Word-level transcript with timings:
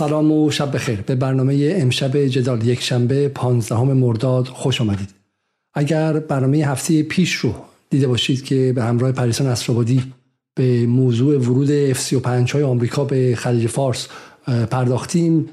سلام 0.00 0.32
و 0.32 0.50
شب 0.50 0.74
بخیر. 0.74 1.00
به 1.00 1.14
برنامه 1.14 1.76
امشب 1.76 2.26
جدال 2.26 2.66
یک 2.66 2.82
شنبه 2.82 3.28
15 3.28 3.80
مرداد 3.82 4.46
خوش 4.46 4.80
آمدید. 4.80 5.08
اگر 5.74 6.12
برنامه 6.12 6.58
هفته 6.58 7.02
پیش 7.02 7.34
رو 7.34 7.54
دیده 7.90 8.06
باشید 8.06 8.44
که 8.44 8.72
به 8.74 8.84
همراه 8.84 9.12
پریسان 9.12 9.46
اسرابادی 9.46 10.02
به 10.54 10.86
موضوع 10.86 11.38
ورود 11.38 11.92
F-35 11.92 12.50
های 12.50 12.62
آمریکا 12.62 13.04
به 13.04 13.34
خلیج 13.36 13.66
فارس 13.66 14.08
پرداختیم 14.46 15.48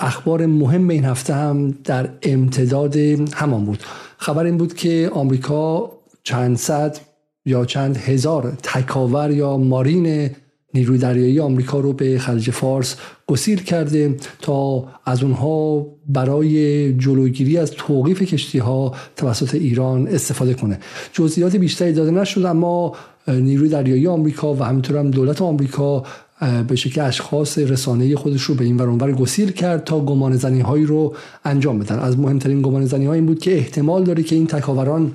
اخبار 0.00 0.46
مهم 0.46 0.88
این 0.88 1.04
هفته 1.04 1.34
هم 1.34 1.70
در 1.84 2.08
امتداد 2.22 2.96
همان 3.34 3.64
بود. 3.64 3.82
خبر 4.16 4.44
این 4.44 4.56
بود 4.56 4.74
که 4.74 5.10
آمریکا 5.12 5.92
چند 6.22 6.56
صد 6.56 6.98
یا 7.44 7.64
چند 7.64 7.96
هزار 7.96 8.52
تکاور 8.62 9.30
یا 9.30 9.56
مارین 9.56 10.30
نیروی 10.74 10.98
دریایی 10.98 11.40
آمریکا 11.40 11.80
رو 11.80 11.92
به 11.92 12.18
خلیج 12.18 12.50
فارس 12.50 12.96
گسیل 13.26 13.62
کرده 13.62 14.16
تا 14.42 14.84
از 15.04 15.22
اونها 15.22 15.86
برای 16.08 16.92
جلوگیری 16.92 17.58
از 17.58 17.70
توقیف 17.70 18.22
کشتی 18.22 18.58
ها 18.58 18.94
توسط 19.16 19.54
ایران 19.54 20.08
استفاده 20.08 20.54
کنه. 20.54 20.78
جزئیات 21.12 21.56
بیشتری 21.56 21.92
داده 21.92 22.10
نشد 22.10 22.44
اما 22.44 22.92
نیروی 23.28 23.68
دریایی 23.68 24.06
آمریکا 24.06 24.54
و 24.54 24.62
همینطور 24.62 24.96
هم 24.96 25.10
دولت 25.10 25.42
آمریکا 25.42 26.02
به 26.68 26.76
شکل 26.76 27.00
اشخاص 27.00 27.58
رسانه 27.58 28.16
خودش 28.16 28.42
رو 28.42 28.54
به 28.54 28.64
این 28.64 28.76
ورانور 28.76 29.12
گسیل 29.12 29.50
کرد 29.50 29.84
تا 29.84 30.00
گمان 30.00 30.36
زنی 30.36 30.60
هایی 30.60 30.84
رو 30.84 31.14
انجام 31.44 31.78
بدن. 31.78 31.98
از 31.98 32.18
مهمترین 32.18 32.62
گمان 32.62 32.86
زنی 32.86 33.08
این 33.08 33.26
بود 33.26 33.38
که 33.38 33.56
احتمال 33.56 34.04
داره 34.04 34.22
که 34.22 34.36
این 34.36 34.46
تکاوران 34.46 35.12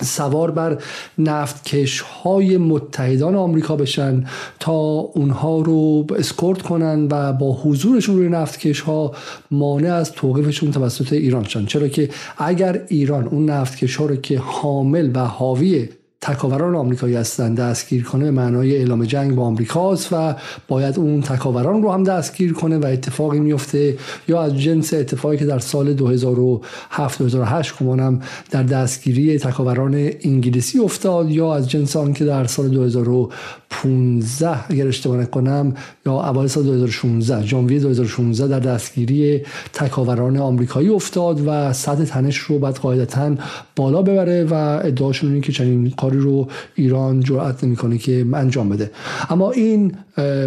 سوار 0.00 0.50
بر 0.50 0.82
نفتکش 1.18 2.00
های 2.00 2.56
متحدان 2.56 3.34
آمریکا 3.34 3.76
بشن 3.76 4.24
تا 4.60 4.72
اونها 5.14 5.60
رو 5.60 6.06
اسکورت 6.18 6.62
کنن 6.62 7.08
و 7.10 7.32
با 7.32 7.52
حضورشون 7.52 8.16
روی 8.16 8.28
نفتکش 8.28 8.80
ها 8.80 9.12
مانع 9.50 9.94
از 9.94 10.12
توقیفشون 10.12 10.70
توسط 10.70 11.12
ایران 11.12 11.44
شن. 11.44 11.66
چرا 11.66 11.88
که 11.88 12.08
اگر 12.38 12.84
ایران 12.88 13.28
اون 13.28 13.50
نفتکش 13.50 13.96
ها 13.96 14.06
رو 14.06 14.16
که 14.16 14.38
حامل 14.38 15.10
و 15.14 15.18
حاوی 15.18 15.88
تکاوران 16.22 16.74
آمریکایی 16.74 17.14
هستند 17.14 17.58
دستگیر 17.58 18.04
کنه 18.04 18.24
به 18.24 18.30
معنای 18.30 18.76
اعلام 18.76 19.04
جنگ 19.04 19.34
با 19.34 19.42
آمریکاست 19.42 20.08
و 20.12 20.34
باید 20.68 20.98
اون 20.98 21.20
تکاوران 21.20 21.82
رو 21.82 21.92
هم 21.92 22.02
دستگیر 22.02 22.52
کنه 22.52 22.78
و 22.78 22.86
اتفاقی 22.86 23.40
میفته 23.40 23.96
یا 24.28 24.42
از 24.42 24.60
جنس 24.60 24.94
اتفاقی 24.94 25.36
که 25.36 25.44
در 25.44 25.58
سال 25.58 25.92
2007 25.92 27.18
2008 27.18 27.76
کمانم 27.76 28.20
در 28.50 28.62
دستگیری 28.62 29.38
تکاوران 29.38 30.10
انگلیسی 30.20 30.78
افتاد 30.78 31.30
یا 31.30 31.54
از 31.54 31.70
جنس 31.70 31.96
آن 31.96 32.12
که 32.12 32.24
در 32.24 32.46
سال 32.46 32.68
2015 32.68 34.70
اگر 34.70 34.86
اشتباه 34.86 35.16
نکنم 35.16 35.74
یا 36.06 36.12
اوایل 36.12 36.48
سال 36.48 36.64
2016 36.64 37.46
ژانویه 37.46 37.80
2016 37.80 38.48
در 38.48 38.72
دستگیری 38.72 39.42
تکاوران 39.72 40.36
آمریکایی 40.36 40.88
افتاد 40.88 41.42
و 41.46 41.72
سطح 41.72 42.04
تنش 42.04 42.38
رو 42.38 42.58
بعد 42.58 42.78
قاعدتا 42.78 43.34
بالا 43.76 44.02
ببره 44.02 44.44
و 44.44 44.54
ادعاشون 44.84 45.40
که 45.40 45.52
چنین 45.52 45.90
کار 45.90 46.12
رو 46.12 46.48
ایران 46.74 47.20
جرأت 47.20 47.64
نمی‌کنه 47.64 47.98
که 47.98 48.26
انجام 48.32 48.68
بده. 48.68 48.90
اما 49.30 49.50
این 49.50 49.92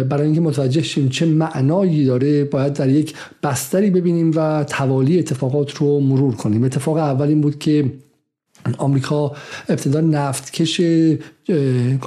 برای 0.08 0.24
اینکه 0.24 0.40
متوجه 0.40 0.82
شیم 0.82 1.08
چه 1.08 1.26
معنایی 1.26 2.04
داره 2.04 2.44
باید 2.44 2.72
در 2.72 2.88
یک 2.88 3.14
بستری 3.42 3.90
ببینیم 3.90 4.32
و 4.34 4.64
توالی 4.64 5.18
اتفاقات 5.18 5.74
رو 5.74 6.00
مرور 6.00 6.34
کنیم. 6.34 6.64
اتفاق 6.64 6.96
اول 6.96 7.28
این 7.28 7.40
بود 7.40 7.58
که 7.58 7.92
آمریکا 8.78 9.32
ابتدا 9.68 10.00
نفتکش 10.00 10.80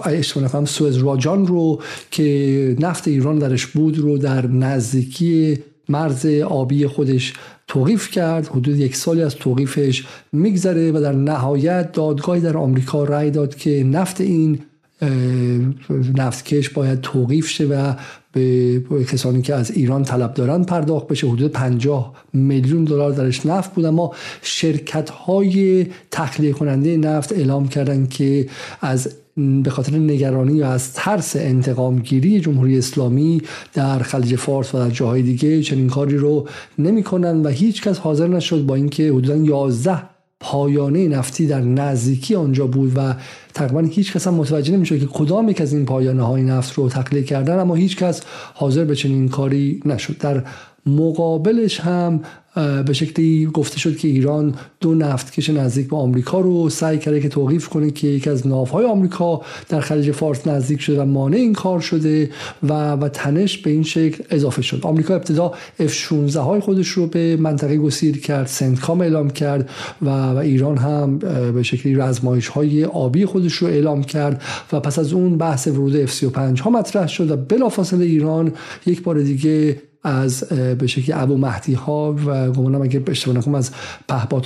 اشتباه 0.06 0.66
سوئز 0.66 0.98
راجان 0.98 1.48
رو 1.48 1.82
که 2.12 2.76
نفت 2.80 3.08
ایران 3.08 3.40
درش 3.40 3.66
بود 3.66 3.98
رو 3.98 4.18
در 4.18 4.48
نزدیکی 4.48 5.58
مرز 5.90 6.26
آبی 6.26 6.88
خودش 6.88 7.34
توقیف 7.70 8.12
کرد 8.12 8.48
حدود 8.48 8.80
یک 8.80 8.96
سالی 8.96 9.22
از 9.22 9.36
توقیفش 9.36 10.08
میگذره 10.32 10.92
و 10.92 11.02
در 11.02 11.12
نهایت 11.12 11.92
دادگاهی 11.92 12.42
در 12.42 12.58
آمریکا 12.58 13.04
رأی 13.04 13.32
داد 13.32 13.56
که 13.56 13.84
نفت 13.84 14.22
این 14.22 14.60
نفتکش 16.18 16.70
باید 16.70 17.02
توقیف 17.02 17.50
شه 17.50 17.66
و 17.66 17.94
به 18.32 18.82
کسانی 19.12 19.42
که 19.42 19.56
از 19.56 19.72
ایران 19.72 20.04
طلب 20.04 20.34
دارن 20.34 20.64
پرداخت 20.64 21.08
بشه. 21.08 21.28
حدود 21.28 21.52
50 21.52 22.14
میلیون 22.34 22.84
دلار 22.84 23.12
درش 23.12 23.46
نفت 23.46 23.76
بود. 23.76 23.86
اما 23.86 24.16
شرکت 24.42 25.10
های 25.10 25.88
تخلیه 26.12 26.52
کننده 26.52 26.98
نفت 26.98 27.32
اعلام 27.32 27.68
کردن 27.68 28.08
که 28.08 28.48
از 28.82 29.16
به 29.64 29.70
خاطر 29.70 29.98
نگرانی 29.98 30.54
یا 30.54 30.72
از 30.72 30.94
ترس 30.94 31.36
انتقام 31.36 32.00
گیری 32.00 32.40
جمهوری 32.40 32.78
اسلامی 32.78 33.42
در 33.74 34.00
خلیج 34.00 34.36
فارس 34.36 34.76
و 34.76 34.78
در 34.78 34.90
جاهای 34.90 35.22
دیگه 35.22 35.62
چنین 35.64 35.90
کاری 35.90 36.18
رو 36.18 36.48
نمی‌کنن 36.80 37.42
و 37.42 37.48
هیچ 37.48 37.82
کس 37.82 38.00
حاضر 38.00 38.28
نشد 38.28 38.66
با 38.66 38.76
اینکه 38.76 39.10
حدودا 39.10 39.36
11 39.36 40.02
پایانه 40.40 41.08
نفتی 41.08 41.48
در 41.48 41.62
نزدیکی 41.62 42.36
آنجا 42.36 42.68
بود 42.68 42.92
و 42.96 43.16
تقریبا 43.54 43.80
هیچ 43.80 44.14
کس 44.14 44.28
هم 44.28 44.34
متوجه 44.34 44.74
نمیشه 44.74 45.00
که 45.00 45.06
کدام 45.06 45.50
یک 45.50 45.62
از 45.62 45.74
این 45.74 45.86
پایانه 45.86 46.24
های 46.24 46.44
نفت 46.44 46.74
رو 46.74 46.90
تقلیه 46.90 47.24
کردن 47.24 47.60
اما 47.60 47.76
هیچ 47.76 47.98
کس 47.98 48.22
حاضر 48.54 48.86
به 48.86 48.96
چنین 48.96 49.30
کاری 49.30 49.80
نشد. 49.86 50.18
در 50.18 50.44
مقابلش 50.86 51.80
هم 51.80 52.22
به 52.86 52.94
شکلی 52.94 53.46
گفته 53.46 53.80
شد 53.80 53.98
که 53.98 54.08
ایران 54.08 54.56
دو 54.82 54.96
نفتکش 54.96 55.50
نزدیک 55.50 55.90
به 55.90 55.96
آمریکا 55.96 56.40
رو 56.40 56.70
سعی 56.70 56.98
کرده 56.98 57.22
که 57.22 57.30
توقیف 57.30 57.70
کنه 57.70 57.92
که 57.92 58.08
یکی 58.08 58.30
از 58.30 58.48
ناوهای 58.48 58.86
آمریکا 58.86 59.42
در 59.70 59.80
خلیج 59.80 60.12
فارس 60.12 60.48
نزدیک 60.48 60.82
شده 60.82 61.02
و 61.02 61.06
مانع 61.06 61.38
این 61.38 61.54
کار 61.54 61.80
شده 61.80 62.30
و 62.64 62.92
و 62.92 63.10
تنش 63.10 63.58
به 63.58 63.70
این 63.70 63.84
شکل 63.84 64.24
اضافه 64.30 64.62
شد. 64.62 64.80
آمریکا 64.84 65.16
ابتدا 65.16 65.54
F16 65.80 66.36
های 66.36 66.60
خودش 66.60 66.88
رو 66.88 67.08
به 67.08 67.38
منطقه 67.38 67.78
گسیر 67.78 68.22
کرد 68.22 68.48
سنتکام 68.48 69.02
اعلام 69.02 69.30
کرد 69.30 69.70
و, 70.02 70.10
و 70.10 70.38
ایران 70.38 70.78
هم 70.78 71.18
به 71.54 71.64
شکلی 71.64 71.96
رزمایش 71.96 72.48
های 72.48 72.86
آبی 72.86 73.26
خودش 73.26 73.54
رو 73.54 73.68
اعلام 73.68 74.04
کرد 74.04 74.42
و 74.74 74.80
پس 74.80 75.00
از 75.00 75.14
اون 75.14 75.38
بحث 75.38 75.68
ورود 75.68 76.06
F35 76.06 76.62
ها 76.62 76.70
مطرح 76.70 77.08
شد 77.08 77.32
و 77.32 77.38
بلافاصله 77.38 78.06
ایران 78.06 78.54
یک 78.86 79.04
بار 79.04 79.22
دیگه 79.22 79.76
از 80.04 80.44
به 80.80 80.88
شکلی 80.88 81.14
ابو 81.14 81.38
مهدی 81.38 81.74
ها 81.74 82.16
و 82.26 82.52
گمانم 82.52 82.82
اگه 82.82 83.04
اشتباه 83.08 83.38
نکنم 83.38 83.56
از 83.56 83.72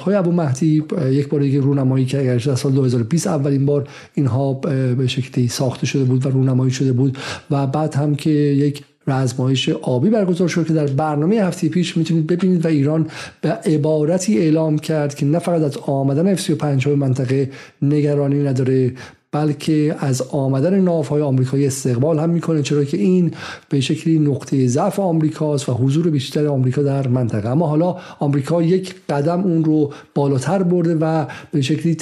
های 0.05 0.15
ابو 0.15 0.31
مهدی 0.31 0.83
یک 1.11 1.29
بار 1.29 1.41
دیگه 1.41 1.59
رونمایی 1.59 2.05
که 2.05 2.19
اگر 2.19 2.37
در 2.37 2.55
سال 2.55 2.71
2020 2.71 3.27
اولین 3.27 3.65
بار 3.65 3.87
اینها 4.13 4.53
به 4.53 5.07
شکلی 5.07 5.47
ساخته 5.47 5.85
شده 5.85 6.03
بود 6.03 6.25
و 6.25 6.29
رونمایی 6.29 6.71
شده 6.71 6.93
بود 6.93 7.17
و 7.51 7.67
بعد 7.67 7.95
هم 7.95 8.15
که 8.15 8.29
یک 8.29 8.83
رزمایش 9.07 9.69
آبی 9.69 10.09
برگزار 10.09 10.47
شد 10.47 10.67
که 10.67 10.73
در 10.73 10.87
برنامه 10.87 11.35
هفته 11.35 11.69
پیش 11.69 11.97
می‌تونید 11.97 12.27
ببینید 12.27 12.65
و 12.65 12.67
ایران 12.67 13.07
به 13.41 13.49
عبارتی 13.49 14.37
اعلام 14.37 14.77
کرد 14.77 15.15
که 15.15 15.25
نه 15.25 15.39
فقط 15.39 15.61
از 15.61 15.77
آمدن 15.77 16.35
F35 16.35 16.85
های 16.85 16.95
منطقه 16.95 17.49
نگرانی 17.81 18.43
نداره 18.43 18.91
بلکه 19.33 19.95
از 19.99 20.21
آمدن 20.21 20.79
ناوهای 20.79 21.21
آمریکایی 21.21 21.67
استقبال 21.67 22.19
هم 22.19 22.29
می‌کنه 22.29 22.61
چرا 22.61 22.83
که 22.83 22.97
این 22.97 23.31
به 23.69 23.81
شکلی 23.81 24.19
نقطه 24.19 24.67
ضعف 24.67 24.99
آمریکاست 24.99 25.69
و 25.69 25.73
حضور 25.73 26.09
بیشتر 26.09 26.47
آمریکا 26.47 26.81
در 26.81 27.07
منطقه. 27.07 27.49
اما 27.49 27.67
حالا 27.67 27.97
آمریکا 28.19 28.63
یک 28.63 28.95
قدم 29.09 29.41
اون 29.41 29.63
رو 29.63 29.93
بالاتر 30.15 30.63
برده 30.63 30.95
و 30.95 31.25
به 31.51 31.61
شکلی 31.61 31.97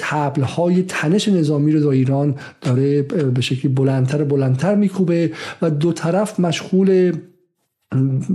های 0.57 0.83
تنش 0.83 1.27
نظامی 1.27 1.71
رو 1.71 1.79
در 1.79 1.87
ایران 1.87 2.35
داره 2.61 3.01
به 3.01 3.41
شکلی 3.41 3.73
بلندتر 3.73 4.23
بلندتر 4.23 4.75
میکوبه 4.75 5.31
و 5.61 5.69
دو 5.69 5.93
طرف 5.93 6.39
مشغول 6.39 7.11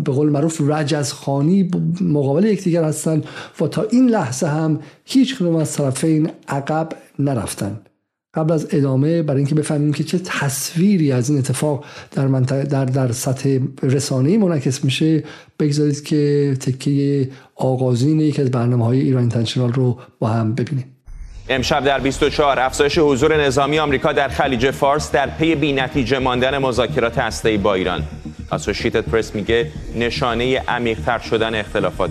به 0.05 0.13
قول 0.13 0.29
معروف 0.29 0.61
رجز 0.61 1.13
خانی 1.13 1.71
مقابل 2.01 2.45
یکدیگر 2.45 2.85
هستند 2.85 3.25
و 3.61 3.67
تا 3.67 3.83
این 3.83 4.09
لحظه 4.09 4.47
هم 4.47 4.81
هیچ 5.05 5.37
کدوم 5.37 5.57
از 5.57 5.73
طرفین 5.73 6.31
عقب 6.49 6.89
نرفتن. 7.19 7.81
قبل 8.37 8.53
از 8.53 8.67
ادامه 8.71 9.23
برای 9.23 9.39
اینکه 9.39 9.55
بفهمیم 9.55 9.93
که 9.93 10.05
چه 10.05 10.19
تصویری 10.19 11.13
از 11.13 11.31
این 11.31 11.39
اتفاق 11.39 11.85
در 12.13 12.27
در 12.65 12.85
در 12.85 13.13
سطح 13.13 13.59
رسانه‌ای 13.83 14.37
منعکس 14.37 14.85
میشه 14.85 15.25
بگذارید 15.61 16.05
که 16.05 16.57
تکه 16.61 17.29
آغازین 17.55 18.21
یکی 18.21 18.43
از 18.43 18.51
برنامه 18.51 18.85
های 18.85 19.01
ایران 19.01 19.21
اینترنشنال 19.21 19.73
رو 19.73 19.99
با 20.19 20.29
هم 20.29 20.55
ببینیم 20.55 20.85
امشب 21.49 21.85
در 21.85 21.99
24 21.99 22.61
افزایش 22.61 22.99
حضور 22.99 23.47
نظامی 23.47 23.79
آمریکا 23.79 24.13
در 24.13 24.29
خلیج 24.29 24.71
فارس 24.71 25.13
در 25.13 25.31
پی 25.31 25.55
بی‌نتیجه 25.55 26.19
ماندن 26.19 26.59
مذاکرات 26.59 27.19
هسته‌ای 27.19 27.57
با 27.57 27.75
ایران. 27.75 28.03
اسوشیتد 28.53 29.05
پرس 29.05 29.35
میگه 29.35 29.73
نشانه 29.99 30.59
عمیق‌تر 30.59 31.19
شدن 31.19 31.55
اختلافات. 31.55 32.11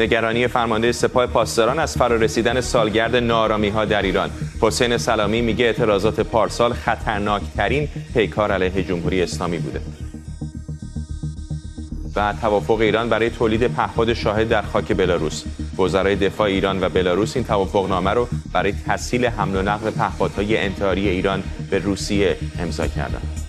نگرانی 0.00 0.46
فرمانده 0.46 0.92
سپاه 0.92 1.26
پاسداران 1.26 1.78
از 1.78 1.96
فرارسیدن 1.96 2.60
سالگرد 2.60 3.16
نارامی 3.16 3.68
ها 3.68 3.84
در 3.84 4.02
ایران. 4.02 4.30
حسین 4.60 4.98
سلامی 4.98 5.42
میگه 5.42 5.64
اعتراضات 5.64 6.20
پارسال 6.20 6.72
خطرناکترین 6.72 7.88
پیکار 8.14 8.52
علیه 8.52 8.82
جمهوری 8.82 9.22
اسلامی 9.22 9.58
بوده. 9.58 9.80
و 12.16 12.34
توافق 12.40 12.80
ایران 12.80 13.08
برای 13.08 13.30
تولید 13.30 13.66
پهپاد 13.66 14.12
شاهد 14.12 14.48
در 14.48 14.62
خاک 14.62 14.92
بلاروس. 14.92 15.44
وزرای 15.78 16.16
دفاع 16.16 16.46
ایران 16.46 16.84
و 16.84 16.88
بلاروس 16.88 17.36
این 17.36 17.44
توافقنامه 17.44 18.10
رو 18.10 18.28
برای 18.52 18.74
تسهیل 18.86 19.26
حمل 19.26 19.56
و 19.56 19.62
نقل 19.62 19.90
پهپادهای 19.90 20.56
انتحاری 20.56 21.08
ایران 21.08 21.42
به 21.70 21.78
روسیه 21.78 22.36
امضا 22.58 22.86
کردند. 22.86 23.39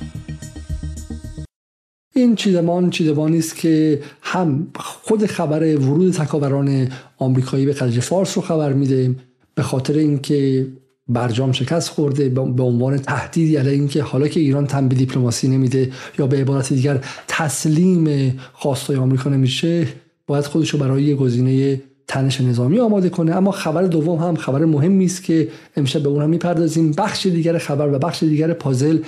این 2.13 2.35
چیدمان 2.35 2.89
چیدمانی 2.89 3.37
است 3.37 3.55
که 3.55 4.01
هم 4.21 4.67
خود 4.75 5.25
خبر 5.25 5.77
ورود 5.77 6.13
تکاوران 6.13 6.89
آمریکایی 7.17 7.65
به 7.65 7.73
خلیج 7.73 7.99
فارس 7.99 8.37
رو 8.37 8.43
خبر 8.43 8.73
میده 8.73 9.15
به 9.55 9.63
خاطر 9.63 9.93
اینکه 9.93 10.67
برجام 11.07 11.51
شکست 11.51 11.89
خورده 11.89 12.29
به 12.29 12.63
عنوان 12.63 12.97
تهدیدی 12.97 13.55
علیه 13.55 13.71
اینکه 13.71 14.03
حالا 14.03 14.27
که 14.27 14.39
ایران 14.39 14.67
تن 14.67 14.87
به 14.87 14.95
دیپلماسی 14.95 15.47
نمیده 15.47 15.91
یا 16.19 16.27
به 16.27 16.37
عبارت 16.37 16.73
دیگر 16.73 17.05
تسلیم 17.27 18.35
خواستای 18.53 18.97
آمریکا 18.97 19.29
نمیشه 19.29 19.87
باید 20.27 20.45
خودش 20.45 20.69
رو 20.69 20.79
برای 20.79 21.15
گزینه 21.15 21.81
تنش 22.11 22.41
نظامی 22.41 22.79
آماده 22.79 23.09
کنه. 23.09 23.35
اما 23.35 23.51
خبر 23.51 23.83
دوم 23.83 24.19
هم 24.19 24.35
خبر 24.35 24.65
مهمی 24.65 25.05
است 25.05 25.23
که 25.23 25.47
امشب 25.77 26.03
به 26.03 26.09
اون 26.09 26.21
هم 26.21 26.29
می‌پردازیم. 26.29 26.91
بخش 26.91 27.25
دیگر 27.25 27.57
خبر 27.57 27.93
و 27.93 27.99
بخش 27.99 28.23
دیگر 28.23 28.53
پازل 28.53 28.99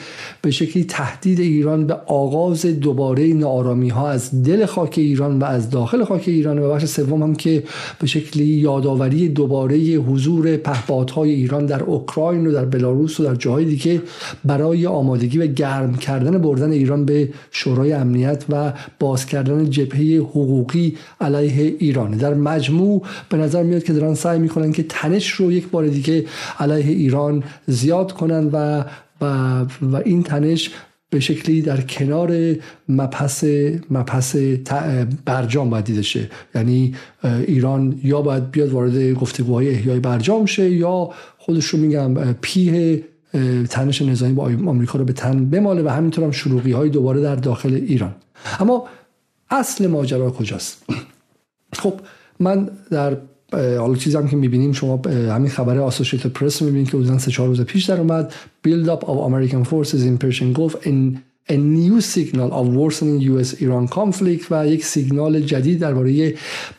به 0.42 0.52
شکلی 0.52 0.84
تهدید 0.84 1.40
ایران 1.40 1.88
به 1.88 1.94
آغاز 1.94 2.66
دوباره 2.66 3.28
نارامی 3.28 3.90
ها 3.90 4.10
از 4.10 4.44
دل 4.44 4.66
خاک 4.66 4.94
ایران 4.98 5.40
و 5.40 5.44
از 5.44 5.70
داخل 5.70 6.04
خاک 6.04 6.24
ایران 6.28 6.60
و 6.60 6.70
بخش 6.70 6.86
سوم 6.86 7.24
هم 7.24 7.36
که 7.36 7.64
به 8.00 8.08
شکلی 8.08 8.46
یادآوری 8.46 9.30
دوباره 9.30 9.78
حضور 9.78 10.58
پهپادهای 10.58 11.32
ایران 11.32 11.66
در 11.66 11.84
اوکراین 11.84 12.48
و 12.48 12.52
در 12.52 12.66
بلاروس 12.66 13.20
و 13.20 13.24
در 13.24 13.36
جاهای 13.36 13.66
دیگه 13.66 14.02
برای 14.46 14.88
آمادگی 14.88 15.38
و 15.38 15.48
گرم 15.48 15.96
کردن 15.96 16.38
بردن 16.38 16.72
ایران 16.72 17.06
به 17.06 17.30
شورای 17.52 17.94
امنیت 17.94 18.46
و 18.50 18.74
باز 19.00 19.26
کردن 19.26 19.70
جبهه 19.70 20.18
حقوقی 20.18 20.98
علیه 21.22 21.76
ایران. 21.80 22.12
در 22.12 22.34
مجموع 22.34 22.93
به 23.30 23.38
نظر 23.38 23.64
میاد 23.64 23.84
که 23.84 23.94
دارن 23.94 24.14
سعی 24.14 24.40
می‌کنن 24.40 24.72
که 24.72 24.84
تنش 24.84 25.32
رو 25.32 25.52
یک 25.52 25.68
بار 25.68 25.88
دیگه 25.88 26.26
علیه 26.60 26.92
ایران 26.92 27.44
زیاد 27.68 28.12
کنن 28.12 28.50
و 28.54 28.84
و, 29.22 29.62
و 29.82 29.96
این 30.06 30.24
تنش 30.24 30.72
به 31.10 31.20
شکلی 31.20 31.62
در 31.62 31.82
کنار 31.82 32.56
مپس 32.90 33.44
مپس 33.92 34.36
برجام 35.26 35.70
باید 35.70 35.86
دیده 35.86 36.02
شه. 36.02 36.30
یعنی 36.56 36.96
ایران 37.24 38.00
یا 38.04 38.22
باید 38.22 38.52
بیاد 38.52 38.70
وارد 38.70 39.14
گفتگوهای 39.14 39.70
احیای 39.70 40.00
برجام 40.00 40.46
شه 40.46 40.70
یا 40.70 41.10
خودش 41.38 41.66
رو 41.66 41.80
میگم 41.80 42.34
پیه 42.34 43.04
تنش 43.70 44.02
نظامی 44.02 44.34
با 44.34 44.44
آمریکا 44.44 45.00
رو 45.00 45.06
به 45.06 45.14
تن 45.14 45.46
بماله 45.46 45.84
و 45.84 45.88
همینطور 45.88 46.24
هم 46.24 46.32
شلوغی 46.32 46.72
های 46.72 46.90
دوباره 46.90 47.22
در 47.22 47.36
داخل 47.36 47.74
ایران. 47.74 48.16
اما 48.60 48.88
اصل 49.50 49.88
ماجرا 49.88 50.32
کجاست؟ 50.32 50.86
خب 51.82 51.94
من 52.44 52.70
در 52.92 53.18
حالا 53.54 53.96
چیزی 53.96 54.18
هم 54.18 54.28
که 54.28 54.36
می‌بینیم 54.36 54.72
شما 54.72 55.02
همین 55.08 55.50
خبر 55.50 55.78
آسوشیت 55.78 56.28
پرس 56.28 56.62
می‌بینید 56.62 56.90
که 56.90 56.98
حدودا 56.98 57.18
سه 57.18 57.32
چهار 57.32 57.50
روز 57.50 57.62
پیش 57.62 57.86
در 57.86 58.00
اومد. 58.00 58.34
Build 58.68 58.88
up 58.88 59.04
of 59.04 59.18
American 59.30 59.64
forces 59.64 60.02
in 60.04 60.18
Persian 60.24 60.54
Gulf 60.58 60.76
in 60.86 61.18
a 61.50 61.58
new 61.58 62.02
signal 62.16 62.50
of 62.60 62.66
worsening 62.82 63.18
US-Iran 63.32 63.86
conflict 63.98 64.46
و 64.52 64.68
یک 64.68 64.86
سیگنال 64.86 65.40
جدید 65.40 65.80
درباره 65.80 66.34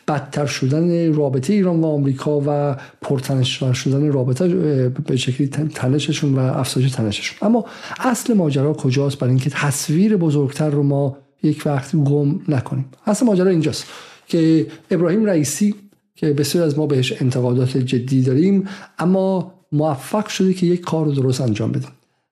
بدتر 0.07 0.45
شدن 0.45 1.13
رابطه 1.13 1.53
ایران 1.53 1.81
و 1.81 1.85
آمریکا 1.85 2.41
و 2.47 2.75
پرتنش 3.01 3.63
شدن 3.63 4.11
رابطه 4.11 4.47
به 4.89 5.17
شکلی 5.17 5.47
تنششون 5.47 6.35
و 6.35 6.39
افزایش 6.39 6.91
تنششون. 6.91 7.37
اما 7.41 7.65
اصل 7.99 8.33
ماجرا 8.33 8.73
کجاست؟ 8.73 9.19
برای 9.19 9.31
اینکه 9.31 9.49
تصویر 9.49 10.17
بزرگتر 10.17 10.69
رو 10.69 10.83
ما 10.83 11.17
یک 11.43 11.63
وقت 11.65 11.95
گم 11.95 12.39
نکنیم. 12.47 12.85
اصل 13.07 13.25
ماجرا 13.25 13.49
اینجاست. 13.49 13.85
که 14.27 14.67
ابراهیم 14.91 15.25
رئیسی 15.25 15.75
که 16.15 16.33
بسیار 16.33 16.65
از 16.65 16.77
ما 16.77 16.85
بهش 16.85 17.21
انتقادات 17.21 17.77
جدی 17.77 18.21
داریم 18.21 18.67
اما 18.99 19.53
موفق 19.71 20.27
شده 20.27 20.53
که 20.53 20.65
یک 20.65 20.81
کار 20.81 21.05
رو 21.05 21.11
درست 21.11 21.41
انجام 21.41 21.71
بده. 21.71 21.87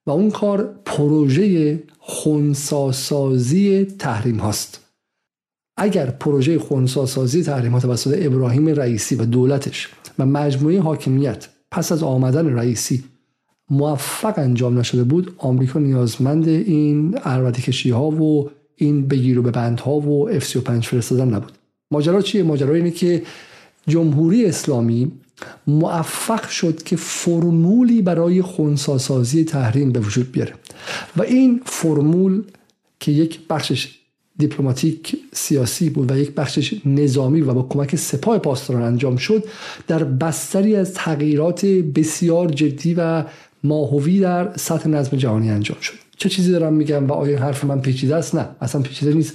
و 0.05 0.11
اون 0.11 0.31
کار 0.31 0.79
پروژه 0.85 1.79
خونساسازی 1.99 3.85
تحریم 3.85 4.37
هاست. 4.37 4.79
اگر 5.77 6.05
پروژه 6.05 6.59
خونساسازی 6.59 7.43
تحریم 7.43 7.71
ها 7.71 7.79
توسط 7.79 8.17
ابراهیم 8.21 8.67
رئیسی 8.67 9.15
و 9.15 9.25
دولتش 9.25 9.89
و 10.19 10.25
مجموعه 10.25 10.81
حاکمیت 10.81 11.47
پس 11.71 11.91
از 11.91 12.03
آمدن 12.03 12.53
رئیسی 12.53 13.03
موفق 13.69 14.33
انجام 14.37 14.79
نشده 14.79 15.03
بود 15.03 15.35
آمریکا 15.37 15.79
نیازمند 15.79 16.47
این 16.47 17.19
ارودی 17.23 17.61
کشی 17.61 17.89
ها 17.89 18.11
و 18.11 18.49
این 18.75 19.07
بگیر 19.07 19.39
و 19.39 19.41
به 19.41 19.51
بند 19.51 19.79
ها 19.79 19.91
و 19.91 20.29
اف 20.29 20.45
35 20.45 20.87
فرستادن 20.87 21.33
نبود. 21.33 21.51
ماجرا 21.93 22.21
چیه؟ 22.21 22.43
ماجرا 22.43 22.73
اینه 22.73 22.91
که 22.91 23.23
جمهوری 23.87 24.45
اسلامی 24.45 25.11
موفق 25.67 26.49
شد 26.49 26.83
که 26.83 26.95
فرمولی 26.95 28.01
برای 28.01 28.41
خونساسازی 28.41 29.43
تحریم 29.43 29.91
به 29.91 29.99
وجود 29.99 30.31
بیاره. 30.31 30.53
و 31.17 31.21
این 31.21 31.61
فرمول 31.65 32.43
که 32.99 33.11
یک 33.11 33.39
بخشش 33.49 33.99
دیپلماتیک 34.37 35.17
سیاسی 35.33 35.89
بود 35.89 36.11
و 36.11 36.17
یک 36.17 36.31
بخشش 36.31 36.81
نظامی 36.85 37.41
و 37.41 37.53
با 37.53 37.63
کمک 37.69 37.95
سپاه 37.95 38.39
پاسداران 38.39 38.83
انجام 38.83 39.15
شد 39.15 39.43
در 39.87 40.03
بستری 40.03 40.75
از 40.75 40.93
تغییرات 40.93 41.65
بسیار 41.65 42.49
جدی 42.49 42.93
و 42.93 43.23
ماهوی 43.63 44.19
در 44.19 44.57
سطح 44.57 44.89
نظم 44.89 45.17
جهانی 45.17 45.49
انجام 45.49 45.77
شد. 45.81 45.93
چه 46.17 46.29
چیزی 46.29 46.51
دارم 46.51 46.73
میگم 46.73 47.07
و 47.07 47.13
آیا 47.13 47.39
حرف 47.39 47.63
من 47.63 47.81
پیچیده 47.81 48.15
است؟ 48.15 48.35
نه 48.35 48.49
اصلا 48.61 48.81
پیچیده 48.81 49.13
نیست. 49.13 49.33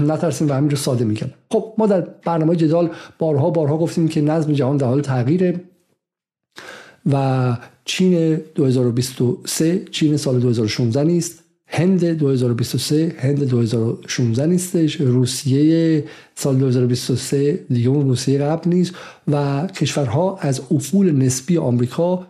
نترسیم 0.00 0.48
و 0.48 0.52
همین 0.52 0.70
رو 0.70 0.76
ساده 0.76 1.04
میگم. 1.04 1.28
خب 1.52 1.74
ما 1.78 1.86
در 1.86 2.00
برنامه 2.00 2.56
جدال 2.56 2.90
بارها 3.18 3.50
بارها 3.50 3.78
گفتیم 3.78 4.08
که 4.08 4.20
نظم 4.20 4.52
جهان 4.52 4.76
در 4.76 4.86
حال 4.86 5.00
تغییره 5.00 5.60
و 7.12 7.56
چین 7.84 8.40
2023 8.54 9.84
چین 9.90 10.16
سال 10.16 10.40
2016 10.40 11.04
نیست 11.04 11.44
هند 11.66 12.04
2023 12.04 13.14
هند 13.18 13.48
2016 13.48 14.46
نیستش 14.46 15.00
روسیه 15.00 16.04
سال 16.34 16.56
2023 16.56 17.52
دیگه 17.52 17.88
اون 17.88 18.08
روسیه 18.08 18.38
قبل 18.38 18.70
نیست 18.70 18.94
و 19.28 19.66
کشورها 19.66 20.38
از 20.40 20.60
افول 20.70 21.12
نسبی 21.12 21.58
آمریکا 21.58 22.26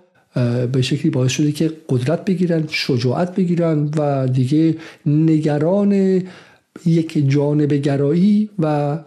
به 0.72 0.82
شکلی 0.82 1.10
باعث 1.10 1.30
شده 1.30 1.52
که 1.52 1.72
قدرت 1.88 2.24
بگیرن 2.24 2.64
شجاعت 2.68 3.34
بگیرن 3.34 3.90
و 3.96 4.28
دیگه 4.28 4.76
نگران 5.06 6.22
یک 6.86 7.30
جانب 7.30 7.72
گرایی 7.72 8.50
و 8.58 8.98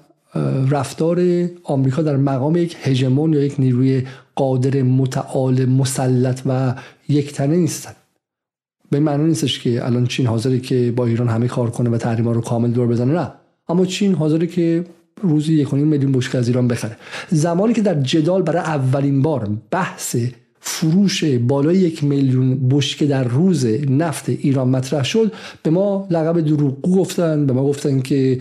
رفتار 0.70 1.50
آمریکا 1.64 2.02
در 2.02 2.18
مقام 2.18 2.56
یک 2.58 2.78
هژمون 2.82 3.34
یا 3.34 3.44
یک 3.44 3.56
نیروی 3.60 4.04
قادر 4.36 4.82
متعال 4.82 5.66
مسلط 5.66 6.42
و 6.46 6.76
یک 7.10 7.34
تنه 7.34 7.56
نیستن. 7.56 7.94
به 8.90 9.00
معنی 9.00 9.24
نیستش 9.24 9.60
که 9.60 9.86
الان 9.86 10.08
چین 10.08 10.28
حاضره 10.28 10.60
که 10.60 10.94
با 10.96 11.06
ایران 11.06 11.28
همه 11.28 11.48
کار 11.48 11.70
کنه 11.70 11.90
و 11.90 11.98
تحریما 11.98 12.32
رو 12.32 12.42
کامل 12.42 12.72
دور 12.72 12.88
بزنه 12.88 13.14
نه. 13.14 13.32
اما 13.70 13.86
چین 13.86 14.14
حاضره 14.14 14.48
که 14.48 14.86
روزی 15.22 15.54
یک 15.54 15.74
میلیون 15.74 16.12
بشکه 16.12 16.38
از 16.38 16.48
ایران 16.48 16.68
بخره. 16.68 16.98
زمانی 17.30 17.74
که 17.74 17.82
در 17.82 18.02
جدال 18.02 18.42
برای 18.42 18.62
اولین 18.62 19.22
بار 19.22 19.50
بحث 19.72 20.16
فروش 20.66 21.24
بالای 21.24 21.78
یک 21.78 22.04
میلیون 22.04 22.70
بشکه 22.70 23.06
در 23.06 23.24
روز 23.24 23.66
نفت 23.90 24.30
ایران 24.30 24.70
مطرح 24.70 25.04
شد. 25.04 25.32
به 25.64 25.70
ما 25.70 26.08
لقب 26.10 26.42
دروغگو 26.42 26.96
گفتن 26.96 27.46
به 27.46 27.54
ما 27.54 27.64
گفتن 27.64 28.00
که 28.00 28.40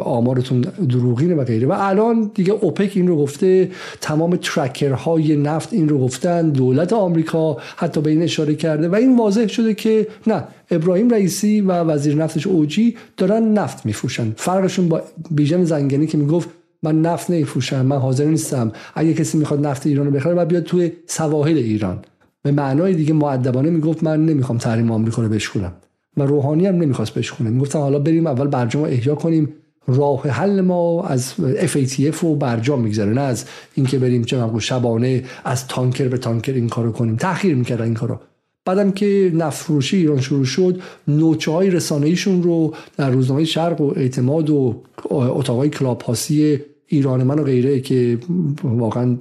آمارتون 0.00 0.60
دروغینه 0.88 1.34
و 1.34 1.44
غیره. 1.44 1.66
و 1.66 1.74
الان 1.76 2.30
دیگه 2.34 2.52
اوپک 2.52 2.92
این 2.94 3.08
رو 3.08 3.16
گفته 3.16 3.70
تمام 4.00 4.36
ترکرهای 4.36 5.36
نفت 5.36 5.72
این 5.72 5.88
رو 5.88 5.98
گفتن 5.98 6.50
دولت 6.50 6.92
آمریکا 6.92 7.56
حتی 7.76 8.00
به 8.00 8.10
این 8.10 8.22
اشاره 8.22 8.54
کرده. 8.54 8.88
و 8.88 8.94
این 8.94 9.16
واضح 9.16 9.46
شده 9.46 9.74
که 9.74 10.06
نه 10.26 10.44
ابراهیم 10.70 11.10
رئیسی 11.10 11.60
و 11.60 11.72
وزیر 11.72 12.14
نفتش 12.14 12.46
اوجی 12.46 12.96
دارن 13.16 13.42
نفت 13.52 13.86
میفروشن. 13.86 14.32
فرقشون 14.36 14.88
با 14.88 15.02
بیژن 15.30 15.64
زنگنی 15.64 16.06
که 16.06 16.18
می‌گفت 16.18 16.48
من 16.82 17.02
نفت 17.02 17.30
نمیفروشم 17.30 17.86
من 17.86 17.96
حاضر 17.96 18.24
نیستم. 18.24 18.72
اگه 18.94 19.14
کسی 19.14 19.38
می‌خواد 19.38 19.66
نفت 19.66 19.86
ایران 19.86 20.06
رو 20.06 20.12
بخره 20.12 20.34
و 20.34 20.44
بیاد 20.44 20.62
توی 20.62 20.92
سواحل 21.06 21.56
ایران. 21.56 21.98
به 22.42 22.52
معنای 22.52 22.94
دیگه 22.94 23.12
معدبانه 23.12 23.70
می‌گفت 23.70 24.04
من 24.04 24.26
نمی‌خوام 24.26 24.58
تحریم 24.58 24.90
آمریکا 24.90 25.22
رو 25.22 25.28
بشکنم 25.28 25.72
و 26.16 26.22
روحانی 26.22 26.66
هم 26.66 26.74
نمی‌خواست 26.74 27.14
بشکنه 27.14 27.50
می‌گفتن 27.50 27.78
حالا 27.78 27.98
بریم 27.98 28.26
اول 28.26 28.46
برجام 28.46 28.82
احیا 28.84 29.14
کنیم. 29.14 29.54
راه 29.86 30.22
حل 30.28 30.60
ما 30.60 31.04
از 31.04 31.34
FATF 31.72 32.24
و 32.24 32.36
برجام 32.36 32.80
میگذره 32.80 33.12
نه 33.12 33.20
از 33.20 33.44
اینکه 33.74 33.98
بریم 33.98 34.24
چه 34.24 34.50
شبانه 34.58 35.24
از 35.44 35.66
تانکر 35.66 36.08
به 36.08 36.18
تانکر 36.18 36.52
این 36.52 36.68
کارو 36.68 36.92
کنیم. 36.92 37.16
تاخیر 37.16 37.54
می‌کردن 37.54 37.84
این 37.84 37.94
کارو. 37.94 38.20
بعدم 38.64 38.90
که 38.90 39.32
نفت 39.34 39.62
فروشی 39.64 39.96
ایران 39.96 40.20
شروع 40.20 40.44
شد 40.44 40.80
نوچه 41.08 41.50
های 41.50 41.70
رسانه‌ایشون 41.70 42.42
رو 42.42 42.74
در 42.96 43.10
روزنامه 43.10 43.44
شرق 43.44 43.80
و 43.80 43.92
اعتماد 43.96 44.50
و 44.50 44.82
اتاقای 45.10 45.68
کلاپاسی 45.68 46.60
ایران 46.90 47.22
من 47.22 47.38
و 47.38 47.42
غیره 47.42 47.80
که 47.80 48.18
واقعا 48.64 49.16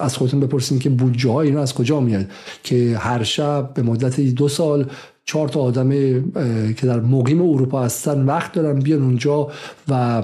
از 0.00 0.16
خودتون 0.16 0.40
بپرسین 0.40 0.78
که 0.78 0.90
بودجه 0.90 1.30
های 1.30 1.48
اینا 1.48 1.62
از 1.62 1.74
کجا 1.74 2.00
میاد؟ 2.00 2.26
که 2.62 2.96
هر 2.98 3.22
شب 3.22 3.70
به 3.74 3.82
مدت 3.82 4.20
دو 4.20 4.48
سال 4.48 4.86
چهار 5.24 5.48
تا 5.48 5.60
آدم 5.60 5.90
که 6.74 6.86
در 6.86 7.00
مقیم 7.00 7.42
اروپا 7.42 7.82
هستن 7.82 8.24
وقت 8.24 8.52
دارن 8.52 8.78
بیان 8.78 9.02
اونجا 9.02 9.48
و 9.88 10.22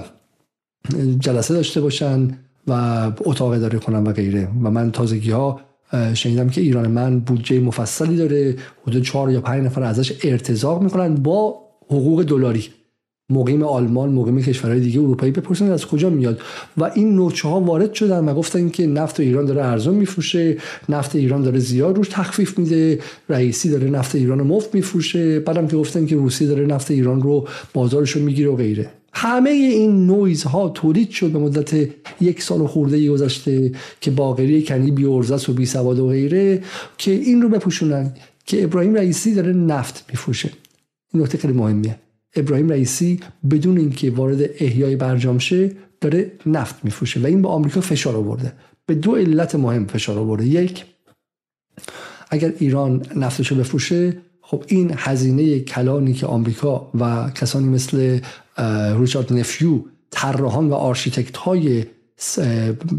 جلسه 1.19 1.53
داشته 1.53 1.81
باشن 1.81 2.37
و 2.67 2.71
اتاق 3.19 3.51
اداره 3.51 3.79
کنن 3.79 4.03
و 4.03 4.11
غیره. 4.11 4.47
و 4.63 4.71
من 4.71 4.91
تازگی 4.91 5.31
ها 5.31 5.59
شنیدم 6.13 6.49
که 6.49 6.61
ایران 6.61 6.91
من 6.91 7.19
بودجه 7.19 7.59
مفصلی 7.59 8.17
داره 8.17 8.55
حدود 8.87 9.03
چهار 9.03 9.31
یا 9.31 9.41
پنج 9.41 9.65
نفر 9.65 9.83
ازش 9.83 10.13
ارتزاق 10.23 10.81
می‌کنن 10.81 11.15
با 11.15 11.55
حقوق 11.85 12.23
دلاری. 12.23 12.69
مقیم 13.29 13.63
آلمان 13.63 14.09
مقیم 14.09 14.41
کشورهای 14.41 14.79
دیگه 14.79 14.99
اروپایی 14.99 15.31
بپرسن 15.31 15.71
از 15.71 15.85
کجا 15.85 16.09
میاد. 16.09 16.39
و 16.77 16.83
این 16.83 17.15
نوچه 17.15 17.47
ها 17.47 17.59
وارد 17.59 17.93
شدن 17.93 18.29
و 18.29 18.33
گفتن 18.33 18.69
که 18.69 18.87
نفت 18.87 19.19
ایران 19.19 19.45
داره 19.45 19.65
ارزان 19.65 19.95
میفروشه 19.95 20.57
نفت 20.89 21.15
ایران 21.15 21.41
داره 21.41 21.59
زیاد 21.59 21.97
روش 21.97 22.07
تخفیف 22.09 22.59
میده 22.59 22.99
رئیسی 23.29 23.69
داره 23.69 23.89
نفت 23.89 24.15
ایران 24.15 24.41
مفت 24.41 24.75
میفروشه 24.75 25.39
بعدم 25.39 25.67
که 25.67 25.77
گفتن 25.77 26.05
که 26.05 26.15
روسی 26.15 26.47
داره 26.47 26.65
نفت 26.65 26.91
ایران 26.91 27.21
رو 27.21 27.47
بازارش 27.73 28.11
رو 28.11 28.21
می‌گیره 28.21 28.49
و 28.49 28.55
غیره. 28.55 28.89
همه 29.13 29.49
این 29.49 30.07
نویز 30.07 30.43
ها 30.43 30.69
تولید 30.69 31.09
شد 31.09 31.31
به 31.31 31.39
مدت 31.39 31.89
یک 32.21 32.41
سال 32.41 32.67
خورده 32.67 33.09
گذشته 33.09 33.71
که 34.01 34.11
باقری 34.11 34.63
کنی 34.63 34.91
بی 34.91 35.03
و 35.03 35.53
بی 35.55 35.65
سواد 35.65 35.99
و 35.99 36.07
غیره 36.07 36.63
که 36.97 37.11
این 37.11 37.41
رو 37.41 37.49
بپوشونن 37.49 38.13
که 38.45 38.63
ابراهیم 38.63 38.95
رئیسی 38.95 39.33
داره 39.33 39.53
نفت 39.53 40.05
میفروشه. 40.09 40.49
این 41.13 41.23
نکته 41.23 41.37
خیلی 41.37 41.53
مهمیه. 41.53 42.04
ابراهیم 42.35 42.69
رئیسی 42.69 43.19
بدون 43.51 43.77
اینکه 43.77 44.11
وارد 44.11 44.49
احیای 44.59 44.95
برجام 44.95 45.37
شه 45.37 45.71
داره 46.01 46.31
نفت 46.45 46.75
میفروشه 46.85 47.19
و 47.19 47.25
این 47.25 47.41
به 47.41 47.47
آمریکا 47.47 47.81
فشار 47.81 48.15
آورده. 48.15 48.53
به 48.85 48.95
دو 48.95 49.15
علت 49.15 49.55
مهم 49.55 49.85
فشار 49.85 50.17
آورده. 50.17 50.45
یک 50.45 50.85
اگر 52.29 52.53
ایران 52.59 53.05
نفتش 53.15 53.47
رو 53.47 53.57
بفروشه 53.57 54.17
خب 54.41 54.63
این 54.67 54.91
هزینه 54.97 55.59
کلانی 55.59 56.13
که 56.13 56.25
آمریکا 56.25 56.91
و 56.99 57.31
کسانی 57.35 57.67
مثل 57.67 58.19
ریچارد 58.99 59.33
نفیو 59.33 59.81
طراحان 60.11 60.69
و 60.69 60.73
architect 60.73 61.37
های 61.37 61.85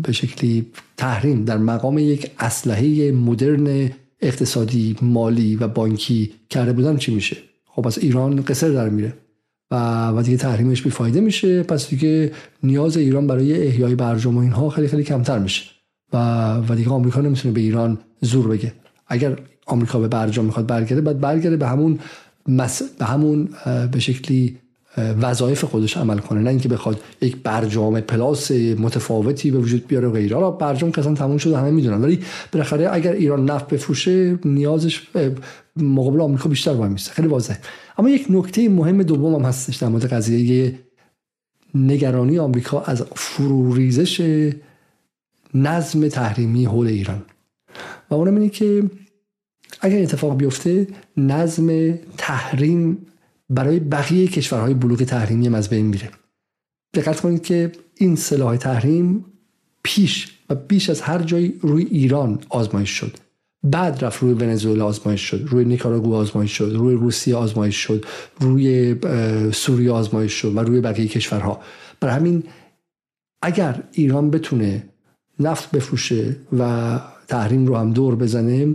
به 0.02 0.12
شکلی 0.12 0.66
تحریم 0.96 1.44
در 1.44 1.58
مقام 1.58 1.98
یک 1.98 2.30
اسلحه 2.38 3.12
مدرن 3.12 3.90
اقتصادی 4.20 4.96
مالی 5.02 5.56
و 5.56 5.68
بانکی 5.68 6.32
کرده 6.50 6.72
بودن 6.72 6.96
چی 6.96 7.14
میشه؟ 7.14 7.36
خب 7.64 7.86
از 7.86 7.98
ایران 7.98 8.42
قصر 8.42 8.68
در 8.68 8.88
میره. 8.88 9.12
و 9.70 10.08
و 10.08 10.22
دیگه 10.22 10.36
تحریمش 10.36 10.82
بیفایده 10.82 11.20
میشه. 11.20 11.62
پس 11.62 11.88
دیگه 11.88 12.32
نیاز 12.62 12.96
ایران 12.96 13.26
برای 13.26 13.66
احیای 13.66 13.94
برجام 13.94 14.36
و 14.36 14.40
اینها 14.40 14.68
خیلی 14.68 14.88
خیلی 14.88 15.02
کمتر 15.04 15.38
میشه. 15.38 15.62
و 16.12 16.16
و 16.68 16.74
دیگه 16.74 16.90
آمریکا 16.90 17.20
نمی‌تونه 17.20 17.54
به 17.54 17.60
ایران 17.60 17.98
زور 18.20 18.48
بگه. 18.48 18.72
اگر 19.06 19.38
آمریکا 19.66 19.98
به 19.98 20.08
برجام 20.08 20.44
می‌خواد 20.44 20.66
برگرده 20.66 21.00
باید 21.00 21.20
برگرده 21.20 21.56
به 21.56 21.66
همون 21.66 21.98
مس... 22.48 22.82
به 22.82 23.04
همون 23.04 23.48
به 23.92 24.00
شکلی 24.00 24.58
وظایف 24.98 25.64
خودش 25.64 25.96
عمل 25.96 26.18
کنه 26.18 26.40
نه 26.40 26.50
اینکه 26.50 26.68
بخواد 26.68 27.00
یک 27.20 27.36
برجام 27.36 28.00
پلاس 28.00 28.50
متفاوتی 28.50 29.50
به 29.50 29.58
وجود 29.58 29.86
بیاره 29.86 30.08
و 30.08 30.12
غیره. 30.12 30.36
حالا 30.36 30.50
برجام 30.50 30.92
که 30.92 31.02
تموم 31.02 31.38
شده 31.38 31.58
همه 31.58 31.70
می‌دونن. 31.70 32.02
ولی 32.02 32.20
بالاخره 32.52 32.88
اگر 32.92 33.12
ایران 33.12 33.50
نفت 33.50 33.68
بفروشه 33.68 34.38
نیازش 34.44 35.02
مقابل 35.76 36.20
آمریکا 36.20 36.48
بیشتر 36.48 36.74
باید 36.74 36.92
میشه 36.92 37.12
خیلی 37.12 37.28
واضحه. 37.28 37.58
اما 37.98 38.08
یک 38.08 38.26
نکته 38.30 38.68
مهم 38.68 39.02
دوم 39.02 39.34
هم 39.34 39.42
هستش 39.42 39.76
در 39.76 39.88
مورد 39.88 40.12
قضیه 40.12 40.74
نگرانی 41.74 42.38
آمریکا 42.38 42.80
از 42.80 43.04
فروریزش 43.14 44.50
نظم 45.54 46.08
تحریمی 46.08 46.64
حول 46.64 46.86
ایران. 46.86 47.22
و 48.10 48.14
اونم 48.14 48.34
اینه 48.34 48.48
که 48.48 48.90
اگر 49.80 50.02
اتفاق 50.02 50.36
بیفته 50.36 50.86
نظم 51.16 51.94
تحریم 52.16 53.06
برای 53.50 53.80
بقیه 53.80 54.28
کشورهای 54.28 54.74
بلوک 54.74 55.02
تحریمی 55.02 55.46
هم 55.46 55.54
از 55.54 55.68
بین 55.68 55.86
میره. 55.86 56.10
دقت 56.94 57.20
کنید 57.20 57.42
که 57.42 57.72
این 57.94 58.16
سلاح 58.16 58.56
تحریم 58.56 59.24
پیش 59.82 60.38
و 60.50 60.54
بیش 60.54 60.90
از 60.90 61.00
هر 61.00 61.22
جایی 61.22 61.58
روی 61.60 61.84
ایران 61.84 62.38
آزمایش 62.48 62.90
شد. 62.90 63.16
بعد 63.62 64.04
رفت 64.04 64.22
روی 64.22 64.32
ونزوئلا 64.32 64.86
آزمایش 64.86 65.20
شد 65.20 65.46
روی 65.50 65.64
نیکاراگو 65.64 66.14
آزمایش 66.14 66.52
شد 66.52 66.72
روی 66.74 66.94
روسیه 66.94 67.36
آزمایش 67.36 67.76
شد 67.76 68.04
روی 68.40 68.96
سوریه 69.52 69.90
آزمایش 69.90 70.32
شد 70.32 70.56
و 70.56 70.60
روی 70.60 70.80
بقیه 70.80 71.08
کشورها. 71.08 71.60
برای 72.00 72.14
همین 72.14 72.42
اگر 73.42 73.82
ایران 73.92 74.30
بتونه 74.30 74.88
نفت 75.40 75.70
بفروشه 75.70 76.36
و 76.58 77.00
تحریم 77.28 77.66
رو 77.66 77.76
هم 77.76 77.92
دور 77.92 78.16
بزنه 78.16 78.74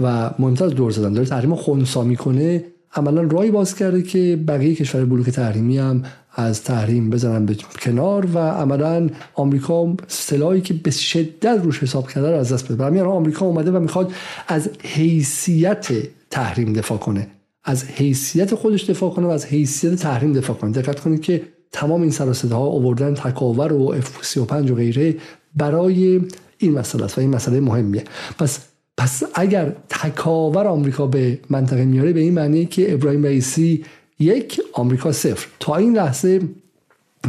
و 0.00 0.30
مهمتر 0.38 0.64
از 0.64 0.74
دور 0.74 0.90
زدن 0.90 1.12
داره 1.12 1.28
تحریم 1.28 1.54
خونسا 1.54 2.04
می‌کنه 2.04 2.64
عملا 2.94 3.22
رای 3.22 3.50
باز 3.50 3.74
کرده 3.74 4.02
که 4.02 4.38
بقیه 4.48 4.74
کشور 4.74 5.04
بلوک 5.04 5.30
تحریمی 5.30 5.78
هم 5.78 6.02
از 6.34 6.62
تحریم 6.64 7.10
بزنن 7.10 7.46
به 7.46 7.56
کنار 7.80 8.26
و 8.34 8.38
عملا 8.38 9.10
آمریکا 9.34 9.94
سلاحی 10.08 10.60
که 10.60 10.74
به 10.74 10.90
شدت 10.90 11.60
روش 11.62 11.82
حساب 11.82 12.08
کرده 12.10 12.30
رو 12.30 12.36
از 12.36 12.52
دست 12.52 12.64
بده. 12.64 12.76
برای 12.76 13.00
آمریکا 13.00 13.46
اومده 13.46 13.70
و 13.70 13.80
می‌خواد 13.80 14.12
از 14.48 14.70
حیثیت 14.82 15.88
تحریم 16.30 16.72
دفاع 16.72 16.98
کنه. 16.98 17.26
از 17.64 17.84
حیثیت 17.84 18.54
خودش 18.54 18.90
دفاع 18.90 19.10
کنه 19.10 19.26
و 19.26 19.30
از 19.30 19.46
حیثیت 19.46 19.94
تحریم 19.94 20.32
دفاع 20.32 20.56
کنه. 20.56 20.70
دقت 20.72 21.00
کنید 21.00 21.20
که 21.20 21.42
تمام 21.72 22.02
این 22.02 22.10
سر 22.10 22.48
ها 22.50 22.58
آوردن 22.58 23.14
تکاور 23.14 23.72
و 23.72 23.82
اف 23.82 24.24
35 24.24 24.70
و 24.70 24.74
غیره 24.74 25.16
برای 25.56 26.20
این 26.58 26.78
مسئله 26.78 27.04
است 27.04 27.18
و 27.18 27.20
این 27.20 27.30
مسئله 27.30 27.60
مهمیه. 27.60 28.04
پس 28.38 28.60
پس 28.98 29.22
اگر 29.34 29.72
تکاور 29.88 30.66
آمریکا 30.66 31.06
به 31.06 31.38
منطقه 31.50 31.84
میاره 31.84 32.12
به 32.12 32.20
این 32.20 32.34
معنی 32.34 32.66
که 32.66 32.94
ابراهیم 32.94 33.24
رئیسی 33.24 33.84
یک 34.18 34.60
آمریکا 34.72 35.12
صفر. 35.12 35.46
تا 35.60 35.76
این 35.76 35.96
لحظه 35.96 36.40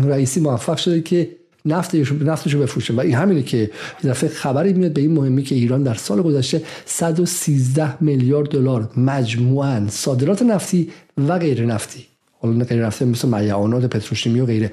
رئیسی 0.04 0.40
موفق 0.40 0.78
شده 0.78 1.02
که 1.02 1.30
نفتش 1.66 2.12
نفتش 2.12 2.54
رو 2.54 2.62
بفروشه. 2.62 2.94
و 2.94 3.00
این 3.00 3.16
همینه 3.16 3.44
که 3.44 3.72
دفعه 4.04 4.30
خبری 4.30 4.74
میاد 4.74 4.94
به 4.94 5.02
این 5.02 5.12
مهمی 5.12 5.44
که 5.44 5.56
ایران 5.56 5.84
در 5.84 5.94
سال 5.94 6.22
گذشته 6.22 6.62
113 6.86 8.04
میلیارد 8.04 8.50
دلار 8.50 8.90
مجموعا 8.98 9.88
صادرات 9.90 10.42
نفتی 10.42 10.92
و 11.18 11.40
غیر 11.40 11.66
نفتی. 11.66 12.06
حالا 12.42 12.66
غیر 12.66 12.86
نفتی 12.86 13.06
مثل 13.06 13.28
معیعانات 13.28 13.86
پتروشیمی 13.86 14.40
و 14.40 14.46
غیره. 14.46 14.72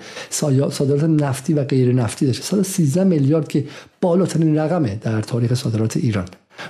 صادرات 0.70 1.04
نفتی 1.04 1.54
و 1.54 1.64
غیر 1.64 1.92
نفتی 1.92 2.26
داشته. 2.26 2.42
113 2.44 3.04
میلیارد 3.04 3.48
که 3.48 3.64
بالاترین 4.00 4.58
رقمه 4.58 4.98
در 5.02 5.20
تاریخ 5.20 5.54
صادرات 5.54 5.96
ایران. 5.96 6.24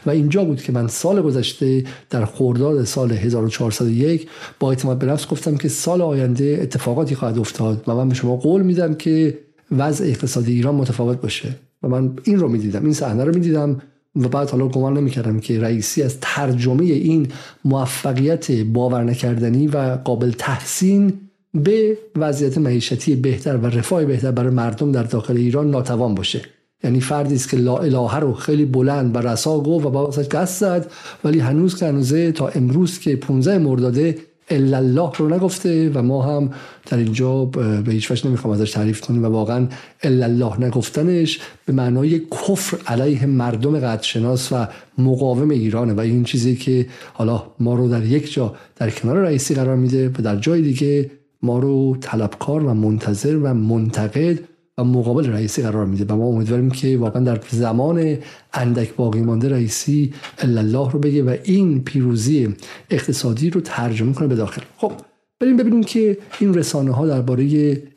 و 0.06 0.10
اینجا 0.10 0.44
بود 0.44 0.62
که 0.62 0.72
من 0.72 0.88
سال 0.88 1.22
گذشته 1.22 1.84
در 2.10 2.24
خرداد 2.24 2.84
سال 2.84 3.12
1401 3.12 4.28
با 4.60 4.70
اعتماد 4.70 4.98
به 4.98 5.06
نفس 5.06 5.26
گفتم 5.26 5.56
که 5.56 5.68
سال 5.68 6.02
آینده 6.02 6.58
اتفاقاتی 6.62 7.14
خواهد 7.14 7.38
افتاد 7.38 7.84
و 7.86 7.94
من 7.94 8.08
به 8.08 8.14
شما 8.14 8.36
قول 8.36 8.62
میدم 8.62 8.94
که 8.94 9.38
وضع 9.70 10.04
اقتصادی 10.04 10.52
ایران 10.52 10.74
متفاوت 10.74 11.20
باشه. 11.20 11.56
و 11.82 11.88
من 11.88 12.16
این 12.24 12.38
رو 12.38 12.48
می‌دیدم 12.48 12.82
این 12.84 12.92
صحنه 12.92 13.24
رو 13.24 13.34
می‌دیدم 13.34 13.82
و 14.16 14.28
بعد 14.28 14.50
حالا 14.50 14.68
گمان 14.68 14.96
نمی‌کردم 14.96 15.40
که 15.40 15.60
رئیسی 15.60 16.02
از 16.02 16.16
ترجمه 16.20 16.84
این 16.84 17.28
موفقیت 17.64 18.50
باور 18.50 19.04
نکردنی 19.04 19.66
و 19.66 19.98
قابل 20.04 20.30
تحسین 20.30 21.12
به 21.54 21.98
وضعیت 22.16 22.58
معیشتی 22.58 23.16
بهتر 23.16 23.56
و 23.56 23.66
رفاه 23.66 24.04
بهتر 24.04 24.30
برای 24.30 24.50
مردم 24.50 24.92
در 24.92 25.02
داخل 25.02 25.36
ایران 25.36 25.70
ناتوان 25.70 26.14
باشه. 26.14 26.42
یعنی 26.84 27.00
فردی 27.00 27.34
است 27.34 27.50
که 27.50 27.56
لا 27.56 27.76
الهه 27.76 28.16
رو 28.16 28.32
خیلی 28.32 28.64
بلند 28.64 29.16
و 29.16 29.18
رسا 29.18 29.60
گفت 29.60 29.86
و 29.86 29.90
با 29.90 30.10
دست 30.10 30.60
زد 30.60 30.90
ولی 31.24 31.38
هنوز 31.38 31.76
که 31.76 31.86
هنوزه 31.86 32.32
تا 32.32 32.48
امروز 32.48 32.98
که 32.98 33.16
15 33.16 33.58
مرداده 33.58 34.18
الا 34.50 34.76
الله 34.76 35.12
رو 35.16 35.34
نگفته 35.34 35.90
و 35.90 36.02
ما 36.02 36.22
هم 36.22 36.50
در 36.86 36.98
اینجا 36.98 37.44
به 37.44 37.92
هیچ 37.92 38.10
وجه 38.10 38.26
نمی‌خوام 38.26 38.54
ازش 38.54 38.70
تعریف 38.70 39.00
کنیم 39.00 39.24
و 39.24 39.26
واقعا 39.26 39.68
الا 40.02 40.26
الله 40.26 40.64
نگفتنش 40.64 41.40
به 41.66 41.72
معنای 41.72 42.18
کفر 42.18 42.78
علیه 42.86 43.26
مردم 43.26 43.78
قدرشناس 43.78 44.52
و 44.52 44.66
مقاوم 44.98 45.50
ایرانه 45.50 45.92
و 45.92 46.00
این 46.00 46.24
چیزی 46.24 46.56
که 46.56 46.86
حالا 47.12 47.42
ما 47.60 47.74
رو 47.74 47.88
در 47.88 48.04
یک 48.04 48.32
جا 48.32 48.54
در 48.76 48.90
کنار 48.90 49.16
رئیسی 49.16 49.54
قرار 49.54 49.76
میده 49.76 50.08
و 50.08 50.22
در 50.22 50.36
جای 50.36 50.62
دیگه 50.62 51.10
ما 51.42 51.58
رو 51.58 51.96
طلبکار 52.00 52.62
و 52.62 52.74
منتظر 52.74 53.36
و 53.36 53.54
منتقد 53.54 54.38
و 54.78 54.84
مقابل 54.84 55.26
رئیسی 55.26 55.62
قرار 55.62 55.86
میده. 55.86 56.14
و 56.14 56.16
ما 56.16 56.26
امیدواریم 56.26 56.70
که 56.70 56.98
واقعا 56.98 57.22
در 57.24 57.40
زمان 57.50 58.18
اندک 58.52 58.94
باقی 58.94 59.20
مانده 59.20 59.48
رئیسی 59.48 60.14
الله 60.38 60.90
رو 60.90 60.98
بگه 60.98 61.22
و 61.22 61.36
این 61.44 61.84
پیروزی 61.84 62.54
اقتصادی 62.90 63.50
رو 63.50 63.60
ترجمه 63.60 64.12
کنه 64.12 64.28
به 64.28 64.34
داخل. 64.34 64.62
خب 64.76 64.92
بریم 65.40 65.56
ببینیم 65.56 65.84
که 65.84 66.18
این 66.40 66.54
رسانه 66.54 66.92
ها 66.92 67.06
درباره 67.06 67.44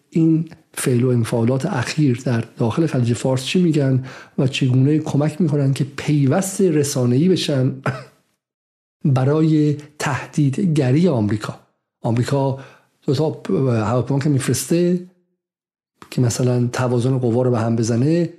این 0.10 0.50
فعل 0.74 1.04
و 1.04 1.10
انفعالات 1.10 1.66
اخیر 1.66 2.22
در 2.26 2.44
داخل 2.58 2.86
خلیج 2.86 3.14
فارس 3.14 3.44
چی 3.44 3.62
میگن 3.62 4.04
و 4.38 4.48
چگونه 4.48 5.00
کمک 5.00 5.42
می‌کنن 5.42 5.74
که 5.74 5.86
پیوست 5.98 6.62
رسانه‌ای 6.62 7.30
بشن 7.30 7.72
برای 9.06 9.78
تهدیدگری 10.00 11.08
آمریکا. 11.08 11.60
آمریکا 12.02 12.60
دو 13.06 13.16
تا 13.16 13.42
هواپیما 13.86 14.20
که 14.20 14.30
میفرسته 14.30 15.00
که 16.10 16.22
مثلا 16.22 16.68
توازن 16.74 17.18
قوا 17.18 17.42
رو 17.42 17.52
به 17.52 17.60
هم 17.60 17.76
بزنه 17.76 18.30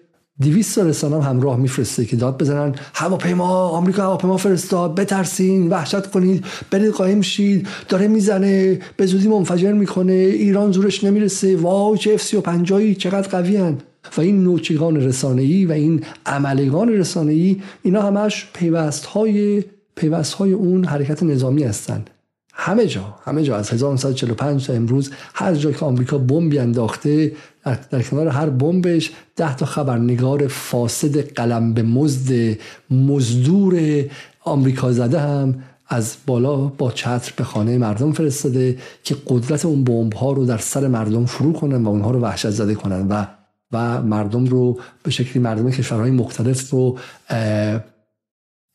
200 0.40 0.74
تا 0.74 0.82
رسانه 0.82 1.22
هم 1.22 1.30
همراه 1.30 1.56
میفرسته 1.56 2.04
که 2.04 2.16
داد 2.16 2.38
بزنن. 2.38 2.74
هواپیما 2.94 3.68
آمریکا 3.68 4.02
هواپیما 4.02 4.36
فرستاد 4.36 4.94
بترسین 4.94 5.68
وحشت 5.68 6.06
کنید 6.06 6.44
برید 6.70 6.92
قایم 6.92 7.20
شید 7.20 7.66
داره 7.88 8.08
می‌زنه 8.08 8.78
به 8.96 9.06
زودی 9.06 9.28
منفجر 9.28 9.72
می‌کنه 9.72 10.12
ایران 10.12 10.72
زورش 10.72 11.04
نمی‌رسه. 11.04 11.56
واو 11.56 11.96
چه 11.96 12.12
اف 12.14 12.22
35 12.22 12.96
چقدر 12.96 13.28
قوی 13.28 13.56
هن. 13.56 13.78
و 14.16 14.20
این 14.20 14.42
نوچگان 14.42 14.96
رسانه‌ای 14.96 15.66
و 15.66 15.72
این 15.72 16.04
عملگان 16.26 16.88
رسانه‌ای 16.88 17.56
اینا 17.82 18.02
همش 18.02 18.48
پیوست 18.54 19.04
های 19.04 19.64
پیوست 19.96 20.32
های 20.32 20.52
اون 20.52 20.84
حرکت 20.84 21.22
نظامی 21.22 21.62
هستند 21.62 22.10
همه 22.52 22.86
جا 22.86 23.14
همه 23.24 23.42
جا 23.42 23.56
از 23.56 23.70
1945 23.70 24.66
تا 24.66 24.72
امروز 24.72 25.10
هر 25.34 25.54
جا 25.54 25.72
که 25.72 25.84
آمریکا 25.84 26.18
بمبی 26.18 26.58
انداخته 26.58 27.32
در, 27.64 28.02
کنار 28.02 28.28
هر 28.28 28.50
بمبش 28.50 29.10
ده 29.36 29.56
تا 29.56 29.66
خبرنگار 29.66 30.48
فاسد 30.48 31.18
قلم 31.18 31.74
به 31.74 31.82
مزد 31.82 32.58
مزدور 32.90 34.04
آمریکا 34.44 34.92
زده 34.92 35.20
هم 35.20 35.54
از 35.88 36.16
بالا 36.26 36.56
با 36.56 36.90
چتر 36.90 37.32
به 37.36 37.44
خانه 37.44 37.78
مردم 37.78 38.12
فرستاده 38.12 38.78
که 39.04 39.16
قدرت 39.26 39.64
اون 39.64 39.84
بمب 39.84 40.12
ها 40.12 40.32
رو 40.32 40.46
در 40.46 40.58
سر 40.58 40.88
مردم 40.88 41.26
فرو 41.26 41.52
کنن 41.52 41.84
و 41.84 41.88
اونها 41.88 42.10
رو 42.10 42.20
وحشت 42.20 42.50
زده 42.50 42.74
کنن 42.74 43.08
و 43.08 43.26
و 43.72 44.02
مردم 44.02 44.44
رو 44.44 44.80
به 45.02 45.10
شکلی 45.10 45.42
مردم 45.42 45.70
کشورهای 45.70 46.10
مختلف 46.10 46.70
رو 46.70 46.98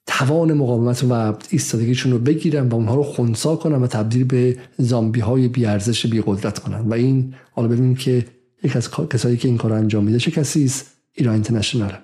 توان 0.08 0.54
مقاومت 0.54 1.06
و 1.10 1.34
ایستادگیشون 1.50 2.12
رو 2.12 2.20
بگیرن 2.20 2.68
و 2.70 2.76
اونها 2.76 2.96
رو 2.96 3.04
خونسا 3.04 3.56
کنن 3.56 3.82
و 3.82 3.88
تبدیل 3.88 4.24
به 4.24 4.58
زامبی 4.78 5.20
های 5.20 5.48
بیارزش 5.48 6.06
بی 6.06 6.24
قدرت 6.26 6.60
کنن. 6.60 6.80
و 6.80 6.94
این 6.94 7.34
حالا 7.52 7.68
ببینیم 7.68 7.96
که 7.96 8.26
یک 8.66 8.76
از 8.76 8.92
کسایی 9.10 9.38
که 9.38 9.48
این 9.48 9.58
کار 9.58 9.74
انجام 9.74 10.04
میده 10.04 10.20
چه 10.20 10.32
کسی 10.32 10.64
است؟ 10.66 11.02
ایران 11.14 11.34
اینترنشنال. 11.34 11.98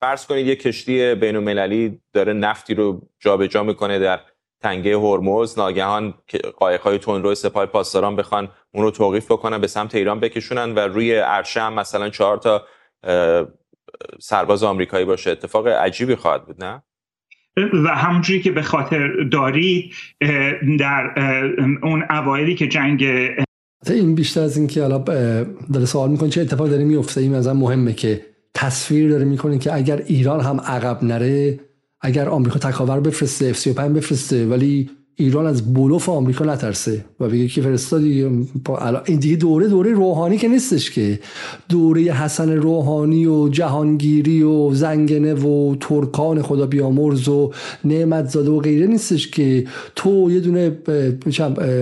فرض 0.00 0.26
کنید 0.26 0.46
یک 0.46 0.62
کشتی 0.62 1.14
بین 1.14 1.36
المللی 1.36 2.00
داره 2.12 2.32
نفتی 2.32 2.74
رو 2.74 3.08
جابجا 3.20 3.46
جا 3.46 3.62
می‌کنه 3.62 3.98
در 3.98 4.20
تنگه 4.60 4.98
هرمز 4.98 5.58
ناگهان 5.58 6.14
قایق‌های 6.56 6.98
تندرو 6.98 7.34
سپاه 7.34 7.66
پاسداران 7.66 8.16
بخوان 8.16 8.48
اون 8.72 8.84
رو 8.84 8.90
توقیف 8.90 9.32
بکنن 9.32 9.60
به 9.60 9.66
سمت 9.66 9.94
ایران 9.94 10.20
بکشونن 10.20 10.74
و 10.74 10.78
روی 10.78 11.14
عرشه 11.14 11.60
هم 11.60 11.72
مثلا 11.72 12.08
چهار 12.08 12.36
تا 12.36 12.66
سرباز 14.20 14.62
آمریکایی 14.62 15.04
باشه. 15.04 15.30
اتفاق 15.30 15.66
عجیبی 15.66 16.14
خواهد 16.14 16.46
بود 16.46 16.64
نه؟ 16.64 16.82
و 17.56 17.88
همونجوری 17.88 18.42
که 18.42 18.50
به 18.50 18.62
خاطر 18.62 19.24
دارید 19.32 19.94
در 20.78 21.14
اون 21.82 22.04
اوایلی 22.10 22.54
که 22.54 22.68
جنگ 22.68 23.04
این 23.86 24.14
بیشتر 24.14 24.40
از 24.40 24.56
اینکه 24.56 24.82
حالا 24.82 24.98
داره 25.72 25.86
سوال 25.86 26.10
می‌کنه 26.10 26.28
چه 26.28 26.40
اتفاق 26.40 26.68
داره 26.68 26.84
میفته 26.84 27.20
این 27.20 27.36
مثلا 27.36 27.54
مهمه 27.54 27.92
که 27.92 28.24
تصویر 28.54 29.10
داره 29.10 29.24
می‌کنه 29.24 29.58
که 29.58 29.74
اگر 29.74 30.02
ایران 30.06 30.40
هم 30.40 30.60
عقب 30.60 31.04
نره 31.04 31.60
اگر 32.00 32.28
آمریکا 32.28 32.58
تکاور 32.58 33.00
بفرسته 33.00 33.54
F35 33.54 33.66
بفرسته 33.66 34.46
ولی 34.46 34.90
ایران 35.20 35.46
از 35.46 35.74
بلوف 35.74 36.08
آمریکا 36.08 36.44
نترسه 36.44 37.04
و 37.20 37.28
بگه 37.28 37.48
که 37.48 37.62
فرستادی 37.62 38.22
این 39.04 39.18
دیگه 39.18 39.36
دوره 39.36 39.68
دوره 39.68 39.92
روحانی 39.92 40.38
که 40.38 40.48
نیستش 40.48 40.90
که. 40.90 41.20
دوره 41.68 42.02
حسن 42.02 42.52
روحانی 42.52 43.26
و 43.26 43.48
جهانگیری 43.48 44.42
و 44.42 44.74
زنگنه 44.74 45.34
و 45.34 45.76
ترکان 45.80 46.42
خدا 46.42 46.66
بیامرز 46.66 47.28
و 47.28 47.52
نعمت 47.84 48.28
زاده 48.30 48.50
و 48.50 48.60
غیره 48.60 48.86
نیستش 48.86 49.30
که. 49.30 49.64
تو 49.96 50.30
یه 50.30 50.40
دونه 50.40 50.78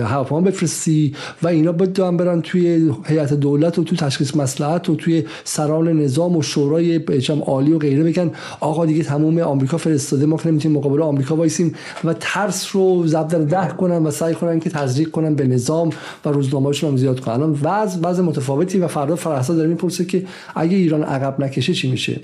هواپیما 0.03 0.41
بفرستی 0.41 1.13
و 1.43 1.47
اینا 1.47 1.71
بدون 1.71 2.17
برن 2.17 2.41
توی 2.41 2.91
هیئت 3.05 3.33
دولت 3.33 3.79
و 3.79 3.83
توی 3.83 3.97
تشخیص 3.97 4.35
مسلحت 4.35 4.89
و 4.89 4.95
توی 4.95 5.23
سران 5.43 5.99
نظام 5.99 6.37
و 6.37 6.41
شورای 6.41 7.01
عالی 7.45 7.71
و 7.71 7.77
غیره 7.77 8.03
بگن 8.03 8.31
آقا 8.59 8.85
دیگه 8.85 9.03
تمام 9.03 9.39
آمریکا 9.39 9.77
فرستاده 9.77 10.25
ما 10.25 10.37
که 10.37 10.49
نمی‌تونیم 10.49 10.77
مقابل 10.77 11.01
آمریکا 11.01 11.35
وایسیم. 11.35 11.75
و 12.03 12.13
ترس 12.19 12.75
رو 12.75 13.07
در 13.27 13.39
ده 13.39 13.67
کنن 13.67 13.97
و 13.97 14.11
سعی 14.11 14.33
کنن 14.33 14.59
که 14.59 14.69
تزریق 14.69 15.11
کنن 15.11 15.35
به 15.35 15.47
نظام 15.47 15.89
و 16.25 16.29
روزنامه‌هاشون 16.29 16.89
هم 16.89 16.97
زیاد 16.97 17.19
کنن 17.19 17.33
الان 17.33 17.51
وضع 17.63 18.09
وضع 18.09 18.23
متفاوتی 18.23 18.79
و 18.79 18.87
فردا 18.87 19.15
فرحسا 19.15 19.55
داره 19.55 19.69
می‌پرسه 19.69 20.05
که 20.05 20.23
اگه 20.55 20.77
ایران 20.77 21.03
عقب 21.03 21.43
نکشه 21.43 21.73
چی 21.73 21.91
میشه؟ 21.91 22.19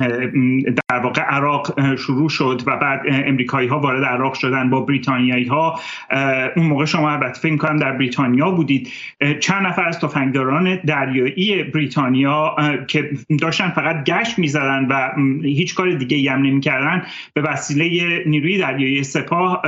در 0.89 0.99
واقع 0.99 1.21
عراق 1.21 1.95
شروع 1.95 2.29
شد 2.29 2.61
و 2.65 2.77
بعد 2.77 3.01
امریکایی 3.07 3.67
ها 3.67 3.79
وارد 3.79 4.03
عراق 4.03 4.33
شدن 4.33 4.69
با 4.69 4.81
بریتانیایی 4.81 5.45
ها 5.45 5.79
اون 6.55 6.65
موقع 6.65 6.85
شما 6.85 7.11
البته 7.11 7.39
فکر 7.39 7.57
کنم 7.57 7.77
در 7.77 7.91
بریتانیا 7.91 8.51
بودید. 8.51 8.89
چند 9.39 9.67
نفر 9.67 9.87
از 9.87 9.99
تفنگداران 9.99 10.79
دریایی 10.85 11.63
بریتانیا 11.63 12.55
که 12.87 13.09
داشتن 13.41 13.69
فقط 13.69 14.05
گشت 14.05 14.39
می‌زدن 14.39 14.87
و 14.89 15.09
هیچ 15.43 15.75
کار 15.75 15.91
دیگه 15.91 16.31
هم 16.31 16.41
نمی‌کردن 16.41 17.03
به 17.33 17.41
وسیله 17.41 18.23
نیروی 18.25 18.57
دریایی 18.57 19.03
سپاه 19.03 19.61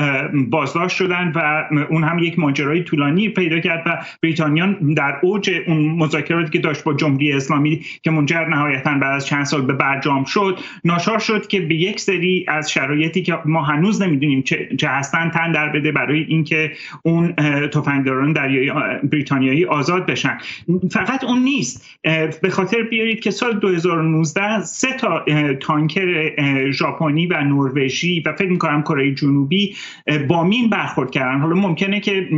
بازداشت 0.50 0.96
شدن 0.98 1.25
و 1.36 1.68
اون 1.90 2.04
هم 2.04 2.20
یک 2.20 2.40
ماجرای 2.40 2.84
طولانی 2.84 3.30
پیدا 3.30 3.60
کرد 3.60 3.84
و 3.86 4.06
بریتانیان 4.22 4.94
در 4.94 5.20
اوج 5.22 5.52
اون 5.68 5.86
مذاکراتی 5.86 6.50
که 6.50 6.60
داشت 6.60 6.84
با 6.84 6.94
جمهوری 6.94 7.34
اسلامی 7.34 7.82
که 8.04 8.12
منجر 8.12 8.46
نهایتا 8.46 8.94
بعد 8.94 9.16
از 9.16 9.26
چند 9.26 9.44
سال 9.44 9.62
به 9.62 9.74
برجام 9.74 10.24
شد 10.24 10.60
ناچار 10.84 11.20
شد 11.20 11.48
که 11.48 11.62
به 11.62 11.76
یک 11.76 12.00
سری 12.00 12.46
از 12.48 12.72
شرایطی 12.72 13.22
که 13.22 13.38
ما 13.46 13.62
هنوز 13.62 14.02
نمی‌دونیم 14.02 14.42
چه, 14.42 14.70
چه 14.78 14.88
هستن 14.88 15.30
تن 15.30 15.52
در 15.52 15.70
بده 15.70 15.92
برای 15.92 16.24
اینکه 16.24 16.72
اون 17.04 17.34
تفنگداران 17.74 18.34
دریایی 18.34 18.72
بریتانیایی 19.04 19.66
آزاد 19.66 20.06
بشن. 20.06 20.38
فقط 20.92 21.24
اون 21.24 21.40
نیست. 21.40 22.00
به 22.42 22.50
خاطر 22.50 22.82
بیارید 22.82 23.20
که 23.20 23.32
سال 23.32 23.60
2019 23.60 24.62
سه 24.62 24.94
تا 24.94 25.26
تانکر 25.60 26.32
ژاپنی 26.72 27.28
و 27.28 27.42
نروژی 27.42 28.24
و 28.26 28.34
فکر 28.34 28.50
می‌کنم 28.50 28.82
کره 28.82 29.14
جنوبی 29.14 29.76
با 30.28 30.44
مین 30.44 30.70
برخورد 30.70 31.12
کردن. 31.16 31.40
حالا 31.40 31.56
ممکنه 31.56 32.00
که 32.00 32.30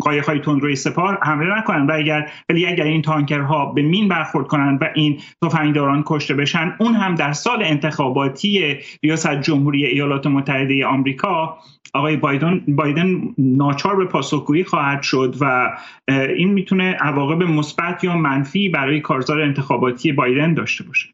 قایق‌های 0.00 0.38
تندروی 0.38 0.76
سپاه 0.76 1.18
حمله 1.22 1.58
نکنن 1.58 1.86
و 1.86 1.92
اگر 1.92 2.30
ولی 2.48 2.66
اگر 2.66 2.84
این 2.84 3.02
تانکرها 3.02 3.66
به 3.66 3.82
مین 3.82 4.08
برخورد 4.08 4.46
کنن 4.46 4.78
و 4.80 4.88
این 4.94 5.20
تفنگداران 5.44 6.02
کشته 6.06 6.34
بشن 6.34 6.74
اون 6.80 6.94
هم 6.94 7.14
در 7.14 7.32
سال 7.32 7.62
انتخاباتی 7.62 8.76
ریاست 9.02 9.40
جمهوری 9.40 9.86
ایالات 9.86 10.26
متحده 10.26 10.86
آمریکا 10.86 11.58
آقای 11.94 12.16
بایدن 12.16 12.60
بایدن 12.68 13.20
ناچار 13.38 13.96
به 13.96 14.04
پاسخگویی 14.04 14.64
خواهد 14.64 15.02
شد 15.02 15.36
و 15.40 15.76
این 16.08 16.52
می‌تونه 16.52 16.96
عواقب 17.00 17.42
مثبت 17.42 18.04
یا 18.04 18.16
منفی 18.16 18.68
برای 18.68 19.00
کارزار 19.00 19.40
انتخاباتی 19.40 20.12
بایدن 20.12 20.54
داشته 20.54 20.84
باشه. 20.84 21.08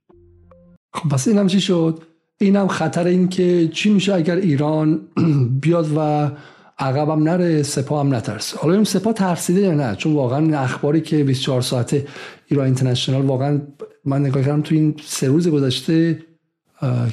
خب 0.94 1.08
پس 1.08 1.28
این 1.28 1.38
هم 1.38 1.46
چی 1.46 1.60
شد؟ 1.60 2.02
این 2.40 2.56
هم 2.56 2.68
خطر 2.68 3.04
این 3.04 3.28
که 3.28 3.68
چی 3.68 3.90
میشه 3.90 4.14
اگر 4.14 4.36
ایران 4.36 5.00
بیاد 5.62 5.86
و 5.96 6.30
عقبم 6.78 7.22
نره 7.22 7.62
سپاه 7.62 8.00
هم 8.00 8.14
نترسه. 8.14 8.58
حالا 8.58 8.74
این 8.74 8.84
سپاه 8.84 9.12
ترسیده 9.12 9.60
یا 9.60 9.74
نه؟ 9.74 9.96
چون 9.96 10.12
واقعا 10.12 10.58
اخباری 10.58 11.00
که 11.00 11.24
24 11.24 11.62
ساعته 11.62 12.06
ایران 12.46 12.64
اینترنشنال 12.64 13.22
واقعا 13.22 13.60
من 14.04 14.20
نگاه 14.20 14.42
کردم 14.42 14.62
تو 14.62 14.74
این 14.74 14.94
سه 15.04 15.26
روز 15.26 15.48
گذشته 15.48 16.18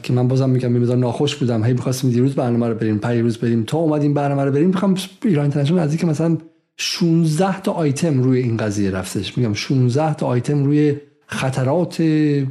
که 0.04 0.14
من 0.14 0.28
بازم 0.28 0.50
میگم 0.50 0.72
میذار 0.72 0.98
ناخوش 0.98 1.36
بودم. 1.36 1.64
هی 1.64 1.74
می‌خواستیم 1.74 2.12
دیروز 2.12 2.36
برنامه 2.36 2.68
رو 2.68 2.76
بریم 2.76 3.00
روز 3.24 3.38
بریم. 3.38 3.64
تا 3.64 3.78
اومدیم 3.78 4.14
برنامه 4.14 4.44
رو 4.44 4.52
بریم 4.52 4.68
می‌خوام 4.68 4.96
ایران 5.26 5.44
اینترنشنال 5.44 5.80
نزدیک 5.80 6.06
مثلا 6.06 6.38
16 6.78 7.62
تا 7.62 7.72
آیتم 7.72 8.24
روی 8.24 8.40
این 8.40 8.58
قضیه 8.58 8.92
رفتش. 8.92 9.38
میگم 9.38 9.54
16 9.54 10.14
تا 10.14 10.28
آیتم 10.28 10.64
روی 10.64 10.96
خطرات 11.28 12.00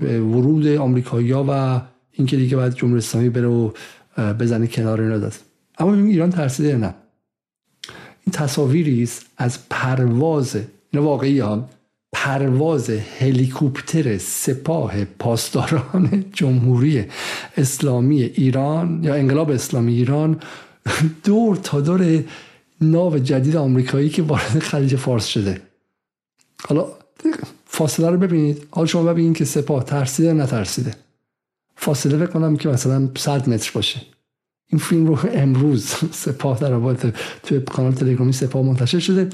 ورود 0.02 0.66
آمریکایی‌ها 0.66 1.44
و 1.48 1.80
اینکه 2.12 2.36
دیگه 2.36 2.56
باید 2.56 2.74
جمهوری 2.74 2.98
اسلامی 2.98 3.28
بره 3.28 3.46
و 3.46 3.70
بزنه 4.18 4.66
کنار 4.66 5.00
اینا 5.00 5.18
داد 5.18 5.32
اما 5.80 5.94
ایران 5.94 6.30
ترسیده 6.30 6.76
نه؟ 6.76 6.94
این 8.26 8.32
تصاویری 8.32 9.02
است 9.02 9.26
از 9.36 9.68
پرواز 9.68 10.56
اینا 10.90 11.06
واقعی 11.06 11.38
ها 11.38 11.68
پرواز 12.12 12.90
هلیکوپتر 12.90 14.18
سپاه 14.18 15.04
پاسداران 15.04 16.24
جمهوری 16.32 17.04
اسلامی 17.56 18.22
ایران 18.22 19.04
یا 19.04 19.14
انقلاب 19.14 19.50
اسلامی 19.50 19.94
ایران 19.94 20.40
دور 21.24 21.56
تا 21.56 21.80
دور 21.80 22.24
ناو 22.80 23.18
جدید 23.18 23.56
آمریکایی 23.56 24.08
که 24.08 24.22
وارد 24.22 24.58
خلیج 24.58 24.96
فارس 24.96 25.26
شده. 25.26 25.62
حالا 26.68 26.86
فاصله 27.66 28.10
رو 28.10 28.18
ببینید. 28.18 28.66
حالا 28.70 28.86
شما 28.86 29.02
ببینید 29.02 29.36
که 29.36 29.44
سپاه 29.44 29.84
ترسیده 29.84 30.32
نترسیده. 30.32 30.94
فاصله 31.76 32.26
بکنم 32.26 32.56
که 32.56 32.68
مثلا 32.68 33.08
100 33.16 33.48
متر 33.48 33.70
باشه. 33.74 34.00
این 34.72 34.78
فیلم 34.78 35.06
رو 35.06 35.18
امروز 35.34 35.84
سپاه 36.12 36.58
در 36.58 36.72
آباد 36.72 37.14
توی 37.42 37.60
کانال 37.60 37.92
تلگرامی 37.92 38.32
سپاه 38.32 38.62
منتشر 38.62 38.98
شده. 38.98 39.28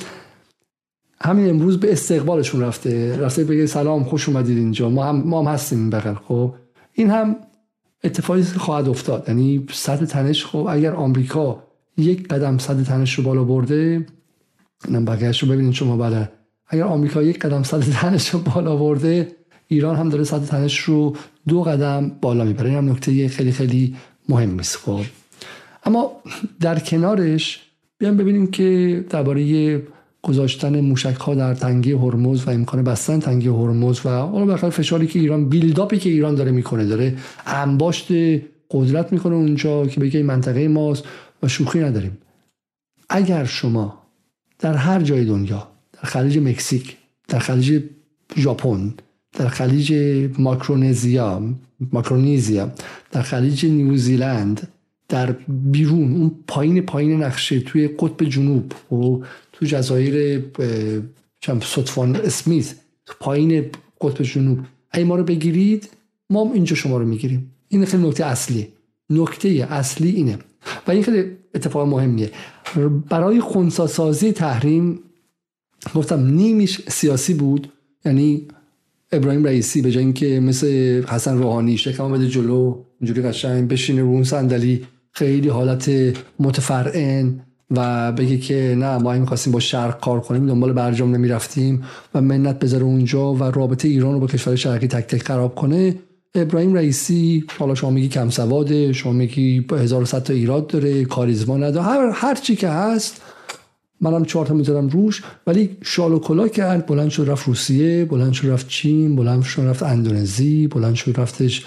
همین 1.20 1.50
امروز 1.50 1.80
به 1.80 1.92
استقبالشون 1.92 2.60
رفته. 2.60 3.16
رفته 3.16 3.44
بگه 3.44 3.66
سلام 3.66 4.04
خوش 4.04 4.28
اومدید 4.28 4.58
اینجا. 4.58 4.90
ما 4.90 5.04
هم, 5.04 5.16
ما 5.16 5.42
هم 5.42 5.54
هستیم 5.54 5.90
بغل 5.90 6.14
خب؟ 6.14 6.54
این 6.92 7.10
هم 7.10 7.36
اتفاقی 8.04 8.42
خواهد 8.42 8.88
افتاد. 8.88 9.24
یعنی 9.28 9.66
سطح 9.72 10.04
تنش 10.04 10.46
خب 10.46 10.66
اگر 10.70 10.92
آمریکا 10.92 11.62
یک 11.96 12.28
قدم 12.28 12.58
سطح 12.58 12.82
تنش 12.82 13.14
رو 13.14 13.24
بالا 13.24 13.44
برده 13.44 14.06
اینم 14.84 15.04
بقیهش 15.04 15.42
رو 15.42 15.48
ببینید 15.48 15.72
شما 15.72 15.96
بله. 15.96 16.30
اگر 16.68 16.84
آمریکا 16.84 17.22
یک 17.22 17.38
قدم 17.38 17.62
سطح 17.62 18.00
تنش 18.00 18.28
رو 18.28 18.38
بالا 18.38 18.76
برده 18.76 19.36
ایران 19.68 19.96
هم 19.96 20.08
داره 20.08 20.24
سطح 20.24 20.44
تنش 20.44 20.78
رو 20.78 21.16
دو 21.48 21.62
قدم 21.62 22.12
بالا 22.20 22.44
می‌بره. 22.44 22.68
این 22.68 22.78
هم 22.78 22.90
نکته 22.90 23.28
خیلی 23.28 23.52
خیلی 23.52 23.96
مهم 24.28 24.58
است 24.58 24.76
خب؟ 24.76 25.00
اما 25.86 26.12
در 26.60 26.78
کنارش 26.78 27.60
بیان 27.98 28.16
ببینیم 28.16 28.46
که 28.46 29.04
درباره 29.10 29.82
گذاشتن 30.22 30.80
موشک 30.80 31.14
ها 31.14 31.34
در 31.34 31.54
تنگی 31.54 31.92
هرمز 31.92 32.44
و 32.44 32.50
امکان 32.50 32.82
بستن 32.84 33.20
تنگی 33.20 33.48
هرمز 33.48 34.00
و 34.04 34.08
حالا 34.08 34.46
بخاطر 34.46 34.70
فشاری 34.70 35.06
که 35.06 35.18
ایران 35.18 35.48
بیلداپی 35.48 35.98
که 35.98 36.10
ایران 36.10 36.34
داره 36.34 36.50
می‌کنه 36.50 36.84
داره 36.84 37.16
انباشت 37.46 38.06
قدرت 38.70 39.12
می‌کنه 39.12 39.34
اونجا 39.34 39.86
که 39.86 40.00
بگه 40.00 40.16
این 40.16 40.26
منطقه 40.26 40.68
ماست 40.68 41.04
و 41.42 41.48
شوخی 41.48 41.80
نداریم. 41.80 42.18
اگر 43.08 43.44
شما 43.44 44.02
در 44.58 44.74
هر 44.74 45.02
جای 45.02 45.24
دنیا 45.24 45.68
در 45.92 46.02
خلیج 46.02 46.38
مکزیک 46.38 46.96
در 47.28 47.38
خلیج 47.38 47.82
ژاپن 48.36 48.94
در 49.32 49.48
خلیج 49.48 49.92
ماکرونزیا 50.38 51.42
ماکرونیزیا 51.92 52.70
در 53.12 53.22
خلیج 53.22 53.66
نیوزیلند 53.66 54.68
در 55.08 55.32
بیرون 55.48 56.14
اون 56.14 56.30
پایین 56.46 56.80
پایین 56.80 57.22
نقشه 57.22 57.60
توی 57.60 57.88
قطب 57.88 58.24
جنوب 58.24 58.72
و 58.92 59.24
تو 59.52 59.66
جزایر 59.66 60.44
سطفان 61.62 62.16
اسمیت 62.16 62.74
پایین 63.20 63.64
قطب 64.00 64.22
جنوب. 64.22 64.58
اگه 64.90 65.04
ما 65.04 65.16
رو 65.16 65.24
بگیرید 65.24 65.88
ما 66.30 66.50
اینجا 66.54 66.76
شما 66.76 66.98
رو 66.98 67.06
می‌گیریم. 67.06 67.50
این 67.68 67.84
خیلی 67.84 68.08
نکته 68.08 68.24
اصلی 68.24 68.68
نکته 69.10 69.48
اصلی 69.70 70.10
اینه. 70.10 70.38
و 70.86 70.90
این 70.90 71.02
خیلی 71.02 71.24
اتفاق 71.54 71.88
مهمیه. 71.88 72.30
برای 73.08 73.40
خونساسازی 73.40 74.32
تحریم 74.32 74.98
گفتم 75.94 76.26
نیمیش 76.26 76.80
سیاسی 76.88 77.34
بود. 77.34 77.72
یعنی 78.04 78.48
ابراهیم 79.12 79.44
رئیسی 79.44 79.82
به 79.82 79.90
جای 79.90 80.04
اینکه 80.04 80.40
مثل 80.40 81.02
حسن 81.08 81.38
روحانی 81.38 81.76
شکم 81.78 82.12
بده 82.12 82.28
جلو 82.28 82.78
اینجوری 83.00 83.22
قشنگ 83.22 83.68
بشینه 83.68 84.02
رو 84.02 84.08
اون 84.08 84.24
صندلی 84.24 84.84
خیلی 85.16 85.48
حالت 85.48 85.90
متفرعن 86.40 87.40
و 87.70 88.12
بگه 88.12 88.38
که 88.38 88.74
نه 88.78 88.98
ما 88.98 89.12
می‌خواستیم 89.12 89.52
با 89.52 89.60
شرق 89.60 90.00
کار 90.00 90.20
کنیم 90.20 90.46
دنبال 90.46 90.72
برجام 90.72 91.14
نمی‌رفتیم 91.14 91.84
و 92.14 92.20
منت 92.20 92.58
بذاره 92.58 92.84
اونجا 92.84 93.34
و 93.34 93.44
رابطه 93.44 93.88
ایران 93.88 94.12
رو 94.12 94.20
با 94.20 94.26
کشور 94.26 94.56
شرقی 94.56 94.86
تک 94.86 95.06
تک 95.06 95.22
خراب 95.22 95.54
کنه. 95.54 95.94
ابراهیم 96.34 96.74
رئیسی 96.74 97.44
حالا 97.58 97.74
شما 97.74 97.90
میگی 97.90 98.08
کم 98.08 98.30
سواده 98.30 98.92
شما 98.92 99.12
میگی 99.12 99.66
1100 99.72 100.22
تا 100.22 100.32
ایراد 100.32 100.66
داره 100.66 101.04
کاریزما 101.04 101.56
نداره 101.56 101.86
هر, 101.86 102.10
هر 102.14 102.34
چی 102.34 102.56
که 102.56 102.68
هست 102.68 103.22
منم 104.00 104.24
چهار 104.24 104.46
تا 104.46 104.54
می‌ذارم 104.54 104.88
روش 104.88 105.22
ولی 105.46 105.76
شال 105.82 106.12
و 106.12 106.18
کلا 106.18 106.48
کرد 106.48 106.86
بلند 106.86 107.08
شد 107.08 107.24
رفت 107.30 107.46
روسیه 107.46 108.04
بلند 108.04 108.32
شد 108.32 108.48
رفت 108.48 108.68
چین 108.68 109.16
بلند 109.16 109.42
شد 109.42 109.62
رفت 109.62 109.82
اندونزی 109.82 110.66
بلند 110.66 110.94
شد 110.94 111.20
رفتش 111.20 111.64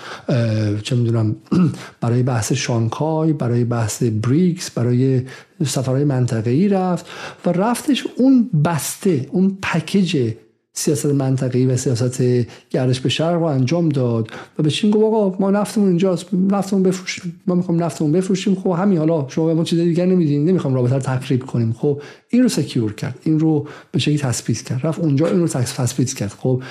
چه 0.84 0.96
می‌دونم 0.96 1.36
برای 2.02 2.24
بحث 2.24 2.52
شانگهای 2.54 3.34
برای 3.34 3.64
بحث 3.64 4.04
بریکس 4.04 4.72
برای 4.72 5.22
سفرهای 5.66 6.04
منطقه‌ای 6.04 6.68
رفت 6.68 7.06
و 7.46 7.52
رفتش 7.52 8.04
اون 8.18 8.50
بسته 8.66 9.28
اون 9.32 9.58
پکیج 9.62 10.34
سیاست 10.80 11.06
منطقی 11.06 11.66
و 11.66 11.78
سیاست 11.78 12.22
گردش 12.70 13.00
به 13.00 13.10
شرق 13.10 13.34
رو 13.34 13.44
انجام 13.44 13.90
داد. 13.90 14.28
و 14.60 14.64
به 14.64 14.70
چین 14.70 14.92
گفت 14.92 15.04
آقا 15.04 15.38
ما 15.40 15.52
نفتمون 15.52 15.88
اینجاست 15.88 16.34
نفتمون 16.34 16.84
بفروشیم 16.84 17.42
ما 17.48 17.56
می‌خوام 17.56 17.84
نفتمون 17.84 18.12
بفروشیم. 18.12 18.56
خب 18.56 18.70
همین 18.70 18.98
حالا 18.98 19.26
شما 19.28 19.46
به 19.46 19.54
ما 19.54 19.64
چیز 19.64 19.80
دیگه 19.80 20.06
نمیدین 20.06 20.46
نمی‌خوام 20.46 20.74
رابطه 20.74 20.96
رو 20.96 21.02
تقریب 21.02 21.46
کنیم. 21.46 21.74
خب 21.74 22.02
این 22.30 22.44
رو 22.44 22.50
سکیور 22.50 22.94
کرد 22.94 23.20
این 23.24 23.40
رو 23.40 23.68
به 23.92 24.00
شکلی 24.00 24.18
تثبیت 24.18 24.62
کرد 24.62 24.88
رفت 24.88 25.00
اونجا 25.00 25.28
این 25.28 25.40
رو 25.40 25.48
تثبیت 25.48 26.14
کرد. 26.14 26.34
خب 26.38 26.64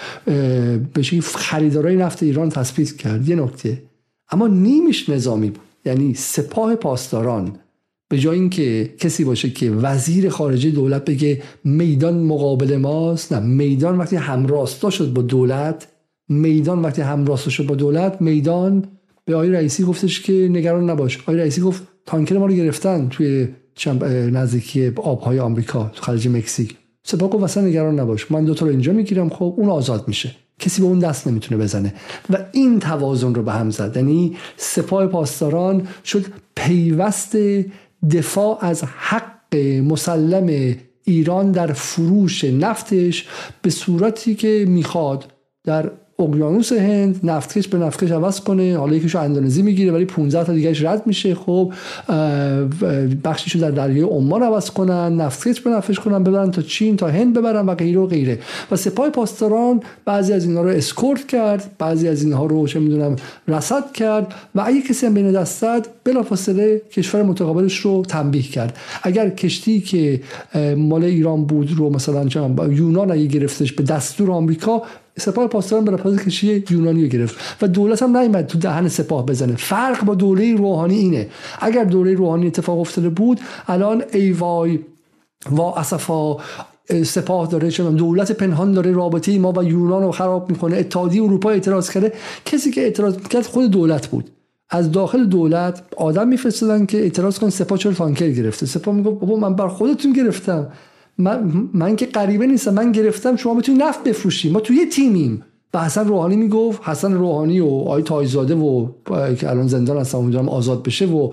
به 0.94 1.02
شکلی 1.02 1.20
خریدارای 1.20 1.96
نفت 1.96 2.22
ایران 2.22 2.48
تثبیت 2.48 2.96
کرد. 2.96 3.28
یه 3.28 3.36
نکته 3.36 3.82
اما 4.30 4.46
نیمش 4.46 5.08
نظامی 5.08 5.50
بود 5.50 5.62
یعنی 5.84 6.14
سپاه 6.14 6.74
پاسداران 6.74 7.52
به 8.08 8.18
جای 8.18 8.38
اینکه 8.38 8.94
کسی 8.98 9.24
باشه 9.24 9.50
که 9.50 9.70
وزیر 9.70 10.28
خارجه 10.28 10.70
دولت 10.70 11.04
بگه 11.04 11.42
میدان 11.64 12.18
مقابل 12.18 12.76
ماست 12.76 13.32
نه 13.32 13.40
میدان 13.40 13.98
وقتی 13.98 14.16
همراستا 14.16 14.90
شد 14.90 15.12
با 15.12 15.22
دولت 15.22 15.88
میدان 16.28 16.82
وقتی 16.82 17.02
همراستا 17.02 17.50
شد 17.50 17.66
با 17.66 17.74
دولت 17.74 18.20
میدان 18.20 18.84
به 19.24 19.34
آقای 19.34 19.50
رئیسی 19.50 19.84
گفتش 19.84 20.20
که 20.20 20.32
نگران 20.32 20.90
نباش. 20.90 21.18
آقای 21.20 21.36
رئیسی 21.36 21.60
گفت 21.60 21.82
تانکر 22.06 22.38
ما 22.38 22.46
رو 22.46 22.52
گرفتن 22.52 23.08
توی 23.08 23.48
نزدیکی 24.32 24.92
آبهای 24.96 25.38
آمریکا 25.38 25.90
تو 25.94 26.02
خلیج 26.02 26.28
مکزیک. 26.28 26.76
سپاه 27.02 27.30
گفت 27.30 27.44
اصلا 27.44 27.62
نگران 27.62 28.00
نباش. 28.00 28.30
من 28.30 28.44
دو 28.44 28.54
تا 28.54 28.66
رو 28.66 28.72
اینجا 28.72 28.92
می‌گیرم 28.92 29.28
خب 29.28 29.54
اون 29.56 29.68
آزاد 29.68 30.08
میشه. 30.08 30.36
کسی 30.58 30.82
به 30.82 30.88
اون 30.88 30.98
دست 30.98 31.26
نمی‌تونه 31.26 31.62
بزنه. 31.62 31.94
و 32.30 32.38
این 32.52 32.78
توازن 32.78 33.34
رو 33.34 33.42
به 33.42 33.52
هم 33.52 33.70
زد. 33.70 33.92
یعنی 33.96 34.36
سپاه 34.56 35.06
پاسداران 35.06 35.88
شد 36.04 36.24
پیوست 36.56 37.36
دفاع 38.10 38.64
از 38.64 38.84
حق 38.84 39.56
مسلم 39.84 40.76
ایران 41.04 41.52
در 41.52 41.72
فروش 41.72 42.44
نفتش 42.44 43.28
به 43.62 43.70
صورتی 43.70 44.34
که 44.34 44.64
می‌خواد 44.68 45.32
در 45.64 45.90
اقیانوس 46.20 46.72
هند 46.72 47.20
نفتکش 47.22 47.68
به 47.68 47.78
نفتکش 47.78 48.10
عوض 48.10 48.40
کنه. 48.40 48.76
حالا 48.78 48.96
یکیشو 48.96 49.18
اندونزی 49.18 49.62
می‌گیره 49.62 49.92
ولی 49.92 50.04
15 50.04 50.44
تا 50.44 50.52
دیگهش 50.52 50.82
رد 50.82 51.06
میشه. 51.06 51.34
خب 51.34 51.72
بخشیشو 53.24 53.58
در 53.58 53.70
دریای 53.70 54.00
عمان 54.00 54.42
عوض 54.42 54.70
کنن 54.70 55.16
نفتکش 55.16 55.60
به 55.60 55.70
نفتکش 55.70 56.00
کنن 56.00 56.24
ببرن 56.24 56.50
تا 56.50 56.62
چین 56.62 56.96
تا 56.96 57.08
هند 57.08 57.38
ببرن 57.38 57.66
و 57.66 57.74
غیره 57.74 58.00
و 58.00 58.06
غیره. 58.06 58.38
و 58.70 58.76
سپاه 58.76 59.10
پاسداران 59.10 59.80
بعضی 60.04 60.32
از 60.32 60.44
اینها 60.44 60.62
رو 60.62 60.68
اسکورت 60.68 61.26
کرد 61.26 61.70
بعضی 61.78 62.08
از 62.08 62.22
اینها 62.22 62.46
رو 62.46 62.66
چه 62.66 62.80
می‌دونم 62.80 63.16
رصد 63.48 63.92
کرد 63.92 64.34
و 64.54 64.62
اگه 64.66 64.82
کسی 64.82 65.06
هم 65.06 65.14
بین 65.14 65.32
دستت 65.32 65.86
بلافاصله 66.04 66.82
کشور 66.92 67.22
متقابلش 67.22 67.76
رو 67.76 68.02
تنبیه 68.08 68.42
کرد. 68.42 68.76
اگر 69.02 69.28
کشتی 69.28 69.80
که 69.80 70.20
مال 70.76 71.04
ایران 71.04 71.44
بود 71.44 71.72
رو 71.76 71.90
مثلا 71.90 72.26
یونان 72.70 73.10
اگه 73.10 73.26
گرفتش 73.26 73.72
به 73.72 73.82
دستور 73.82 74.30
آمریکا 74.30 74.82
سپاه 75.18 75.46
پاسداران 75.46 75.84
به 75.84 75.92
رفاز 75.92 76.16
کشی 76.16 76.64
یونانی 76.70 77.02
رو 77.02 77.08
گرفت 77.08 77.36
و 77.62 77.68
دولت 77.68 78.02
هم 78.02 78.16
نیومد 78.16 78.46
تو 78.46 78.58
دهن 78.58 78.88
سپاه 78.88 79.26
بزنه. 79.26 79.56
فرق 79.56 80.04
با 80.04 80.14
دوره 80.14 80.54
روحانی 80.54 80.98
اینه. 80.98 81.28
اگر 81.60 81.84
دوره 81.84 82.14
روحانی 82.14 82.46
اتفاق 82.46 82.80
افتاده 82.80 83.08
بود 83.08 83.40
الان 83.66 84.02
ای 84.12 84.32
وای 84.32 84.78
وا 85.50 85.74
اسفا 85.74 86.36
سپاه 87.04 87.46
داره 87.46 87.70
چون 87.70 87.94
دولت 87.94 88.32
پنهان 88.32 88.72
داره 88.72 88.92
رابطه 88.92 89.38
ما 89.38 89.52
و 89.56 89.64
یونان 89.64 90.02
رو 90.02 90.12
خراب 90.12 90.50
می‌کنه 90.50 90.76
اتحادیه 90.76 91.22
اروپا 91.22 91.50
اعتراض 91.50 91.90
کرده. 91.90 92.12
کسی 92.44 92.70
که 92.70 92.80
اعتراض 92.80 93.16
کرد 93.16 93.46
خود 93.46 93.70
دولت 93.70 94.06
بود. 94.06 94.30
از 94.70 94.92
داخل 94.92 95.24
دولت 95.24 95.82
آدم 95.96 96.28
میفرستادن 96.28 96.86
که 96.86 96.98
اعتراض 96.98 97.38
کن 97.38 97.50
سپاه 97.50 97.78
چرا 97.78 97.92
تانکر 97.92 98.30
گرفته. 98.30 98.66
سپاه 98.66 98.94
میگه 98.94 99.10
بابا 99.10 99.36
من 99.36 99.54
بر 99.54 99.68
خودتون 99.68 100.12
گرفتم. 100.12 100.66
من, 101.18 101.68
من 101.74 101.96
که 101.96 102.06
غریبه 102.06 102.46
نیستم 102.46 102.74
من 102.74 102.92
گرفتم 102.92 103.36
شما 103.36 103.54
بتونید 103.54 103.82
نفت 103.82 104.04
بفروشیم 104.04 104.52
ما 104.52 104.60
توی 104.60 104.76
یه 104.76 104.86
تیمیم. 104.86 105.42
و 105.74 105.84
حسن 105.84 106.08
روحانی 106.08 106.36
می‌گفت 106.36 106.82
حسن 106.84 107.12
روحانی 107.12 107.60
و 107.60 107.66
آی 107.66 108.02
تایزاده 108.02 108.54
و 108.54 108.86
که 109.34 109.50
الان 109.50 109.66
زندان 109.66 109.96
هستن 109.96 110.18
اونجا 110.18 110.46
آزاد 110.46 110.82
بشه 110.82 111.06
و 111.06 111.30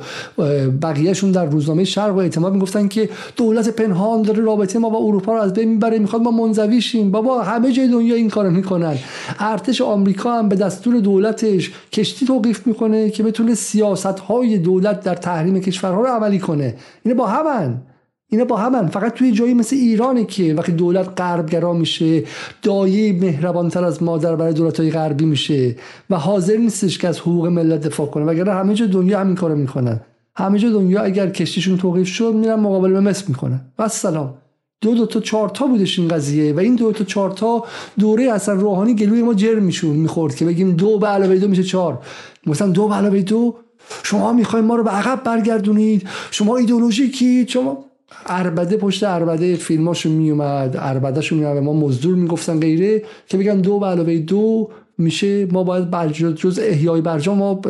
بقیهشون 0.81 1.31
در 1.31 1.45
روزنامه 1.45 1.83
شرق 1.83 2.15
و 2.15 2.17
اعتماد 2.17 2.53
می‌گفتن 2.53 2.87
که 2.87 3.09
دولت 3.37 3.69
پنهان 3.69 4.21
داره 4.21 4.43
رابطه 4.43 4.79
ما 4.79 4.89
با 4.89 4.97
اروپا 4.97 5.33
رو 5.33 5.41
از 5.41 5.53
بین 5.53 5.69
می‌بره 5.69 5.99
می‌خواد 5.99 6.21
ما 6.21 6.31
منزوی 6.31 6.81
شیم 6.81 7.11
بابا 7.11 7.41
همه 7.41 7.71
جای 7.71 7.87
دنیا 7.87 8.15
این 8.15 8.29
کارو 8.29 8.49
می‌کنن. 8.51 8.97
ارتش 9.39 9.81
آمریکا 9.81 10.39
هم 10.39 10.49
به 10.49 10.55
دستور 10.55 10.99
دولتش 10.99 11.71
کشتی 11.91 12.25
توقیف 12.25 12.67
می‌کنه 12.67 13.09
که 13.09 13.23
بتونه 13.23 13.53
سیاست 13.55 14.05
های 14.05 14.57
دولت 14.57 15.03
در 15.03 15.15
تحریم 15.15 15.59
کشورها 15.59 16.01
رو 16.01 16.07
عملی 16.07 16.39
کنه. 16.39 16.75
اینه 17.03 17.15
با 17.15 17.27
همن 17.27 17.81
اینا 18.29 18.45
با 18.45 18.57
همن 18.57 18.87
فقط 18.87 19.13
توی 19.13 19.31
جایی 19.31 19.53
مثل 19.53 19.75
ایرانه 19.75 20.25
که 20.25 20.53
وقتی 20.53 20.71
دولت 20.71 21.21
غربگرا 21.21 21.73
میشه 21.73 22.23
دایه 22.61 23.13
مهربانتر 23.13 23.83
از 23.83 24.03
مادر 24.03 24.35
برای 24.35 24.53
دولت 24.53 24.79
های 24.79 24.91
غربی 24.91 25.25
میشه 25.25 25.75
و 26.09 26.15
حاضر 26.15 26.57
نیستش 26.57 26.97
که 26.97 27.07
از 27.07 27.19
حقوق 27.19 27.47
ملت 27.47 27.81
دفاع 27.81 28.07
کنه. 28.07 28.25
وگرنه 28.25 28.51
همه 28.51 28.73
جا 28.73 28.85
دنیا 28.85 29.19
همین 29.19 29.35
کارو 29.35 29.55
می‌کنن 29.55 29.99
همه 30.35 30.59
جا 30.59 30.69
دنیا 30.69 31.01
اگر 31.01 31.29
کشتیشون 31.29 31.77
توقیف 31.77 32.07
شد 32.07 32.33
میرن 32.33 32.59
مقابل 32.59 32.99
مصر 32.99 33.25
می‌کنن. 33.27 33.61
و 33.79 33.87
سلام 33.87 34.33
دو 34.81 34.95
دو 34.95 35.05
تا 35.05 35.19
چهار 35.19 35.49
تا 35.49 35.67
بودش 35.67 35.99
این 35.99 36.07
قضیه 36.07 36.53
و 36.53 36.59
این 36.59 36.75
دو 36.75 36.91
تا 36.91 37.03
چهار 37.03 37.31
تا 37.31 37.63
دوره 37.99 38.31
اصلا 38.31 38.55
روحانی 38.55 38.95
گلوی 38.95 39.21
ما 39.21 39.33
جر 39.33 39.55
میشون 39.55 39.95
می‌خورد 39.95 40.35
که 40.35 40.45
بگیم 40.45 40.71
دو 40.71 40.99
به 40.99 41.07
علاوه 41.07 41.37
دو 41.37 41.47
میشه 41.47 41.63
چهار. 41.63 41.99
مثلا 42.47 42.67
دو 42.67 42.87
به 42.87 42.95
علاوه 42.95 43.21
دو؟ 43.21 43.55
شما 44.03 44.33
می‌خواین 44.33 44.65
ما 44.65 44.75
رو 44.75 44.83
به 44.83 44.89
عقب 44.89 45.23
برگردونید. 45.23 46.07
شما 46.31 46.57
ایدئولوژیکی 46.57 47.45
شما 47.49 47.84
اربده 48.25 48.77
پشت 48.77 49.03
اربده 49.03 49.55
فیلماشو 49.55 50.09
میومد 50.09 50.75
اربدهشو 50.79 51.35
میومد 51.35 51.63
ما 51.63 51.73
مزدور 51.73 52.15
می‌گفتن 52.15 52.59
غیره 52.59 53.03
که 53.27 53.37
بگن 53.37 53.57
دو 53.57 53.79
به 53.79 53.85
علاوه 53.85 54.17
دو 54.17 54.69
میشه 54.97 55.45
ما 55.45 55.63
باید 55.63 55.89
برجام 55.89 56.31
جز 56.31 56.59
احیای 56.63 57.01
برجام 57.01 57.37
ما 57.37 57.61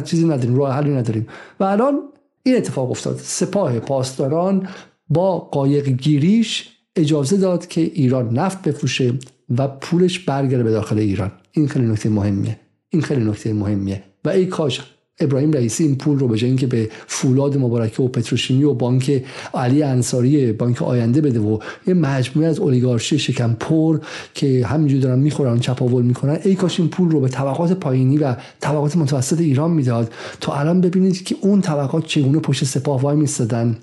چیزی 0.00 0.24
نداریم 0.24 0.56
راه 0.56 0.72
حلی 0.72 0.90
نداریم. 0.90 1.26
و 1.60 1.64
الان 1.64 2.00
این 2.42 2.56
اتفاق 2.56 2.90
افتاد. 2.90 3.16
سپاه 3.22 3.78
پاسداران 3.78 4.68
با 5.08 5.38
قایق 5.38 5.88
گیریش 5.88 6.68
اجازه 6.96 7.36
داد 7.36 7.66
که 7.66 7.80
ایران 7.80 8.38
نفت 8.38 8.68
بفروشه 8.68 9.14
و 9.58 9.68
پولش 9.68 10.18
برگرده 10.18 10.62
به 10.62 10.70
داخل 10.70 10.98
ایران. 10.98 11.32
این 11.52 11.68
خیلی 11.68 11.86
نکته 11.86 12.08
مهمیه. 12.08 12.60
این 12.90 13.02
خیلی 13.02 13.24
نکته 13.24 13.52
مهمیه. 13.52 14.02
و 14.24 14.28
ای 14.28 14.46
کاش 14.46 14.80
ابراهیم 15.20 15.52
رئیسی 15.52 15.84
این 15.84 15.96
پول 15.96 16.18
رو 16.18 16.28
به 16.28 16.36
جای 16.36 16.50
اینکه 16.50 16.66
به 16.66 16.90
فولاد 17.06 17.58
مبارکه 17.58 18.02
و 18.02 18.08
پتروشیمی 18.08 18.64
و 18.64 18.74
بانک 18.74 19.24
علی 19.54 19.82
انصاری 19.82 20.52
بانک 20.52 20.82
آینده 20.82 21.20
بده 21.20 21.40
و 21.40 21.58
یه 21.86 21.94
مجموعه 21.94 22.48
از 22.48 22.58
اولیگارشی 22.58 23.18
شکم 23.18 23.56
پر 23.60 24.00
که 24.34 24.66
همینجور 24.66 25.00
دارن 25.00 25.18
می‌خورن 25.18 25.58
چپاول 25.58 26.02
می‌کنن 26.02 26.38
ای 26.44 26.54
کاش 26.54 26.80
این 26.80 26.88
پول 26.88 27.10
رو 27.10 27.20
به 27.20 27.28
طبقات 27.28 27.72
پایینی 27.72 28.18
و 28.18 28.36
طبقات 28.60 28.96
متوسط 28.96 29.40
ایران 29.40 29.70
می‌داد. 29.70 30.12
تا 30.40 30.54
الان 30.54 30.80
ببینید 30.80 31.24
که 31.24 31.36
اون 31.40 31.60
طبقات 31.60 32.06
چگونه 32.06 32.38
پشت 32.38 32.64
سپاه 32.64 33.00
وای 33.00 33.16
میستادن 33.16 33.76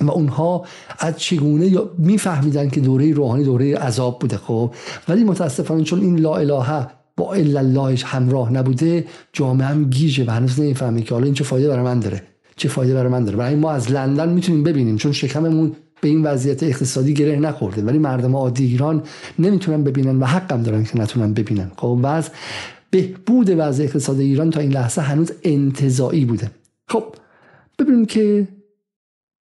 و 0.00 0.10
اونها 0.10 0.64
از 0.98 1.18
چگونه 1.18 1.66
یا 1.66 1.90
میفهمیدن 1.98 2.68
که 2.68 2.80
دوره 2.80 3.12
روحانی 3.12 3.44
دوره 3.44 3.76
عذاب 3.76 4.18
بوده 4.18 4.36
خب. 4.36 4.74
ولی 5.08 5.24
متاسفانه 5.24 5.84
چون 5.84 6.00
این 6.00 6.18
لا 6.18 6.36
الهه 6.36 6.99
با 7.20 7.34
الا 7.34 7.60
اللهش 7.60 8.04
همراه 8.04 8.52
نبوده 8.52 9.04
جامعه 9.32 9.66
هم 9.66 9.84
گیجه 9.90 10.24
و 10.24 10.30
هنوز 10.30 10.60
نمی‌فهمه 10.60 11.02
که 11.02 11.14
حالا 11.14 11.24
این 11.24 11.34
چه 11.34 11.44
فایده 11.44 11.68
برای 11.68 11.84
من 11.84 12.00
داره. 12.00 12.22
چه 12.56 12.68
فایده 12.68 12.94
برای 12.94 13.12
من 13.12 13.24
داره. 13.24 13.36
برای 13.36 13.54
ما 13.54 13.70
از 13.72 13.90
لندن 13.90 14.28
می‌تونیم 14.28 14.62
ببینیم 14.62 14.96
چون 14.96 15.12
شکممون 15.12 15.76
به 16.00 16.08
این 16.08 16.22
وضعیت 16.22 16.62
اقتصادی 16.62 17.14
گره 17.14 17.36
نخورده. 17.36 17.82
ولی 17.82 17.98
مردم 17.98 18.36
عادی 18.36 18.64
ایران 18.64 19.02
نمی‌تونن 19.38 19.84
ببینن 19.84 20.18
و 20.18 20.24
حقم 20.24 20.62
دارن 20.62 20.84
که 20.84 20.98
نتونن 20.98 21.32
ببینن. 21.32 21.70
خب 21.76 21.98
وضع 22.02 22.30
بهبود 22.90 23.50
وضع 23.58 23.84
اقتصاد 23.84 24.18
ایران 24.18 24.50
تا 24.50 24.60
این 24.60 24.72
لحظه 24.72 25.00
هنوز 25.00 25.32
انتظایی 25.42 26.24
بوده. 26.24 26.50
خب 26.88 27.04
ببینیم 27.78 28.04
که 28.04 28.48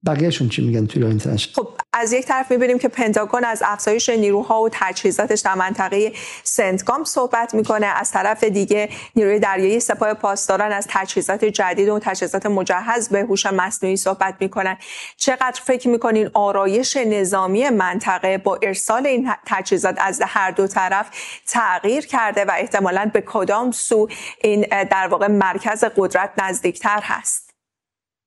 بقیهشون 0.05 0.49
چی 0.49 0.65
میگن 0.67 0.85
توی 0.85 1.03
اینترنت 1.03 1.39
خب 1.53 1.67
از 1.99 2.13
یک 2.13 2.25
طرف 2.25 2.51
می‌بینیم 2.51 2.79
که 2.79 2.87
پنتاگون 2.87 3.43
از 3.43 3.63
افزایش 3.65 4.09
نیروها 4.09 4.61
و 4.61 4.69
تجهیزاتش 4.71 5.39
در 5.39 5.55
منطقه 5.55 6.11
سنتگام 6.43 7.03
صحبت 7.03 7.53
می‌کنه. 7.53 7.85
از 7.85 8.11
طرف 8.11 8.43
دیگه 8.43 8.89
نیروی 9.15 9.39
دریایی 9.39 9.79
سپاه 9.79 10.13
پاسداران 10.13 10.71
از 10.71 10.87
تجهیزات 10.89 11.45
جدید 11.45 11.89
و 11.89 11.99
تجهیزات 11.99 12.45
مجهز 12.45 13.09
به 13.09 13.21
هوش 13.21 13.45
مصنوعی 13.45 13.97
صحبت 13.97 14.35
می‌کنن. 14.39 14.77
چقدر 15.17 15.61
فکر 15.65 15.89
می‌کنین 15.89 16.29
آرایش 16.33 16.97
نظامی 16.97 17.69
منطقه 17.69 18.37
با 18.37 18.59
ارسال 18.61 19.07
این 19.07 19.31
تجهیزات 19.45 19.95
از 19.97 20.21
هر 20.27 20.51
دو 20.51 20.67
طرف 20.67 21.05
تغییر 21.47 22.05
کرده 22.07 22.45
و 22.45 22.51
احتمالا 22.57 23.11
به 23.13 23.21
کدام 23.21 23.71
سو 23.71 24.07
این 24.41 24.65
در 24.91 25.07
واقع 25.07 25.27
مرکز 25.27 25.83
قدرت 25.97 26.29
نزدیکتر 26.37 26.99
هست؟ 27.03 27.48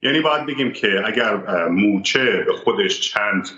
یعنی 0.02 0.20
باید 0.20 0.46
بگیم 0.46 0.72
که 0.72 0.88
اگر 1.06 1.36
موچه 1.68 2.44
به 2.46 2.52
خودش 2.52 3.00
چند 3.00 3.48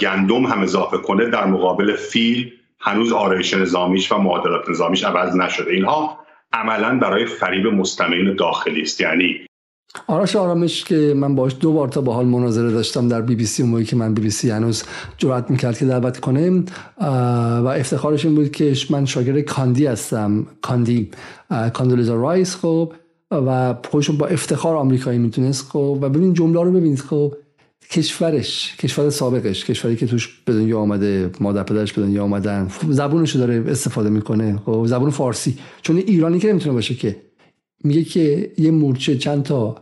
گندم 0.00 0.46
هم 0.46 0.62
اضافه 0.62 0.98
کنه 0.98 1.30
در 1.30 1.46
مقابل 1.46 1.96
فیل 1.96 2.52
هنوز 2.80 3.12
آرایش 3.12 3.54
نظامیش 3.54 4.12
و 4.12 4.18
معادلات 4.18 4.70
نظامیش 4.70 5.04
عوض 5.04 5.36
نشده. 5.36 5.70
اینها 5.70 6.18
عملا 6.52 6.98
برای 6.98 7.26
فریب 7.26 7.66
مستمعین 7.66 8.34
داخلی 8.34 8.82
است. 8.82 9.00
یعنی 9.00 9.40
آرش 10.06 10.36
آرامش 10.36 10.84
که 10.84 11.14
من 11.16 11.34
باش 11.34 11.56
دو 11.60 11.72
بار 11.72 11.88
تا 11.88 12.00
با 12.00 12.14
حال 12.14 12.26
مناظره 12.26 12.70
داشتم 12.70 13.08
در 13.08 13.20
بی 13.20 13.34
بی 13.34 13.46
سی 13.46 13.62
اون 13.62 13.84
که 13.84 13.96
من 13.96 14.14
بی 14.14 14.22
بی 14.22 14.30
سی 14.30 14.50
هنوز 14.50 14.84
جرأت 15.18 15.50
می‌کرد 15.50 15.78
که 15.78 15.84
دعوت 15.84 16.20
کنه 16.20 16.64
و 17.60 17.68
افتخارش 17.68 18.24
این 18.24 18.34
بود 18.34 18.50
که 18.50 18.72
من 18.90 19.04
شاگرد 19.04 19.40
کاندی 19.40 19.86
هستم. 19.86 20.46
کاندی 20.62 21.10
کاندولیزا 21.72 22.14
رایس. 22.14 22.56
خب 22.56 22.92
و 23.30 23.74
خودشون 23.90 24.16
با 24.16 24.26
افتخار 24.26 24.76
آمریکایی 24.76 25.18
می‌تونست 25.18 25.68
خب 25.68 25.98
و 26.02 26.08
ببین 26.08 26.34
جمله 26.34 26.62
رو 26.62 26.72
ببینید 26.72 26.98
خب 26.98 27.34
کشورش 27.90 28.76
کشور 28.76 29.10
سابقش 29.10 29.64
کشوری 29.64 29.96
که 29.96 30.06
توش 30.06 30.42
به 30.44 30.52
دنیا 30.52 30.78
آمده 30.78 31.30
مادر 31.40 31.62
پدرش 31.62 31.92
به 31.92 32.02
دنیا 32.02 32.24
آمدن 32.24 32.68
زبونش 32.90 33.30
رو 33.30 33.40
داره 33.40 33.64
استفاده 33.70 34.10
می‌کنه 34.10 34.58
خب 34.66 34.86
زبون 34.86 35.10
فارسی. 35.10 35.58
چون 35.82 35.96
ایرانی 35.96 36.38
که 36.38 36.48
نمی‌تونه 36.48 36.74
باشه 36.74 36.94
که 36.94 37.16
میگه 37.84 38.04
که 38.04 38.52
یه 38.58 38.70
مورچه 38.70 39.18
چند 39.18 39.42
تا 39.42 39.76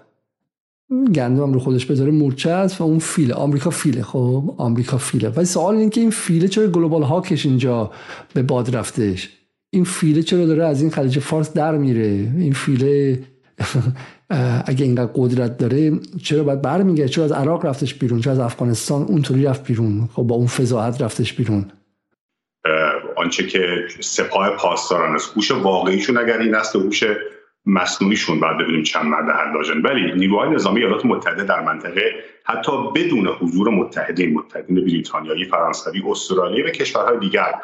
گندم 1.14 1.52
رو 1.52 1.60
خودش 1.60 1.86
بذاره 1.86 2.10
مورچه 2.10 2.50
است 2.50 2.80
و 2.80 2.84
اون 2.84 2.98
فیله. 2.98 3.34
آمریکا 3.34 3.70
فیله 3.70 4.02
خب 4.02 4.54
آمریکا 4.56 4.98
فیله. 4.98 5.28
ولی 5.28 5.44
سوال 5.44 5.76
اینه 5.76 5.90
که 5.90 6.00
این 6.00 6.10
فیله 6.10 6.48
چرا 6.48 6.66
گلوبال 6.66 7.02
هاکش 7.02 7.46
اینجا 7.46 7.90
به 8.34 8.42
باد 8.42 8.76
رفتش؟ 8.76 9.28
این 9.70 9.84
فیله 9.84 10.22
چرا 10.22 10.46
داره 10.46 10.64
از 10.64 10.80
این 10.80 10.90
خلیج 10.90 11.18
فارس 11.18 11.52
در 11.52 11.78
میره؟ 11.78 12.32
این 12.38 12.52
فیله 12.52 13.22
اگه 14.66 14.84
اینقدر 14.84 15.10
قدرت 15.14 15.56
داره 15.56 15.92
چرا 16.22 16.44
باید 16.44 16.62
برمیگرده؟ 16.62 17.08
چرا 17.08 17.24
از 17.24 17.32
عراق 17.32 17.66
رفتش 17.66 17.94
بیرون؟ 17.94 18.20
چرا 18.20 18.32
از 18.32 18.38
افغانستان 18.38 19.02
اونطوری 19.02 19.44
رفت 19.44 19.66
بیرون؟ 19.66 20.08
خب 20.12 20.22
با 20.22 20.34
اون 20.34 20.46
فضاحت 20.46 21.02
رفتش 21.02 21.32
بیرون. 21.32 21.70
آنچه 23.16 23.46
که 23.46 23.86
سپاه 24.00 24.50
پاسداران 24.50 25.14
است. 25.14 25.32
هوش 25.36 25.50
واقعیشون 25.50 26.18
اگر 26.18 26.38
این 26.38 26.54
است 26.54 26.76
هوش 26.76 27.04
مصنوعیشون 27.66 28.40
بعد 28.40 28.58
ببینیم 28.58 28.82
چند 28.82 29.06
مرد 29.06 29.30
حلاجن. 29.30 29.80
ولی 29.82 30.12
نیروهای 30.14 30.50
نظامی 30.50 30.80
ایالات 30.80 31.06
متحده 31.06 31.44
در 31.44 31.60
منطقه 31.60 32.14
حتی 32.44 32.72
بدون 32.94 33.26
حضور 33.26 33.68
متحدین 33.68 34.34
متحدین 34.34 34.76
بریتانیایی 34.76 35.44
فرانسوی 35.44 36.02
استرالیایی 36.10 36.62
و 36.62 36.70
کشورهای 36.70 37.18
دیگر 37.18 37.54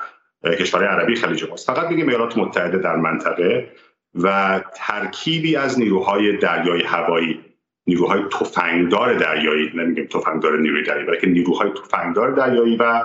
کشورهای 0.44 0.88
عربی 0.88 1.14
خلیج 1.14 1.44
فارس 1.44 1.66
فقط 1.66 1.88
بگیم 1.88 2.09
ایالات 2.09 2.38
متحده 2.38 2.79
در 2.79 2.96
منطقه 2.96 3.68
و 4.14 4.61
ترکیبی 4.75 5.57
از 5.57 5.79
نیروهای 5.79 6.37
دریایی 6.37 6.83
هوایی 6.83 7.40
نیروهای 7.87 8.23
تفنگدار 8.40 9.14
دریایی 9.14 9.70
نمیگیم 9.75 10.07
تفنگدار 10.07 10.59
نیروی 10.59 10.83
دریایی 10.83 11.07
بلکه 11.07 11.27
نیروهای 11.27 11.70
تفنگدار 11.70 12.31
دریایی 12.31 12.77
و 12.77 13.05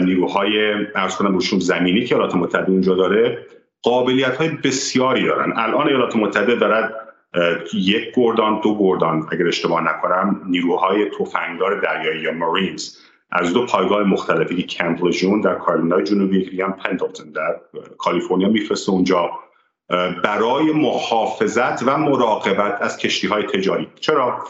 نیروهای 0.00 0.74
ارز 0.94 1.16
کنم 1.16 1.34
روشون 1.34 1.58
زمینی 1.58 2.04
که 2.04 2.14
ایالات 2.14 2.34
متحده 2.34 2.70
اونجا 2.70 2.94
داره 2.94 3.46
قابلیت 3.82 4.36
های 4.36 4.48
بسیاری 4.48 5.26
دارن. 5.26 5.52
الان 5.56 5.88
ایالات 5.88 6.16
متحده 6.16 6.54
دارد 6.54 6.94
یک 7.74 8.12
گردان 8.16 8.60
دو 8.60 8.78
گردان 8.78 9.28
اگر 9.32 9.46
اشتباه 9.46 9.82
نکنم 9.82 10.40
نیروهای 10.46 11.10
تفنگدار 11.10 11.80
دریایی 11.80 12.20
یا 12.20 12.32
مارینز 12.32 12.96
از 13.30 13.52
دو 13.52 13.66
پایگاه 13.66 14.02
مختلفی 14.02 14.56
که 14.56 14.62
کمپ 14.62 15.00
در 15.44 15.54
کارولینای 15.54 16.04
جنوبی 16.04 16.44
که 16.44 16.64
پنتلتون 16.64 17.30
در 17.30 17.60
کالیفرنیا 17.98 18.48
میفرسته 18.48 18.92
اونجا. 18.92 19.30
برای 20.24 20.72
محافظت 20.72 21.82
و 21.82 21.98
مراقبت 21.98 22.82
از 22.82 22.98
کشتی 22.98 23.26
های 23.26 23.42
تجاری. 23.42 23.88
چرا؟ 24.00 24.44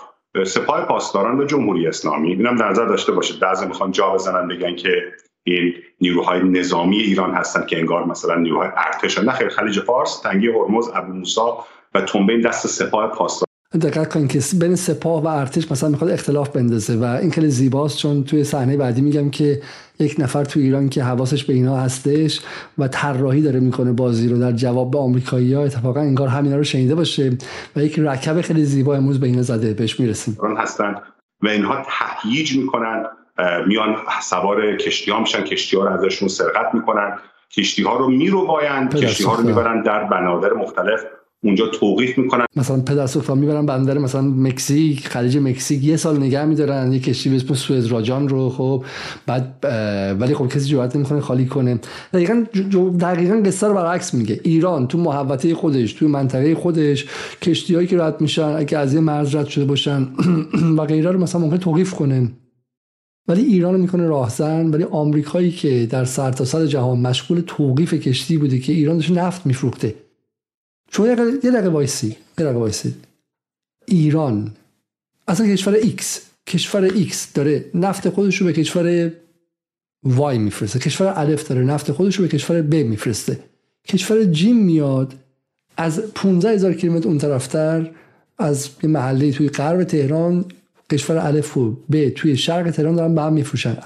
سپاه 0.47 0.85
پاسداران 0.85 1.41
و 1.41 1.45
جمهوری 1.45 1.87
اسلامی 1.87 2.29
اینم 2.29 2.57
در 2.57 2.69
نظر 2.69 2.87
داشته 2.87 3.13
باشه 3.13 3.35
بعضی 3.41 3.67
می‌خوان 3.67 3.93
جا 3.93 4.11
بزنن 4.11 4.49
بگن 4.49 4.77
که 4.77 5.13
این 5.45 5.75
نیروهای 6.01 6.43
نظامی 6.43 6.97
ایران 6.97 7.35
هستن 7.35 7.67
که 7.67 7.79
انگار 7.79 8.05
مثلا 8.05 8.35
نیروهای 8.35 8.69
ارتش 8.77 9.19
نه 9.19 9.33
خیر 9.33 9.49
خلیج 9.49 9.81
فارس 9.81 10.21
تنگی 10.21 10.49
هرمز 10.49 10.91
ابو 10.95 11.13
موسا 11.13 11.67
و 11.95 12.01
تنبه 12.01 12.41
دست 12.41 12.67
سپاه 12.67 13.07
پاسداران. 13.07 13.52
دقت 13.79 14.13
کنید 14.13 14.31
که 14.31 14.41
بین 14.61 14.77
سپاه 14.77 15.23
و 15.23 15.27
ارتش 15.27 15.73
مثلا 15.73 15.89
می‌خواد 15.89 16.11
اختلاف 16.11 16.49
بندازه 16.49 16.97
و 16.97 17.05
این 17.05 17.31
خیلی 17.31 17.49
زیباست 17.49 17.99
چون 17.99 18.25
توی 18.25 18.45
صحنه 18.45 18.77
بعدی 18.77 19.01
میگم 19.01 19.31
که 19.31 19.63
یک 19.99 20.17
نفر 20.19 20.45
تو 20.45 20.61
ایران 20.61 20.89
که 20.89 21.03
حواسش 21.03 21.45
به 21.45 21.55
اینا 21.55 21.77
هستش 21.77 22.41
و 22.79 22.89
طراحی 22.89 23.43
داره 23.43 23.61
می‌کنه 23.61 23.93
بازی 23.93 24.29
رو 24.29 24.39
در 24.39 24.53
جواب 24.53 24.91
به 24.91 24.99
آمریکایی 24.99 25.55
ها 25.55 25.63
اتفاقا 25.63 26.01
انگار 26.01 26.29
همینا 26.29 26.57
رو 26.57 26.65
شنیده 26.65 26.95
باشه 26.95 27.39
و 27.77 27.85
یک 27.85 27.99
رکب 27.99 28.41
خیلی 28.41 28.65
زیبا 28.65 28.95
امروز 28.95 29.21
به 29.21 29.27
اینا 29.27 29.43
زده 29.43 29.75
بهش 29.75 30.01
می‌رسیم. 30.01 30.39
هستن 30.59 30.95
و 31.43 31.49
اینها 31.49 31.87
تهییج 31.87 32.57
می‌کنن 32.57 33.05
میان 33.67 33.97
سوار 34.23 34.77
کشتی 34.77 35.11
ها 35.11 35.21
میشن 35.21 35.45
کشتی 35.45 35.77
ها 35.77 35.85
رو 35.85 35.93
ازشون 35.93 36.29
سرقت 36.29 36.75
می‌کنن 36.75 37.19
کشتی 37.57 37.83
ها 37.83 37.97
رو 37.97 38.09
میرو 38.11 38.47
باین 38.47 38.89
کشتی 38.89 39.25
ها 39.25 39.35
رو 39.35 39.43
می‌برن 39.43 39.83
در 39.83 40.05
بنادر 40.05 40.53
مختلف. 40.53 41.05
اونجا 41.45 41.67
توقیف 41.67 42.19
می‌کنن. 42.19 42.45
مثلا 42.57 42.81
پدر 42.81 43.07
سوختا 43.07 43.35
می‌برن 43.35 43.67
بندر 43.67 43.99
مثلا 43.99 44.23
مکزیک 44.23 45.09
خلیج 45.09 45.37
مکزیک 45.37 45.85
یه 45.85 45.97
سال 45.97 46.17
نگه 46.17 46.45
میدارن 46.45 46.93
یه 46.93 47.01
کشتی 47.01 47.31
به 47.31 47.37
اسم 47.37 47.55
سوئز 47.55 47.87
راجان 47.87 48.29
رو 48.29 48.51
خب. 48.51 48.85
بعد 49.27 49.55
ولی 50.21 50.35
خب 50.35 50.49
کسی 50.49 50.69
جرئت 50.69 50.97
نمی‌کنه 50.97 51.21
خالی 51.21 51.47
کنه. 51.47 51.79
دقیقاً 52.13 52.45
دقیقاً 53.01 53.35
قصه 53.47 53.67
رو 53.67 53.75
برعکس 53.75 54.15
میگه. 54.15 54.41
ایران 54.43 54.87
تو 54.89 54.99
محوطه 54.99 55.55
خودش 55.55 55.93
تو 55.93 56.09
منطقه 56.09 56.55
خودش 56.55 57.07
کشتیایی 57.43 57.87
که 57.87 57.99
رد 57.99 58.21
میشن 58.21 58.55
اگه 58.57 58.79
از 58.79 58.95
این 58.95 59.05
مرز 59.05 59.35
رد 59.35 59.47
شده 59.47 59.65
باشن 59.65 60.07
و 60.79 60.85
غیره 60.85 61.11
رو 61.11 61.21
مثلا 61.21 61.41
ممکن 61.41 61.57
توقیف 61.57 61.95
کنه. 61.95 62.33
ولی 63.29 63.43
ایران 63.43 63.81
می‌کنه 63.81 64.07
راهزن. 64.07 64.67
ولی 64.71 64.85
آمریکایی 64.85 65.51
که 65.51 65.87
در 65.91 66.05
سرتاسر 66.05 66.59
سر 66.59 66.67
جهان 66.67 66.99
مشغول 66.99 67.43
توقیف 67.47 67.95
کشتی 67.95 68.37
بوده 68.37 68.59
که 68.59 68.73
ایران 68.73 68.97
داشت 68.97 69.11
نفت 69.11 69.47
میفروخته. 69.47 69.95
شما 70.93 71.07
یه 71.07 71.15
دقیقه 71.15 71.69
وایسی 71.69 72.09
یه 72.09 72.17
دقیقه 72.39 72.59
وایسی. 72.59 72.95
ایران. 73.87 74.53
اصلا 75.29 75.47
کشور 75.47 75.81
X 75.81 76.03
کشور 76.47 76.89
X 76.89 77.15
داره 77.35 77.65
نفت 77.75 78.09
خودش 78.09 78.37
رو 78.37 78.47
به 78.47 78.53
کشور 78.53 79.13
Y 80.03 80.39
میفرسته. 80.39 80.79
کشور 80.79 81.13
الف 81.17 81.49
داره 81.49 81.65
نفت 81.65 81.93
خودش 81.93 82.17
رو 82.17 82.23
به 82.23 82.29
کشور 82.29 82.63
ب 82.63 82.75
میفرسته. 82.75 83.39
کشور 83.89 84.25
جیم 84.25 84.57
میاد 84.57 85.15
از 85.77 86.01
15 86.15 86.51
هزار 86.51 86.75
کیلومتر 86.75 87.09
اون 87.09 87.19
طرفتر 87.19 87.91
از 88.39 88.69
یه 88.83 88.91
محله 88.91 89.33
توی 89.33 89.49
غرب 89.49 89.85
تهران 89.85 90.45
کشور 90.93 91.19
الف 91.19 91.57
و 91.57 91.77
ب 91.91 92.09
توی 92.09 92.37
شرق 92.37 92.71
تهران 92.71 92.95
دارن 92.95 93.15
به 93.15 93.23
هم 93.23 93.33
میفروشن. 93.33 93.77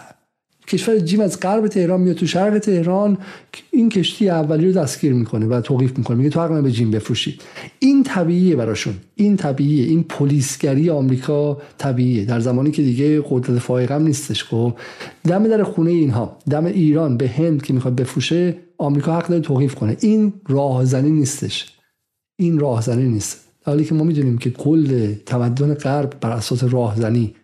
کشور 0.69 0.99
جیم 0.99 1.21
از 1.21 1.41
غرب 1.41 1.67
تهران 1.67 2.01
میاد 2.01 2.17
تو 2.17 2.27
شرق 2.27 2.59
تهران 2.59 3.19
این 3.71 3.89
کشتی 3.89 4.29
اولی 4.29 4.67
رو 4.67 4.73
دستگیر 4.73 5.13
می‌کنه 5.13 5.47
و 5.47 5.61
توقیف 5.61 5.99
می‌کنه. 5.99 6.17
میگه 6.17 6.31
تو 6.31 6.41
حق 6.41 6.63
به 6.63 6.73
جیم 6.73 6.91
بفروشید. 6.91 7.41
این 7.79 8.03
طبیعیه 8.03 8.57
براشون. 8.57 8.95
این 9.15 9.37
طبیعیه. 9.37 9.87
این 9.87 10.03
پلیسگری 10.03 10.91
آمریکا 10.91 11.59
طبیعیه. 11.79 12.25
در 12.25 12.41
زمانی 12.41 12.71
که 12.71 12.83
دیگه 12.83 13.23
قدرت 13.31 13.59
فائقم 13.59 14.03
نیستش 14.03 14.45
خب. 14.45 14.75
دم 15.29 15.49
در 15.49 15.63
خونه 15.63 15.91
اینها 15.91 16.39
دم 16.51 16.65
ایران 16.65 17.17
به 17.17 17.29
هند 17.29 17.63
که 17.63 17.73
می‌خواد 17.73 17.95
بفروشه 17.97 18.57
آمریکا 18.79 19.17
حق 19.17 19.29
داره 19.29 19.43
توقیف 19.43 19.75
کنه. 19.75 19.97
این 20.01 20.33
راهزنی 20.49 21.11
نیستش. 21.11 21.73
این 22.39 22.59
راهزنی 22.59 23.09
نیست. 23.09 23.41
حالی 23.65 23.85
که 23.85 23.95
ما 23.95 24.05
می‌دونیم 24.05 24.39
که 24.39 24.51
کل 24.51 25.15
تمدن 25.27 25.75
غرب 25.75 26.15
بر 26.21 26.31
اساس 26.31 26.65
راهزنی 26.65 27.35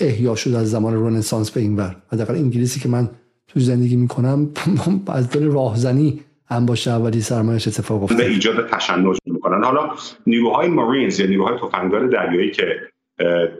احیا 0.00 0.34
شد 0.34 0.54
از 0.54 0.70
زمان 0.70 1.06
رنسانس 1.06 1.50
به 1.50 1.60
این 1.60 1.76
ور. 1.76 1.96
حداقل 2.12 2.34
انگلیسی 2.34 2.80
که 2.80 2.88
من 2.88 3.08
تو 3.48 3.60
زندگی 3.60 3.96
می‌کنم 3.96 4.50
از 5.06 5.30
دل 5.30 5.44
راهزنی 5.44 6.20
هم 6.46 6.66
باشه 6.66 6.90
اولی 6.90 7.20
سرمایش 7.20 7.68
اتفاق 7.68 8.02
افتاد. 8.02 8.18
به 8.18 8.28
ایجاد 8.28 8.68
تشنج 8.70 9.18
می‌کنن. 9.26 9.64
حالا 9.64 9.90
نیروهای 10.26 10.68
مارینز 10.68 11.20
یا 11.20 11.26
نیروهای 11.26 11.58
تفنگدار 11.58 12.06
دریایی 12.06 12.50
که 12.50 12.80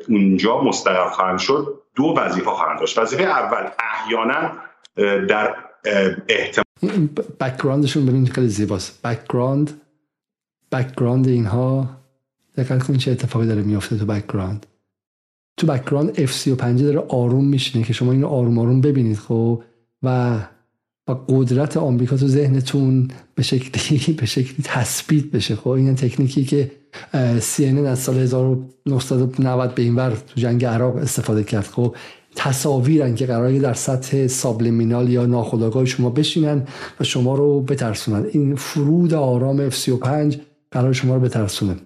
اونجا 0.08 0.60
مستقر 0.60 1.10
خواهند 1.10 1.38
شد 1.38 1.82
دو 1.94 2.14
وظیفه 2.16 2.50
خواهند 2.50 2.80
داشت. 2.80 2.98
وظیفه 2.98 3.22
اول 3.22 3.68
احیانا 3.78 4.52
در 5.28 5.54
احتمال 6.28 7.08
background 7.40 7.88
شون 7.88 8.06
ببینید 8.06 8.28
خیلی 8.28 8.48
زیباست. 8.48 9.02
background 9.02 9.80
background 10.72 11.28
اینها 11.28 11.88
دقت 12.56 12.82
کنید 12.82 13.00
چه 13.00 13.10
اتفاقی 13.10 13.46
داره 13.46 13.62
میافته 13.62 13.98
تو 13.98 14.06
background 14.06 14.66
تو 15.56 15.66
background 15.66 16.26
F35 16.26 16.82
داره 16.82 16.98
آروم 16.98 17.44
میشینه 17.44 17.84
که 17.84 17.92
شما 17.92 18.12
اینو 18.12 18.26
آروم 18.26 18.58
آروم 18.58 18.80
ببینید 18.80 19.16
خب؟ 19.16 19.62
و 20.02 20.38
با 21.06 21.14
قدرت 21.28 21.76
آمریکا 21.76 22.16
تو 22.16 22.28
ذهنتون 22.28 23.08
به 23.34 23.42
شکلی 23.42 24.12
به 24.20 24.26
شکلی 24.26 24.56
تثبیت 24.64 25.24
بشه 25.24 25.56
خب؟ 25.56 25.68
این 25.68 25.94
تکنیکی 25.94 26.44
که 26.44 26.70
CNN 27.38 27.86
از 27.86 27.98
سال 27.98 28.18
1990 28.18 29.74
به 29.74 29.82
این 29.82 29.96
ور 29.96 30.10
تو 30.10 30.40
جنگ 30.40 30.64
عراق 30.64 30.96
استفاده 30.96 31.44
کرد 31.44 31.64
خب؟ 31.64 31.96
تصاویرن 32.36 33.14
که 33.14 33.26
قراره 33.26 33.58
در 33.58 33.74
سطح 33.74 34.26
سابلیمینال 34.26 35.08
یا 35.08 35.26
ناخودآگاه 35.26 35.84
شما 35.84 36.10
بشینن 36.10 36.66
و 37.00 37.04
شما 37.04 37.34
رو 37.34 37.60
بترسونن. 37.60 38.26
این 38.32 38.56
فرود 38.56 39.14
آرام 39.14 39.70
F35 39.70 40.36
قرار 40.70 40.92
شما 40.92 41.14
رو 41.14 41.20
بترسونه. 41.20 41.76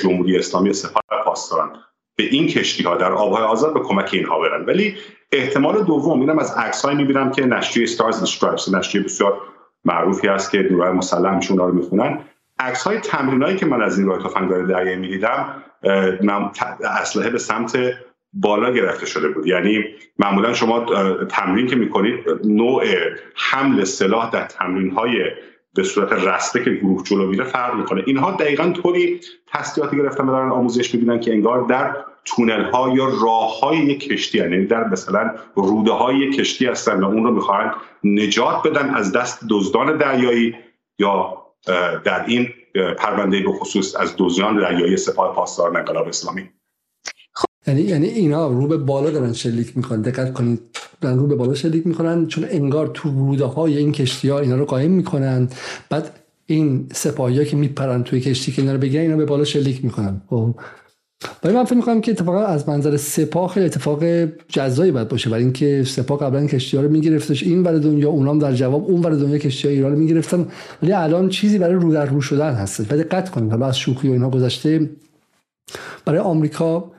جمهوری 0.00 0.38
اسلامی 0.38 0.72
سپاه 0.72 1.02
پاسداران 1.24 1.68
به 2.16 2.24
این 2.24 2.46
کشتی 2.46 2.82
ها 2.82 2.96
در 2.96 3.12
آبهای 3.12 3.42
آزاد 3.42 3.74
به 3.74 3.80
کمک 3.80 4.10
اینها 4.12 4.38
برن. 4.38 4.64
ولی 4.64 4.94
احتمال 5.32 5.82
دوم 5.82 6.20
اینم 6.20 6.38
از 6.38 6.54
عکس 6.56 6.84
های 6.84 6.94
می‌بینم 6.94 7.30
که 7.30 7.46
نشریه 7.46 7.86
and 7.86 8.28
stripes 8.28 8.74
نشریه 8.74 9.04
بسیار 9.04 9.40
معروفی 9.84 10.28
است 10.28 10.50
که 10.50 10.58
نیروهای 10.58 10.92
مسلحشون 10.92 11.58
رو 11.58 11.72
می‌خونن. 11.72 12.20
عکس 12.58 12.82
های 12.82 12.98
تمرینایی 12.98 13.56
که 13.56 13.66
من 13.66 13.82
از 13.82 14.00
نیروهای 14.00 14.24
تفنگدار 14.24 14.62
دریایی 14.62 14.96
می‌دیدم 14.96 15.62
اسلحه 17.00 17.30
به 17.30 17.38
سمت 17.38 17.78
بالا 18.32 18.70
گرفته 18.70 19.06
شده 19.06 19.28
بود. 19.28 19.46
یعنی 19.46 19.84
معمولا 20.18 20.52
شما 20.52 20.86
تمرین 21.28 21.66
که 21.66 21.76
می‌کنید 21.76 22.14
نوع 22.44 22.84
حمل 23.34 23.84
سلاح 23.84 24.30
در 24.30 24.44
تمرین 24.44 24.90
های 24.90 25.24
به 25.74 25.82
صورت 25.82 26.12
رسته 26.12 26.64
که 26.64 26.70
گروه 26.70 27.02
جلو 27.02 27.26
میره 27.26 27.44
فرق 27.44 27.74
می‌کنه. 27.74 28.02
اینها 28.06 28.30
دقیقا 28.30 28.70
طوری 28.70 29.20
تسلیحاتی 29.46 29.96
گرفتن 29.96 30.26
دارن 30.26 30.50
آموزش 30.50 30.94
می‌بینن 30.94 31.20
که 31.20 31.32
انگار 31.32 31.66
در 31.66 31.96
تونل 32.26 32.64
ها 32.64 32.92
یا 32.96 33.04
راه 33.04 33.60
های 33.60 33.78
یک 33.78 34.08
کشتی 34.08 34.38
یعنی 34.38 34.66
در 34.66 34.88
مثلا 34.88 35.34
روده 35.54 35.92
های 35.92 36.30
کشتی 36.30 36.66
هستن 36.66 37.02
و 37.02 37.06
اون 37.06 37.24
رو 37.24 37.30
می‌خواهند 37.30 37.70
نجات 38.04 38.62
بدن 38.64 38.94
از 38.94 39.12
دست 39.12 39.40
دزدان 39.50 39.98
دریایی 39.98 40.54
یا 40.98 41.42
در 42.04 42.24
این 42.26 42.48
پرونده 42.98 43.40
به 43.40 43.52
خصوص 43.52 43.96
از 43.96 44.14
دزدان 44.18 44.56
دریایی 44.56 44.96
سپاه 44.96 45.34
پاسدار 45.34 45.78
انقلاب 45.78 46.08
اسلامی. 46.08 46.42
یعنی 47.66 47.80
یعنی 47.80 48.06
اینا 48.06 48.48
رو 48.48 48.66
به 48.66 48.76
بالا 48.76 49.10
دارن 49.10 49.32
شلیک 49.32 49.76
می‌کنن. 49.76 50.02
دقت 50.02 50.32
کنید 50.32 50.60
دارن 51.00 51.18
رو 51.18 51.26
به 51.26 51.34
بالا 51.34 51.54
شلیک 51.54 51.86
می‌کنن 51.86 52.26
چون 52.26 52.46
انگار 52.50 52.86
تو 52.86 53.08
روده 53.08 53.44
های 53.44 53.76
این 53.76 53.92
کشتی 53.92 54.28
ها 54.28 54.38
اینا 54.38 54.56
رو 54.56 54.64
قایم 54.64 54.90
می‌کنن. 54.90 55.48
بعد 55.90 56.20
این 56.46 56.88
سپاهی 56.92 57.38
ها 57.38 57.44
که 57.44 57.56
میپرن 57.56 58.02
توی 58.02 58.20
کشتی 58.20 58.52
که 58.52 58.62
اینا 58.62 58.74
رو 58.74 58.80
بگیرن 58.80 59.02
اینا 59.02 59.16
به 59.16 59.24
بالا 59.24 59.44
شلیک 59.44 59.84
می‌کنن. 59.84 60.22
خب 60.30 60.54
ولی 61.44 61.54
من 61.54 61.64
فکر 61.64 61.74
می‌کنم 61.74 62.00
که 62.00 62.10
اتفاقا 62.10 62.44
از 62.44 62.68
منظر 62.68 62.96
سپاه 62.96 63.52
خیلی 63.52 63.66
اتفاق 63.66 64.04
جزایی 64.48 64.90
باید 64.90 65.08
باشه. 65.08 65.30
برای 65.30 65.42
اینکه 65.42 65.84
سپاه 65.86 66.18
قبلا 66.18 66.46
کشتی 66.46 66.76
ها 66.76 66.82
رو 66.82 66.88
میگرفتش. 66.88 67.42
این 67.42 67.62
ور 67.62 67.78
دنیا 67.78 68.10
اونام 68.10 68.38
در 68.38 68.52
جواب 68.52 68.84
اون 68.84 69.02
ور 69.02 69.10
دنیا 69.10 69.38
کشتی 69.38 69.68
های 69.68 69.76
ایران 69.76 69.92
رو 69.92 69.98
می‌گرفتن. 69.98 70.46
ولی 70.82 70.92
الان 70.92 71.28
چیزی 71.28 71.58
برای 71.58 71.74
رو 71.74 71.92
در 71.92 72.06
رو 72.06 72.20
شدن 72.20 72.54
هست. 72.54 72.92
ولی 72.92 73.02
دقت 73.02 73.30
کنید. 73.30 73.50
حالا 73.50 73.66
از 73.66 73.78
شوخی 73.78 74.08
و 74.08 74.12
اینها 74.12 74.30
گذشته. 74.30 74.90
برای 76.04 76.18
آمریکا 76.18 76.90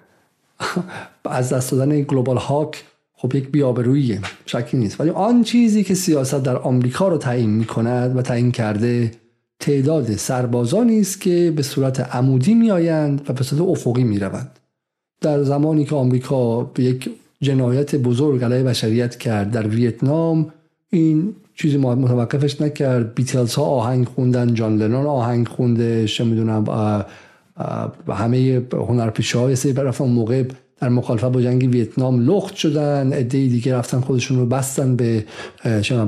از 1.25 1.53
دست 1.53 1.71
دادن 1.71 2.01
گلوبال 2.01 2.37
هاک 2.37 2.83
خب 3.13 3.35
یک 3.35 3.49
بیابرویه 3.51 4.21
شکی 4.45 4.77
نیست. 4.77 5.01
ولی 5.01 5.09
آن 5.09 5.43
چیزی 5.43 5.83
که 5.83 5.95
سیاست 5.95 6.43
در 6.43 6.57
آمریکا 6.57 7.07
رو 7.07 7.17
تعیین 7.17 7.49
می 7.49 7.65
کند 7.65 8.17
و 8.17 8.21
تعیین 8.21 8.51
کرده 8.51 9.11
تعداد 9.59 10.15
سربازانی 10.15 10.99
است 10.99 11.21
که 11.21 11.53
به 11.55 11.63
صورت 11.63 11.99
عمودی 11.99 12.53
میآیند 12.53 13.21
و 13.29 13.33
به 13.33 13.43
صورت 13.43 13.61
افقی 13.61 14.03
می 14.03 14.19
روند 14.19 14.59
در 15.21 15.43
زمانی 15.43 15.85
که 15.85 15.95
آمریکا 15.95 16.63
به 16.63 16.83
یک 16.83 17.09
جنایت 17.41 17.95
بزرگ 17.95 18.43
علیه 18.43 18.63
بشریت 18.63 19.15
کرد 19.15 19.51
در 19.51 19.67
ویتنام 19.67 20.53
این 20.89 21.35
چیزی 21.55 21.77
متوقفش 21.77 22.61
نکرد. 22.61 23.15
بیتلز 23.15 23.53
ها 23.53 23.63
آهنگ 23.63 24.07
خوندن 24.07 24.53
جان 24.53 24.77
لنون 24.77 25.05
آهنگ 25.05 25.47
خونده 25.47 26.07
چه 26.07 26.23
می‌دونم 26.23 26.63
همه 28.09 28.61
هنرپیشه 28.73 29.39
های 29.39 29.55
سری 29.55 29.73
رفتن 29.73 30.09
موقع 30.09 30.43
در 30.81 30.89
مخالفت 30.89 31.25
با 31.25 31.41
جنگ 31.41 31.69
ویتنام 31.71 32.19
لخت 32.19 32.55
شدن. 32.55 33.13
عده 33.13 33.37
دیگه 33.47 33.75
رفتن 33.75 33.99
خودشون 33.99 34.39
رو 34.39 34.45
بستن 34.45 34.95
به 34.95 35.25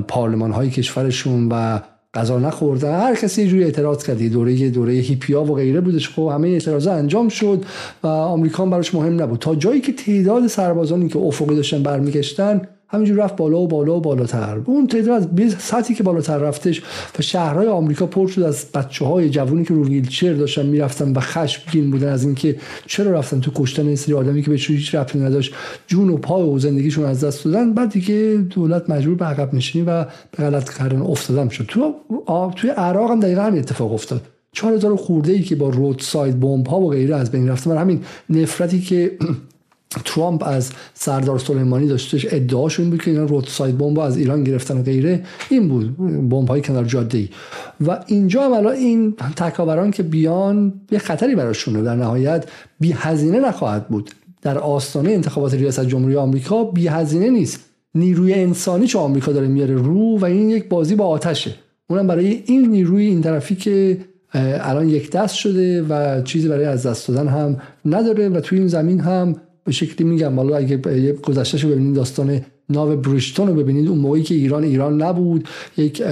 پارلمان 0.08 0.52
های 0.52 0.70
کشورشون 0.70 1.48
و 1.52 1.80
غذا 2.14 2.38
نخوردن 2.38 3.00
هر 3.00 3.14
کسی 3.14 3.42
یه 3.42 3.48
جوری 3.48 3.64
اعتراض 3.64 4.04
کرد. 4.04 4.22
دوره 4.22 4.70
دوره 4.70 4.92
هیپیا 4.92 5.44
و 5.44 5.54
غیره 5.54 5.80
بودش. 5.80 6.08
خب 6.08 6.30
همه 6.34 6.48
اعتراضا 6.48 6.92
انجام 6.92 7.28
شد 7.28 7.64
و 8.02 8.06
آمریکا 8.06 8.66
براش 8.66 8.94
مهم 8.94 9.22
نبود. 9.22 9.38
تا 9.38 9.54
جایی 9.54 9.80
که 9.80 9.92
تعداد 9.92 10.46
سربازانی 10.46 11.08
که 11.08 11.18
افقی 11.18 11.56
داشتن 11.56 11.82
برمیگشتن 11.82 12.68
همینجور 12.92 13.24
رفت 13.24 13.36
بالا 13.36 13.58
و 13.58 13.68
بالا 13.68 13.96
و 13.96 14.00
بالاتر. 14.00 14.60
اون 14.64 14.86
تعداد 14.86 15.40
از 15.40 15.54
سطحی 15.58 15.94
که 15.94 16.02
بالاتر 16.02 16.38
رفتش 16.38 16.82
و 17.18 17.22
شهرهای 17.22 17.66
آمریکا 17.66 18.06
پر 18.06 18.28
شد 18.28 18.42
از 18.42 18.66
بچه 18.74 19.04
های 19.04 19.30
جوونی 19.30 19.64
که 19.64 19.74
رو 19.74 19.84
ویلچر 19.84 20.32
داشتن 20.32 20.66
می‌رفتن 20.66 21.12
و 21.12 21.20
خشمگین 21.20 21.90
بودن 21.90 22.08
از 22.08 22.24
اینکه 22.24 22.56
چرا 22.86 23.10
رفتن 23.10 23.40
تو 23.40 23.50
کشتن 23.54 23.86
این 23.86 23.96
سری 23.96 24.14
آدمی 24.14 24.42
که 24.42 24.50
به 24.50 24.56
هیچ 24.56 24.94
ربطی 24.94 25.18
نداشت. 25.18 25.54
جون 25.86 26.08
و 26.08 26.16
پای 26.16 26.42
و 26.42 26.58
زندگیشون 26.58 27.04
از 27.04 27.24
دست 27.24 27.44
دادن. 27.44 27.74
بعد 27.74 27.90
دیگه 27.90 28.44
دولت 28.50 28.90
مجبور 28.90 29.14
به 29.14 29.24
عقب 29.24 29.54
نشینی 29.54 29.84
و 29.84 30.04
به 30.04 30.36
غلط 30.38 30.78
کردن 30.78 31.02
افتادم 31.02 31.48
شد. 31.48 31.64
تو 31.68 31.94
توی 32.56 32.70
عراق 32.70 33.10
هم 33.10 33.20
دقیقا 33.20 33.42
همین 33.42 33.60
اتفاق 33.60 33.92
افتاد. 33.92 34.22
4000 34.52 34.96
خورده 34.96 35.32
ای 35.32 35.42
که 35.42 35.56
با 35.56 35.68
roadside 35.68 36.40
bomb 36.40 36.66
ها 36.66 36.80
و 36.80 36.90
غیره 36.90 37.16
از 37.16 37.30
بین 37.30 37.48
رفته. 37.48 37.78
همین 37.78 38.00
نفرتی 38.30 38.80
که 38.80 39.12
ترامپ 40.04 40.42
از 40.46 40.70
سردار 40.94 41.38
سلیمانی 41.38 41.86
داشتش 41.86 42.26
ادعاش 42.30 42.80
این 42.80 42.90
بود 42.90 43.02
که 43.02 43.10
اینا 43.10 43.24
roadside 43.24 43.78
bomb 43.78 43.98
از 43.98 44.16
ایران 44.16 44.44
گرفتن 44.44 44.78
و 44.78 44.82
غیره. 44.82 45.22
این 45.48 45.68
بود 45.68 45.96
بمب 46.28 46.48
های 46.48 46.60
کنار 46.60 46.84
جاده 46.84 47.18
ای 47.18 47.28
و 47.86 48.04
اینجا 48.06 48.42
هم 48.42 48.52
الان 48.52 48.74
این 48.74 49.12
تکاوران 49.36 49.90
که 49.90 50.02
بیان 50.02 50.80
یه 50.90 50.98
خطری 50.98 51.34
براشونه 51.34 51.82
در 51.82 51.96
نهایت 51.96 52.44
بی 52.80 52.92
هزینه 52.92 53.40
نخواهد 53.40 53.88
بود. 53.88 54.10
در 54.42 54.58
آستانه 54.58 55.10
انتخابات 55.10 55.54
ریاست 55.54 55.86
جمهوری 55.86 56.16
آمریکا 56.16 56.64
بی 56.64 56.86
هزینه 56.86 57.30
نیست. 57.30 57.60
نیروی 57.94 58.34
انسانی 58.34 58.86
چه 58.86 58.98
آمریکا 58.98 59.32
داره 59.32 59.48
میاره 59.48 59.74
رو 59.74 60.18
و 60.18 60.24
این 60.24 60.50
یک 60.50 60.68
بازی 60.68 60.94
با 60.94 61.06
آتشه. 61.06 61.54
اونم 61.88 62.06
برای 62.06 62.42
این 62.46 62.70
نیروی 62.70 63.06
این 63.06 63.22
طرفی 63.22 63.56
که 63.56 63.98
الان 64.34 64.88
یک 64.88 65.10
دست 65.10 65.34
شده 65.34 65.82
و 65.82 66.22
چیزی 66.22 66.48
برای 66.48 66.64
از 66.64 66.86
دست 66.86 67.08
دادن 67.08 67.28
هم 67.28 67.56
نداره 67.84 68.28
و 68.28 68.40
توی 68.40 68.58
این 68.58 68.68
زمین 68.68 69.00
هم 69.00 69.36
به 69.64 69.72
شکلی 69.72 70.08
میگم 70.08 70.36
حالا 70.36 70.56
اگه 70.56 71.12
گذشتهشو 71.12 71.68
ببینید 71.68 71.96
داستان 71.96 72.40
ناو 72.68 72.96
بریشتون 72.96 73.48
رو 73.48 73.54
ببینید 73.54 73.88
اون 73.88 73.98
موقعی 73.98 74.22
که 74.22 74.34
ایران 74.34 74.64
ایران 74.64 75.02
نبود 75.02 75.48
یک 75.76 76.02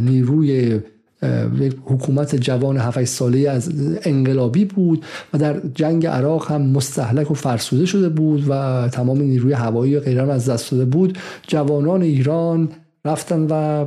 نیروی 0.00 0.80
یک 1.60 1.76
حکومت 1.84 2.36
جوان 2.36 2.76
7 2.76 3.04
ساله 3.04 3.50
از 3.50 3.72
انقلابی 4.02 4.64
بود 4.64 5.04
و 5.32 5.38
در 5.38 5.60
جنگ 5.74 6.06
عراق 6.06 6.50
هم 6.50 6.62
مستحلک 6.62 7.30
و 7.30 7.34
فرسوده 7.34 7.86
شده 7.86 8.08
بود 8.08 8.44
و 8.48 8.88
تمام 8.92 9.20
نیروی 9.20 9.52
هوایی 9.52 9.96
و 9.96 10.00
غیره 10.00 10.32
از 10.32 10.48
دست 10.48 10.70
داده 10.70 10.84
بود. 10.84 11.18
جوانان 11.46 12.02
ایران 12.02 12.68
رفتن 13.04 13.46
و 13.50 13.86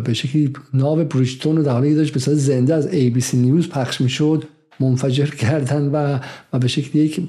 به 0.00 0.14
شکلی 0.14 0.52
ناو 0.74 1.04
بریشتون 1.04 1.56
رو 1.56 1.62
در 1.62 1.72
حالی 1.72 1.94
داشت 1.94 2.12
به 2.12 2.34
زنده 2.34 2.74
از 2.74 2.88
ABC 2.88 3.34
نیوز 3.34 3.68
پخش 3.68 4.00
می‌شد 4.00 4.44
منفجر 4.80 5.26
کردن 5.26 5.88
و 5.92 6.18
و 6.52 6.58
به 6.58 6.68
شکلی 6.68 7.02
یک 7.02 7.20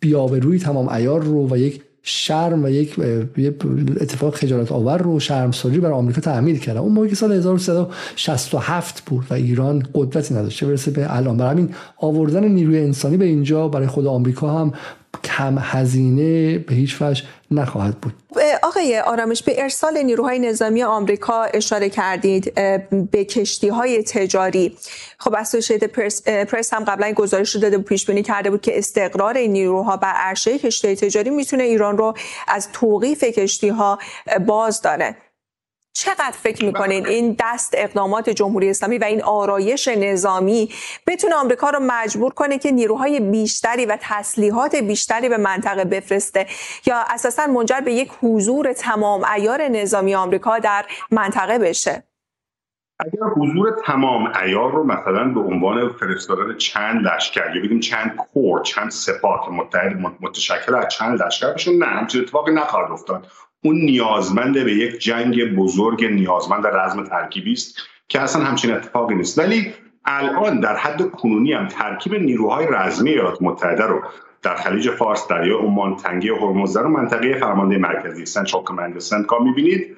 بیابروی 0.00 0.58
تمام 0.58 0.88
ایار 0.88 1.22
رو 1.22 1.48
و 1.50 1.56
یک 1.56 1.82
شرم 2.02 2.64
و 2.64 2.68
یک 2.68 2.96
اتفاق 4.00 4.34
خجالت 4.34 4.72
آور 4.72 4.98
رو 4.98 5.20
شرمساری 5.20 5.78
برای 5.78 5.94
آمریکا 5.94 6.20
تعمیر 6.20 6.58
کردن. 6.58 6.80
اون 6.80 6.92
موقعی 6.92 7.10
که 7.10 7.16
سال 7.16 7.32
1367 7.32 9.02
بود 9.06 9.26
و 9.30 9.34
ایران 9.34 9.82
قدرتی 9.94 10.34
نداشته 10.34 10.66
برسه 10.66 10.90
به 10.90 11.16
الان. 11.16 11.36
برای 11.36 11.50
همین 11.50 11.74
آوردن 11.96 12.48
نیروی 12.48 12.78
انسانی 12.78 13.16
به 13.16 13.24
اینجا 13.24 13.68
برای 13.68 13.86
خود 13.86 14.06
آمریکا 14.06 14.60
هم 14.60 14.72
کم 15.24 15.58
هزینه 15.60 16.58
به 16.58 16.74
هیچ 16.74 17.02
وجه 17.02 17.24
نخواهد 17.50 18.00
بود. 18.00 18.12
آقای 18.62 18.98
آرامش 18.98 19.42
به 19.42 19.62
ارسال 19.62 20.02
نیروهای 20.02 20.38
نظامی 20.38 20.82
آمریکا 20.82 21.42
اشاره 21.42 21.88
کردید 21.88 22.54
به 23.10 23.24
کشتی 23.24 23.68
های 23.68 24.02
تجاری. 24.02 24.76
خب 25.18 25.34
اسوسییتد 25.34 25.86
پرس, 25.86 26.22
پرس 26.28 26.74
هم 26.74 26.84
قبلا 26.84 27.12
گزارش 27.12 27.56
داده 27.56 27.78
و 27.78 27.82
پیش 27.82 28.06
بینی 28.06 28.22
کرده 28.22 28.50
بود 28.50 28.60
که 28.60 28.78
استقرار 28.78 29.36
این 29.36 29.52
نیروها 29.52 29.96
بر 29.96 30.12
عرشه 30.12 30.58
کشتی 30.58 30.96
تجاری 30.96 31.30
می‌تونه 31.30 31.62
ایران 31.62 31.98
رو 31.98 32.14
از 32.48 32.68
توقیف 32.72 33.24
کشتی 33.24 33.68
ها 33.68 33.98
باز 34.46 34.82
داره 34.82 35.16
چقدر 35.92 36.34
فکر 36.42 36.64
می‌کنید 36.64 37.06
این 37.06 37.36
دست 37.40 37.74
اقدامات 37.76 38.30
جمهوری 38.30 38.70
اسلامی 38.70 38.98
و 38.98 39.04
این 39.04 39.22
آرایش 39.22 39.88
نظامی 39.88 40.70
بتونه 41.06 41.34
آمریکا 41.34 41.70
رو 41.70 41.78
مجبور 41.82 42.34
کنه 42.34 42.58
که 42.58 42.70
نیروهای 42.70 43.20
بیشتری 43.20 43.86
و 43.86 43.98
تسلیحات 44.00 44.76
بیشتری 44.76 45.28
به 45.28 45.36
منطقه 45.36 45.84
بفرسته 45.84 46.46
یا 46.86 47.04
اساسا 47.08 47.46
منجر 47.46 47.80
به 47.80 47.92
یک 47.92 48.10
حضور 48.22 48.72
تمام 48.72 49.24
ایار 49.24 49.68
نظامی 49.68 50.14
آمریکا 50.14 50.58
در 50.58 50.84
منطقه 51.10 51.58
بشه؟ 51.58 52.02
اگر 53.00 53.24
حضور 53.36 53.76
تمام 53.86 54.32
ایار 54.42 54.72
رو 54.72 54.84
مثلا 54.84 55.24
به 55.34 55.40
عنوان 55.40 55.88
فرستادن 55.88 56.56
چند 56.56 57.06
لشکر 57.06 57.56
یا 57.56 57.62
بگیم 57.62 57.80
چند 57.80 58.16
کور 58.16 58.62
چند 58.62 58.90
سپاه 58.90 59.48
متحد 59.52 59.96
متشکل 60.20 60.74
از 60.74 60.88
چند 60.88 61.22
لشکر 61.22 61.52
بشون 61.52 61.74
نه 61.74 61.86
همچین 61.86 62.20
اتفاقی 62.20 62.52
نخواهد 62.52 62.92
افتاد. 62.92 63.26
اون 63.64 63.76
نیازمند 63.76 64.64
به 64.64 64.72
یک 64.72 64.98
جنگ 64.98 65.54
بزرگ 65.54 66.04
نیازمند 66.04 66.66
رزم 66.66 67.04
ترکیبی 67.04 67.52
است 67.52 67.76
که 68.08 68.20
اصلا 68.20 68.44
همچین 68.44 68.72
اتفاقی 68.72 69.14
نیست. 69.14 69.38
ولی 69.38 69.72
الان 70.04 70.60
در 70.60 70.76
حد 70.76 71.10
کنونی 71.10 71.52
هم 71.52 71.68
ترکیب 71.68 72.14
نیروهای 72.14 72.66
رزمی 72.70 73.10
ایالات 73.10 73.42
متحده 73.42 73.84
رو 73.84 74.02
در 74.42 74.54
خلیج 74.54 74.90
فارس 74.90 75.28
دریای 75.28 75.58
عمان 75.58 75.96
تنگه 75.96 76.34
هرمز 76.34 76.76
و 76.76 76.88
منطقه 76.88 77.38
فرمانده 77.38 77.78
مرکزی 77.78 78.26
سنترال 78.26 78.64
کماند 78.64 78.98
سنتکام 78.98 79.44
می‌بینید. 79.44 79.96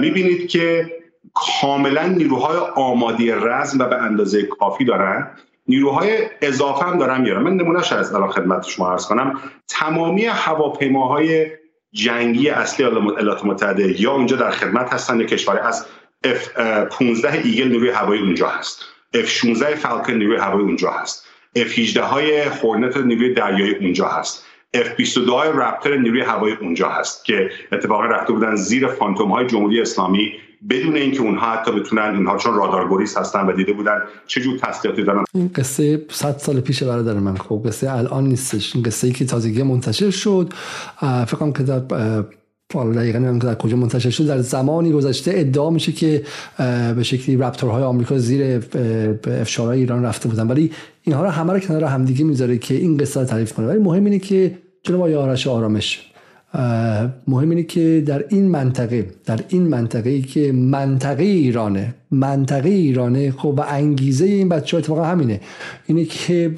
می‌بینید 0.00 0.48
که 0.48 0.92
کاملا 1.34 2.06
نیروهای 2.06 2.56
آمادی 2.76 3.30
رزم 3.30 3.78
و 3.78 3.84
به 3.84 3.96
اندازه 3.96 4.42
کافی 4.42 4.84
دارن. 4.84 5.30
نیروهای 5.68 6.18
اضافه 6.42 6.84
هم 6.84 6.98
دارن 6.98 7.20
میارن 7.20 7.42
من 7.42 7.56
نمونهش 7.56 7.92
از 7.92 8.14
الان 8.14 8.30
خدمت 8.30 8.66
شما 8.66 8.90
عرض 8.90 9.06
کنم. 9.06 9.40
تمامی 9.68 10.24
هواپیماهای 10.24 11.46
جنگی 11.92 12.48
اصلی 12.48 12.86
ایالات 12.86 13.44
متحده 13.44 14.00
یا 14.00 14.12
اونجا 14.12 14.36
در 14.36 14.50
خدمت 14.50 14.92
هستن 14.92 15.20
یا 15.20 15.26
کشور 15.26 15.58
از 15.58 15.86
F-15 16.26 17.24
Eagle 17.44 17.68
نیروی 17.68 17.90
هوایی 17.90 18.22
اونجا 18.22 18.48
هست. 18.48 18.84
F-16 19.16 19.64
Falcon 19.64 20.12
نیروی 20.12 20.36
هوایی 20.36 20.64
اونجا 20.64 20.90
هست. 20.90 21.26
F-18 21.58 21.96
های 21.96 22.50
Hornet 22.50 22.96
نیروی 22.96 23.34
دریایی 23.34 23.74
اونجا 23.74 24.08
هست. 24.08 24.46
F-22 24.76 25.28
های 25.28 25.50
Raptor 25.54 25.96
نیروی 25.96 26.22
هوایی 26.22 26.56
اونجا 26.60 26.88
هست 26.88 27.24
که 27.24 27.50
اتفاقا 27.72 28.04
رفته 28.04 28.32
بودن 28.32 28.54
زیر 28.54 28.86
فانتوم 28.86 29.32
های 29.32 29.46
جمهوری 29.46 29.80
اسلامی 29.80 30.32
بدون 30.68 30.96
اینکه 30.96 31.20
اونها 31.20 31.52
حتی 31.52 31.72
بتونن 31.72 32.14
اینها 32.16 32.36
چون 32.36 32.54
رادارگریز 32.54 33.18
هستن 33.18 33.46
و 33.46 33.52
دیده 33.52 33.72
بودن 33.72 33.98
چه 34.26 34.40
جور 34.40 34.58
دارن 35.06 35.24
این 35.34 35.50
قصه 35.54 36.02
100 36.10 36.38
سال 36.38 36.60
پیش 36.60 36.82
برادر 36.82 37.14
من. 37.14 37.36
خب 37.36 37.62
قصه 37.66 37.90
الان 37.90 38.26
نیستش. 38.26 38.74
این 38.74 38.84
قصه 38.84 39.06
ای 39.06 39.12
که 39.12 39.24
تازگی 39.24 39.62
منتشر 39.62 40.10
شد 40.10 40.52
فکر 41.00 41.36
کنم 41.36 41.52
که 41.52 41.62
در 41.62 41.82
حالا 42.74 42.92
دقیقا 42.92 43.18
در 43.18 43.54
کجا 43.54 43.76
منتشر 43.76 44.10
شد. 44.10 44.26
در 44.26 44.38
زمانی 44.38 44.92
گذشته 44.92 45.32
ادعا 45.34 45.70
میشه 45.70 45.92
که 45.92 46.22
به 46.96 47.02
شکلی 47.02 47.36
رپتورهای 47.36 47.82
آمریکا 47.82 48.18
زیر 48.18 48.62
افشارهای 49.26 49.78
ایران 49.78 50.04
رفته 50.04 50.28
بودن. 50.28 50.46
ولی 50.46 50.72
اینها 51.02 51.22
رو 51.24 51.30
همه 51.30 51.52
رو 51.52 51.58
کنار 51.58 51.84
همدیگه 51.84 52.24
می‌ذاره 52.24 52.58
که 52.58 52.74
این 52.74 52.96
قصه 52.96 53.20
رو 53.20 53.26
تعریف 53.26 53.52
کنه. 53.52 53.66
ولی 53.66 53.78
مهم 53.78 54.04
اینه 54.04 54.18
که 54.18 54.58
جناب 54.82 55.00
آقای 55.00 55.14
آرش 55.14 55.46
آرامش 55.46 56.09
مهم 57.28 57.50
اینه 57.50 57.62
که 57.62 58.02
در 58.06 58.24
این 58.28 58.48
منطقه 58.48 59.06
در 59.26 59.40
این 59.48 59.62
منطقه 59.62 60.10
ای 60.10 60.22
که 60.22 60.52
منطقه 60.52 61.22
ایرانه 61.22 61.94
منطقه 62.10 62.68
ایرانه 62.68 63.30
خب 63.30 63.54
و 63.58 63.64
انگیزه 63.68 64.24
این 64.24 64.48
بچه 64.48 64.76
ها 64.76 64.78
اتفاقا 64.78 65.04
همینه. 65.04 65.40
اینه 65.86 66.04
که 66.04 66.52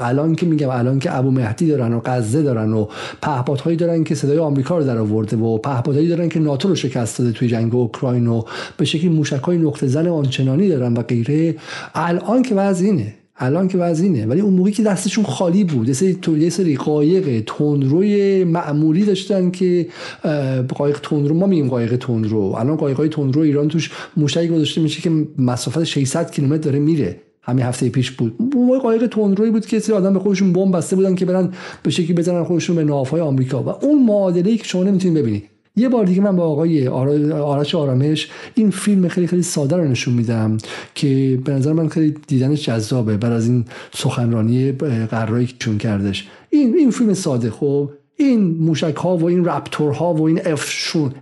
الان 0.00 0.34
که 0.34 0.46
میگم 0.46 0.70
الان 0.70 0.98
که 0.98 1.16
ابو 1.16 1.30
مهدی 1.30 1.68
دارن 1.68 1.92
و 1.92 2.00
غزه 2.04 2.42
دارن 2.42 2.72
و 2.72 2.86
پهپادهایی 3.22 3.76
دارن 3.76 4.04
که 4.04 4.14
صدای 4.14 4.38
آمریکا 4.38 4.78
رو 4.78 4.84
در 4.84 4.98
آورده 4.98 5.36
و 5.36 5.58
پهپادهایی 5.58 6.08
دارن 6.08 6.28
که 6.28 6.40
ناتو 6.40 6.68
رو 6.68 6.74
شکست 6.74 7.18
داده 7.18 7.32
توی 7.32 7.48
جنگ 7.48 7.74
اوکراین 7.74 8.26
و 8.26 8.42
به 8.76 8.84
شکلی 8.84 9.08
موشک 9.08 9.42
های 9.42 9.58
نقطه 9.58 9.86
زن 9.86 10.06
آنچنانی 10.06 10.68
دارن 10.68 10.94
و 10.94 11.02
غیره. 11.02 11.54
الان 11.94 12.42
که 12.42 12.54
وضع 12.54 12.84
اینه. 12.84 13.14
الان 13.38 13.68
که 13.68 13.78
وضع 13.78 14.04
اینه. 14.04 14.26
ولی 14.26 14.40
اون 14.40 14.54
موقعی 14.54 14.72
که 14.72 14.82
دستشون 14.82 15.24
خالی 15.24 15.64
بود 15.64 15.92
سری 15.92 16.18
یه 16.38 16.50
سری 16.50 16.76
قایق 16.76 17.44
تندروی 17.46 18.44
معمولی 18.44 19.04
داشتن 19.04 19.50
که 19.50 19.86
قایق 20.68 21.00
تندرو 21.00 21.34
ما 21.34 21.46
میگیم 21.46 21.68
قایق 21.68 21.96
تندرو. 21.96 22.38
الان 22.38 22.76
قایقای 22.76 23.08
تندرو 23.08 23.42
ایران 23.42 23.68
توش 23.68 23.90
موشکی 24.16 24.48
گذاشته 24.48 24.80
میشه 24.80 25.02
که 25.02 25.10
مسافت 25.38 25.84
600 25.84 26.30
کیلومتر 26.30 26.62
داره 26.62 26.78
میره. 26.78 27.20
همین 27.42 27.64
هفته 27.64 27.88
پیش 27.88 28.10
بود. 28.10 28.34
اون 28.54 28.78
قایق 28.78 29.06
تندروی 29.06 29.50
بود 29.50 29.66
که 29.66 29.78
سری 29.78 29.96
آدم 29.96 30.12
به 30.12 30.18
خودشون 30.18 30.52
بمب 30.52 30.76
بسته 30.76 30.96
بودن 30.96 31.14
که 31.14 31.24
برن 31.24 31.52
به 31.82 31.90
شکلی 31.90 32.12
بزنن 32.12 32.44
خودشون 32.44 32.76
به 32.76 32.84
نافهای 32.84 33.20
آمریکا. 33.20 33.62
و 33.62 33.68
اون 33.68 34.04
معادله 34.04 34.50
ای 34.50 34.56
که 34.56 34.64
شما 34.64 34.82
نمی‌تونید 34.82 35.18
ببینید. 35.18 35.44
یه 35.78 35.88
بار 35.88 36.04
دیگه 36.04 36.20
من 36.20 36.36
با 36.36 36.44
آقای 36.44 36.88
آرش 36.88 37.74
آرامش 37.74 38.28
این 38.54 38.70
فیلم 38.70 39.08
خیلی 39.08 39.26
خیلی 39.26 39.42
ساده 39.42 39.76
رو 39.76 39.84
نشون 39.84 40.14
میدم 40.14 40.56
که 40.94 41.38
به 41.44 41.52
نظر 41.52 41.72
من 41.72 41.88
خیلی 41.88 42.14
دیدنش 42.26 42.66
جذابه 42.66 43.16
بعد 43.16 43.32
از 43.32 43.48
این 43.48 43.64
سخنرانی 43.94 44.72
قراری 45.10 45.46
که 45.46 45.54
چون 45.58 45.78
کردش. 45.78 46.28
این 46.50 46.74
این 46.74 46.90
فیلم 46.90 47.14
ساده 47.14 47.50
خب؟ 47.50 47.90
این 48.20 48.56
موشک 48.60 48.96
ها 48.96 49.16
و 49.16 49.24
این 49.24 49.44
رپتور 49.44 49.92
ها 49.92 50.14
و 50.14 50.22
این 50.22 50.38
F, 50.38 50.60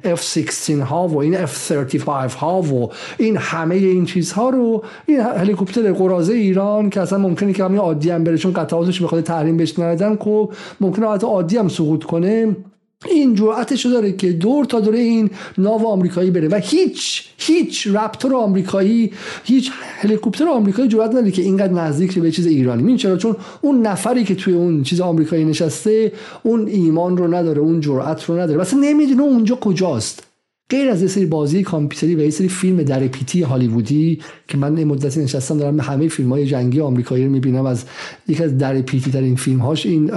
F16 0.04 0.70
ها 0.70 1.08
و 1.08 1.18
این 1.18 1.46
F35 1.46 2.08
ها 2.08 2.62
و 2.62 2.90
این 3.18 3.36
همه 3.36 3.74
این 3.74 4.04
چیزها 4.04 4.50
رو 4.50 4.84
این 5.06 5.20
هلیکوپتر 5.20 5.92
قرازه 5.92 6.34
ایران 6.34 6.90
که 6.90 7.00
اصلا 7.00 7.18
ممکنه 7.18 7.52
که 7.52 7.64
همین 7.64 7.78
عادی 7.78 8.10
هم 8.10 8.24
بره 8.24 8.38
چون 8.38 8.52
قطعاتش 8.52 9.02
بخواد 9.02 9.24
تحریم 9.24 9.56
بهش 9.56 9.78
ندن 9.78 10.16
خب؟ 10.16 10.52
ممکنه 10.80 11.08
حتی 11.08 11.26
عادی 11.26 11.56
هم 11.56 11.68
سقوط 11.68 12.04
کنه. 12.04 12.56
این 13.04 13.34
جرأتش 13.34 13.86
داره 13.86 14.12
که 14.12 14.32
دور 14.32 14.64
تا 14.64 14.80
دور 14.80 14.94
این 14.94 15.30
ناو 15.58 15.86
آمریکایی 15.86 16.30
بره 16.30 16.48
و 16.48 16.60
هیچ 16.64 17.24
هیچ 17.38 17.86
رپتور 17.86 18.34
آمریکایی 18.34 19.12
هیچ 19.44 19.70
هلیکوپتر 19.98 20.48
آمریکایی 20.48 20.88
جرأت 20.88 21.10
نداره 21.10 21.30
که 21.30 21.42
اینقدر 21.42 21.72
نزدیک 21.72 22.18
به 22.18 22.30
چیز 22.30 22.46
ایرانی. 22.46 22.88
این 22.88 22.96
چرا؟ 22.96 23.16
چون 23.16 23.36
اون 23.60 23.86
نفری 23.86 24.24
که 24.24 24.34
توی 24.34 24.54
اون 24.54 24.82
چیز 24.82 25.00
آمریکایی 25.00 25.44
نشسته 25.44 26.12
اون 26.42 26.68
ایمان 26.68 27.16
رو 27.16 27.34
نداره 27.34 27.60
اون 27.60 27.80
جرأت 27.80 28.24
رو 28.24 28.38
نداره. 28.38 28.60
مثلا 28.60 28.80
نمی‌دونه 28.80 29.22
اونجا 29.22 29.54
کجاست. 29.54 30.26
غیر 30.70 30.90
از 30.90 31.02
یه 31.02 31.08
سری 31.08 31.26
بازی 31.26 31.62
کامپیوتری 31.62 32.14
و 32.14 32.20
یه 32.20 32.30
سری 32.30 32.48
فیلم 32.48 32.82
در 32.82 33.06
پیتی 33.06 33.42
هالیوودی 33.42 34.20
که 34.48 34.58
من 34.58 34.76
این 34.76 34.88
مدتی 34.88 35.20
نشستم 35.20 35.58
دارم 35.58 35.80
همه 35.80 36.08
فیلم 36.08 36.32
های 36.32 36.46
جنگی 36.46 36.80
آمریکایی 36.80 37.24
رو 37.24 37.30
می‌بینم. 37.30 37.66
از 37.66 37.84
یکی 38.28 38.44
از 38.44 38.58
در 38.58 38.80
پیتی 38.80 39.10
ترین 39.10 39.36
فیلم 39.36 39.58
هاش 39.58 39.86
این 39.86 40.10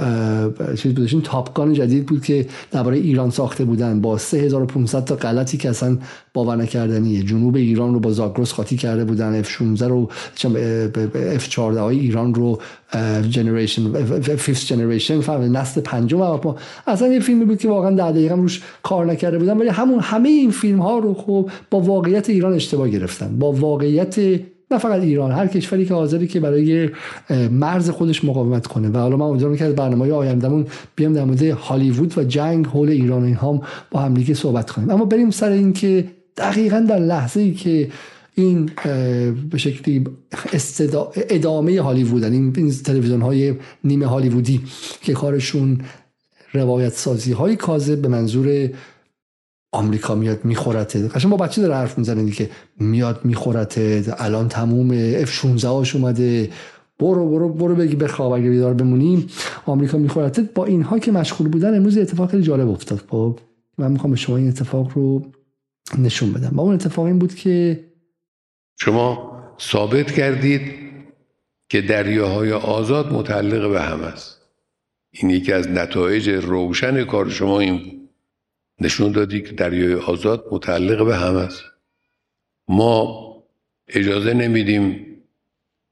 چیز 0.76 0.94
بودش 0.94 1.12
این 1.12 1.22
Top 1.22 1.47
Gun 1.47 1.72
جدید 1.72 2.06
بود 2.06 2.24
که 2.24 2.46
درباره 2.70 2.96
ایران 2.96 3.30
ساخته 3.30 3.64
بودن. 3.64 4.00
با 4.00 4.18
3500 4.18 5.04
تا 5.04 5.16
غلطی 5.16 5.56
که 5.56 5.70
اصلا 5.70 5.98
باور 6.34 6.56
نکردنیه. 6.56 7.22
جنوب 7.22 7.56
ایران 7.56 7.94
رو 7.94 8.00
با 8.00 8.12
زاگرس 8.12 8.52
قاطی 8.52 8.76
کرده 8.76 9.04
بودن. 9.04 9.38
اف 9.38 9.50
16 9.50 9.88
رو 9.88 10.10
اف 11.34 11.48
14 11.48 11.80
های 11.80 11.98
ایران 11.98 12.34
رو 12.34 12.60
generation 13.30 13.92
fifth 14.36 14.66
generation 14.66 15.18
نسل 15.48 15.80
پنجم 15.80 16.40
اصلا 16.86 17.08
یه 17.08 17.20
فیلمی 17.20 17.44
بود 17.44 17.58
که 17.58 17.68
واقعا 17.68 17.90
در 17.90 18.12
دقیقه 18.12 18.34
روش 18.34 18.62
کار 18.82 19.06
نکرده 19.06 19.38
بودن. 19.38 19.58
ولی 19.58 19.68
همون 19.68 20.00
همه 20.00 20.28
این 20.40 20.50
فیلم 20.50 20.78
ها 20.78 20.98
رو 20.98 21.14
خب 21.14 21.50
با 21.70 21.80
واقعیت 21.80 22.30
ایران 22.30 22.52
اشتباه 22.52 22.88
گرفتن. 22.88 23.38
با 23.38 23.52
واقعیت 23.52 24.18
نه 24.70 24.78
فقط 24.78 25.02
ایران 25.02 25.32
هر 25.32 25.46
کشوری 25.46 25.86
که 25.86 25.94
حاضری 25.94 26.26
که 26.26 26.40
برای 26.40 26.88
مرز 27.50 27.90
خودش 27.90 28.24
مقاومت 28.24 28.66
کنه. 28.66 28.88
و 28.88 28.96
حالا 28.96 29.16
من 29.16 29.26
امیدوارم 29.26 29.56
که 29.56 29.64
از 29.64 29.74
برنامه 29.74 30.12
آیندهمون 30.12 30.66
بیام 30.96 31.12
در 31.12 31.24
مورد 31.24 31.42
هالیوود 31.42 32.18
و 32.18 32.24
جنگ 32.24 32.66
حول 32.66 32.88
ایران 32.88 33.24
اینها 33.24 33.62
با 33.90 34.00
هم 34.00 34.14
دیگه 34.14 34.34
صحبت 34.34 34.70
کنیم. 34.70 34.90
اما 34.90 35.04
بریم 35.04 35.30
سر 35.30 35.50
این 35.50 35.72
که 35.72 36.04
دقیقا 36.36 36.80
در 36.80 36.98
لحظه 36.98 37.40
ای 37.40 37.54
که 37.54 37.88
این 38.34 38.70
به 39.50 39.58
شکلی 39.58 40.04
ادامه 41.14 41.80
هالیوود 41.80 42.24
این, 42.24 42.54
این 42.56 42.70
تلویزیون 42.84 43.22
های 43.22 43.54
نیمه 43.84 44.06
هالیوودی 44.06 44.60
که 45.02 45.12
کارشون 45.12 45.80
روایت 46.52 46.92
سازی 46.92 47.32
های 47.32 47.56
کاذب 47.56 48.02
به 48.02 48.08
منظور 48.08 48.70
آمریکا 49.72 50.14
میاد 50.14 50.44
میخورته. 50.44 51.08
قشنگ 51.08 51.30
با 51.30 51.36
بچه 51.36 51.62
داره 51.62 51.74
حرف 51.74 51.98
می‌زنه 51.98 52.22
دیگه. 52.22 52.50
میاد 52.78 53.20
میخورته. 53.24 54.04
الان 54.18 54.48
تموم 54.48 54.90
اف 54.92 55.30
16 55.30 55.68
هاش 55.68 55.96
اومده. 55.96 56.50
برو 56.98 57.28
برو 57.28 57.48
برو 57.48 57.74
بگی 57.74 57.96
بخواب 57.96 58.32
اگه 58.32 58.50
بیدار 58.50 58.74
بمونیم 58.74 59.26
آمریکا 59.66 59.98
میخورته. 59.98 60.42
با 60.42 60.64
اینها 60.64 60.98
که 60.98 61.12
مشغول 61.12 61.48
بودن 61.48 61.76
امروز 61.76 61.98
اتفاق 61.98 62.30
خیلی 62.30 62.42
جالب 62.42 62.68
افتاد. 62.68 63.04
خب 63.08 63.38
من 63.78 63.92
می‌خوام 63.92 64.10
به 64.10 64.16
شما 64.16 64.36
این 64.36 64.48
اتفاق 64.48 64.92
رو 64.94 65.26
نشون 65.98 66.32
بدم. 66.32 66.56
و 66.56 66.60
اون 66.60 66.74
اتفاق 66.74 67.04
این 67.04 67.18
بود 67.18 67.34
که 67.34 67.84
شما 68.78 69.32
ثابت 69.60 70.12
کردید 70.12 70.60
که 71.68 71.80
دریاهای 71.80 72.52
آزاد 72.52 73.12
متعلق 73.12 73.70
به 73.70 73.82
هم 73.82 74.00
است. 74.00 74.40
این 75.10 75.30
یکی 75.30 75.52
از 75.52 75.68
نتایج 75.68 76.28
روشن 76.28 77.04
کار 77.04 77.28
شما 77.28 77.60
این 77.60 77.78
بود. 77.78 77.99
نشون 78.80 79.12
دادی 79.12 79.42
که 79.42 79.52
دریای 79.52 79.94
آزاد 79.94 80.44
متعلق 80.52 81.06
به 81.06 81.16
همه 81.16 81.40
است. 81.40 81.62
ما 82.68 83.26
اجازه 83.88 84.34
نمیدیم 84.34 85.06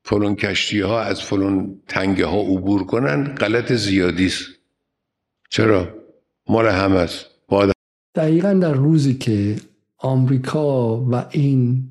فلون 0.05 0.37
کشتی 0.37 0.81
ها 0.81 1.01
از 1.01 1.23
فلون 1.23 1.81
تنگه 1.89 2.27
ها 2.27 2.41
عبور 2.41 2.85
کنن. 2.85 3.35
غلط 3.35 3.73
زیادی 3.73 4.27
است. 4.27 4.47
چرا؟ 5.51 5.89
مال 6.49 6.67
همه 6.67 6.97
است. 6.97 7.27
دقیقا 8.15 8.53
در 8.53 8.73
روزی 8.73 9.15
که 9.15 9.57
آمریکا 9.99 10.97
و 10.97 11.25
این 11.31 11.89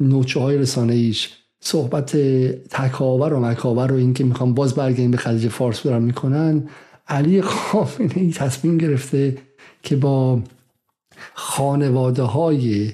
نوچه 0.00 0.40
های 0.40 0.58
رسانه 0.58 0.94
ایش 0.94 1.34
صحبت 1.60 2.16
تکاور 2.70 3.32
و 3.32 3.40
مکاور 3.40 3.92
و 3.92 3.94
اینکه 3.94 4.24
می‌خوام 4.24 4.54
باز 4.54 4.74
برگردیم 4.74 5.10
به 5.10 5.16
خلیج 5.16 5.48
فارس 5.48 5.86
برم 5.86 6.02
می‌کنن 6.02 6.68
علی 7.08 7.42
خامنه 7.42 8.16
ای 8.16 8.32
تصمیم 8.32 8.78
گرفته 8.78 9.36
که 9.82 9.96
با 9.96 10.42
خانواده 11.34 12.22
های 12.22 12.92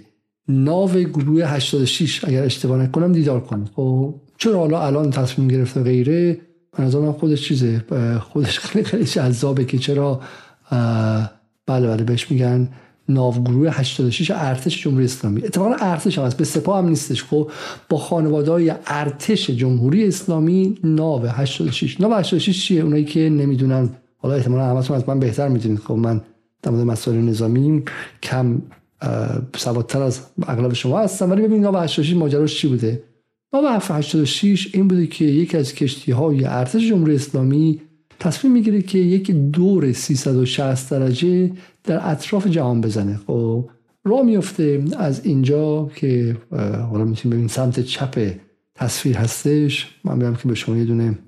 ناو 0.49 0.89
گروه 0.89 1.45
86 1.45 2.25
اگر 2.25 2.43
اشتباه 2.43 2.79
نکنم 2.79 3.13
دیدار 3.13 3.41
کنه 3.41 3.65
خب 3.77 4.15
چرا 4.39 4.59
حالا 4.59 4.87
الان 4.87 5.11
تصمیم 5.11 5.49
گرفته 5.49 5.83
غیره؟ 5.83 6.41
من 6.79 6.85
از 6.85 6.97
خودش 6.97 7.49
چیزه. 7.49 7.85
خودش 8.21 8.59
خیلی 8.69 8.85
خیلی 8.85 9.05
جذابه 9.05 9.65
که 9.65 9.79
چرا 9.79 10.21
بله 11.67 11.89
بله 11.89 12.05
بهش 12.05 12.31
میگن 12.31 12.69
ناوگروه 13.09 13.71
86 13.71 14.31
ارتش 14.31 14.83
جمهوری 14.83 15.05
اسلامی. 15.05 15.45
اتفاقا 15.45 15.75
ارتش 15.81 16.19
هم 16.19 16.25
هست 16.25 16.37
به 16.37 16.45
سپاه 16.45 16.79
هم 16.79 16.89
نیستش. 16.89 17.25
خب 17.25 17.51
با 17.89 17.99
خانواده 17.99 18.51
های 18.51 18.73
ارتش 18.87 19.51
جمهوری 19.51 20.07
اسلامی 20.07 20.79
ناو 20.85 21.27
86 21.27 22.01
ناو 22.01 22.15
86 22.15 22.67
چیه؟ 22.67 22.83
اونایی 22.83 23.05
که 23.05 23.21
نمی‌دونن. 23.21 23.91
حالا 24.19 24.35
احتمالا 24.35 24.65
همتون 24.65 24.97
از 24.97 25.09
من 25.09 25.19
بهتر 25.19 25.49
می‌دونید. 25.49 25.79
خب 25.79 25.95
من 25.95 26.21
در 26.65 26.71
مورد 26.71 26.87
مسائل 26.87 27.17
نظامی 27.17 27.83
کم 28.23 28.63
سوادتر 29.57 30.03
از 30.03 30.21
اغلب 30.47 30.73
شما 30.73 30.99
هستم. 30.99 31.31
ولی 31.31 31.43
ببینید 31.43 31.63
ناو 31.63 31.77
86 31.77 32.15
ماجراش 32.15 32.61
چی 32.61 32.69
بوده؟ 32.69 33.03
ناو 33.53 33.67
86 33.67 34.75
این 34.75 34.89
بوده 34.89 35.07
که 35.07 35.25
یکی 35.25 35.57
از 35.57 35.75
کشتی 35.75 36.13
های 36.13 36.45
ارتش 36.45 36.89
جمهوری 36.89 37.15
اسلامی 37.15 37.81
تصمیم 38.21 38.53
می‌گیره 38.53 38.83
که 38.83 38.99
یک 38.99 39.31
دور 39.31 39.93
360 39.93 40.91
درجه 40.91 41.53
در 41.85 42.11
اطراف 42.11 42.47
جهان 42.47 42.81
بزنه. 42.81 43.21
خب 43.27 43.71
راه 44.05 44.23
میفته 44.23 44.85
از 44.99 45.27
اینجا 45.27 45.91
که 45.97 46.37
حالا 46.91 47.05
می‌تونیم 47.05 47.31
ببینیم 47.31 47.49
سمت 47.49 47.81
چپ 47.81 48.31
تصویر 48.75 49.17
هستش. 49.17 50.01
من 50.05 50.17
میگم 50.17 50.35
که 50.35 50.49
به 50.49 50.55
شما 50.55 50.77
یه 50.77 50.85
دونه 50.85 51.19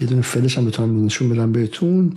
یه 0.00 0.06
دونه 0.06 0.22
فلش 0.22 0.58
هم 0.58 0.64
بتونم 0.64 1.04
نشون 1.04 1.28
بدم 1.28 1.52
بهتون. 1.52 2.12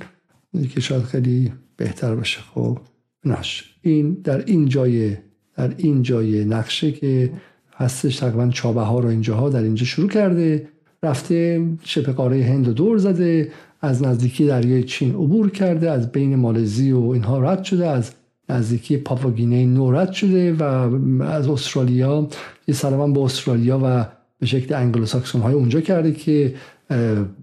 که 0.73 0.79
شاید 0.81 1.03
خیلی 1.03 1.51
بهتر 1.79 2.15
باشه 2.15 2.39
خب 2.53 2.77
نش 3.25 3.75
این 3.81 4.17
در 4.23 4.45
این 4.45 4.69
جای 4.69 5.17
در 5.57 5.73
این 5.77 6.01
جای 6.01 6.45
نقشه 6.45 6.91
که 6.91 7.33
هستش 7.75 8.17
تقریبا 8.17 8.49
چابه 8.49 8.81
ها 8.81 8.99
رو 8.99 9.09
اینجاها 9.09 9.49
در 9.49 9.63
اینجا 9.63 9.85
شروع 9.85 10.09
کرده. 10.09 10.67
رفته 11.03 11.67
شبه 11.83 12.11
قاره 12.11 12.43
هند 12.43 12.67
رو 12.67 12.73
دور 12.73 12.97
زده 12.97 13.51
از 13.81 14.03
نزدیکی 14.03 14.47
دریای 14.47 14.83
چین 14.83 15.11
عبور 15.11 15.49
کرده 15.49 15.91
از 15.91 16.11
بین 16.11 16.35
مالزی 16.35 16.91
و 16.91 16.99
اینها 16.99 17.39
رد 17.39 17.63
شده 17.63 17.87
از 17.87 18.11
نزدیکی 18.49 18.97
پاپاگینه 18.97 19.65
نو 19.65 19.91
رد 19.91 20.11
شده 20.11 20.53
و 20.53 20.63
از 21.23 21.47
استرالیا 21.47 22.27
یه 22.67 22.75
سلام 22.75 23.13
به 23.13 23.19
استرالیا 23.19 23.79
و 23.83 24.05
به 24.39 24.45
شکل 24.45 24.73
انگلوساکسون 24.73 25.41
های 25.41 25.53
اونجا 25.53 25.81
کرده 25.81 26.11
که 26.11 26.53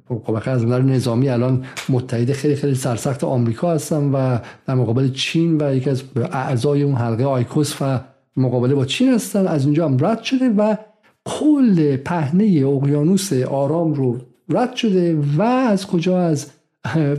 خب 0.09 0.39
از 0.47 0.65
نظامی 0.65 1.29
الان 1.29 1.65
متحد 1.89 2.33
خیلی 2.33 2.55
خیلی 2.55 2.75
سرسخت 2.75 3.25
آمریکا 3.25 3.73
هستن 3.73 4.11
و 4.13 4.39
در 4.67 4.75
مقابل 4.75 5.11
چین 5.11 5.63
و 5.63 5.75
یکی 5.75 5.91
از 5.91 6.03
اعضای 6.33 6.83
اون 6.83 6.95
حلقه 6.95 7.25
آیکوس 7.25 7.83
و 7.83 8.01
مقابله 8.37 8.75
با 8.75 8.85
چین 8.85 9.13
هستن. 9.13 9.47
از 9.47 9.65
اینجا 9.65 9.89
هم 9.89 9.97
رد 10.01 10.23
شده 10.23 10.49
و 10.49 10.77
کل 11.25 11.97
پهنه 11.97 12.45
اقیانوس 12.67 13.33
آرام 13.33 13.95
رو 13.95 14.19
رد 14.49 14.75
شده 14.75 15.21
و 15.37 15.43
از 15.43 15.87
کجا؟ 15.87 16.21
از 16.21 16.47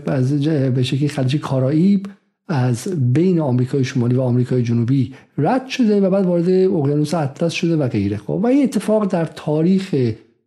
از 0.05 0.43
به 0.47 0.84
شکلی 0.84 1.07
خلیج 1.07 1.36
کارائیب 1.36 2.07
از 2.47 2.88
بین 3.13 3.39
آمریکای 3.39 3.84
شمالی 3.84 4.15
و 4.15 4.21
آمریکای 4.21 4.63
جنوبی 4.63 5.13
رد 5.38 5.67
شده 5.67 6.01
و 6.01 6.09
بعد 6.09 6.25
وارد 6.25 6.49
اقیانوس 6.49 7.13
اطلس 7.13 7.53
شده 7.53 7.75
و 7.75 7.88
غیره. 7.88 8.17
خب 8.17 8.30
و 8.30 8.45
این 8.45 8.63
اتفاق 8.63 9.05
در 9.05 9.25
تاریخ 9.25 9.95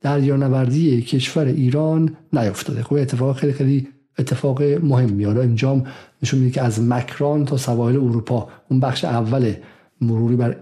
دریانوردی 0.00 1.02
کشور 1.02 1.44
ایران 1.44 2.16
نیفتاده 2.32 2.82
خب 2.82 2.94
اتفاق 2.94 3.36
خیلی 3.36 3.52
خیلی 3.52 3.88
اتفاق 4.18 4.62
مهمی. 4.62 5.24
حالا 5.24 5.40
اینجام 5.40 5.86
نشون 6.22 6.40
میده 6.40 6.52
که 6.52 6.62
از 6.62 6.80
مکران 6.80 7.44
تا 7.44 7.56
سواحل 7.56 7.96
اروپا 7.96 8.48
اون 8.68 8.80
بخش 8.80 9.04
اول 9.04 9.52
مروری 10.00 10.36
بر 10.36 10.56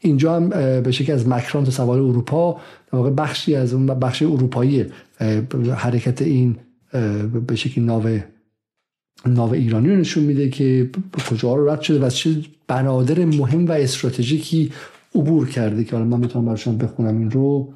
اینجا 0.00 0.36
هم 0.36 0.48
به 0.80 0.90
شکل 0.90 1.12
از 1.12 1.28
مکران 1.28 1.64
تا 1.64 1.70
سوال 1.70 1.98
اروپا 1.98 2.52
در 2.92 2.98
واقع 2.98 3.10
بخشی 3.10 3.54
از 3.54 3.74
اون 3.74 3.86
بخش 3.86 4.22
اروپایی 4.22 4.86
حرکت 5.76 6.22
این 6.22 6.56
به 7.46 7.54
شکل 7.54 7.82
ناو 7.82 8.18
ناو 9.26 9.54
ایرانی 9.54 9.88
رو 9.88 9.96
نشون 9.96 10.24
میده 10.24 10.48
که 10.48 10.90
کجا 11.30 11.54
رو 11.54 11.70
رد 11.70 11.80
شده 11.80 12.06
و 12.06 12.10
چه 12.10 12.36
بنادر 12.68 13.24
مهم 13.24 13.66
و 13.66 13.72
استراتژیکی 13.72 14.72
عبور 15.14 15.48
کرده 15.48 15.84
که 15.84 15.96
حالا 15.96 16.04
من 16.08 16.20
می‌تونم 16.20 16.44
براشون 16.44 16.78
بخونم 16.78 17.18
این 17.18 17.30
رو. 17.30 17.72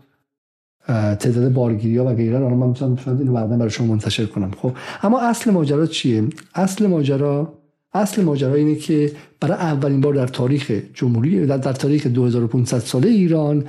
تعداد 0.87 1.53
بارگیری 1.53 1.97
ها 1.97 2.05
و 2.05 2.09
غیره 2.09 2.39
حالا 2.39 2.55
من 2.55 2.66
می‌تونم 2.66 2.99
اینو 3.18 3.33
بعدا 3.33 3.57
برای 3.57 3.70
شما 3.70 3.87
منتشر 3.87 4.26
کنم. 4.26 4.51
خب 4.62 4.72
اما 5.03 5.20
اصل 5.20 5.51
ماجرا 5.51 5.87
چیه؟ 5.87 6.24
اصل 6.55 6.87
ماجرا 6.87 7.53
اصل 7.95 8.22
ماجرا 8.22 8.55
اینه 8.55 8.74
که 8.74 9.12
برای 9.41 9.57
اولین 9.57 10.01
بار 10.01 10.14
در 10.14 10.26
تاریخ 10.26 10.72
جمهوری 10.95 11.47
در, 11.47 11.57
در 11.57 11.72
تاریخ 11.72 12.07
2500 12.07 12.78
ساله 12.78 13.09
ایران 13.09 13.64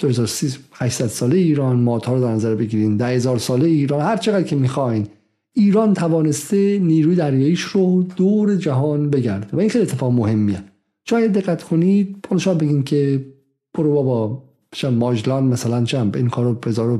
2800 0.00 1.06
ساله 1.06 1.36
ایران 1.36 1.80
ماتا 1.80 2.14
رو 2.14 2.20
در 2.20 2.32
نظر 2.32 2.54
بگیرین. 2.54 2.96
10000 2.96 3.38
ساله 3.38 3.68
ایران 3.68 4.00
هر 4.00 4.16
چقدر 4.16 4.42
که 4.42 4.56
می‌خواین. 4.56 5.06
ایران 5.54 5.94
توانسته 5.94 6.78
نیروی 6.78 7.14
دریاییش 7.14 7.60
رو 7.60 8.02
دور 8.02 8.56
جهان 8.56 9.10
بگرده 9.10 9.56
و 9.56 9.60
این 9.60 9.70
خیلی 9.70 9.84
اتفاق 9.84 10.12
مهمیه. 10.12 10.64
شاید 11.04 11.32
دقت 11.32 11.62
کنید 11.62 12.26
شاید 12.38 12.58
بگین 12.58 12.82
که 12.82 13.26
برو 13.74 13.92
بابا 13.92 14.42
ماجلان 14.90 15.44
مثلا 15.44 15.84
چم 15.84 16.12
این 16.14 16.28
کارو 16.28 16.54
بذارو 16.54 16.96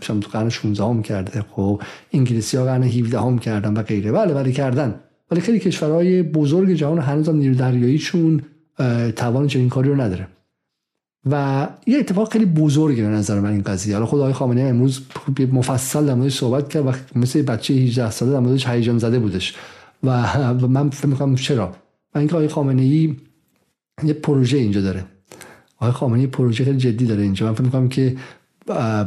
تو 0.00 0.14
قرن 0.32 0.48
16 0.48 0.84
هم 0.84 1.02
کرده. 1.02 1.44
خب 1.50 1.82
انگلیسی 2.12 2.56
ها 2.56 2.64
قرن 2.64 2.82
17 2.82 3.20
هم 3.20 3.38
کردن 3.38 3.76
و 3.76 3.82
غیره. 3.82 4.12
بله 4.12 4.34
ولی 4.34 4.52
کردن. 4.52 4.94
ولی 5.30 5.40
خیلی 5.40 5.58
کشورهای 5.58 6.22
بزرگ 6.22 6.72
جهان 6.72 6.98
هنوز 6.98 7.28
هم 7.28 7.36
نیرو 7.36 7.54
دریاییشون 7.54 8.42
توان 9.16 9.46
چنین 9.46 9.68
کاری 9.68 9.88
رو 9.88 10.00
نداره. 10.00 10.28
و 11.30 11.68
یه 11.86 11.98
اتفاق 11.98 12.32
خیلی 12.32 12.44
بزرگی 12.44 13.02
به 13.02 13.08
نظر 13.08 13.40
من 13.40 13.50
این 13.50 13.62
قضیه. 13.62 13.94
حالا 13.94 14.06
خدای 14.06 14.32
خامنه 14.32 14.60
امروز 14.60 15.00
مفصل 15.52 16.06
در 16.06 16.14
موردش 16.14 16.38
صحبت 16.38 16.68
کرد 16.68 16.86
و 16.86 16.92
مثل 17.18 17.42
بچه 17.42 17.74
18 17.74 18.10
ساله 18.10 18.32
در 18.32 18.38
موردش 18.38 18.66
هیجان 18.66 18.98
زده 18.98 19.18
بودش. 19.18 19.54
و 20.02 20.26
من 20.54 20.90
فکر 20.90 21.06
می‌کنم 21.06 21.34
چرا؟ 21.34 21.72
و 22.14 22.18
اینکه 22.18 22.34
آقای 22.34 22.48
خامنه 22.48 22.82
ای 22.82 23.16
یه 24.04 24.12
پروژه 24.12 24.58
اینجا 24.58 24.80
داره. 24.80 25.04
آقای 25.78 26.20
ای 26.20 26.26
پروژه 26.26 26.64
خیلی 26.64 26.78
جدی 26.78 27.06
داره 27.06 27.22
اینجا. 27.22 27.46
من 27.46 27.52
فکر 27.52 27.62
می‌کنم 27.62 27.88
که 27.88 28.16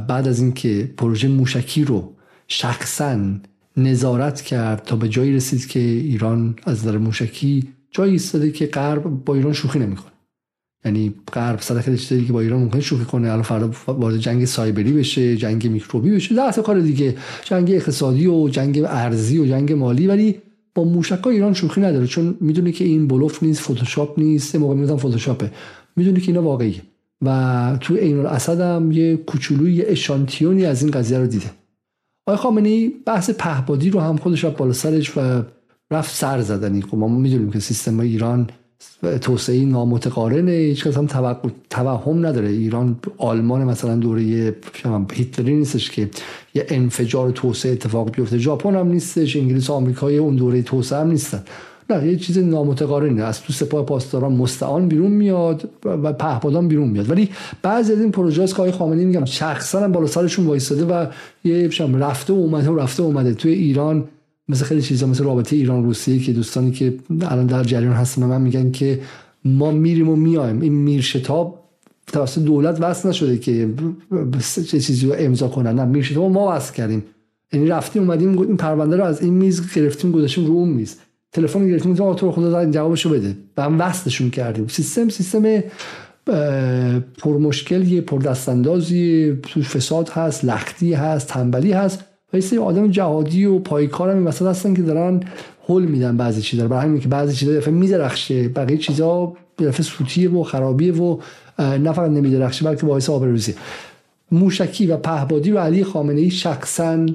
بعد 0.08 0.28
از 0.28 0.40
اینکه 0.40 0.94
پروژه 0.98 1.28
موشکی 1.28 1.84
رو 1.84 2.14
شخصا 2.48 3.20
نظارت 3.78 4.42
کرد 4.42 4.84
تا 4.84 4.96
به 4.96 5.10
جایی 5.10 5.36
رسید 5.36 5.68
که 5.68 5.80
ایران 5.80 6.56
از 6.64 6.80
نظر 6.80 6.98
موشکی 6.98 7.68
جایی 7.92 8.12
ایستاده 8.12 8.52
که 8.52 8.66
غرب 8.66 9.04
با 9.04 9.36
ایران 9.36 9.54
شوخی 9.54 9.80
نمی‌کنه. 9.80 10.12
یعنی 10.86 11.14
غرب 11.34 11.62
صد 11.62 11.80
خیلی 11.80 11.98
چیزایی 11.98 12.26
که 12.26 12.34
با 12.34 12.42
ایران 12.42 12.60
ممکن 12.60 12.80
شوخی 12.80 13.06
کنه. 13.06 13.28
الان 13.28 13.42
فردا 13.42 13.72
وارد 13.88 14.18
جنگ 14.18 14.46
سایبری 14.46 14.94
بشه 14.94 15.38
جنگ 15.38 15.68
میکروبی 15.68 16.12
بشه. 16.12 16.36
ده 16.36 16.62
کار 16.62 16.80
دیگه. 16.80 17.16
جنگ 17.46 17.72
اقتصادی 17.72 18.28
و 18.28 18.50
جنگ 18.50 18.84
ارزی 18.88 19.38
و 19.38 19.46
جنگ 19.46 19.74
مالی. 19.74 20.08
ولی 20.08 20.36
با 20.76 20.84
موشکا 20.84 21.30
ایران 21.30 21.54
شوخی 21.54 21.82
نداره. 21.82 22.08
چون 22.08 22.38
می‌دونه 22.42 22.72
که 22.72 22.86
این 22.86 23.08
بلوف 23.08 23.44
نیست 23.44 23.62
فتوشاپ 23.62 24.20
نیست. 24.20 24.56
موقع 24.56 24.76
میگم 24.76 24.98
فتوشاپه. 24.98 25.52
می‌دونه 26.00 26.20
که 26.20 26.28
اینا 26.28 26.42
واقعیه. 26.42 26.82
و 27.22 27.78
تو 27.82 27.96
عین 27.96 28.20
الاسد 28.20 28.60
هم 28.62 28.92
یه 28.92 29.18
کوچولوی 29.18 29.82
اشانتیونی 29.82 30.66
از 30.66 30.84
این 30.84 30.92
قضیه 30.92 31.18
رو 31.18 31.28
دیده. 31.28 31.52
آقای 32.28 32.38
خامنه‌ای 32.38 32.92
بحث 33.06 33.30
پهبادی 33.30 33.90
رو 33.90 34.00
هم 34.00 34.18
خودش 34.18 34.44
را 34.44 34.50
بالا 34.50 34.74
سرش 34.74 35.18
و 35.18 35.42
رفت 35.92 36.16
سر 36.16 36.42
زدنی. 36.42 36.82
خب 36.82 36.98
ما 36.98 37.08
می‌دونیم 37.08 37.52
که 37.52 37.60
سیستم 37.60 38.00
ایران 38.00 38.50
توسعه 39.22 39.66
نامتقارنه 39.66 40.52
هیچ 40.52 40.84
کس 40.88 40.98
هم 40.98 41.08
توهم 41.70 42.26
نداره. 42.26 42.50
ایران 42.50 43.00
آلمان 43.18 43.64
مثلا 43.64 43.96
دوره 43.96 44.54
هیتلری 45.14 45.56
نیستش 45.56 45.92
که 45.92 46.10
یه 46.56 46.66
انفجار 46.70 47.32
توسعه 47.32 47.72
اتفاق 47.72 48.12
بیفته. 48.12 48.38
ژاپن 48.38 48.76
هم 48.76 48.88
نیستش 48.88 49.36
انگلیس 49.36 49.70
و 49.70 49.74
آمریکای 49.74 50.18
اون 50.18 50.36
دوره 50.36 50.62
توسعه 50.62 51.00
هم 51.00 51.08
نیستن. 51.08 51.44
نه 51.90 52.08
یه 52.08 52.16
چیز 52.16 52.38
نامتقارنه 52.38 53.24
از 53.24 53.42
تو 53.42 53.54
سپاه 53.54 53.86
پاسداران 53.86 54.34
مستعان 54.34 54.88
بیرون 54.88 55.12
میاد 55.12 55.70
و 55.86 56.14
پهپادان 56.14 56.68
بیرون 56.68 56.88
میاد. 56.88 57.10
ولی 57.10 57.30
بعضی 57.62 57.94
از 57.94 58.02
این 58.02 58.12
پروژه 58.12 58.48
که 58.48 58.54
آقای 58.54 58.72
خامنه‌ای 58.72 59.06
میگم 59.06 59.26
شخصا 59.26 59.88
بالا 59.88 60.08
سرشون 60.08 60.46
وایساده 60.46 60.86
و 60.86 61.06
یه 61.44 61.70
رفته 62.00 62.34
و 62.34 62.36
اومده 62.36 62.70
و 62.70 62.80
رفته 62.80 63.04
و 63.04 63.06
اومده. 63.06 63.34
توی 63.34 63.52
ایران 63.52 64.04
مثل 64.50 64.66
خیلی 64.66 64.82
چیزا 64.82 65.08
مثل 65.08 65.24
رابطه 65.24 65.56
ایران 65.56 65.84
روسیه 65.84 66.20
که 66.20 66.34
دوستانی 66.34 66.72
که 66.72 66.94
الان 67.22 67.46
در 67.46 67.64
جریان 67.64 67.94
هستن 67.94 68.26
من 68.26 68.42
میگن 68.42 68.72
که 68.72 69.00
ما 69.46 69.72
میریم 69.72 70.10
و 70.10 70.16
میایم. 70.16 70.62
این 70.62 70.74
میرشتاب 70.74 71.60
توسط 72.08 72.42
دولت 72.42 72.82
وصل 72.82 73.10
نشده 73.10 73.38
که 73.38 73.70
چیزی 74.68 75.08
رو 75.08 75.16
امضا 75.18 75.48
کنن. 75.48 75.76
نه 75.76 75.86
میرشتاب 75.86 76.32
ما 76.32 76.56
وصل 76.56 76.74
کردیم. 76.74 77.04
یعنی 77.54 77.68
رفتیم 77.68 78.02
اومدیم 78.02 78.40
این 78.40 78.58
پرونده 78.58 78.98
رو 78.98 79.04
از 79.04 79.22
این 79.22 79.34
میز 79.34 79.74
گرفتیم 79.76 80.12
گذاشتیم 80.12 80.46
رو 80.46 80.54
اون 80.54 80.70
میز. 80.70 80.96
تلفن 81.32 81.68
گرفتیم 81.68 81.96
تو 81.96 82.14
تو 82.14 82.32
خدا 82.32 82.60
این 82.60 82.72
جوابشو 82.72 83.10
بده. 83.10 83.38
و 83.58 83.62
هم 83.62 83.82
وصلشون 83.82 84.30
کردیم. 84.30 84.68
سیستم 84.68 85.10
سیستم 85.10 85.64
پرمشکلی 87.18 88.02
پردستاندازی 88.02 89.38
تو 89.42 89.62
فساد 89.62 90.10
هست 90.10 90.46
لختی 90.46 90.94
هست 90.94 91.28
تنبلی 91.28 91.72
هست. 91.72 92.04
و 92.34 92.38
یه 92.38 92.60
آدم 92.60 92.92
جهادی 92.92 93.46
و 93.46 93.60
پایکار 93.60 94.10
هم 94.10 94.18
مثلا 94.18 94.50
هستن 94.50 94.74
که 94.74 94.82
دارن 94.82 95.20
حل 95.68 95.82
میدن 95.82 96.18
بعضی 96.18 96.42
چیزا 96.42 96.68
برای 96.68 96.84
همین 96.84 97.02
که 97.02 97.08
بعضی 97.08 97.36
چیزا 97.36 97.54
دفعه 97.54 97.74
میدرخشه. 97.74 98.50
بقیه 98.50 98.78
چیزا 98.78 99.34
دفعه 99.60 99.82
سوتیه 99.82 100.30
و 100.30 100.44
خرابیه 100.44 100.94
و 100.94 101.20
نه 101.60 101.92
فقط 101.92 102.12
نمیدرخشه 102.12 102.66
بلکه 102.66 102.86
باعث 102.86 103.10
آبروریزی 103.10 103.56
موشکی 104.32 104.88
و 104.88 104.98
پهبادی 104.98 105.52
و 105.52 105.60
علی 105.60 105.84
خامنه 105.84 106.22
ای 106.22 106.30
شخصا 106.30 107.06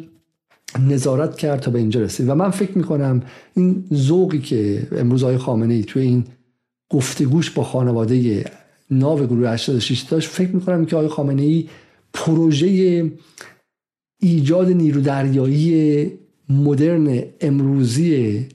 نظارت 0.79 1.37
کرد 1.37 1.61
تا 1.61 1.71
به 1.71 1.79
اینجا 1.79 2.01
رسید. 2.01 2.29
و 2.29 2.35
من 2.35 2.51
فکر 2.51 2.79
می‌کنم 2.79 3.23
این 3.57 3.85
ذوقی 3.95 4.39
که 4.39 4.87
امروز 4.97 5.23
آقای 5.23 5.39
خامنه 5.39 5.75
ای 5.75 5.83
توی 5.83 6.03
این 6.03 6.25
گفتگوش 6.91 7.51
با 7.51 7.65
خانواده 7.65 8.45
ناو 8.91 9.19
گروه 9.19 9.49
86 9.49 10.01
داشت 10.01 10.29
فکر 10.29 10.51
می‌کنم 10.51 10.87
که 10.87 10.97
آقای 10.97 11.09
خامنه 11.09 11.43
ای 11.43 11.69
پروژه 12.15 13.11
ایجاد 14.21 14.69
نیرو 14.71 15.01
دریایی 15.01 16.11
مدرن 16.49 17.23
امروزی 17.41 18.47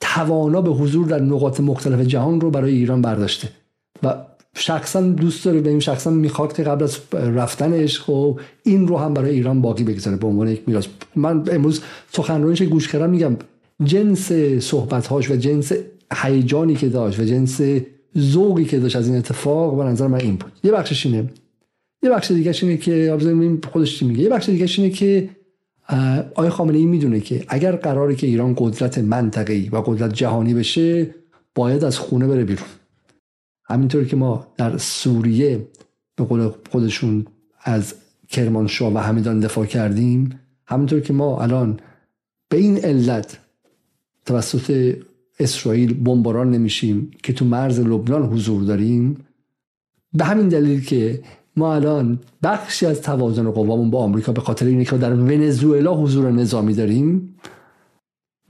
توانا 0.00 0.62
به 0.62 0.70
حضور 0.70 1.06
در 1.06 1.22
نقاط 1.22 1.60
مختلف 1.60 2.00
جهان 2.00 2.40
رو 2.40 2.50
برای 2.50 2.72
ایران 2.72 3.02
برداشته. 3.02 3.48
شخصا 4.60 5.00
دوست 5.00 5.44
داره 5.44 5.68
این 5.68 5.80
شخصا 5.80 6.10
می‌خواد 6.10 6.56
که 6.56 6.62
قبل 6.62 6.82
از 6.82 6.98
رفتنش 7.12 8.00
خب 8.00 8.40
این 8.62 8.88
رو 8.88 8.98
هم 8.98 9.14
برای 9.14 9.30
ایران 9.30 9.62
باقی 9.62 9.84
بگذاره 9.84 10.16
به 10.16 10.26
عنوان 10.26 10.48
یک 10.48 10.62
میراث. 10.66 10.86
من 11.16 11.44
امروز 11.52 11.80
سخنرانیش 12.12 12.62
گوش 12.62 12.88
کردم 12.88 13.10
میگم. 13.10 13.36
جنس 13.84 14.32
صحبتهاش 14.58 15.30
و 15.30 15.36
جنس 15.36 15.72
هیجانی 16.14 16.74
که 16.74 16.88
داشت 16.88 17.20
و 17.20 17.24
جنس 17.24 17.60
ذوقی 18.18 18.64
که 18.64 18.78
داشت 18.78 18.96
از 18.96 19.08
این 19.08 19.16
اتفاق 19.16 19.76
به 19.76 19.84
نظر 19.84 20.06
من 20.06 20.20
این 20.20 20.36
بود. 20.36 20.52
یه 20.64 20.72
بخشش 20.72 21.06
اینه. 21.06 21.24
یه 22.02 22.10
بخش 22.10 22.30
دیگه 22.30 22.54
اینه 22.62 22.76
که 22.76 23.18
خودش 23.72 23.98
چی 23.98 24.04
میگه. 24.04 24.22
یه 24.22 24.28
بخش 24.28 24.48
دیگه 24.48 24.66
اینه 24.78 24.90
که 24.90 25.28
آقای 26.34 26.50
خامنه 26.50 26.78
ای 26.78 26.86
می‌دونه 26.86 27.20
که 27.20 27.44
اگر 27.48 27.76
قراره 27.76 28.14
که 28.14 28.26
ایران 28.26 28.54
قدرت 28.58 28.98
منطقه‌ای 28.98 29.68
و 29.68 29.76
قدرت 29.76 30.14
جهانی 30.14 30.54
بشه 30.54 31.14
باید 31.54 31.84
از 31.84 31.98
خونه 31.98 32.26
بره 32.26 32.44
بیرون. 32.44 32.66
همینطور 33.70 34.04
که 34.04 34.16
ما 34.16 34.46
در 34.56 34.78
سوریه 34.78 35.68
به 36.16 36.24
قول 36.24 36.50
خودشون 36.70 37.26
از 37.62 37.94
کرمانشاه 38.28 38.94
و 38.94 38.98
همدان 38.98 39.40
دفاع 39.40 39.66
کردیم 39.66 40.40
همینطور 40.66 41.00
که 41.00 41.12
ما 41.12 41.42
الان 41.42 41.80
به 42.48 42.56
این 42.56 42.76
علت 42.78 43.38
توسط 44.26 44.96
اسرائیل 45.38 45.94
بمباران 46.04 46.50
نمیشیم 46.50 47.10
که 47.22 47.32
تو 47.32 47.44
مرز 47.44 47.80
لبنان 47.80 48.22
حضور 48.22 48.62
داریم 48.62 49.16
به 50.12 50.24
همین 50.24 50.48
دلیل 50.48 50.84
که 50.84 51.22
ما 51.56 51.74
الان 51.74 52.18
بخشی 52.42 52.86
از 52.86 53.02
توازن 53.02 53.50
قوامون 53.50 53.90
با 53.90 53.98
آمریکا 53.98 54.32
به 54.32 54.40
خاطر 54.40 54.66
اینکه 54.66 54.96
در 54.96 55.12
ونزوئلا 55.12 55.94
حضور 55.94 56.30
نظامی 56.30 56.74
داریم 56.74 57.34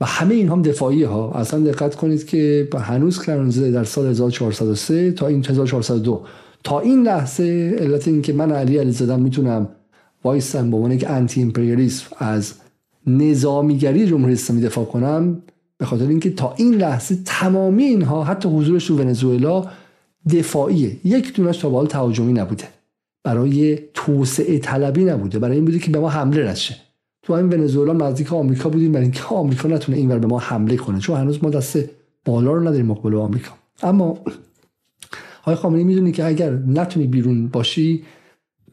و 0.01 0.05
همه 0.05 0.35
این 0.35 0.49
هم 0.49 0.61
دفاعی 0.61 1.03
ها. 1.03 1.31
اصلا 1.31 1.59
دقت 1.59 1.95
کنید 1.95 2.25
که 2.25 2.67
هنوز 2.79 3.21
کرنزه 3.21 3.71
در 3.71 3.83
سال 3.83 4.07
1403 4.07 5.11
تا 5.11 5.27
این 5.27 5.45
1402 5.45 6.23
تا 6.63 6.79
این 6.79 7.03
لحظه 7.03 7.75
علت 7.79 8.07
این 8.07 8.21
که 8.21 8.33
من 8.33 8.51
علی 8.51 8.77
علی 8.77 8.91
زدم 8.91 9.19
می‌تونم 9.19 9.69
وایستم 10.23 10.71
به 10.71 10.77
عنوان 10.77 10.91
یک 10.91 11.05
انتی 11.07 11.41
امپریالیسم 11.41 12.05
از 12.17 12.53
نظامیگری 13.07 14.07
جمهوری 14.07 14.33
اسلامی 14.33 14.61
دفاع 14.61 14.85
کنم 14.85 15.41
به 15.77 15.85
خاطر 15.85 16.07
اینکه 16.07 16.29
تا 16.29 16.53
این 16.57 16.73
لحظه 16.73 17.17
تمامی 17.25 17.83
اینها 17.83 18.23
حتی 18.23 18.49
حضورش 18.49 18.87
تو 18.87 18.97
ونزوئلا 18.97 19.65
دفاعیه. 20.29 20.97
یک 21.03 21.33
دونش 21.33 21.57
تا 21.57 21.69
حال 21.69 21.87
تهاجمی 21.87 22.33
نبوده. 22.33 22.63
برای 23.23 23.79
توسعه 23.93 24.59
طلبی 24.59 25.03
نبوده. 25.03 25.39
برای 25.39 25.55
این 25.55 25.65
بوده 25.65 25.79
که 25.79 25.91
به 25.91 25.99
ما 25.99 26.09
حمله 26.09 26.51
نشه. 26.51 26.75
تو 27.23 27.33
این 27.33 27.49
ونزوئلا 27.49 27.93
نزدیک 27.93 28.33
آمریکا 28.33 28.69
بودیم 28.69 28.91
برای 28.91 29.03
اینکه 29.03 29.23
آمریکا 29.23 29.67
نتونه 29.67 29.97
اینور 29.97 30.19
به 30.19 30.27
ما 30.27 30.39
حمله 30.39 30.75
کنه 30.75 30.99
چون 30.99 31.17
هنوز 31.17 31.43
ما 31.43 31.49
دست 31.49 31.79
بالا 32.25 32.53
رو 32.53 32.61
نداریم 32.61 32.85
مقابل 32.85 33.15
آمریکا. 33.15 33.51
اما 33.83 34.17
های 35.43 35.55
خامنه‌ای 35.55 35.83
می‌دونی 35.83 36.11
که 36.11 36.25
اگر 36.25 36.51
نتونی 36.51 37.07
بیرون 37.07 37.47
باشی 37.47 38.03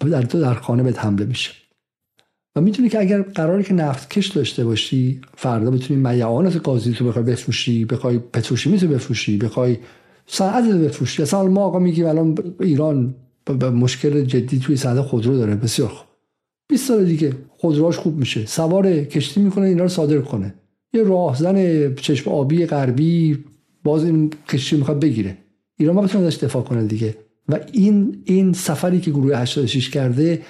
در 0.01 0.23
تو 0.23 0.41
در 0.41 0.55
خانه 0.55 0.83
بهت 0.83 0.99
حمله 0.99 1.25
میشه. 1.25 1.51
و 2.57 2.61
می‌تونی 2.61 2.89
که 2.89 3.01
اگر 3.01 3.23
قراری 3.23 3.63
که 3.65 3.75
نفت 3.75 4.11
کش 4.11 4.27
داشته 4.27 4.65
باشی 4.65 5.21
فردا 5.37 5.71
بتونی 5.71 6.01
میعانت 6.01 6.57
قاضی 6.57 6.93
تو 6.93 7.05
بخوای 7.05 7.25
بفروشی 7.25 7.85
بخوای 7.85 8.19
پتروشیمی 8.19 8.79
تو 8.79 8.89
بفروشی 8.89 9.37
بخوای 9.37 9.77
صنعت 10.27 10.65
رو 10.65 10.79
بفروشی. 10.79 11.23
اصلا 11.23 11.45
ما 11.45 11.65
آقا 11.65 11.79
میگیم 11.79 12.07
الان 12.07 12.39
ایران 12.61 13.15
مشکل 13.75 14.25
جدی 14.25 14.59
توی 14.59 14.77
صنعت 14.77 15.01
خودرو 15.01 15.37
داره 15.37 15.55
بسیار 15.55 15.89
خوب. 15.89 16.09
20 16.69 16.89
سال 16.89 17.05
دیگه 17.05 17.33
خودروهاش 17.61 17.97
خوب 17.97 18.17
میشه. 18.17 18.47
سوار 18.47 19.05
کشتی 19.05 19.41
می‌کنه 19.41 19.67
اینا 19.67 19.83
رو 19.83 19.89
صادر 19.89 20.19
کنه. 20.19 20.55
یه 20.93 21.03
راهزن 21.03 21.95
چشم 21.95 22.31
آبی 22.31 22.67
غربی 22.67 23.45
باز 23.85 24.05
این 24.05 24.31
کشتی 24.49 24.77
می‌خواد 24.77 25.01
بگیره. 25.01 25.37
ایران 25.77 25.95
ما 25.95 26.03
بتونه 26.03 26.27
ازش 26.27 26.37
دفاع 26.37 26.63
کنه 26.63 26.85
دیگه. 26.85 27.17
و 27.49 27.59
این 27.73 28.23
این 28.25 28.53
سفری 28.53 29.01
که 29.01 29.11
گروه 29.11 29.37
86 29.37 29.91
کرده 29.91 30.43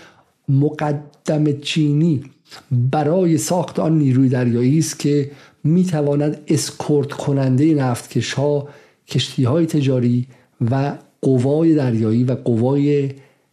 مقدم 0.49 1.61
چینی 1.61 2.23
برای 2.71 3.39
ساخت 3.39 3.79
آن 3.79 3.99
نیروی 3.99 4.29
دریایی 4.29 4.79
است 4.79 4.99
که 4.99 5.31
می‌تواند 5.65 6.41
اسکورت 6.49 7.13
کننده 7.13 7.75
نفتکش 7.75 8.33
ها 8.33 8.69
کشتی 9.09 9.45
های 9.45 9.67
تجاری 9.67 10.27
و 10.71 10.93
قوای 11.23 11.75
دریایی 11.75 12.25
و 12.25 12.35
قوای 12.35 13.11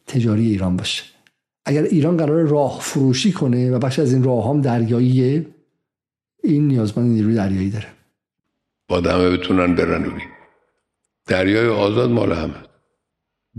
تجاری 0.08 0.48
ایران 0.48 0.78
باشه. 0.78 1.04
اگر 1.66 1.84
ایران 1.84 2.18
قرار 2.18 2.48
راه 2.48 2.80
فروشی 2.82 3.32
کنه 3.32 3.72
و 3.72 3.80
بخش 3.80 4.00
از 4.00 4.14
این 4.14 4.24
راه 4.24 4.50
هم 4.50 4.62
دریاییه 4.62 5.46
این 6.44 6.68
نیازمند 6.68 7.12
نیروی 7.12 7.36
دریایی 7.36 7.70
داره. 7.70 7.88
با 8.88 8.98
همه 9.02 9.30
بتونن 9.30 9.76
برن 9.76 10.22
دریای 11.28 11.68
آزاد 11.68 12.10
مال 12.10 12.32
همه. 12.32 12.54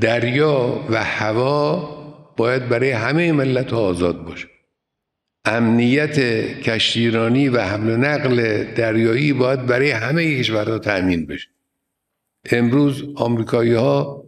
دریا 0.00 0.84
و 0.90 1.04
هوا 1.04 1.96
باید 2.36 2.68
برای 2.68 2.90
همه 2.90 3.32
ملت 3.32 3.72
آزاد 3.72 4.24
باشه. 4.24 4.48
امنیت 5.44 6.18
کشتیرانی 6.61 7.48
و 7.48 7.61
حمل 7.61 7.90
و 7.90 7.96
نقل 7.96 8.64
دریایی 8.64 9.32
باید 9.32 9.66
برای 9.66 9.90
همه 9.90 10.38
کشورها 10.38 10.78
تأمین 10.78 11.26
بشه. 11.26 11.48
امروز 12.50 13.04
آمریکایی 13.14 13.72
ها 13.72 14.24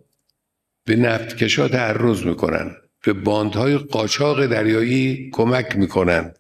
به 0.85 0.97
نفتکشا 0.97 1.69
تعرض 1.69 2.27
می‌کنن. 2.27 2.77
به 3.05 3.13
باندهای 3.13 3.79
قاچاق 3.79 4.47
دریایی 4.47 5.31
کمک 5.33 5.77
می‌کنن. 5.77 6.35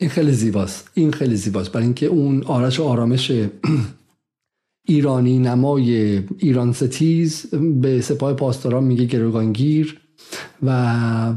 این 0.00 0.10
خیلی 0.10 0.32
زیباست. 0.32 0.90
این 0.94 1.12
خیلی 1.12 1.36
زیباست. 1.36 1.72
برای 1.72 1.84
اینکه 1.84 2.06
اون 2.06 2.42
آرش 2.42 2.80
آرامش 2.80 3.32
ایرانی 4.88 5.38
نمای 5.38 6.22
ایران 6.38 6.72
ستیز 6.72 7.46
به 7.80 8.00
سپاه 8.00 8.34
پاسداران 8.34 8.84
میگه 8.84 9.04
گروگانگیر 9.04 10.00
و, 10.62 10.70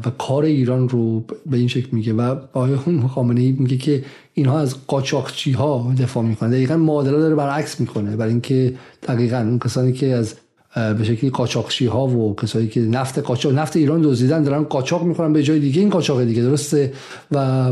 و 0.05 0.09
کار 0.17 0.43
ایران 0.43 0.89
رو 0.89 1.19
به 1.45 1.57
این 1.57 1.67
شکل 1.67 1.87
میگه 1.91 2.13
و 2.13 2.21
آقای 2.53 2.75
خامنه 3.07 3.41
ای 3.41 3.51
میگه 3.51 3.77
که 3.77 4.05
اینها 4.33 4.59
از 4.59 4.87
قاچاقچی 4.87 5.51
ها 5.51 5.95
دفاع 5.99 6.23
می‌کنه 6.23 6.49
دقیقا 6.49 6.77
معادله 6.77 7.19
داره 7.19 7.35
برعکس 7.35 7.79
می‌کنه. 7.79 8.15
برای 8.15 8.31
اینکه 8.31 8.75
دقیقا 9.07 9.37
اون 9.37 9.59
کسانی 9.59 9.93
که 9.93 10.07
از 10.07 10.35
به 10.75 11.03
شکلی 11.03 11.29
قاچاقچی 11.29 11.85
ها 11.85 12.07
و 12.07 12.35
کسایی 12.35 12.67
که 12.67 12.79
نفت 12.81 13.19
قاچاق 13.19 13.53
نفت 13.53 13.77
ایران 13.77 14.01
دزدیدن 14.01 14.43
دارن 14.43 14.63
قاچاق 14.63 15.03
می‌کنن 15.03 15.33
به 15.33 15.43
جای 15.43 15.59
دیگه. 15.59 15.81
این 15.81 15.89
قاچاق 15.89 16.23
دیگه 16.23 16.41
درسته؟ 16.41 16.93
و 17.31 17.69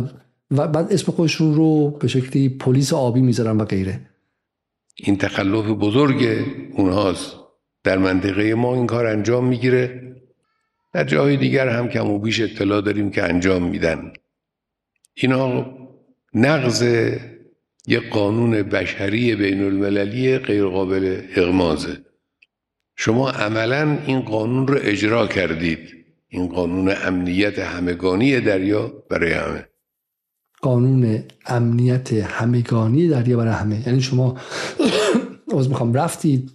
و 0.52 0.68
بعد 0.68 0.94
اسم 0.94 1.12
خودشون 1.12 1.56
رو 1.56 1.90
به 1.90 2.08
شکلی 2.08 2.50
پلیس 2.50 2.94
آبی 2.94 3.22
می‌ذارن 3.22 3.58
و 3.58 3.66
غیره. 3.66 4.02
این 4.96 5.18
تخلف 5.18 5.66
بزرگ 5.66 6.46
اونهاست. 6.74 7.36
در 7.84 7.98
منطقه 7.98 8.56
ما 8.56 8.76
این 8.76 8.88
کار 8.88 9.06
انجام 9.06 9.48
می‌گیره. 9.48 10.02
در 10.94 11.04
جای 11.04 11.38
دیگر 11.38 11.68
هم 11.68 11.88
کم 11.88 12.12
و 12.12 12.20
بیش 12.20 12.42
اطلاع 12.42 12.82
داریم 12.82 13.12
که 13.12 13.24
انجام 13.24 13.64
میدن. 13.64 14.14
اینا 15.14 15.66
نقض 16.34 16.84
یک 17.88 18.10
قانون 18.10 18.64
بشری 18.64 19.36
بین 19.36 19.64
المللی 19.64 20.38
غیر 20.38 20.66
قابل 20.66 21.22
اغمازه. 21.36 21.98
شما 22.96 23.30
عملا 23.30 23.98
این 24.06 24.22
قانون 24.22 24.68
رو 24.68 24.78
اجرا 24.82 25.28
کردید. 25.28 25.80
این 26.28 26.48
قانون 26.48 26.94
امنیت 27.04 27.60
همگانی 27.60 28.40
دریا 28.40 28.94
برای 29.10 29.34
همه. 29.34 29.66
قانون 30.62 31.24
امنیت 31.46 32.14
همگانی 32.14 33.08
دریا 33.08 33.38
برای 33.38 33.54
همه. 33.54 33.84
یعنی 33.88 34.02
شما 34.02 34.38
از 35.58 35.70
می‌خوام 35.70 35.94
رفتید 35.94 36.52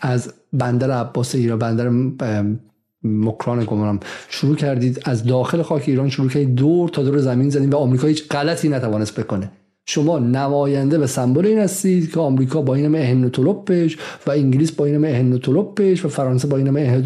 از 0.00 0.34
بندر 0.52 0.90
عباس 0.90 1.34
ایران 1.34 1.58
بندر 1.58 1.90
مکران 3.04 3.64
گمانم 3.64 4.00
شروع 4.28 4.56
کردید 4.56 5.02
از 5.04 5.24
داخل 5.24 5.62
خاک 5.62 5.84
ایران 5.86 6.08
شروع 6.08 6.28
کردید 6.28 6.54
دور 6.54 6.88
تا 6.88 7.02
دور 7.02 7.18
زمین 7.18 7.50
زدید 7.50 7.74
و 7.74 7.76
آمریکا 7.76 8.06
هیچ 8.06 8.28
غلطی 8.28 8.68
نتوانست 8.68 9.20
بکنه. 9.20 9.50
شما 9.86 10.18
نماینده 10.18 10.98
و 10.98 11.06
سمبل 11.06 11.46
این 11.46 11.58
هستید 11.58 12.12
که 12.12 12.20
آمریکا 12.20 12.62
با 12.62 12.74
این 12.74 12.84
همه 12.84 13.30
و 14.26 14.30
انگلیس 14.30 14.72
با 14.72 14.86
این 14.86 14.94
همه 14.94 15.38
و 16.04 16.08
فرانسه 16.08 16.48
با 16.48 16.56
این 16.56 16.68
همه 16.68 17.02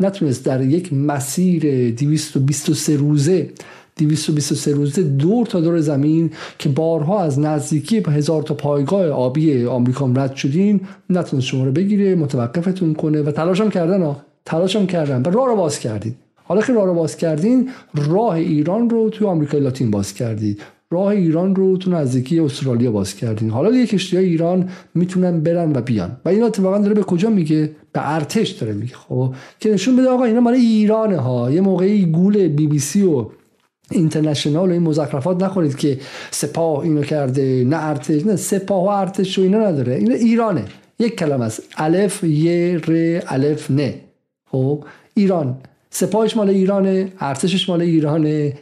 نتونست 0.00 0.44
در 0.44 0.62
یک 0.62 0.92
مسیر 0.92 1.90
223 1.90 2.96
روزه 2.96 3.50
223 3.96 4.72
روزه 4.72 5.02
دور 5.02 5.46
تا 5.46 5.60
دور 5.60 5.80
زمین 5.80 6.30
که 6.58 6.68
بارها 6.68 7.22
از 7.22 7.38
نزدیکی 7.38 8.00
به 8.00 8.12
هزار 8.12 8.42
تا 8.42 8.54
پایگاه 8.54 9.06
آبی 9.06 9.64
آمریکا 9.64 10.06
رد 10.16 10.36
شدین 10.36 10.80
نتونست 11.10 11.46
شما 11.46 11.64
رو 11.64 11.72
بگیره 11.72 12.14
متوقفتون 12.14 12.94
کنه 12.94 13.22
و 13.22 13.30
تلاش 13.30 13.60
هم 13.60 13.70
کردن 13.70 14.02
ها 14.02 14.16
تلاش 14.44 14.76
هم 14.76 14.86
کردن 14.86 15.22
و 15.22 15.30
راه 15.30 15.46
رو 15.46 15.56
باز 15.56 15.78
کردید 15.78 16.16
حالا 16.44 16.62
که 16.62 16.72
راه 16.72 16.86
رو 16.86 16.94
باز 16.94 17.16
کردین 17.16 17.70
راه 17.94 18.34
ایران 18.34 18.90
رو 18.90 19.10
توی 19.10 19.26
آمریکای 19.26 19.60
لاتین 19.60 19.90
باز 19.90 20.14
کردید. 20.14 20.62
راه 20.92 21.06
ایران 21.06 21.54
رو 21.54 21.76
تو 21.76 21.90
نزدیکی 21.90 22.40
استرالیا 22.40 22.90
باز 22.90 23.14
کردین. 23.14 23.50
حالا 23.50 23.70
دیگه 23.70 23.86
کشتی 23.86 24.16
های 24.16 24.26
ایران 24.26 24.68
می‌تونن 24.94 25.40
برن 25.40 25.72
و 25.76 25.80
بیان. 25.80 26.16
و 26.24 26.28
این 26.28 26.42
اتفاقا 26.42 26.78
داره 26.78 26.94
به 26.94 27.02
کجا 27.02 27.30
میگه؟ 27.30 27.70
به 27.92 28.14
ارتش 28.14 28.48
داره 28.50 28.72
میگه. 28.72 28.94
خب 28.94 29.34
که 29.60 29.70
نشون 29.70 29.96
بده 29.96 30.08
آقا 30.08 30.24
اینا 30.24 30.40
مال 30.40 30.54
ایرانه 30.54 31.16
ها. 31.16 31.50
یه 31.50 31.60
موقعی 31.60 32.04
گول 32.04 32.48
بی 32.48 32.66
بی 32.66 32.78
سی 32.78 33.02
و 33.02 33.26
اینترنشنال 33.90 34.68
و 34.68 34.72
این 34.72 34.82
مزخرفات 34.82 35.42
نخورید 35.42 35.76
که 35.76 35.98
سپاه 36.30 36.78
اینو 36.78 37.02
کرده 37.02 37.64
نه 37.64 37.76
ارتش 37.88 38.26
نه 38.26 38.36
سپاه 38.36 38.84
و 38.84 38.88
ارتش 38.88 39.38
و 39.38 39.42
اینا 39.42 39.58
نداره. 39.58 39.94
این 39.94 40.12
ایرانه. 40.12 40.64
یک 40.98 41.16
کلمه 41.16 41.44
است. 41.44 41.62
الف 41.76 42.24
ی 42.24 42.76
ر 42.76 43.20
الف 43.26 43.70
نه 43.70 43.94
خب 44.50 44.84
ایران. 45.14 45.56
سپاهش 45.90 46.36
مال 46.36 46.50
ایرانه 46.50 47.12
ارتشش 47.20 47.68
مال 47.68 47.80
ایرانه. 47.80 48.52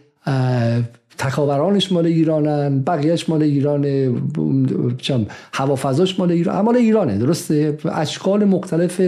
تکاورانش 1.19 1.93
مال 1.93 2.07
ایرانن 2.07 2.83
بقیهش 2.83 3.29
مال 3.29 3.43
ایرانه 3.43 4.13
هوافضاش 5.53 6.21
مال 6.21 6.33
ایران 6.33 6.61
مال 6.65 6.77
ایرانه 6.77 7.19
درسته؟ 7.19 7.79
اشکال 7.85 8.45
مختلف 8.45 9.01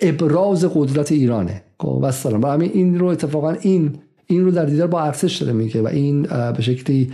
ابراز 0.00 0.64
قدرت 0.64 1.12
ایرانه. 1.12 1.62
و 2.02 2.10
سلام 2.12 2.44
همین 2.44 2.70
این 2.74 2.98
رو 2.98 3.06
اتفاقا 3.06 3.50
این 3.50 3.98
این 4.26 4.44
رو 4.44 4.50
در 4.50 4.64
دیدار 4.64 4.86
با 4.86 5.02
ارتش 5.02 5.36
داره 5.36 5.52
میگه 5.52 5.82
و 5.82 5.86
این 5.86 6.22
به 6.56 6.62
شکلی 6.62 7.12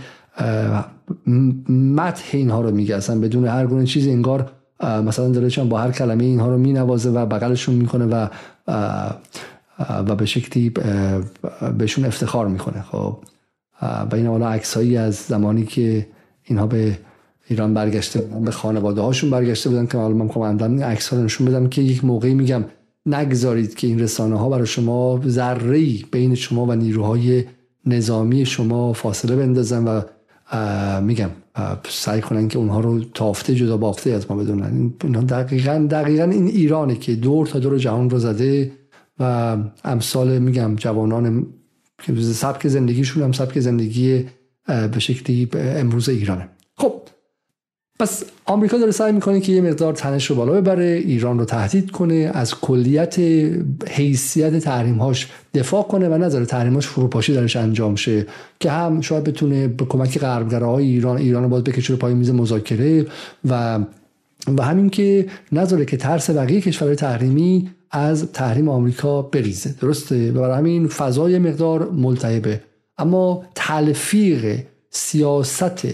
متح 1.69 2.23
اینها 2.31 2.61
رو 2.61 2.71
میگه. 2.71 2.95
اصلا 2.95 3.19
بدون 3.19 3.45
هر 3.45 3.67
گونه 3.67 3.85
چیزی 3.85 4.11
انگار 4.11 4.51
مثلا 4.83 5.29
داره 5.29 5.63
با 5.63 5.77
هر 5.77 5.91
کلمه 5.91 6.23
اینها 6.23 6.49
رو 6.49 6.57
مینوازه 6.57 7.09
و 7.09 7.25
بغلشون 7.25 7.75
می‌کنه 7.75 8.05
و 8.05 8.27
و 9.89 10.15
به 10.15 10.25
شکلی 10.25 10.71
بهشون 11.77 12.05
افتخار 12.05 12.47
می‌کنه. 12.47 12.81
خب 12.81 13.17
و 13.81 14.15
این 14.15 14.25
حالا 14.25 14.49
عکسایی 14.49 14.97
از 14.97 15.15
زمانی 15.15 15.65
که 15.65 16.07
اینها 16.43 16.67
به 16.67 16.97
ایران 17.47 17.73
برگشته 17.73 18.21
بودن 18.21 18.45
به 18.45 18.51
خانواده 18.51 19.01
هاشون 19.01 19.29
برگشته 19.29 19.69
بودن 19.69 19.85
که 19.85 19.97
حالا 19.97 20.13
من 20.13 20.25
می‌خوام 20.25 20.63
عکس 20.83 21.07
ها 21.07 21.17
نشون 21.17 21.47
بدم 21.47 21.69
که 21.69 21.81
یک 21.81 22.05
موقعی 22.05 22.33
میگم 22.33 22.63
نگذارید 23.05 23.75
که 23.75 23.87
این 23.87 23.99
رسانه 23.99 24.35
ها 24.35 24.49
برای 24.49 24.65
شما 24.65 25.21
ذره 25.27 25.85
بین 26.11 26.35
شما 26.35 26.65
و 26.65 26.71
نیروهای 26.71 27.43
نظامی 27.85 28.45
شما 28.45 28.93
فاصله 28.93 29.35
بندازن 29.35 29.83
و 29.87 30.01
میگم 31.01 31.29
سعی 31.89 32.21
کنن 32.21 32.47
که 32.47 32.57
اونها 32.57 32.79
رو 32.79 32.99
تافته 33.13 33.55
جدا 33.55 33.77
بافته 33.77 34.11
از 34.11 34.31
ما 34.31 34.37
بدونن. 34.37 34.91
این 35.03 35.11
دقیقا 35.11 35.87
دقیقا 35.91 36.23
این 36.23 36.47
ایرانه 36.47 36.95
که 36.95 37.15
دور 37.15 37.47
تا 37.47 37.59
دور 37.59 37.77
جهان 37.77 38.09
رو 38.09 38.19
زده. 38.19 38.71
و 39.21 39.57
امثال 39.83 40.39
میگم 40.39 40.75
جوانان 40.75 41.47
سبک 42.33 42.67
زندگیشون 42.67 43.23
هم 43.23 43.31
سبک 43.31 43.59
زندگی 43.59 44.25
به 44.67 44.99
شکلی 44.99 45.49
امروز 45.53 46.09
ایرانه. 46.09 46.49
خب 46.77 46.93
پس 47.99 48.23
آمریکا 48.45 48.77
داره 48.77 48.91
سعی 48.91 49.11
می‌کنه 49.11 49.39
که 49.39 49.51
یه 49.51 49.61
مقدار 49.61 49.93
تنش 49.93 50.25
رو 50.25 50.35
بالا 50.35 50.53
ببره 50.53 50.85
ایران 50.85 51.39
رو 51.39 51.45
تهدید 51.45 51.91
کنه 51.91 52.31
از 52.33 52.55
کلیت 52.55 53.15
حیثیت 53.89 54.57
تحریمهاش 54.59 55.27
دفاع 55.53 55.83
کنه 55.83 56.09
و 56.09 56.17
نظر 56.17 56.45
تحریمهاش 56.45 56.87
فروپاشی 56.87 57.33
درش 57.33 57.55
انجام 57.55 57.95
شه 57.95 58.25
که 58.59 58.71
هم 58.71 59.01
شاید 59.01 59.23
بتونه 59.23 59.67
به 59.67 59.85
کمک 59.85 60.19
غربگراهای 60.19 60.85
ایران 60.85 61.17
ایران 61.17 61.43
رو 61.43 61.49
باز 61.49 61.63
بکشه 61.63 61.95
پای 61.95 62.13
میز 62.13 62.29
مذاکره 62.29 63.05
و 63.49 63.79
و 64.57 64.63
همین 64.63 64.89
که 64.89 65.25
نذاره 65.51 65.85
که 65.85 65.97
ترس 65.97 66.29
بقیه 66.29 66.61
کشورهای 66.61 66.95
تحریمی 66.95 67.69
از 67.91 68.31
تحریم 68.31 68.69
آمریکا 68.69 69.21
بریزه. 69.21 69.75
درسته؟ 69.81 70.31
برای 70.31 70.57
همین 70.57 70.87
فضای 70.87 71.39
مقدار 71.39 71.89
ملتهبه. 71.89 72.61
اما 72.97 73.43
تلفیق 73.55 74.59
سیاست 74.89 75.87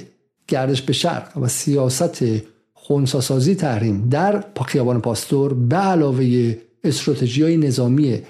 گردش 0.47 0.81
به 0.81 0.93
شرق 0.93 1.37
و 1.37 1.47
سیاست 1.47 2.23
خونساسازی 2.73 3.55
تحریم 3.55 4.09
در 4.09 4.43
خیابان 4.65 5.01
پاستور 5.01 5.53
به 5.53 5.75
علاوه 5.75 6.55
استراتژی 6.83 7.43
های 7.43 7.57
نظامی 7.57 8.21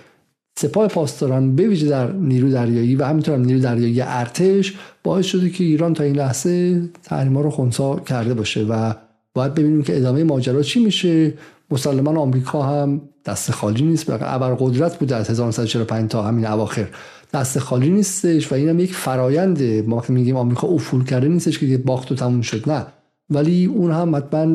سپاه 0.59 0.87
پاسداران 0.87 1.55
به 1.55 1.67
ویژه 1.67 1.87
در 1.87 2.11
نیرو 2.11 2.49
دریایی 2.49 2.95
و 2.95 3.05
همینطور 3.05 3.35
هم 3.35 3.41
نیرو 3.41 3.59
دریایی 3.59 4.01
ارتش 4.01 4.73
باعث 5.03 5.25
شده 5.25 5.49
که 5.49 5.63
ایران 5.63 5.93
تا 5.93 6.03
این 6.03 6.15
لحظه 6.15 6.81
تحریم 7.03 7.37
رو 7.37 7.49
خونسا 7.49 7.95
کرده 7.95 8.33
باشه 8.33 8.63
و 8.63 8.93
باید 9.37 9.53
ببینیم 9.53 9.83
که 9.83 9.97
ادامه 9.97 10.23
ماجرا 10.23 10.61
چی 10.61 10.85
میشه. 10.85 11.33
مسلمان 11.71 12.17
آمریکا 12.17 12.61
هم 12.61 13.01
دست 13.25 13.51
خالی 13.51 13.83
نیست. 13.83 14.09
ابر 14.09 14.55
قدرت 14.59 14.99
بوده 14.99 15.15
از 15.15 15.29
1945 15.29 16.09
تا 16.11 16.23
همین 16.23 16.47
اواخر. 16.47 16.87
دست 17.33 17.59
خالی 17.59 17.89
نیستش 17.89 18.51
و 18.51 18.55
اینم 18.55 18.79
یک 18.79 18.93
فرایند. 18.93 19.63
ما 19.63 20.01
که 20.01 20.13
میگیم 20.13 20.35
آمریکا 20.35 20.67
افول 20.67 21.03
کرده 21.03 21.27
نیستش 21.27 21.59
که 21.59 21.77
باخت 21.77 22.11
و 22.11 22.15
تموم 22.15 22.41
شد. 22.41 22.69
نه. 22.69 22.85
ولی 23.29 23.65
اون 23.65 23.91
هم 23.91 24.15
حتما 24.15 24.45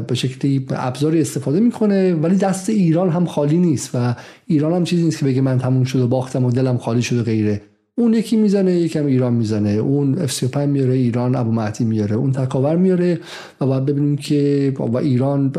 به 0.00 0.14
شکلی 0.14 0.66
ابزاری 0.70 1.20
استفاده 1.20 1.60
می‌کنه. 1.60 2.14
ولی 2.14 2.36
دست 2.36 2.68
ایران 2.68 3.10
هم 3.10 3.24
خالی 3.24 3.58
نیست 3.58 3.90
و 3.94 4.14
ایران 4.46 4.72
هم 4.72 4.84
چیزی 4.84 5.04
نیست 5.04 5.18
که 5.18 5.24
بگه 5.24 5.40
من 5.40 5.58
تموم 5.58 5.84
شد 5.84 6.00
و 6.00 6.06
باختم 6.06 6.44
و 6.44 6.50
دلم 6.50 6.78
خالی 6.78 7.02
شد 7.02 7.18
و 7.18 7.22
غیره. 7.22 7.62
اون 7.96 8.14
یکی 8.14 8.36
می‌زنه 8.36 8.72
یکم 8.72 9.06
ایران 9.06 9.32
می‌زنه. 9.32 9.70
اون 9.70 10.26
F35 10.26 10.56
میاره 10.56 10.94
ایران 10.94 11.36
ابو 11.36 11.52
مهدی 11.52 11.84
میاره. 11.84 12.16
اون 12.16 12.32
تکاور 12.32 12.76
میاره 12.76 13.20
و 13.60 13.66
باید 13.66 13.86
ببینیم 13.86 14.16
که 14.16 14.72
و 14.78 14.96
ایران 14.96 15.52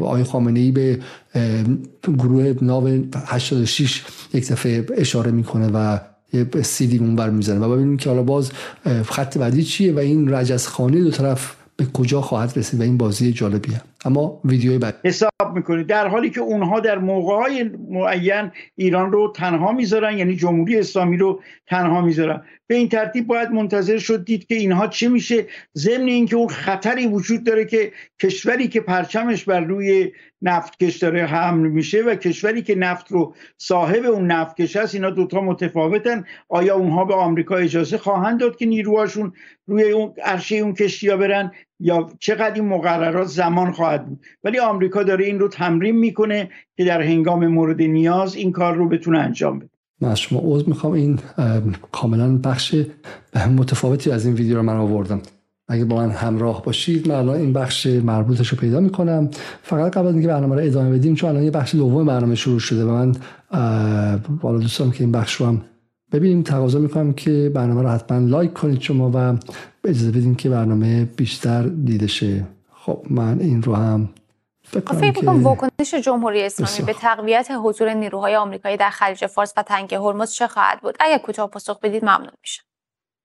آقای 0.00 0.24
خامنه 0.24 0.60
ای 0.60 0.70
به 0.70 0.98
گروه 2.18 2.54
ناو 2.62 2.88
86 3.26 4.04
یک 4.34 4.52
دفعه 4.52 4.86
اشاره 4.96 5.30
می‌کنه 5.30 5.68
و 5.74 5.98
سیدی 6.62 6.98
اون 6.98 7.16
می‌زنه. 7.30 7.58
و 7.66 7.74
ببینیم 7.74 7.96
که 7.96 8.10
حالا 8.10 8.22
باز 8.22 8.50
خط 9.04 9.38
بعدی 9.38 9.62
چیه 9.62 9.92
و 9.92 9.98
این 9.98 10.34
رجز 10.34 10.66
دو 11.02 11.10
طرف 11.10 11.54
به 11.76 11.86
کجا 11.94 12.20
خواهد 12.20 12.52
رسید 12.56 12.80
و 12.80 12.82
این 12.82 12.96
بازی 12.96 13.32
جالبیه. 13.32 13.80
اما 14.04 14.40
ویدیوی 14.44 14.78
بعد. 14.78 15.00
حساب 15.04 15.30
می‌کنه 15.54 15.82
در 15.82 16.08
حالی 16.08 16.30
که 16.30 16.40
اونها 16.40 16.80
در 16.80 16.98
موقع 16.98 17.64
معین 17.90 18.50
ایران 18.76 19.12
رو 19.12 19.32
تنها 19.36 19.72
می‌ذارن 19.72 20.18
یعنی 20.18 20.36
جمهوری 20.36 20.78
اسلامی 20.78 21.16
رو 21.16 21.40
تنها 21.66 22.00
می‌ذارن. 22.00 22.42
به 22.66 22.74
این 22.74 22.88
ترتیب 22.88 23.26
باید 23.26 23.50
منتظر 23.50 23.98
شد 23.98 24.24
دید 24.24 24.46
که 24.46 24.54
اینها 24.54 24.86
چه 24.86 25.08
میشه. 25.08 25.46
ضمن 25.76 26.06
اینکه 26.06 26.36
اون 26.36 26.48
خطری 26.48 27.06
وجود 27.06 27.44
داره 27.44 27.64
که 27.64 27.92
کشوری 28.22 28.68
که 28.68 28.80
پرچمش 28.80 29.44
بر 29.44 29.60
روی 29.60 30.12
نفتکش 30.42 30.96
داره 30.96 31.26
حمل 31.26 31.68
میشه 31.68 32.02
و 32.02 32.14
کشوری 32.14 32.62
که 32.62 32.74
نفت 32.74 33.12
رو 33.12 33.34
صاحب 33.58 34.04
اون 34.04 34.26
نفتکش 34.26 34.76
هست 34.76 34.94
اینا 34.94 35.10
دوتا 35.10 35.40
متفاوتن. 35.40 36.24
آیا 36.48 36.74
اونها 36.74 37.04
به 37.04 37.14
آمریکا 37.14 37.56
اجازه 37.56 37.98
خواهند 37.98 38.40
داد 38.40 38.56
که 38.56 38.66
نیروهاشون 38.66 39.32
روی 39.66 39.90
اون 39.90 40.12
عرشه 40.24 40.56
اون 40.56 40.74
کشتیا 40.74 41.16
برن؟ 41.16 41.52
یا 41.80 42.10
چقدر 42.18 42.54
این 42.54 42.64
مقررات 42.64 43.26
زمان 43.26 43.72
خواهد 43.72 44.06
بود. 44.06 44.20
ولی 44.44 44.58
آمریکا 44.58 45.02
داره 45.02 45.24
این 45.24 45.38
رو 45.38 45.48
تمرین 45.48 45.98
می‌کنه 45.98 46.50
که 46.76 46.84
در 46.84 47.02
هنگام 47.02 47.46
مورد 47.46 47.82
نیاز 47.82 48.34
این 48.34 48.52
کار 48.52 48.74
رو 48.74 48.88
بتونه 48.88 49.18
انجام 49.18 49.58
بده. 49.58 49.70
من 50.00 50.08
از 50.08 50.20
شما 50.20 50.38
عوض 50.38 50.68
می‌خوام. 50.68 50.92
این 50.92 51.18
کاملا 51.92 52.38
بخش 52.38 52.74
متفاوتی 53.58 54.10
از 54.10 54.26
این 54.26 54.34
ویدیو 54.34 54.56
رو 54.56 54.62
من 54.62 54.76
آوردم. 54.76 55.20
اگه 55.68 55.84
با 55.84 55.96
من 55.96 56.10
همراه 56.10 56.64
باشید 56.64 57.08
من 57.08 57.14
الان 57.14 57.36
این 57.36 57.52
بخش 57.52 57.86
مربوطش 57.86 58.48
رو 58.48 58.58
پیدا 58.58 58.80
می‌کنم. 58.80 59.30
فقط 59.62 59.92
قبل 59.92 60.06
از 60.06 60.12
اینکه 60.12 60.28
برنامه 60.28 60.54
رو 60.54 60.62
ادامه 60.62 60.90
بدیم 60.90 61.14
چون 61.14 61.30
الان 61.30 61.42
یه 61.42 61.50
بخش 61.50 61.74
دوم 61.74 62.06
برنامه 62.06 62.34
شروع 62.34 62.58
شده 62.58 62.84
و 62.84 62.90
من 62.90 63.12
بالا 64.40 64.58
دوست 64.58 64.78
که 64.78 65.00
این 65.00 65.12
بخش 65.12 65.34
رو 65.34 65.46
هم 65.46 65.62
ببینیم 66.18 66.42
تقاضا 66.42 66.78
می‌کنم 66.78 67.12
که 67.12 67.50
برنامه 67.54 67.82
رو 67.82 67.88
حتما 67.88 68.18
لایک 68.18 68.52
کنید 68.52 68.80
شما 68.80 69.10
و 69.14 69.36
اجازه 69.84 70.10
بدین 70.10 70.34
که 70.34 70.48
برنامه 70.48 71.04
بیشتر 71.04 71.62
دیده 71.62 72.06
شه. 72.06 72.44
خب 72.72 73.06
من 73.10 73.40
این 73.40 73.62
رو 73.62 73.74
هم 73.74 74.08
فکر 74.62 75.12
کنم 75.12 75.42
واکنش 75.42 75.94
جمهوری 75.94 76.42
اسلامی 76.42 76.86
به 76.86 76.92
تقویت 76.92 77.48
حضور 77.64 77.94
نیروهای 77.94 78.36
آمریکایی 78.36 78.76
در 78.76 78.90
خلیج 78.90 79.26
فارس 79.26 79.52
و 79.56 79.62
تنگه 79.62 79.98
هرمز 79.98 80.32
چه 80.32 80.46
خواهد 80.46 80.80
بود؟ 80.80 80.96
اگر 81.00 81.18
کوتاه 81.18 81.50
پاسخ 81.50 81.80
بدید 81.80 82.04
ممنون 82.04 82.30
میشه 82.42 82.62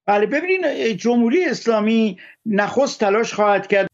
بله 0.05 0.25
ببینید 0.25 0.97
جمهوری 0.97 1.45
اسلامی 1.45 2.17
نخست 2.45 2.99
تلاش 2.99 3.33
خواهد 3.33 3.67
کرد. 3.67 3.87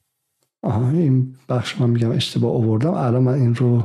آها 0.62 0.89
این 0.89 1.36
بخش 1.50 1.82
من 1.82 1.89
میگم 1.89 2.12
اشتباه 2.12 2.54
آوردم. 2.54 2.93
الان 2.93 3.24
من 3.24 3.34
این 3.34 3.56
رو 3.56 3.84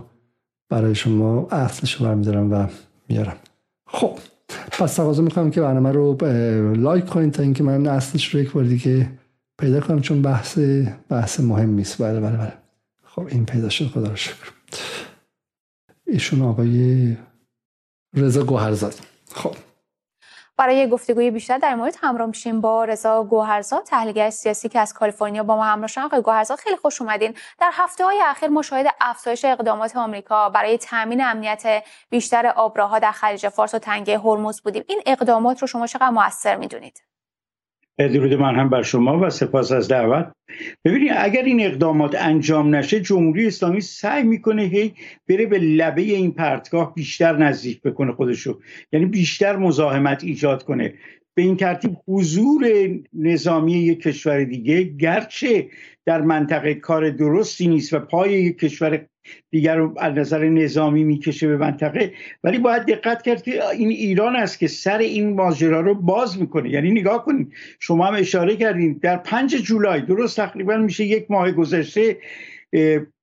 برای 0.68 0.94
شما 0.94 1.48
اصلش 1.50 1.94
رو 1.94 2.06
برمیدارم 2.06 2.52
و 2.52 2.66
میارم 3.08 3.36
خب 3.86 4.18
پس 4.70 4.94
تقاضا 4.94 5.22
می‌کنم 5.22 5.50
که 5.50 5.60
برنامه 5.60 5.92
رو 5.92 6.16
لایک 6.74 7.06
کنید 7.06 7.32
تا 7.32 7.42
اینکه 7.42 7.62
من 7.62 7.86
اصلش 7.86 8.34
رو 8.34 8.40
یک 8.40 8.52
بار 8.52 8.64
دیگه 8.64 9.10
پیدا 9.58 9.80
کنم 9.80 10.00
چون 10.00 10.22
بحث 10.22 10.58
بحث 11.08 11.40
مهم 11.40 11.78
است 11.78 12.02
بله 12.02 12.20
بله 12.20 12.36
بله. 12.36 12.52
خب 13.04 13.26
این 13.26 13.46
پیدا 13.46 13.68
شد. 13.68 13.86
خدا 13.86 14.08
رو 14.08 14.16
شکر. 14.16 14.52
ایشون 16.06 16.42
آقای 16.42 17.16
رضا 18.16 18.44
گوهرزاد. 18.44 18.94
خب. 19.34 19.56
برای 20.62 20.88
گفتگوی 20.88 21.30
بیشتر 21.30 21.58
در 21.58 21.74
مورد 21.74 21.96
همراه 22.00 22.28
میشیم 22.28 22.60
با 22.60 22.84
رضا 22.84 23.24
گوهرزاد 23.24 23.82
تحلیلگر 23.82 24.30
سیاسی 24.30 24.68
که 24.68 24.80
از 24.80 24.94
کالیفرنیا 24.94 25.42
با 25.42 25.56
ما 25.56 25.64
همراه 25.64 25.86
شدن. 25.86 26.02
آقای 26.02 26.22
گوهرزاد 26.22 26.58
خیلی 26.58 26.76
خوش 26.76 27.00
اومدین. 27.02 27.34
در 27.58 27.70
هفته 27.72 28.04
های 28.04 28.20
اخیر 28.24 28.48
ما 28.48 28.62
شاهد 28.62 28.86
افزایش 29.00 29.44
اقدامات 29.44 29.96
آمریکا 29.96 30.48
برای 30.48 30.78
تامین 30.78 31.24
امنیت 31.24 31.84
بیشتر 32.10 32.46
آبراها 32.46 32.98
در 32.98 33.12
خلیج 33.12 33.48
فارس 33.48 33.74
و 33.74 33.78
تنگه 33.78 34.18
هرمز 34.18 34.60
بودیم. 34.60 34.84
این 34.88 35.02
اقدامات 35.06 35.60
رو 35.60 35.66
شما 35.66 35.86
چقدر 35.86 36.10
موثر 36.10 36.56
می‌دونید؟ 36.56 37.02
درود 37.98 38.34
من 38.34 38.54
هم 38.54 38.68
بر 38.68 38.82
شما 38.82 39.20
و 39.20 39.30
سپاس 39.30 39.72
از 39.72 39.88
دعوت. 39.88 40.32
ببینید 40.84 41.12
اگر 41.16 41.42
این 41.42 41.60
اقدامات 41.60 42.14
انجام 42.14 42.74
نشه 42.74 43.00
جمهوری 43.00 43.46
اسلامی 43.46 43.80
سعی 43.80 44.22
می‌کنه 44.22 44.62
هی 44.62 44.92
بره 45.28 45.46
به 45.46 45.58
لبه 45.58 46.02
این 46.02 46.32
پرتگاه 46.32 46.94
بیشتر 46.94 47.36
نزدیک 47.36 47.82
بکنه 47.82 48.12
خودشو. 48.12 48.60
یعنی 48.92 49.06
بیشتر 49.06 49.56
مزاحمت 49.56 50.24
ایجاد 50.24 50.62
کنه. 50.62 50.94
به 51.34 51.42
این 51.42 51.56
ترتیب 51.56 51.96
حضور 52.08 52.66
نظامی 53.12 53.72
یک 53.72 54.02
کشور 54.02 54.44
دیگه 54.44 54.82
گرچه 54.82 55.68
در 56.06 56.20
منطقه 56.20 56.74
کار 56.74 57.10
درستی 57.10 57.68
نیست 57.68 57.92
و 57.92 57.98
پای 57.98 58.32
یک 58.32 58.58
کشور 58.58 59.06
دیگر 59.50 59.76
رو 59.76 59.94
از 59.98 60.14
نظر 60.14 60.48
نظامی 60.48 61.04
می‌کشه 61.04 61.48
به 61.48 61.56
منطقه. 61.56 62.12
ولی 62.44 62.58
باید 62.58 62.82
دقت 62.82 63.22
کرد 63.22 63.42
که 63.42 63.68
این 63.68 63.88
ایران 63.88 64.36
است 64.36 64.58
که 64.58 64.68
سر 64.68 64.98
این 64.98 65.34
ماجرا 65.34 65.80
رو 65.80 65.94
باز 65.94 66.40
می‌کنه. 66.40 66.70
یعنی 66.70 66.90
نگاه 66.90 67.24
کنید 67.24 67.52
شما 67.80 68.06
هم 68.06 68.14
اشاره 68.14 68.56
کردین 68.56 69.00
در 69.02 69.16
پنج 69.16 69.56
جولای 69.56 70.00
درست 70.00 70.36
تقریبا 70.36 70.76
میشه 70.76 71.04
یک 71.04 71.30
ماه 71.30 71.52
گذشته 71.52 72.16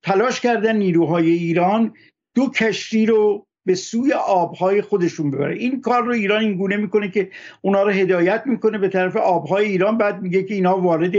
تلاش 0.04 0.41
کردن 0.41 0.76
نیروهای 0.76 1.30
ایران 1.30 1.93
دو 2.36 2.50
کشتی 2.50 3.06
رو 3.06 3.45
به 3.66 3.76
سوی 3.76 4.14
آبهای 4.14 4.82
خودشون 4.82 5.32
ببره. 5.32 5.55
این 5.55 5.82
کار 5.82 6.03
رو 6.03 6.12
ایران 6.12 6.41
این 6.41 6.57
گونه 6.57 6.78
می‌کنه 6.78 7.10
که 7.10 7.30
اونا 7.62 7.84
رو 7.84 7.89
هدایت 7.89 8.43
می‌کنه. 8.45 8.78
به 8.78 8.89
طرف 8.89 9.16
آبهای 9.16 9.66
ایران 9.66 9.97
بعد 9.97 10.22
میگه 10.22 10.43
که 10.43 10.53
اینا 10.53 10.78
وارد 10.78 11.16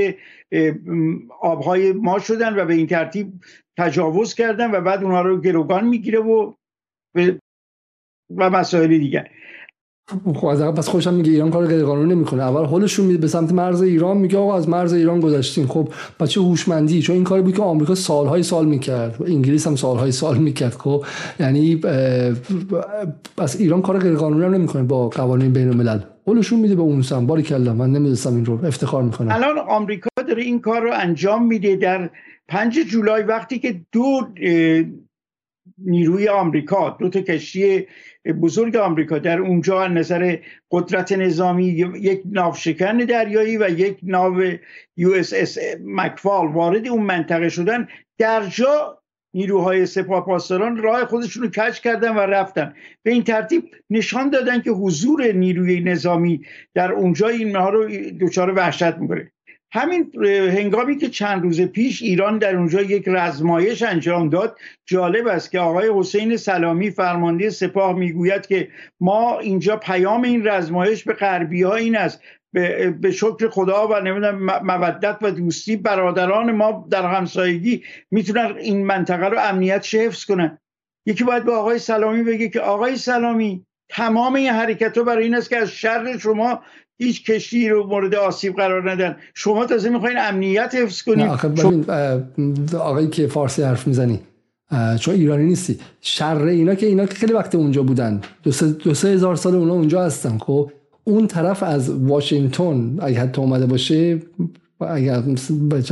آبهای 1.40 1.92
ما 1.92 2.18
شدن 2.18 2.60
و 2.60 2.64
به 2.64 2.74
این 2.74 2.86
ترتیب 2.86 3.32
تجاوز 3.78 4.34
کردن 4.34 4.70
و 4.70 4.80
بعد 4.80 5.04
اونها 5.04 5.22
رو 5.22 5.40
گروگان 5.40 5.88
می‌گیره 5.88 6.18
و 6.18 6.52
و 8.36 8.50
مسائل 8.50 8.98
دیگر. 8.98 9.30
خب 10.34 10.46
از 10.46 10.62
پس 10.62 10.88
خوشم 10.88 11.14
میگه 11.14 11.32
ایران 11.32 11.50
کار 11.50 11.66
غیر 11.66 11.84
قانونی 11.84 12.14
نمی‌کنه. 12.14 12.42
اول 12.42 12.64
حالشون 12.64 13.06
میده 13.06 13.18
به 13.18 13.28
سمت 13.28 13.52
مرز 13.52 13.82
ایران 13.82 14.16
میگه 14.16 14.38
آقا 14.38 14.56
از 14.56 14.68
مرز 14.68 14.92
ایران 14.92 15.20
گذشتین. 15.20 15.66
خب 15.66 15.88
بچه 16.20 16.40
هوشمندی؟ 16.40 17.02
چون 17.02 17.14
این 17.14 17.24
کاری 17.24 17.42
بود 17.42 17.56
که 17.56 17.62
آمریکا 17.62 17.94
سالهای 17.94 18.42
سال 18.42 18.66
می‌کرد. 18.66 19.22
انگلیس 19.26 19.66
هم 19.66 19.76
سالهای 19.76 20.12
سال 20.12 20.38
می‌کرد. 20.38 20.72
خب 20.72 21.04
یعنی 21.40 21.76
بس 23.38 23.56
ایران 23.60 23.82
کار 23.82 23.98
غیر 23.98 24.14
قانونی 24.14 24.58
نمی‌کنه 24.58 24.82
با 24.82 25.08
قوانین 25.08 25.52
بین 25.52 25.68
الملل 25.68 26.00
حالشون 26.26 26.60
میده 26.60 26.74
به 26.74 26.82
اون 26.82 27.02
سم 27.02 27.26
باری 27.26 27.42
کلا 27.42 27.74
من 27.74 27.90
نمی‌دونستم 27.90 28.34
این 28.34 28.44
رو. 28.44 28.66
افتخار 28.66 29.02
می‌کنم. 29.02 29.30
الان 29.30 29.58
آمریکا 29.58 30.08
داره 30.28 30.42
این 30.42 30.60
کار 30.60 30.82
رو 30.82 30.90
انجام 30.94 31.46
میده. 31.46 31.76
در 31.76 32.10
5 32.48 32.78
جولای 32.78 33.22
وقتی 33.22 33.58
که 33.58 33.80
دو 33.92 34.20
نیروی 35.78 36.28
آمریکا 36.28 36.96
دو 37.00 37.08
تا 37.08 37.20
کشتی 37.20 37.86
بزرگ 38.26 38.76
آمریکا. 38.76 39.18
در 39.18 39.38
اونجا 39.38 39.82
از 39.82 39.90
نظر 39.90 40.36
قدرت 40.70 41.12
نظامی 41.12 41.64
یک 42.00 42.22
ناوشکن 42.24 42.96
دریایی 42.96 43.56
و 43.56 43.68
یک 43.68 43.98
ناو 44.02 44.42
یو 44.96 45.12
اس 45.12 45.32
اس 45.36 45.58
مکفال 45.84 46.46
وارد 46.52 46.88
اون 46.88 47.02
منطقه 47.02 47.48
شدن. 47.48 47.88
در 48.18 48.46
جا 48.46 49.00
نیروهای 49.34 49.86
سپاه 49.86 50.26
پاسداران 50.26 50.76
راه 50.76 51.04
خودشون 51.04 51.42
رو 51.42 51.48
کش 51.50 51.80
کردن 51.80 52.16
و 52.16 52.18
رفتن. 52.18 52.74
به 53.02 53.10
این 53.10 53.24
ترتیب 53.24 53.70
نشان 53.90 54.30
دادن 54.30 54.60
که 54.60 54.70
حضور 54.70 55.32
نیروی 55.32 55.80
نظامی 55.80 56.40
در 56.74 56.92
اونجا 56.92 57.28
اینها 57.28 57.68
رو 57.68 57.88
دچار 58.20 58.54
وحشت 58.54 58.96
می‌کنه. 58.96 59.32
همین 59.72 60.12
هنگامی 60.26 60.96
که 60.96 61.08
چند 61.08 61.42
روز 61.42 61.60
پیش 61.60 62.02
ایران 62.02 62.38
در 62.38 62.56
اونجا 62.56 62.82
یک 62.82 63.04
رزمایش 63.06 63.82
انجام 63.82 64.28
داد 64.28 64.58
جالب 64.86 65.26
است 65.26 65.50
که 65.50 65.60
آقای 65.60 65.90
حسین 65.94 66.36
سلامی 66.36 66.90
فرمانده 66.90 67.50
سپاه 67.50 67.98
می‌گوید 67.98 68.46
که 68.46 68.68
ما 69.00 69.38
اینجا 69.38 69.76
پیام 69.76 70.22
این 70.22 70.48
رزمایش 70.48 71.04
به 71.04 71.12
غربی 71.12 71.62
ها 71.62 71.74
این 71.74 71.96
است. 71.96 72.22
به, 72.52 73.10
شکر 73.12 73.48
خدا 73.48 73.88
و 73.88 74.00
نمی‌دونم 74.00 74.44
مودت 74.64 75.18
و 75.22 75.30
دوستی 75.30 75.76
برادران 75.76 76.52
ما 76.52 76.88
در 76.90 77.06
همسایگی 77.06 77.82
می‌تونن 78.10 78.54
این 78.58 78.86
منطقه 78.86 79.26
رو 79.26 79.38
امنیت 79.40 79.94
حفظ 79.94 80.24
کنن. 80.24 80.58
یکی 81.06 81.24
باید 81.24 81.44
به 81.44 81.52
آقای 81.52 81.78
سلامی 81.78 82.22
بگه 82.22 82.48
که 82.48 82.60
آقای 82.60 82.96
سلامی 82.96 83.66
تمام 83.88 84.34
این 84.34 84.50
حرکت 84.50 84.98
ها 84.98 85.04
برای 85.04 85.24
این 85.24 85.34
است 85.34 85.50
که 85.50 85.56
از 85.56 85.70
شر 85.70 86.18
شما 86.18 86.62
هیچ 87.02 87.30
کشتی 87.30 87.68
رو 87.68 87.86
مورد 87.86 88.14
آسیب 88.14 88.56
قرار 88.56 88.90
ندن. 88.90 89.16
شما 89.34 89.66
تازه 89.66 89.90
می‌خواین 89.90 90.18
امنیت 90.18 90.74
حفظ 90.74 91.02
کنید 91.02 91.90
آقایی 92.74 93.08
که 93.08 93.26
فارسی 93.26 93.62
حرف 93.62 93.86
می‌زنی 93.86 94.20
چون 95.00 95.14
ایرانی 95.14 95.44
نیستی. 95.44 95.78
شر 96.00 96.42
اینا 96.42 96.74
که 96.74 96.86
اینا 96.86 97.06
که 97.06 97.14
خیلی 97.14 97.32
وقت 97.32 97.54
اونجا 97.54 97.82
بودن. 97.82 98.20
دو 98.42 98.52
سه, 98.52 98.72
دو 98.72 98.94
سه 98.94 99.08
هزار 99.08 99.36
سال 99.36 99.54
اونا 99.54 99.72
اونجا 99.72 100.04
هستن 100.04 100.38
خب؟ 100.38 100.70
اون 101.04 101.26
طرف 101.26 101.62
از 101.62 101.90
واشنگتن 101.90 102.96
اگه 103.00 103.20
حتی 103.20 103.40
اومده 103.40 103.66
باشه 103.66 104.22
اگر 104.84 105.20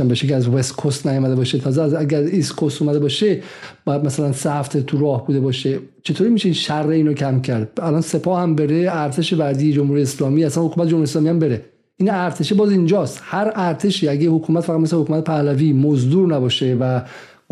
بشه 0.09 0.27
که 0.27 0.35
از 0.35 0.47
وست 0.47 0.75
کوست 0.75 1.07
نیامده 1.07 1.35
باشه 1.35 1.57
تازه 1.57 1.81
از 1.81 1.93
اگر 1.93 2.19
ایست 2.19 2.55
کوست 2.55 2.81
اومده 2.81 2.99
باشه 2.99 3.41
باید 3.85 4.05
مثلا 4.05 4.31
سه 4.31 4.51
هفته 4.51 4.81
تو 4.81 4.97
راه 5.01 5.27
بوده 5.27 5.39
باشه. 5.39 5.79
چطوری 6.03 6.29
میشه 6.29 6.45
این 6.45 6.53
شر 6.53 6.87
اینو 6.87 7.13
کم 7.13 7.41
کرد؟ 7.41 7.79
الان 7.81 8.01
سپاه 8.01 8.41
هم 8.41 8.55
بره 8.55 8.87
ارتش 8.89 9.33
وردی 9.33 9.73
جمهوری 9.73 10.01
اسلامی 10.01 10.43
اصلا 10.43 10.65
حکومت 10.65 10.87
جمهوری 10.87 11.03
اسلامی 11.03 11.29
هم 11.29 11.39
بره. 11.39 11.65
این 11.97 12.09
ارتش 12.09 12.53
باز 12.53 12.71
اینجاست. 12.71 13.19
هر 13.23 13.51
ارتشی 13.55 14.07
اگه 14.07 14.29
حکومت 14.29 14.63
فقط 14.63 14.79
مثل 14.79 14.97
حکومت 14.97 15.23
پهلوی 15.23 15.73
مزدور 15.73 16.35
نباشه 16.35 16.77
و 16.79 17.01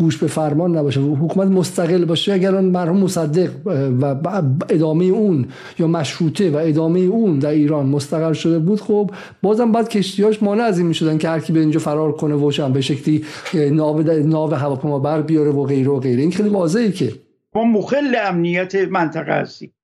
گوش 0.00 0.16
به 0.16 0.26
فرمان 0.26 0.76
نباشه 0.76 1.00
حکومت 1.00 1.48
مستقل 1.48 2.04
باشه 2.04 2.32
اگر 2.32 2.54
اون 2.54 2.64
مرحوم 2.64 3.00
مصدق 3.00 3.50
و 4.00 4.04
ادامه 4.68 5.04
اون 5.04 5.48
یا 5.78 5.86
مشروطه 5.86 6.50
و 6.50 6.56
ادامه 6.56 7.00
اون 7.00 7.38
در 7.38 7.50
ایران 7.50 7.86
مستقل 7.86 8.32
شده 8.32 8.58
بود 8.58 8.80
خب 8.80 9.10
بازم 9.42 9.72
بعد 9.72 9.88
کشتیاش 9.88 10.42
مانع 10.42 10.62
از 10.62 10.78
این 10.78 10.86
می‌شدن 10.86 11.18
که 11.18 11.28
هر 11.28 11.40
کی 11.40 11.52
به 11.52 11.60
اینجا 11.60 11.80
فرار 11.80 12.12
کنه 12.12 12.34
و 12.34 12.68
به 12.68 12.80
شکلی 12.80 13.24
ناو 13.54 14.02
ناو 14.02 14.54
هواپیما 14.54 14.98
بر 14.98 15.22
بیاره 15.22 15.50
و 15.50 15.64
غیره 15.64 15.90
و 15.90 16.00
غیره. 16.00 16.22
این 16.22 16.32
خیلی 16.32 16.48
واضحه 16.48 16.92
که 16.92 17.12
ما 17.54 17.64
مخل 17.64 18.16
امنیت 18.26 18.74
منطقه 18.74 19.32
هستیم 19.32 19.74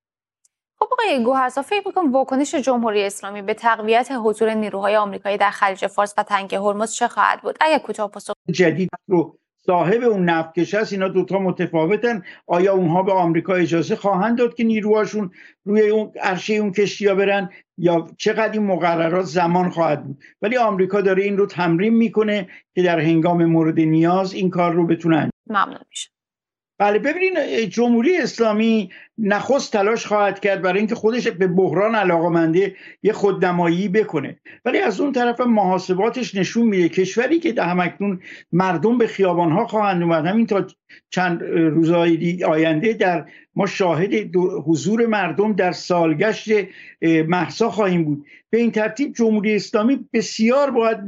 خب 0.79 0.89
آقای 0.93 1.25
گوهرزا 1.25 1.63
فکر 1.63 1.83
می‌کنم 1.87 2.13
واکنش 2.13 2.55
جمهوری 2.55 3.03
اسلامی 3.03 3.43
به 3.43 3.55
تقویت 3.55 4.09
حضور 4.25 4.55
نیروهای 4.55 4.97
آمریکایی 4.97 5.37
در 5.37 5.51
خلیج 5.51 5.87
فارس 5.87 6.15
و 6.19 6.23
تنگه 6.23 6.61
هرمز 6.61 6.93
چه 6.93 7.09
خواهد 7.09 7.43
بود؟ 7.43 7.57
اگر 7.61 7.79
کوتاه 7.79 8.11
پاسخ 8.11 8.33
جدید 8.51 8.89
رو 9.09 9.39
صاحب 9.67 10.03
اون 10.03 10.25
نفتکش 10.25 10.75
هست 10.75 10.93
اینا 10.93 11.09
دوتا 11.09 11.39
متفاوتن. 11.39 12.23
آیا 12.47 12.73
اونها 12.73 13.03
به 13.03 13.13
آمریکا 13.13 13.55
اجازه 13.55 13.97
خواهند 13.97 14.39
داد 14.39 14.55
که 14.55 14.65
نیروهاشون 14.65 15.31
روی 15.65 15.89
اون 15.89 16.13
عرشه 16.21 16.55
اون 16.55 16.73
کشتی 16.73 17.07
ها 17.07 17.15
برن؟ 17.15 17.51
یا 17.79 18.09
چقدر 18.19 18.53
این 18.53 18.63
مقررات 18.63 19.25
زمان 19.25 19.71
خواهد 19.71 20.05
بود؟ 20.05 20.19
ولی 20.43 20.57
آمریکا 20.57 21.01
داره 21.01 21.23
این 21.23 21.37
رو 21.37 21.47
تمرین 21.47 21.95
می‌کنه 21.95 22.49
که 22.75 22.83
در 22.83 23.01
هنگام 23.01 23.45
مورد 23.45 23.81
نیاز 23.81 24.33
این 24.33 24.51
کار 24.51 24.73
رو 24.73 24.87
بتونه 24.87 25.31
ممنون 25.51 25.79
میشه 25.91 26.14
بله 26.79 26.99
ببینین 26.99 27.69
جمهوری 27.69 28.17
اسلامی 28.17 28.91
نخست 29.19 29.73
تلاش 29.73 30.07
خواهد 30.07 30.41
کرد 30.41 30.63
برای 30.63 30.79
اینکه 30.79 30.95
خودش 30.95 31.29
به 31.29 31.47
بحران 31.47 31.95
علاقمنده 31.95 32.77
یه 33.03 33.13
خودنمایی 33.13 33.89
بکنه. 33.89 34.41
ولی 34.65 34.79
از 34.79 35.01
اون 35.01 35.13
طرف 35.13 35.41
محاسباتش 35.41 36.35
نشون 36.35 36.67
میده. 36.67 36.89
کشوری 36.89 37.41
که 37.41 37.53
در 37.53 37.69
همکنون 37.69 38.21
مردم 38.53 38.99
به 38.99 39.07
خیابانها 39.07 39.67
خواهند 39.67 40.03
اومد 40.03 40.27
همین 40.27 40.47
تا 40.47 40.67
چند 41.11 41.43
روزهای 41.43 42.45
آینده 42.45 42.93
در 42.93 43.27
ما 43.57 43.67
شاهد 43.67 44.37
حضور 44.67 45.07
مردم 45.07 45.53
در 45.53 45.73
سالگشت 45.73 46.49
محسا 47.29 47.71
خواهیم 47.71 48.05
بود. 48.05 48.27
به 48.51 48.59
این 48.59 48.71
ترتیب 48.71 49.13
جمهوری 49.13 49.57
اسلامی 49.57 50.09
بسیار 50.13 50.71
باید 50.71 50.99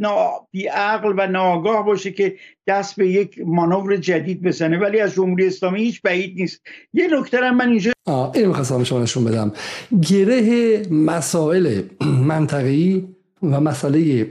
بیعقل 0.50 1.12
و 1.16 1.26
ناآگاه 1.26 1.86
باشه 1.86 2.10
که 2.10 2.36
دست 2.66 2.96
به 2.96 3.08
یک 3.08 3.40
مانور 3.46 3.96
جدید 3.96 4.42
بزنه. 4.42 4.78
ولی 4.78 5.00
از 5.00 5.14
جمهوری 5.14 5.46
اسلامی 5.46 5.80
هیچ 5.80 6.02
بعید 6.02 6.40
نیست. 6.40 6.62
یه 6.92 7.08
نکته 7.18 7.50
من 7.50 7.68
اینجا 7.68 7.92
این 8.34 8.46
می‌خواستم 8.46 8.84
شما 8.84 9.02
نشون 9.02 9.24
بدم. 9.24 9.52
گره 10.10 10.82
مسائل 10.90 11.82
منطقی 12.00 13.08
و 13.42 13.60
مسئله 13.60 14.26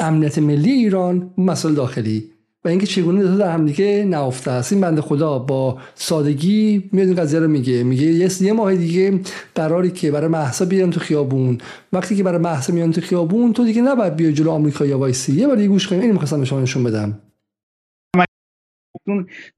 امنیت 0.00 0.38
ملی 0.38 0.70
ایران 0.70 1.34
مسائل 1.38 1.74
داخلی. 1.74 2.33
و 2.64 2.68
اینکه 2.68 2.86
چگونه 2.86 3.22
دو 3.22 3.38
در 3.38 3.50
همدیگه 3.52 4.06
نهفته 4.08 4.50
است. 4.50 4.72
این 4.72 4.80
بنده 4.80 5.00
خدا 5.00 5.38
با 5.38 5.78
سادگی 5.94 6.88
میاد 6.92 7.08
این 7.08 7.16
قضیه 7.16 7.40
رو 7.40 7.48
میگه. 7.48 7.82
میگه 7.82 8.06
یه 8.06 8.42
یه 8.42 8.52
ماه 8.52 8.76
دیگه 8.76 9.20
قراری 9.54 9.90
که 9.90 10.10
برای 10.10 10.28
محسا 10.28 10.64
بیان 10.64 10.90
تو 10.90 11.00
خیابون. 11.00 11.58
وقتی 11.92 12.16
که 12.16 12.22
برای 12.22 12.38
محسا 12.38 12.72
میان 12.72 12.92
تو 12.92 13.00
خیابون 13.00 13.52
تو 13.52 13.64
دیگه 13.64 13.82
نباید 13.82 14.16
بیای 14.16 14.32
جلو 14.32 14.50
آمریکا 14.50 14.86
یا 14.86 14.98
وایسی. 14.98 15.32
یه 15.32 15.46
بار 15.46 15.66
گوش 15.66 15.88
کنیم. 15.88 16.00
اینو 16.00 16.12
می‌خواستم 16.12 16.38
به 16.38 16.44
شما 16.44 16.60
نشون 16.60 16.84
بدم. 16.84 17.18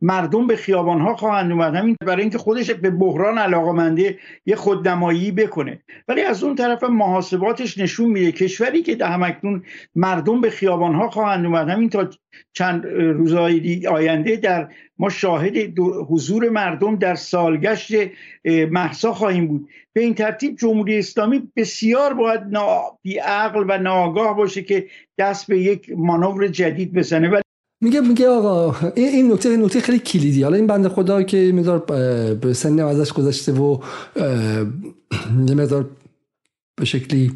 مردم 0.00 0.46
به 0.46 0.56
خیابان 0.56 1.00
ها 1.00 1.16
خواهند 1.16 1.52
اومد. 1.52 1.74
همین 1.74 1.96
برای 2.06 2.22
اینکه 2.22 2.38
خودش 2.38 2.70
به 2.70 2.90
بحران 2.90 3.38
علاقمنده 3.38 4.18
یه 4.46 4.56
خودنمایی 4.56 5.30
بکنه. 5.30 5.80
ولی 6.08 6.22
از 6.22 6.44
اون 6.44 6.54
طرف 6.54 6.84
محاسباتش 6.84 7.78
نشون 7.78 8.10
میده 8.10 8.32
کشوری 8.32 8.82
که 8.82 8.94
ده 8.94 9.06
همکنون 9.06 9.62
مردم 9.94 10.40
به 10.40 10.50
خیابان 10.50 10.94
ها 10.94 11.10
خواهند 11.10 11.44
اومد. 11.44 11.68
همین 11.68 11.90
تا 11.90 12.10
چند 12.52 12.86
روزهای 12.86 13.86
آینده 13.86 14.36
در 14.36 14.68
ما 14.98 15.08
شاهد 15.08 15.78
حضور 16.08 16.48
مردم 16.48 16.96
در 16.96 17.14
سالگشت 17.14 17.92
محسا 18.70 19.12
خواهیم 19.12 19.46
بود. 19.46 19.68
به 19.92 20.00
این 20.00 20.14
ترتیب 20.14 20.56
جمهوری 20.56 20.98
اسلامی 20.98 21.52
بسیار 21.56 22.14
باید 22.14 22.40
بیعقل 23.02 23.64
و 23.68 23.78
ناآگاه 23.78 24.36
باشه 24.36 24.62
که 24.62 24.86
دست 25.18 25.46
به 25.46 25.58
یک 25.58 25.92
مانور 25.96 26.48
جدید 26.48 26.92
بزنه. 26.92 27.45
میگه 27.80 28.00
میگه 28.00 28.28
آقا 28.28 28.76
این 28.96 29.32
نکته 29.32 29.56
نکته 29.56 29.80
خیلی 29.80 29.98
کلیدی. 29.98 30.42
حالا 30.42 30.56
این 30.56 30.66
بنده 30.66 30.88
خدا 30.88 31.22
که 31.22 31.52
میذار 31.54 31.78
به 32.34 32.52
سن 32.52 32.80
ازش 32.80 33.12
گذشته 33.12 33.52
و 33.52 33.78
یه 35.48 35.54
مقدار 35.54 35.88
به 36.76 36.84
شکلی 36.84 37.32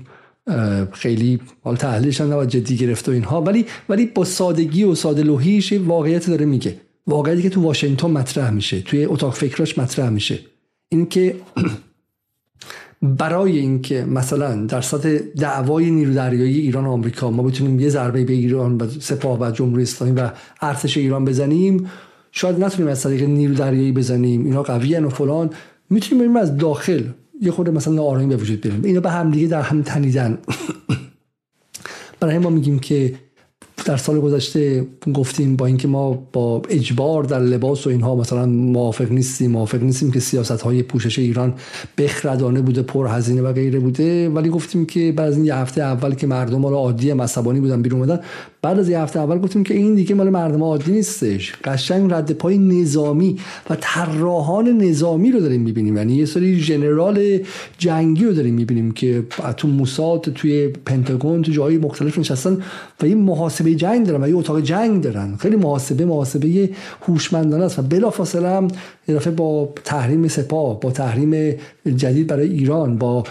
خیلی 0.92 1.40
حال 1.62 1.76
تحلیلش 1.76 2.20
هم 2.20 2.44
جدی 2.44 2.76
گرفت 2.76 3.08
و 3.08 3.12
اینها. 3.12 3.42
ولی 3.42 3.66
ولی 3.88 4.06
با 4.06 4.24
سادگی 4.24 4.84
و 4.84 4.94
ساده 4.94 5.22
لوحیش 5.22 5.72
واقعیت 5.72 6.30
داره 6.30 6.46
میگه. 6.46 6.80
واقعیتی 7.06 7.42
که 7.42 7.50
تو 7.50 7.62
واشنگتن 7.62 8.10
مطرح 8.10 8.50
میشه 8.50 8.80
توی 8.80 9.04
اتاق 9.04 9.34
فکراش 9.34 9.78
مطرح 9.78 10.08
میشه. 10.08 10.38
این 10.88 11.06
که 11.06 11.36
برای 13.02 13.58
اینکه 13.58 14.04
مثلا 14.04 14.66
در 14.66 14.80
سطح 14.80 15.18
دعوای 15.18 15.90
نیرو 15.90 16.14
دریایی 16.14 16.60
ایران 16.60 16.86
و 16.86 16.90
آمریکا 16.90 17.30
ما 17.30 17.42
بتونیم 17.42 17.80
یه 17.80 17.88
ضربه 17.88 18.24
به 18.24 18.32
ایران 18.32 18.76
و 18.76 18.86
سپاه 18.88 19.40
و 19.40 19.50
جمهوری 19.50 19.82
اسلامی 19.82 20.12
و 20.20 20.30
ارتش 20.60 20.96
ایران 20.96 21.24
بزنیم 21.24 21.90
شاید 22.32 22.64
نتونیم 22.64 22.90
از 22.90 23.02
طریق 23.02 23.22
نیرو 23.22 23.54
دریایی 23.54 23.92
بزنیم. 23.92 24.44
اینا 24.44 24.62
قوی 24.62 24.96
و 24.96 25.08
فلان. 25.08 25.50
می‌تونیم 25.90 26.24
بریم 26.24 26.36
از 26.36 26.56
داخل. 26.56 27.02
یه 27.42 27.50
خورده 27.50 27.70
مثلا 27.70 28.02
آرامی 28.02 28.26
به 28.26 28.36
وجود 28.36 28.60
بیاریم. 28.60 28.84
اینا 28.84 29.00
به 29.00 29.10
هم 29.10 29.30
دیگه 29.30 29.46
در 29.46 29.62
هم 29.62 29.82
تنیدن. 29.82 30.38
برای 32.20 32.38
ما 32.38 32.50
میگیم 32.50 32.78
که 32.78 33.14
در 33.84 33.96
سال 33.96 34.20
گذشته 34.20 34.86
گفتیم 35.14 35.56
با 35.56 35.66
اینکه 35.66 35.88
ما 35.88 36.28
با 36.32 36.62
اجبار 36.68 37.24
در 37.24 37.38
لباس 37.38 37.86
و 37.86 37.90
اینها 37.90 38.14
مثلا 38.14 38.46
موافق 38.46 39.12
نیستیم 39.12 39.50
موافق 39.50 39.82
نیستیم 39.82 40.10
که 40.10 40.20
سیاست 40.20 40.60
های 40.60 40.82
پوشش 40.82 41.18
ایران 41.18 41.54
بخردانه 41.98 42.60
بوده 42.60 42.82
پر 42.82 43.06
هزینه 43.06 43.42
و 43.42 43.52
غیره 43.52 43.78
بوده 43.78 44.28
ولی 44.28 44.48
گفتیم 44.48 44.86
که 44.86 45.12
بعد 45.12 45.28
از 45.28 45.36
این 45.36 45.46
یه 45.46 45.54
هفته 45.54 45.82
اول 45.82 46.14
که 46.14 46.26
مردم 46.26 46.66
رو 46.66 46.76
عادی 46.76 47.12
مصبانی 47.12 47.60
بودن 47.60 47.82
بیرون 47.82 48.00
اومدن 48.00 48.20
بعد 48.62 48.78
از 48.78 48.88
یه 48.88 48.98
هفته 49.00 49.20
اول 49.20 49.38
گفتیم 49.38 49.64
که 49.64 49.74
این 49.74 49.94
دیگه 49.94 50.14
مال 50.14 50.30
مردم 50.30 50.62
عادی 50.62 50.92
نیستش. 50.92 51.54
قشنگ 51.64 52.12
رد 52.12 52.32
پای 52.32 52.58
نظامی 52.58 53.36
و 53.70 53.76
طراحان 53.80 54.68
نظامی 54.68 55.32
رو 55.32 55.40
داریم 55.40 55.60
می‌بینیم. 55.60 55.96
یعنی 55.96 56.14
یه 56.14 56.24
سری 56.24 56.60
ژنرال 56.60 57.38
جنگی 57.78 58.24
رو 58.24 58.32
داریم 58.32 58.54
می‌بینیم 58.54 58.92
که 58.92 59.24
تو 59.56 59.68
موساد 59.68 60.20
توی 60.20 60.68
پنتاگون 60.68 61.42
تو 61.42 61.52
جایی 61.52 61.78
مختلف 61.78 62.18
نشستن 62.18 62.54
و 63.02 63.04
این 63.04 63.18
محاسبه 63.18 63.74
جنگ 63.74 64.06
دارن 64.06 64.24
و 64.24 64.28
یه 64.28 64.36
اتاق 64.36 64.60
جنگ 64.60 65.02
دارن. 65.02 65.36
خیلی 65.36 65.56
محاسبه 65.56 66.04
محاسبه 66.04 66.70
هوشمندانه 67.02 67.64
است 67.64 67.78
و 67.78 67.82
بلافاصله 67.82 68.48
هم 68.48 68.68
با 69.36 69.68
تحریم 69.84 70.28
سپاه 70.28 70.80
با 70.80 70.90
تحریم 70.90 71.54
جدید 71.96 72.26
برای 72.26 72.48
ایران 72.48 72.98
با 72.98 73.24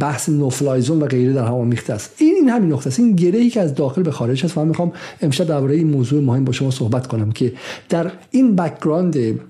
بحث 0.00 0.28
نوفلایزون 0.28 1.02
و 1.02 1.06
غیره 1.06 1.32
در 1.32 1.44
هم 1.44 1.54
آمیخته 1.54 1.92
است. 1.92 2.14
این 2.18 2.34
این 2.34 2.48
همین 2.48 2.72
نقطه 2.72 2.86
است. 2.86 3.00
این 3.00 3.16
گره 3.16 3.38
ای 3.38 3.50
که 3.50 3.60
از 3.60 3.74
داخل 3.74 4.02
به 4.02 4.10
خارج 4.26 4.44
هست 4.44 4.58
و 4.58 4.60
من 4.60 4.68
می‌خوام 4.68 4.92
امشب 5.22 5.44
درباره 5.44 5.74
این 5.74 5.90
موضوع 5.90 6.22
مهم 6.22 6.44
با 6.44 6.52
شما 6.52 6.70
صحبت 6.70 7.06
کنم 7.06 7.32
که 7.32 7.52
در 7.88 8.10
این 8.30 8.56
background 8.56 9.40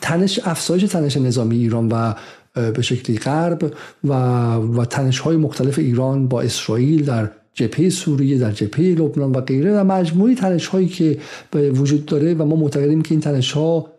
تنش 0.00 0.40
افزایش 0.44 0.82
تنش 0.82 1.16
نظامی 1.16 1.56
ایران 1.56 1.88
و 1.92 2.14
به 2.54 2.82
شکلی 2.82 3.18
غرب 3.18 3.72
و 4.04 4.12
و 4.54 4.84
تنش 4.84 5.18
های 5.18 5.36
مختلف 5.36 5.78
ایران 5.78 6.28
با 6.28 6.40
اسرائیل 6.40 7.04
در 7.04 7.30
جبهه 7.54 7.88
سوریه 7.88 8.38
در 8.38 8.50
جبهه 8.50 8.84
لبنان 8.84 9.32
و 9.32 9.40
غیره 9.40 9.80
و 9.80 9.84
مجموعی 9.84 10.34
تنش 10.34 10.66
هایی 10.66 10.88
که 10.88 11.18
وجود 11.52 12.06
داره 12.06 12.34
و 12.34 12.44
ما 12.44 12.56
معتقدیم 12.56 13.02
که 13.02 13.12
این 13.12 13.20
تنش 13.20 13.52
ها 13.52 13.92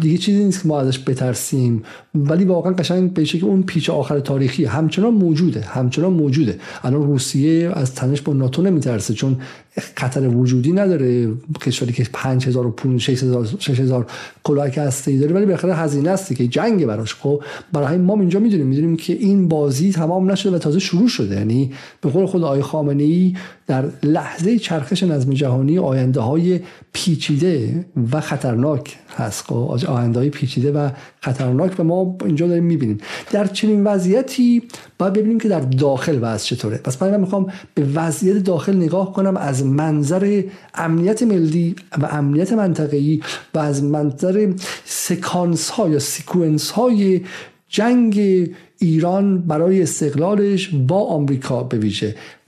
دیگه 0.00 0.18
چیزی 0.18 0.44
نیست 0.44 0.62
که 0.62 0.68
ما 0.68 0.80
ازش 0.80 0.98
بترسیم. 0.98 1.82
ولی 2.14 2.44
واقعا 2.44 2.72
قشنگ 2.72 3.12
به 3.12 3.24
که 3.24 3.44
اون 3.44 3.62
پیچ 3.62 3.90
آخر 3.90 4.20
تاریخی 4.20 4.64
همچنان 4.64 5.14
موجوده 5.14 5.60
همچنان 5.60 6.12
موجوده. 6.12 6.58
الان 6.84 7.02
روسیه 7.02 7.70
از 7.74 7.94
تنش 7.94 8.20
با 8.20 8.32
ناتو 8.32 8.62
نمیترسه 8.62 9.14
چون 9.14 9.36
خطر 9.78 10.28
وجودی 10.28 10.72
نداره. 10.72 11.28
کشوری 11.60 11.92
که 11.92 12.06
5000 12.12 12.66
و 12.66 12.98
6000 12.98 13.46
6000 13.58 14.06
کلاهک 14.44 14.78
هسته 14.78 15.18
داره 15.18 15.34
ولی 15.34 15.44
بالاخره 15.46 15.74
هزینه 15.74 16.10
است 16.10 16.34
که 16.34 16.46
جنگ 16.46 16.86
براش. 16.86 17.14
خب 17.14 17.42
برای 17.72 17.98
ما 17.98 18.20
اینجا 18.20 18.40
می‌دونیم 18.40 18.66
می‌دونیم 18.66 18.96
که 18.96 19.12
این 19.12 19.48
بازی 19.48 19.92
تمام 19.92 20.30
نشده 20.30 20.56
و 20.56 20.58
تازه 20.58 20.78
شروع 20.78 21.08
شده. 21.08 21.34
یعنی 21.34 21.72
به 22.00 22.10
قول 22.10 22.26
خود 22.26 22.42
آقای 22.42 22.62
خامنه 22.62 23.02
ای 23.02 23.34
در 23.66 23.84
لحظه 24.02 24.58
چرخش 24.58 25.02
نظم 25.02 25.32
جهانی 25.32 25.78
آینده 25.78 26.20
های 26.20 26.60
پیچیده 26.92 27.86
و 28.12 28.20
خطرناک 28.20 28.96
هست. 29.16 29.44
خب 29.44 29.78
آینده 29.88 30.18
های 30.18 30.30
پیچیده 30.30 30.72
و 30.72 30.90
خطرناک 31.20 31.80
و 31.80 31.84
ما 31.84 32.16
اینجا 32.24 32.46
داریم 32.46 32.64
می‌بینیم. 32.64 32.98
در 33.30 33.46
چنین 33.46 33.84
وضعیتی 33.84 34.62
باید 34.98 35.12
ببینیم 35.12 35.40
که 35.40 35.48
در 35.48 35.60
داخل 35.60 36.18
وضع 36.22 36.44
چطوره. 36.44 36.76
پس 36.76 37.02
من 37.02 37.20
می‌خوام 37.20 37.46
به 37.74 37.84
وضعیت 37.94 38.36
داخل 38.36 38.76
نگاه 38.76 39.12
کنم 39.12 39.36
از 39.36 39.66
منظر 39.66 40.42
امنیت 40.74 41.22
ملی 41.22 41.76
و 42.02 42.06
امنیت 42.06 42.52
منطقه‌ای 42.52 43.20
و 43.54 43.58
از 43.58 43.84
منظر 43.84 44.52
سکانس 44.84 45.70
ها 45.70 45.88
یا 45.88 45.98
سیکونس 45.98 46.70
های 46.70 47.20
جنگ 47.68 48.20
ایران 48.78 49.38
برای 49.38 49.82
استقلالش 49.82 50.70
با 50.88 51.06
آمریکا 51.06 51.62
به 51.62 51.90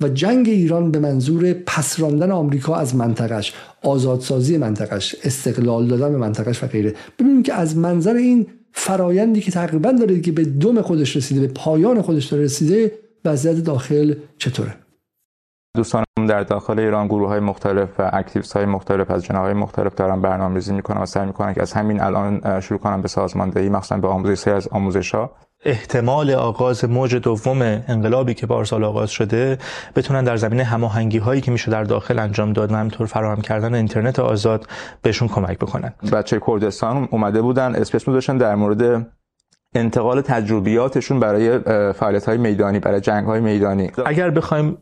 و 0.01 0.09
جنگ 0.09 0.49
ایران 0.49 0.91
به 0.91 0.99
منظور 0.99 1.53
پسراندن 1.53 2.31
آمریکا 2.31 2.75
از 2.75 2.95
منطقش 2.95 3.53
آزادسازی 3.83 4.57
منطقش 4.57 5.16
استقلال 5.25 5.87
دادن 5.87 6.12
به 6.12 6.18
منطقش 6.18 6.64
و 6.64 6.66
غیره. 6.66 6.95
ببینیم 7.18 7.43
که 7.43 7.55
از 7.55 7.77
منظر 7.77 8.14
این 8.14 8.47
فرایندی 8.73 9.41
که 9.41 9.51
تقریبا 9.51 9.93
داره 9.93 10.21
که 10.21 10.33
به 10.33 10.45
دوم 10.45 10.83
خودش 10.83 11.16
رسیده 11.16 11.41
به 11.41 11.53
پایان 11.53 12.03
خودش 12.03 12.27
داره 12.27 12.45
رسیده 12.45 12.93
وضعیت 13.25 13.57
داخل 13.64 14.14
چطوره؟ 14.39 14.75
دوستانم 15.77 16.05
در 16.29 16.43
داخل 16.43 16.79
ایران 16.79 17.07
گروه 17.07 17.29
های 17.29 17.41
مختلف 17.41 17.89
و 17.99 18.11
اکتیویست 18.12 18.53
های 18.53 18.64
مختلف 18.64 19.11
از 19.11 19.25
جناح 19.25 19.43
های 19.43 19.55
مختلف 19.55 19.95
دارن 19.95 20.21
برنامه‌ریزی 20.21 20.73
می‌کنن 20.73 21.01
و 21.01 21.07
سعی 21.07 21.27
می‌کنن 21.27 21.55
که 21.55 21.62
از 21.62 21.73
همین 21.73 22.01
الان 22.01 22.61
شروع 22.61 22.81
کنن 22.81 23.01
به 23.03 23.09
سازماندهی 23.09 23.68
مخصوصا 23.68 23.97
به 23.97 24.09
آموزش 24.09 24.49
از 24.49 24.68
آموزش 24.68 25.14
ها 25.14 25.31
احتمال 25.65 26.31
آغاز 26.31 26.85
موج 26.85 27.15
دوم 27.15 27.63
انقلابی 27.63 28.35
که 28.35 28.47
پارسال 28.47 28.85
آغاز 28.85 29.11
شده 29.11 29.59
بتونن 29.97 30.25
در 30.25 30.37
زمینه 30.37 30.65
هماهنگی 30.65 31.19
هایی 31.19 31.41
که 31.41 31.51
میشه 31.51 31.71
در 31.71 31.85
داخل 31.85 32.19
انجام 32.19 32.53
داد 32.53 32.73
همینطور 32.73 33.07
فراهم 33.07 33.41
کردن 33.41 33.75
اینترنت 33.75 34.19
آزاد 34.19 34.67
بهشون 35.03 35.29
کمک 35.29 35.59
بکنن. 35.59 35.93
بچه 36.13 36.41
کردستان 36.47 37.09
اومده 37.11 37.43
بودن 37.43 37.75
اسپیس 37.75 38.05
داشتن 38.05 38.37
در 38.37 38.55
مورد 38.55 39.13
انتقال 39.75 40.21
تجربیاتشون 40.21 41.21
برای 41.21 41.59
فعالیت 41.93 42.29
های 42.29 42.39
میدانی 42.39 42.79
برای 42.79 43.01
جنگ 43.01 43.27
های 43.27 43.41
میدانی. 43.41 43.91
اگر 44.07 44.31
بخوایم 44.31 44.79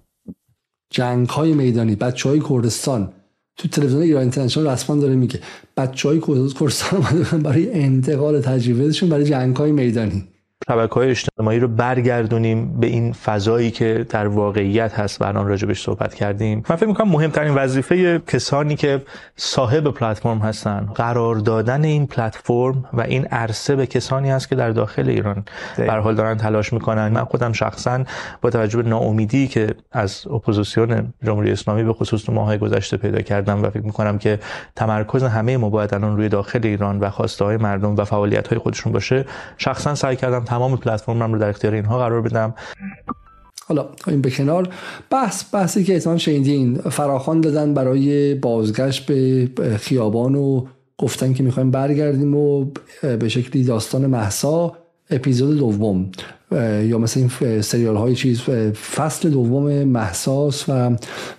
جنگ 0.91 1.29
های 1.29 1.53
میدانی 1.53 1.97
بچه 1.97 2.29
های 2.29 2.41
کردستان. 2.49 3.13
تو 3.57 3.69
تلویزیون 3.69 4.03
ایران 4.03 4.23
اینترنشنال 4.23 4.67
رسما 4.67 4.97
داره 4.97 5.15
میگه 5.15 5.41
بچه 5.77 6.09
های 6.09 6.21
کردستان 6.59 7.01
اومده 7.01 7.37
برای 7.49 7.73
انتقال 7.73 8.41
تجربیاتشون 8.41 9.09
برای 9.09 9.25
جنگ 9.25 9.57
های 9.57 9.73
میدانی. 9.73 10.29
شبکه 10.67 10.95
های 10.95 11.11
اجتماعی 11.11 11.59
رو 11.59 11.69
برگردونیم 11.69 12.81
به 12.81 12.87
این 12.87 13.13
فضایی 13.13 13.71
که 13.71 14.07
در 14.09 14.27
واقعیت 14.27 14.99
هست 14.99 15.23
و 15.23 15.25
الان 15.25 15.49
راجبش 15.49 15.83
صحبت 15.83 16.15
کردیم. 16.15 16.65
من 16.71 16.77
فکر 16.77 16.87
می‌کنم 16.87 17.09
مهمترین 17.09 17.55
وظیفه 17.55 18.19
کسانی 18.19 18.77
که 18.77 19.03
صاحب 19.37 19.85
پلتفرم 19.85 20.39
هستن 20.39 20.89
قرار 20.95 21.37
دادن 21.37 21.85
این 21.85 22.07
پلتفرم 22.07 22.85
و 22.93 23.01
این 23.01 23.27
عرصه 23.27 23.77
به 23.77 23.87
کسانی 23.87 24.31
هست 24.31 24.49
که 24.49 24.55
در 24.55 24.71
داخل 24.71 25.09
ایران 25.09 25.45
به 25.77 25.93
حال 25.93 26.15
دارن 26.15 26.37
تلاش 26.37 26.73
می‌کنن. 26.73 27.09
من 27.09 27.25
خودم 27.25 27.53
شخصا 27.53 28.05
با 28.41 28.51
توجه 28.51 28.83
به 28.83 28.89
ناامیدی 28.89 29.49
که 29.49 29.75
از 29.93 30.27
اپوزیسیون 30.27 31.13
جمهوری 31.25 31.53
اسلامی 31.53 31.85
به 31.85 31.93
خصوص 31.93 32.25
تو 32.25 32.33
ماهای 32.33 32.59
گذشته 32.59 32.97
پیدا 32.97 33.21
کردم 33.21 33.63
و 33.63 33.71
فکر 33.71 33.85
می‌کنم 33.85 34.19
که 34.19 34.39
تمرکز 34.77 35.23
همه 35.23 35.57
ما 35.57 35.71
باید 35.71 35.95
الان 35.95 36.17
روی 36.17 36.29
داخل 36.29 36.61
ایران 36.63 37.01
و 37.01 37.11
خواسته 37.11 37.45
های 37.45 37.57
مردم 37.57 37.97
و 37.97 38.05
فعالیت 38.05 38.49
های 38.49 38.59
خودشون 38.59 38.93
باشه 38.93 39.25
شخصا 39.59 39.95
سعی 39.95 40.17
کردم 40.17 40.45
تمام 40.49 40.77
پلتفرمم 40.77 41.33
رو 41.33 41.39
در 41.39 41.49
اختیار 41.49 41.75
اینها 41.75 41.99
قرار 41.99 42.23
بدم. 42.23 42.55
حالا 43.67 43.87
این 44.07 44.21
به 44.21 44.31
کنار. 44.31 44.69
بحث 45.11 45.55
بحثی 45.55 45.85
که 45.85 45.95
احتمال 45.95 46.17
شنیدین 46.17 46.75
فراخان 46.77 47.41
دادن 47.41 47.75
برای 47.75 48.35
بازگشت 48.35 49.07
به 49.07 49.49
خیابان 49.77 50.35
و 50.35 50.67
گفتن 50.99 51.33
که 51.33 51.43
می‌خوایم 51.43 51.71
برگردیم 51.71 52.35
و 52.35 52.67
به 53.21 53.29
شکلی 53.29 53.65
داستان 53.65 54.07
محسا 54.07 54.73
اپیزود 55.11 55.59
دوم. 55.59 56.11
یا 56.83 56.99
مثل 56.99 57.21
این 57.21 57.61
سریال 57.61 57.97
های 57.97 58.15
چیز 58.15 58.41
فصل 58.97 59.31
دوم 59.31 59.85
محساس 59.85 60.69
و, 60.69 60.97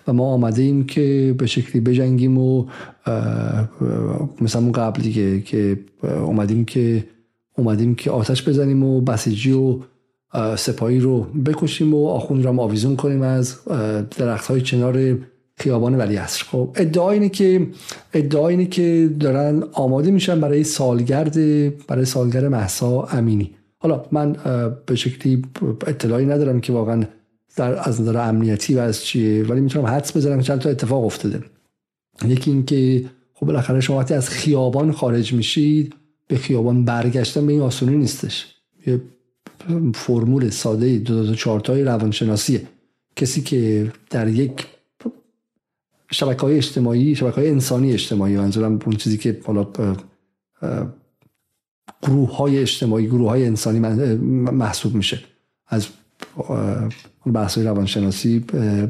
و 0.08 0.14
ما 0.14 0.34
آمده 0.34 0.62
ایم 0.62 0.86
که 0.86 1.36
به 1.38 1.46
شکلی 1.46 1.82
بجنگیم 1.82 2.38
و 2.38 2.66
مثلا 4.42 4.62
اون 4.62 5.42
که 5.42 5.80
اومدیم 6.02 6.66
که 6.66 7.04
اومدیم 7.60 7.96
که 7.96 8.12
آتش 8.12 8.48
بزنیم 8.48 8.84
و 8.84 9.02
بسیجی 9.02 9.52
و 9.52 9.80
سپاهی 10.56 11.00
رو 11.00 11.22
بکشیم 11.22 11.94
و 11.94 12.08
آخوند 12.08 12.46
رو 12.46 12.60
آویزون 12.60 12.96
کنیم 12.96 13.22
از 13.22 13.56
درخت 14.18 14.48
های 14.48 14.62
چنار 14.62 15.18
خیابان 15.58 15.96
ولی 15.96 16.16
عصر. 16.16 16.44
خب 16.44 16.70
ادعا 16.76 17.12
اینه 17.12 17.30
که 17.30 17.68
ادعا 18.14 18.48
اینه 18.48 18.66
که 18.66 19.10
دارن 19.20 19.64
آماده 19.74 20.12
میشن 20.12 20.42
برای 20.42 20.64
سالگرد 20.64 21.38
برای 21.88 22.06
سالگرد 22.06 22.46
محسا 22.46 23.04
امینی. 23.04 23.52
حالا 23.78 24.06
من 24.12 24.36
به 24.86 24.96
شکلی 24.96 25.42
اطلاعی 25.88 26.26
ندارم 26.26 26.62
که 26.62 26.74
واقعا 26.74 27.04
در 27.56 27.90
از 27.90 28.02
نظر 28.02 28.18
امنیتی 28.18 28.76
و 28.76 28.80
از 28.80 29.04
چیه 29.04 29.44
ولی 29.44 29.62
می‌تونم 29.62 29.86
حدس 29.86 30.18
بزنم 30.18 30.42
چند 30.42 30.60
تا 30.60 30.70
اتفاق 30.70 31.06
افتاده. 31.06 31.44
یکی 32.26 32.52
اینکه 32.52 33.06
خب 33.34 33.46
بالاخره 33.46 33.80
شما 33.80 33.98
وقتی 33.98 34.14
از 34.14 34.30
خیابان 34.30 34.92
خارج 34.92 35.34
میشید 35.34 35.96
به 36.30 36.38
خیابان 36.38 36.86
برگشتن 36.86 37.46
به 37.46 37.54
این 37.54 37.62
آسونی 37.62 37.98
نیستش. 37.98 38.56
یه 38.88 39.02
فرمول 39.94 40.50
ساده 40.50 40.98
دو 40.98 41.26
دو 41.26 41.36
چارتای 41.36 41.84
روانشناسیه. 41.84 42.68
کسی 43.16 43.42
که 43.42 43.92
در 44.10 44.28
یک 44.28 44.68
شبکه 46.12 46.42
های 46.42 46.58
اجتماعی 46.58 47.16
شبکه 47.16 47.36
های 47.36 47.50
انسانی 47.50 47.94
اجتماعی 47.94 48.38
منظورم 48.38 48.80
اون 48.86 48.96
چیزی 48.96 49.18
که 49.18 49.40
حالا 49.46 49.68
گروه 52.02 52.36
های 52.36 52.58
اجتماعی 52.58 53.08
گروه 53.08 53.30
های 53.30 53.46
انسانی 53.46 53.80
محسوب 54.52 54.96
میشه. 54.96 55.24
از 55.68 55.88
بحث 57.34 57.58
روانشناسی 57.58 58.46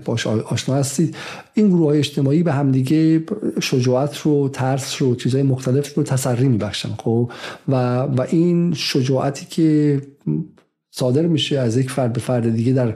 باش 0.05 0.27
آشنا 0.27 0.75
هستید. 0.75 1.15
این 1.53 1.69
گروه 1.69 1.87
های 1.87 1.97
اجتماعی 1.97 2.43
به 2.43 2.53
همدیگه 2.53 3.23
شجاعت 3.61 4.17
رو 4.17 4.49
ترس 4.49 5.01
رو 5.01 5.15
چیزهای 5.15 5.43
مختلف 5.43 5.95
رو 5.95 6.03
تسری 6.03 6.47
میبخشن 6.47 6.89
خب؟ 6.89 7.31
و, 7.67 8.01
و 8.01 8.25
این 8.29 8.73
شجاعتی 8.73 9.45
که 9.45 10.01
صادر 10.91 11.21
میشه 11.21 11.59
از 11.59 11.77
یک 11.77 11.91
فرد 11.91 12.13
به 12.13 12.19
فرد 12.19 12.55
دیگه 12.55 12.73
در 12.73 12.95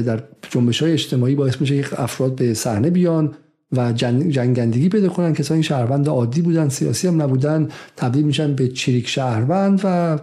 در 0.00 0.22
جنبش 0.50 0.82
های 0.82 0.92
اجتماعی 0.92 1.34
باعث 1.34 1.60
میشه 1.60 1.76
یک 1.76 2.00
افراد 2.00 2.34
به 2.34 2.54
صحنه 2.54 2.90
بیان. 2.90 3.34
و 3.72 3.92
جنگندگی 3.92 4.88
پیدا 4.88 5.08
کنن. 5.08 5.34
کسانی 5.34 5.62
شهروند 5.62 6.08
عادی 6.08 6.42
بودن 6.42 6.68
سیاسی 6.68 7.08
هم 7.08 7.22
نبودن. 7.22 7.68
تبدیل 7.96 8.24
میشن 8.24 8.54
به 8.54 8.68
چریک 8.68 9.08
شهروند 9.08 9.80
و 9.84 10.18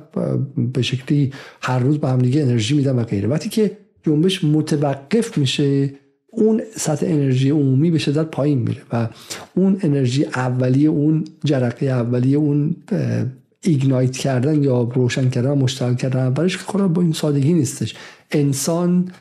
به 0.73 0.81
شکلی 0.81 1.33
هر 1.61 1.79
روز 1.79 1.97
به 1.97 2.09
همدیگه 2.09 2.41
انرژی 2.41 2.75
میدن 2.75 2.95
و 2.95 3.03
غیره. 3.03 3.27
وقتی 3.27 3.49
که 3.49 3.77
جنبش 4.03 4.43
متوقف 4.43 5.37
میشه 5.37 5.93
اون 6.27 6.61
سطح 6.75 7.05
انرژی 7.05 7.49
عمومی 7.49 7.91
به 7.91 7.97
شدت 7.97 8.25
پایین 8.25 8.57
میره 8.57 8.81
و 8.91 9.09
اون 9.55 9.79
انرژی 9.81 10.25
اولیه 10.25 10.89
اون 10.89 11.23
جرقه 11.43 11.85
اولیه 11.85 12.37
اون 12.37 12.75
ایگنایت 13.61 14.17
کردن 14.17 14.63
یا 14.63 14.81
روشن 14.81 15.29
کردن 15.29 15.49
و 15.49 15.55
مشتعل 15.55 15.95
کردن 15.95 16.19
اولش 16.19 16.57
که 16.57 16.77
با 16.77 17.01
این 17.01 17.13
سادگی 17.13 17.53
نیستش. 17.53 17.95
انسان 18.31 19.11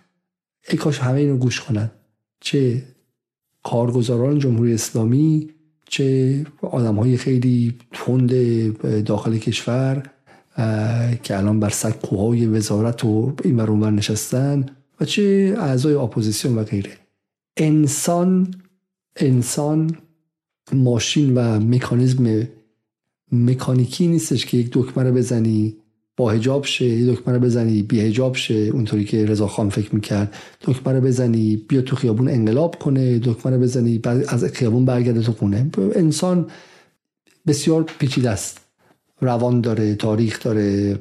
اکاش 0.68 0.98
همه 0.98 1.20
اینو 1.20 1.36
گوش 1.36 1.60
کنن. 1.60 1.90
چه 2.40 2.82
کارگزاران 3.64 4.38
جمهوری 4.38 4.74
اسلامی 4.74 5.50
چه 5.88 6.46
آدم 6.62 6.96
های 6.96 7.16
خیلی 7.16 7.74
تند 7.92 8.32
داخل 9.04 9.38
کشور 9.38 10.10
که 11.22 11.38
الان 11.38 11.60
بر 11.60 11.68
سکوهای 11.68 12.46
وزارت 12.46 13.04
و 13.04 13.32
این 13.44 13.56
بر 13.56 13.90
نشستن 13.90 14.66
و 15.00 15.04
چه 15.04 15.56
اعضای 15.58 15.94
اپوزیسیون 15.94 16.58
و 16.58 16.64
غیره. 16.64 16.90
انسان 17.56 18.54
انسان 19.16 19.96
ماشین 20.72 21.34
و 21.34 21.60
مکانیزم 21.60 22.48
مکانیکی 23.32 24.06
نیستش 24.06 24.46
که 24.46 24.56
یک 24.56 24.70
دکمه 24.72 25.04
رو 25.04 25.14
بزنی. 25.14 25.76
با 26.16 26.30
حجاب 26.30 26.64
شه 26.64 27.12
دکمه 27.12 27.34
رو 27.34 27.40
بزنی 27.40 27.82
بی 27.82 28.00
حجاب 28.00 28.36
شه. 28.36 28.54
اونطوری 28.54 29.04
که 29.04 29.26
رضا 29.26 29.46
خان 29.46 29.70
فکر 29.70 29.94
می‌کرد. 29.94 30.34
دکمه 30.60 30.92
رو 30.92 31.00
بزنی 31.00 31.56
بیا 31.56 31.82
تو 31.82 31.96
خیابون 31.96 32.28
انقلاب 32.28 32.78
کنه. 32.78 33.18
دکمه 33.18 33.52
رو 33.52 33.62
بزنی 33.62 33.98
بعد 33.98 34.24
از 34.28 34.44
خیابون 34.44 34.84
برگرده 34.84 35.20
تو 35.20 35.32
خونه. 35.32 35.70
انسان 35.94 36.46
بسیار 37.46 37.82
پیچیده 37.98 38.30
است. 38.30 38.60
روان 39.20 39.60
داره 39.60 39.94
تاریخ 39.94 40.42
داره 40.42 40.94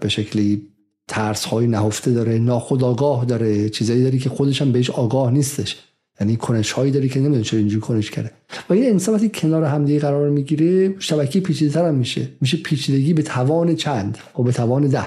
به 0.00 0.08
شکلی 0.08 0.62
ترس 1.08 1.44
های 1.44 1.66
نهفته 1.66 2.10
داره 2.10 2.38
ناخودآگاه 2.38 3.24
داره. 3.24 3.68
چیزایی 3.68 4.02
داره 4.02 4.18
که 4.18 4.28
خودش 4.28 4.62
هم 4.62 4.72
بهش 4.72 4.90
آگاه 4.90 5.30
نیستش. 5.30 5.76
یعنی 6.20 6.36
کنش 6.36 6.72
هایی 6.72 6.90
داری 6.90 7.08
که 7.08 7.20
نمی‌دونه 7.20 7.42
چرا 7.42 7.58
اینجوری 7.58 7.80
کنش 7.80 8.10
کرده. 8.10 8.30
و 8.70 8.72
این 8.72 8.90
انسان 8.90 9.14
وقتی 9.14 9.30
کنار 9.34 9.64
همدیگه 9.64 10.00
قرار 10.00 10.30
می‌گیره 10.30 10.94
شبکه 10.98 11.40
پیچیده 11.40 11.72
تر 11.72 11.88
هم 11.88 11.94
میشه. 11.94 12.28
میشه 12.40 12.56
پیچیدگی 12.56 13.14
به 13.14 13.22
توان 13.22 13.74
چند 13.74 14.18
و 14.38 14.42
به 14.42 14.52
توان 14.52 14.86
ده. 14.86 15.04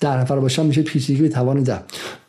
در 0.00 0.20
نفر 0.20 0.40
باشن 0.40 0.66
میشه 0.66 0.82
پیچیدگی 0.82 1.22
به 1.22 1.28
توان 1.28 1.62
ده. 1.62 1.80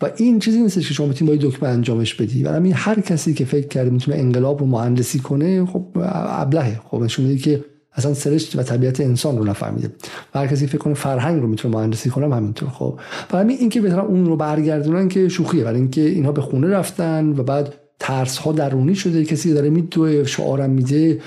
و 0.02 0.10
این 0.18 0.40
چیزی 0.40 0.62
نیست 0.62 0.76
که 0.76 0.94
شما 0.94 1.08
بتونید 1.08 1.42
با 1.42 1.50
دکمه 1.50 1.70
انجامش 1.70 2.14
بدی. 2.14 2.44
و 2.44 2.50
همین 2.50 2.74
هر 2.76 3.00
کسی 3.00 3.34
که 3.34 3.46
فکر 3.46 3.68
کرده 3.68 3.90
می‌تونه 3.90 4.18
انقلاب 4.18 4.60
رو 4.60 4.66
مهندسی 4.66 5.20
کنه 5.20 5.66
خب 5.66 5.86
ابلهه. 5.96 6.80
خب 6.88 7.02
نشون 7.02 7.38
که 7.38 7.64
اصلا 7.94 8.14
سرشت 8.14 8.56
و 8.56 8.64
طبیعت 8.64 9.00
انسان 9.00 9.38
رو 9.38 9.44
نفهمیده. 9.44 9.92
و 10.36 10.40
هر 10.40 10.48
کسی 10.48 10.68
فکر 10.68 10.78
کنه 10.78 10.94
فرهنگ 10.94 11.42
رو 11.42 11.48
می‌تونه 11.48 11.78
مهندسی 11.78 12.10
کنه 12.10 12.36
همینطور. 12.36 12.70
خب 12.70 13.00
برای 13.30 13.44
همین 13.44 13.58
اینکه 13.60 13.82
بهتر 13.82 14.00
اون 14.00 14.26
رو 14.26 14.36
برگردونن 14.36 15.08
که 15.08 15.30
شوخیه. 15.30 15.64
برای 15.64 15.80
اینکه 15.80 16.02
اینها 16.02 16.32
به 16.32 16.42
خونه 16.42 16.68
رفتن 16.68 17.30
و 17.30 17.44
بعد 17.44 17.74
ترس 18.00 18.38
ها 18.38 18.52
درونی 18.52 18.96
شده 18.96 19.26
کسی 19.26 19.54
داره 19.54 19.70
میدوه 19.70 20.24
شعارم 20.24 20.70
میده 20.70 21.20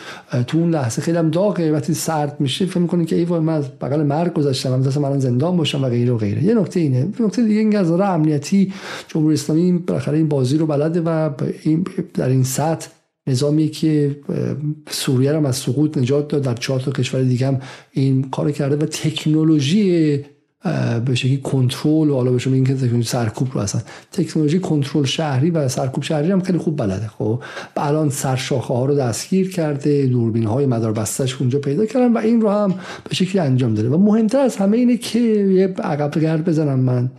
تو 0.47 0.59
اون 0.59 0.71
لحظه 0.71 1.03
خیلی 1.03 1.19
هم 1.19 1.31
داغه. 1.31 1.73
وقتی 1.73 1.95
سرد 1.95 2.41
میشه 2.41 2.67
فکر 2.67 2.79
می‌کنه 2.79 3.05
که 3.05 3.17
ای 3.17 3.25
وای 3.25 3.41
من 3.41 3.55
از 3.55 3.79
بغل 3.79 4.03
مرگ 4.03 4.33
گذشتم 4.33 4.71
من 4.71 4.83
دست 4.83 4.99
من 4.99 5.19
زندان 5.19 5.57
باشم 5.57 5.85
و 5.85 5.89
غیره 5.89 6.13
و 6.13 6.17
غیره. 6.17 6.45
یه 6.45 6.55
نکته 6.55 6.81
اینه 6.81 7.09
نکته 7.21 7.43
دیگه 7.43 7.61
این 7.61 7.77
از 7.77 7.91
امنیتی 7.91 8.73
جمهوری 9.09 9.35
اسلامی 9.35 9.73
بالاخره 9.73 10.17
این 10.17 10.29
بازی 10.29 10.59
رو 10.59 10.67
بلده 10.67 11.01
و 11.01 11.31
این 11.63 11.87
در 12.15 12.29
این 12.29 12.43
سطح 12.43 12.89
نظامی 13.27 13.69
که 13.69 14.17
سوریه 14.91 15.33
رو 15.33 15.47
از 15.47 15.57
سقوط 15.57 15.99
نجات 15.99 16.29
داد. 16.29 16.43
در 16.43 16.55
چهار 16.55 16.81
تا 16.81 16.91
کشور 16.91 17.23
دیگه 17.23 17.47
هم 17.47 17.61
این 17.93 18.31
کار 18.31 18.51
کرده 18.51 18.77
و 18.77 18.89
تکنولوژی 18.89 20.21
به 21.05 21.15
شکلی 21.15 21.37
کنترل 21.37 22.11
و 22.11 22.15
حالا 22.15 22.33
بهشون 22.33 22.55
این 22.55 22.65
که 22.65 22.75
تکنولوژی 22.75 23.09
سرکوب 23.09 23.49
رو 23.55 23.61
هستن 23.61 23.83
تکنولوژی 24.13 24.59
کنترل 24.59 25.05
شهری 25.05 25.51
و 25.51 25.69
سرکوب 25.69 26.05
شهری 26.05 26.31
هم 26.31 26.41
خیلی 26.41 26.59
خوب 26.59 26.77
بلده. 26.77 27.07
خب 27.07 27.43
الان 27.77 28.11
سرشاخه 28.11 28.75
ها 28.75 28.85
رو 28.85 28.95
دستگیر 28.95 29.51
کرده 29.51 30.07
دوربین 30.07 30.47
های 30.47 30.67
مدار 30.67 30.93
بستش 30.93 31.41
اونجا 31.41 31.59
پیدا 31.59 31.87
کردن 31.87 32.13
و 32.13 32.19
این 32.19 32.41
رو 32.41 32.51
هم 32.51 32.75
به 33.09 33.15
شکلی 33.15 33.41
انجام 33.41 33.75
داده. 33.75 33.89
و 33.89 33.99
مهمتر 33.99 34.41
از 34.41 34.57
همه 34.57 34.77
اینه 34.77 34.97
که 34.97 35.19
یه 35.19 35.67
عقب 35.67 36.21
گرد 36.21 36.45
بزنم 36.45 36.81
من. 36.81 37.11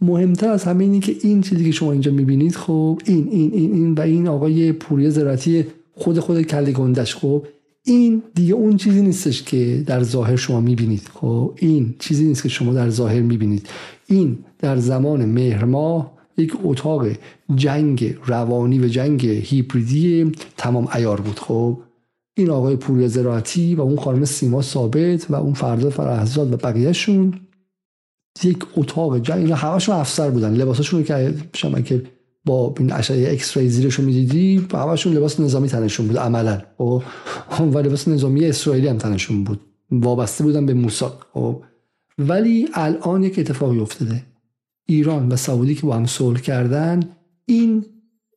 مهمتر 0.00 0.48
از 0.48 0.64
همه 0.64 0.84
اینه 0.84 1.00
که 1.00 1.16
این 1.22 1.40
چیزی 1.40 1.64
که 1.64 1.70
شما 1.70 1.92
اینجا 1.92 2.12
می‌بینید 2.12 2.56
خب 2.56 3.00
این 3.04 3.28
این 3.30 3.52
این 3.52 3.72
این 3.72 3.94
و 3.94 4.00
این 4.00 4.28
آقای 4.28 4.72
پوری 4.72 5.10
زراعتی 5.10 5.66
خود 5.94 6.18
خود 6.18 6.42
کلی 6.42 6.72
گندش 6.72 7.16
خب 7.16 7.46
این 7.84 8.22
دیگه 8.34 8.54
اون 8.54 8.76
چیزی 8.76 9.02
نیستش 9.02 9.42
که 9.42 9.82
در 9.86 10.02
ظاهر 10.02 10.36
شما 10.36 10.60
می‌بینید. 10.60 11.10
خب 11.14 11.54
این 11.56 11.94
چیزی 11.98 12.24
نیست 12.24 12.42
که 12.42 12.48
شما 12.48 12.72
در 12.72 12.90
ظاهر 12.90 13.20
می‌بینید. 13.20 13.68
این 14.06 14.38
در 14.58 14.76
زمان 14.76 15.24
مهر 15.24 15.64
یک 16.38 16.52
اتاق 16.64 17.06
جنگ 17.54 18.16
روانی 18.26 18.78
و 18.78 18.88
جنگ 18.88 19.26
هیبریدی 19.26 20.32
تمام 20.56 20.88
ایار 20.94 21.20
بود. 21.20 21.38
خب 21.38 21.78
این 22.36 22.50
آقای 22.50 22.76
پوری 22.76 23.08
زراعتی 23.08 23.74
و 23.74 23.80
اون 23.80 23.96
خانم 23.96 24.24
سیما 24.24 24.62
ثابت 24.62 25.30
و 25.30 25.34
اون 25.34 25.52
فردا 25.52 25.90
فرهزاد 25.90 26.52
و 26.52 26.56
بقیهشون 26.56 27.34
یک 28.44 28.58
اتاق 28.76 29.18
جنگ 29.18 29.38
اینا 29.38 29.56
همشون 29.56 29.96
افسر 29.96 30.30
بودن. 30.30 30.54
لباساشون 30.54 31.04
که 31.04 31.34
شما 31.54 31.80
که 31.80 32.02
با 32.44 32.74
این 32.78 32.92
اشعه 32.92 33.30
X-ray 33.30 33.68
زیرش 33.68 33.94
رو 33.94 34.04
می‌دیدی 34.04 34.66
همشون 34.72 35.12
لباس 35.12 35.40
نظامی 35.40 35.68
تنشون 35.68 36.06
بود 36.06 36.18
عملا. 36.18 36.62
و 36.78 36.82
و 37.60 37.78
لباس 37.78 38.08
نظامی 38.08 38.44
اسرائیلی 38.44 38.88
هم 38.88 38.98
تنشون 38.98 39.44
بود. 39.44 39.60
وابسته 39.90 40.44
بودن 40.44 40.66
به 40.66 40.74
موساد 40.74 41.26
ولی 42.18 42.68
الان 42.74 43.22
یک 43.22 43.38
اتفاقی 43.38 43.78
افتاده. 43.78 44.22
ایران 44.86 45.28
و 45.28 45.36
سعودی 45.36 45.74
که 45.74 45.82
با 45.82 45.96
هم 45.96 46.06
صلح 46.06 46.40
کردن 46.40 47.00
این 47.46 47.84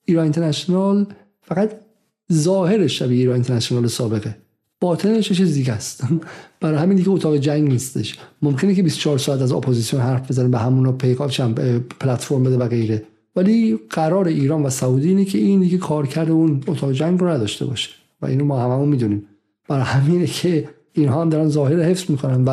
ایران 0.06 0.24
اینترنشنال 0.24 1.06
فقط 1.42 1.72
ظاهرش 2.34 3.00
شبیه 3.00 3.20
ایران 3.20 3.34
اینترنشنال 3.34 3.88
سابقه. 3.88 4.38
باطنش 4.80 5.32
چیز 5.32 5.54
دیگه 5.54 5.74
است. 5.74 6.04
برای 6.62 6.78
همین 6.78 6.98
دیگه 6.98 7.10
اتاق 7.10 7.38
جنگ 7.38 7.68
نیستش. 7.68 8.18
ممکنه 8.42 8.76
که 8.76 8.84
24 8.84 9.18
ساعت 9.18 9.42
از 9.42 9.52
اپوزیسیون 9.52 10.02
حرف 10.02 10.32
بزنه 10.32 10.50
به 10.50 10.58
همون 10.58 10.98
پیغام 10.98 11.54
پلتفرم 12.00 12.44
بده 12.44 12.58
و 12.58 12.68
غیره. 12.68 13.06
ولی 13.36 13.80
قرار 13.90 14.28
ایران 14.28 14.64
و 14.64 14.70
سعودی 14.70 15.10
اینه 15.10 15.26
که 15.26 15.38
این 15.38 15.60
دیگه 15.60 15.78
کارکرد 15.78 16.32
اون 16.32 16.64
اتاق 16.68 16.92
جنگ 16.92 17.20
رو 17.20 17.28
نداشته 17.28 17.66
باشه. 17.66 17.90
و 18.22 18.26
اینو 18.26 18.46
ما 18.46 18.64
هممون 18.64 18.90
می‌دونیم. 18.90 19.26
برای 19.68 19.84
همینه 19.84 20.28
که 20.28 20.70
اینها 20.94 21.22
هم 21.22 21.30
دارن 21.30 21.50
ظاهر 21.50 21.80
حفظ 21.80 22.10
می‌کنن 22.10 22.44
و 22.44 22.50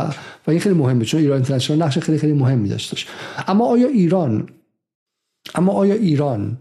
و 0.46 0.50
این 0.50 0.60
خیلی 0.60 0.74
مهمه 0.74 1.04
چون 1.04 1.20
ایران 1.20 1.36
اینترنشنال 1.36 1.82
نقش 1.82 1.98
خیلی 1.98 2.18
خیلی 2.18 2.32
مهمی 2.32 2.68
داشتش 2.68 3.06
اما 3.48 3.66
آیا 3.66 3.88
ایران 3.88 4.48
اما 5.54 5.72
آیا 5.72 5.94
ایران 5.94 6.58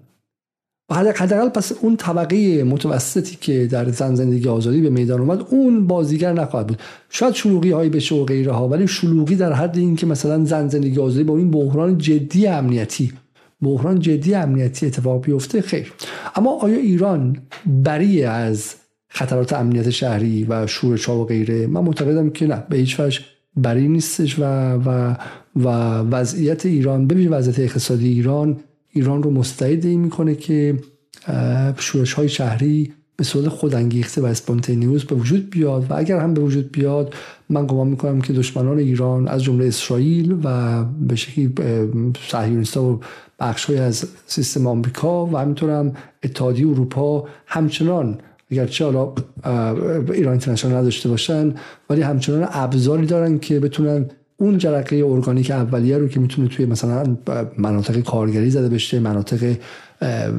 و 0.89 0.93
حداقل 0.93 1.49
پس 1.49 1.71
اون 1.71 1.95
طبقه 1.97 2.63
متوسطی 2.63 3.37
که 3.41 3.67
در 3.67 3.89
زن 3.89 4.15
زندگی 4.15 4.49
آزادی 4.49 4.81
به 4.81 4.89
میدان 4.89 5.19
اومد 5.19 5.45
اون 5.49 5.87
بازیگر 5.87 6.33
نخواهد 6.33 6.67
بود. 6.67 6.79
شاید 7.09 7.33
شلوغی 7.33 7.71
هایی 7.71 7.89
بشه 7.89 8.15
و 8.15 8.25
غیره 8.25 8.51
ها 8.51 8.67
ولی 8.67 8.87
شلوغی 8.87 9.35
در 9.35 9.53
حد 9.53 9.77
این 9.77 9.95
که 9.95 10.05
مثلا 10.05 10.45
زن 10.45 10.67
زندگی 10.67 10.99
آزادی 10.99 11.23
با 11.23 11.37
این 11.37 11.51
بحران 11.51 11.97
جدی 11.97 12.47
امنیتی 12.47 13.13
بحران 13.61 13.99
جدی 13.99 14.33
امنیتی 14.33 14.85
اتفاق 14.85 15.25
بیفته؟ 15.25 15.61
خیر. 15.61 15.93
اما 16.35 16.51
آیا 16.51 16.77
ایران 16.77 17.37
بری 17.65 18.23
از 18.23 18.75
خطرات 19.09 19.53
امنیت 19.53 19.89
شهری 19.89 20.43
و 20.43 20.67
شورش 20.67 21.05
ها 21.05 21.17
و 21.17 21.25
غیره؟ 21.25 21.67
من 21.67 21.81
معتقدم 21.81 22.29
که 22.29 22.47
نه. 22.47 22.63
به 22.69 22.77
هیچ 22.77 22.99
وجه 22.99 23.19
بری 23.55 23.87
نیستش 23.87 24.39
و 24.39 24.43
و 24.85 25.15
و 25.55 25.67
وضعیت 26.11 26.65
ایران 26.65 27.07
ببین 27.07 27.29
وضعیت 27.29 27.59
اقتصادی 27.59 28.07
ایران 28.07 28.59
ایران 28.89 29.23
رو 29.23 29.31
مستعد 29.31 29.85
این 29.85 29.99
می‌کنه 29.99 30.35
که 30.35 30.79
شورش 31.77 32.13
های 32.13 32.29
شهری 32.29 32.93
به 33.21 33.25
صورت 33.25 33.47
خودانگیخته 33.47 34.21
و 34.21 34.25
اسپونتینیوس 34.25 35.03
به 35.05 35.15
وجود 35.15 35.49
بیاد 35.49 35.91
و 35.91 35.93
اگر 35.97 36.19
هم 36.19 36.33
به 36.33 36.41
وجود 36.41 36.71
بیاد 36.71 37.13
من 37.49 37.67
گمان 37.67 37.87
می‌کنم 37.87 38.21
که 38.21 38.33
دشمنان 38.33 38.79
ایران 38.79 39.27
از 39.27 39.43
جمله 39.43 39.65
اسرائیل 39.65 40.37
و 40.43 40.83
به 40.83 41.15
شکلی 41.15 41.53
صهیونیست‌ها 42.29 42.83
و 42.83 42.99
بخش 43.39 43.69
از 43.69 44.05
سیستم 44.25 44.67
آمریکا 44.67 45.25
و 45.25 45.37
همینطور 45.37 45.69
هم 45.69 45.93
اتحادیه 46.23 46.67
اروپا 46.67 47.27
همچنان 47.45 48.17
اگرچه 48.51 48.85
حالا 48.85 49.13
ایران 50.13 50.31
اینترنشنال 50.31 50.73
نداشته 50.73 51.09
باشن 51.09 51.53
ولی 51.89 52.01
همچنان 52.01 52.47
ابزاری 52.51 53.05
دارن 53.05 53.39
که 53.39 53.59
بتونن 53.59 54.05
اون 54.37 54.57
جرقه 54.57 54.95
ارگانیک 54.95 55.51
اولیه 55.51 55.97
رو 55.97 56.07
که 56.07 56.19
می‌تونه 56.19 56.47
توی 56.47 56.65
مثلا 56.65 57.17
مناطق 57.57 57.99
کارگری 57.99 58.49
زده 58.49 58.69
بشه 58.69 58.99
مناطق 58.99 59.55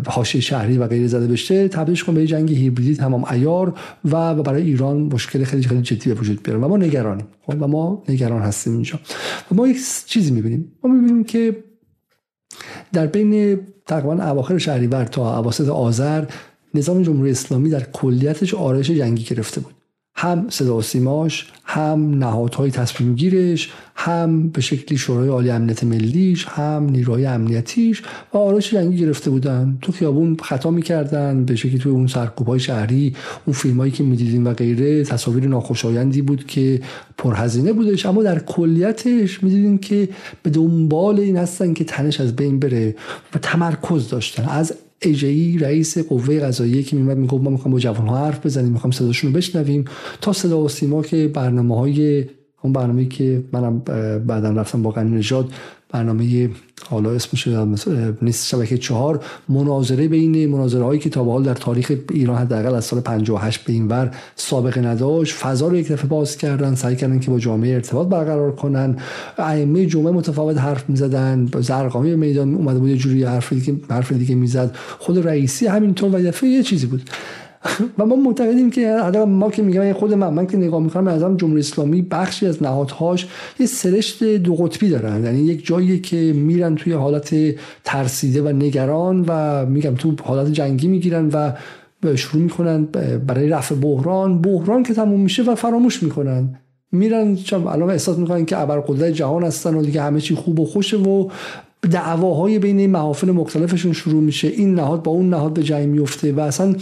حاشیه 0.06 0.40
شهری 0.40 0.78
و 0.78 0.86
غیره 0.86 1.06
زده 1.06 1.26
بشه 1.26 1.68
تبدیلش 1.68 2.05
کنه 2.05 2.14
به 2.14 2.26
جنگ 2.26 2.52
هیبریدی 2.52 2.97
تمام 2.97 3.24
ایار 3.24 3.74
و 4.05 4.34
برای 4.34 4.62
ایران 4.62 4.97
مشکل 4.97 5.44
خیلی 5.44 5.62
خیلی 5.62 5.82
جدی 5.82 6.14
به 6.14 6.20
وجود 6.20 6.43
بیاره. 6.43 6.60
و 6.60 6.68
ما 6.68 6.76
نگرانیم. 6.76 7.26
خب، 7.47 7.62
و 7.62 7.66
ما 7.66 8.02
نگران 8.09 8.43
هستیم 8.43 8.72
اینجا. 8.72 9.01
و 9.52 9.55
ما 9.55 9.68
یک 9.68 9.76
چیزی 10.06 10.30
می‌بینیم. 10.30 10.72
ما 10.84 10.90
می‌بینیم 10.90 11.24
که 11.24 11.56
در 12.93 13.06
بین 13.06 13.60
تقریبا 13.86 14.12
اواخر 14.12 14.59
شهریور 14.59 15.05
تا 15.05 15.39
اواسط 15.39 15.68
آذر 15.68 16.24
نظام 16.74 17.02
جمهوری 17.02 17.30
اسلامی 17.30 17.70
در 17.70 17.84
کلیتش 17.93 18.55
آرایش 18.55 18.90
جنگی 18.90 19.24
گرفته 19.24 19.60
بود. 19.60 19.74
هم 20.23 20.47
صدا 20.49 20.77
و 20.77 20.82
سیماش 20.82 21.47
هم 21.65 22.19
نهادهای 22.19 22.70
تصمیم 22.70 23.15
گیرش 23.15 23.70
هم 23.94 24.49
به 24.49 24.61
شکلی 24.61 24.99
شورای 24.99 25.28
عالی 25.28 25.51
امنیت 25.51 25.85
ملیش 25.85 26.47
هم 26.49 26.85
نیروهای 26.90 27.27
امنیتیش 27.27 28.03
و 28.35 28.39
آرایش 28.39 28.74
جنگی 28.74 28.97
گرفته 28.97 29.31
بودن. 29.31 29.78
تو 29.82 29.93
خیابون 29.93 30.36
خطا 30.43 30.70
می‌کردن 30.70 31.44
به 31.44 31.57
شکلی 31.57 31.78
توی 31.78 31.93
اون 31.93 32.07
سرکوب 32.07 32.57
شهری 32.57 33.15
اون 33.47 33.55
فیلم 33.55 33.77
هایی 33.77 33.93
که 33.93 34.05
می‌دیدیم 34.05 34.47
و 34.47 34.53
غیره 34.53 35.05
تصاویر 35.05 35.49
ناخوشایندی 35.49 36.23
بود 36.23 36.47
که 36.47 36.81
پرهزینه 37.19 37.73
بودش. 37.73 38.07
اما 38.07 38.23
در 38.23 38.39
کلیتش 38.39 39.43
می‌دیدیم 39.43 39.78
که 39.78 40.09
به 40.43 40.51
دنبال 40.51 41.20
این 41.20 41.36
هستن 41.36 41.74
که 41.74 41.85
تنش 41.85 42.20
از 42.20 42.36
بین 42.36 42.59
بره 42.59 42.97
و 43.35 43.39
تمرکز 43.39 44.09
داشتن. 44.09 44.44
از 44.44 44.74
ایجی 45.03 45.59
رئیس 45.59 45.99
قوه 45.99 46.41
قضاییه 46.41 46.83
که 46.83 46.97
میمد 46.97 47.16
می‌گفت 47.16 47.45
ما 47.45 47.51
می‌خوام 47.51 47.73
با 47.73 47.79
جوان 47.79 48.07
ها 48.07 48.27
حرف 48.27 48.47
بزنیم 48.47 48.73
می‌خوام 48.73 48.91
صداشون 48.91 49.33
رو 49.33 49.37
بشنویم. 49.37 49.85
تا 50.20 50.33
صدا 50.33 50.61
و 50.61 50.69
سیما 50.69 51.03
که 51.03 51.29
برنامه 51.29 51.79
های 51.79 52.24
اون 52.62 52.73
برنامه 52.73 53.05
که 53.05 53.45
منم 53.53 53.79
بعدا 54.27 54.51
رفتم 54.51 54.83
با 54.83 54.91
قنی 54.91 55.16
نژاد 55.16 55.53
برنامه 55.93 56.51
حالا 56.90 57.10
اسمش 57.10 57.48
نیست 58.23 58.48
شبکه 58.48 58.78
چهار 58.78 59.24
مناظره 59.48 60.09
بین 60.09 60.51
مناظره 60.51 60.85
هایی 60.85 61.01
که 61.01 61.10
تا 61.10 61.24
حال 61.24 61.43
در 61.43 61.55
تاریخ 61.55 61.93
ایران 62.10 62.39
حداقل 62.39 62.74
از 62.74 62.85
سال 62.85 63.01
58 63.01 63.64
به 63.64 63.73
این 63.73 63.89
ور 63.89 64.10
سابقه 64.36 64.81
نداشت. 64.81 65.35
فضا 65.35 65.69
رو 65.69 65.77
یک 65.77 65.93
دفعه 65.93 66.06
باز 66.06 66.36
کردن 66.36 66.74
سعی 66.74 66.97
کردن 66.97 67.19
که 67.19 67.31
با 67.31 67.39
جامعه 67.39 67.74
ارتباط 67.74 68.09
برقرار 68.09 68.55
کنن. 68.55 68.97
ائمه 69.39 69.86
جمعه 69.86 70.12
متفاوت 70.12 70.59
حرف 70.59 70.90
می‌زدن 70.90 71.48
زرقامی 71.60 72.10
به 72.10 72.16
میدان 72.16 72.55
اومده 72.55 72.78
بود 72.78 72.89
یه 72.89 72.97
جوری 72.97 73.24
حرف 73.24 73.52
دیگه 73.52 73.74
حرف 73.90 74.12
دیگه 74.12 74.35
می‌زد. 74.35 74.77
خود 74.98 75.27
رئیسی 75.27 75.66
همینطور 75.66 76.16
و 76.16 76.23
دفعه 76.23 76.51
یه 76.51 76.62
چیزی 76.62 76.86
بود. 76.86 77.10
و 77.98 78.06
ما 78.06 78.16
معتقدیم 78.16 78.70
که 78.70 78.98
حالا 78.98 79.26
ما 79.26 79.51
که 79.51 79.62
میگم 79.62 79.93
خود 79.93 80.14
من 80.14 80.34
من 80.34 80.47
که 80.47 80.56
نگاه 80.56 80.82
می‌کنم 80.82 81.09
از 81.09 81.22
جمهوری 81.36 81.60
اسلامی 81.60 82.02
بخشی 82.02 82.47
از 82.47 82.62
نهادهاش 82.62 83.28
یه 83.60 83.66
سرشت 83.66 84.24
دو 84.24 84.55
قطبی 84.55 84.89
دارن. 84.89 85.24
یعنی 85.24 85.39
یک 85.39 85.66
جایی 85.66 86.01
که 86.01 86.16
میرن 86.16 86.74
توی 86.74 86.93
حالت 86.93 87.34
ترسیده 87.84 88.43
و 88.43 88.48
نگران 88.48 89.24
و 89.28 89.66
میگم 89.66 89.94
تو 89.94 90.14
حالت 90.22 90.52
جنگی 90.52 90.89
می‌گیرن 90.89 91.28
و 91.32 91.52
شروع 92.16 92.43
می‌کنن 92.43 92.84
برای 93.26 93.48
رفع 93.48 93.74
بحران. 93.74 94.43
بحران 94.43 94.82
که 94.82 94.94
تموم 94.94 95.20
میشه 95.20 95.43
و 95.43 95.55
فراموش 95.55 96.02
می‌کنن. 96.02 96.59
میرن 96.93 97.39
الان 97.52 97.90
احساس 97.90 98.18
می‌کنن 98.18 98.44
که 98.44 98.60
ابرقدرت 98.60 99.12
جهان 99.12 99.44
هستن 99.44 99.74
و 99.74 99.82
دیگه 99.82 100.02
همه 100.02 100.20
چی 100.20 100.34
خوب 100.34 100.60
و 100.60 100.64
خوشه 100.64 100.97
و 100.97 101.28
دعواهای 101.91 102.59
بین 102.59 102.79
این 102.79 102.91
محافل 102.91 103.31
مختلفشون 103.31 103.93
شروع 103.93 104.23
میشه. 104.23 104.49
این 104.49 104.75
نهاد 104.75 105.03
با 105.03 105.13
اون 105.13 105.31
نهاد 105.31 105.53
به 105.53 105.63
جنگ 105.63 105.89
میفته 105.89 106.33
و 106.33 106.41
اصلا 106.41 106.75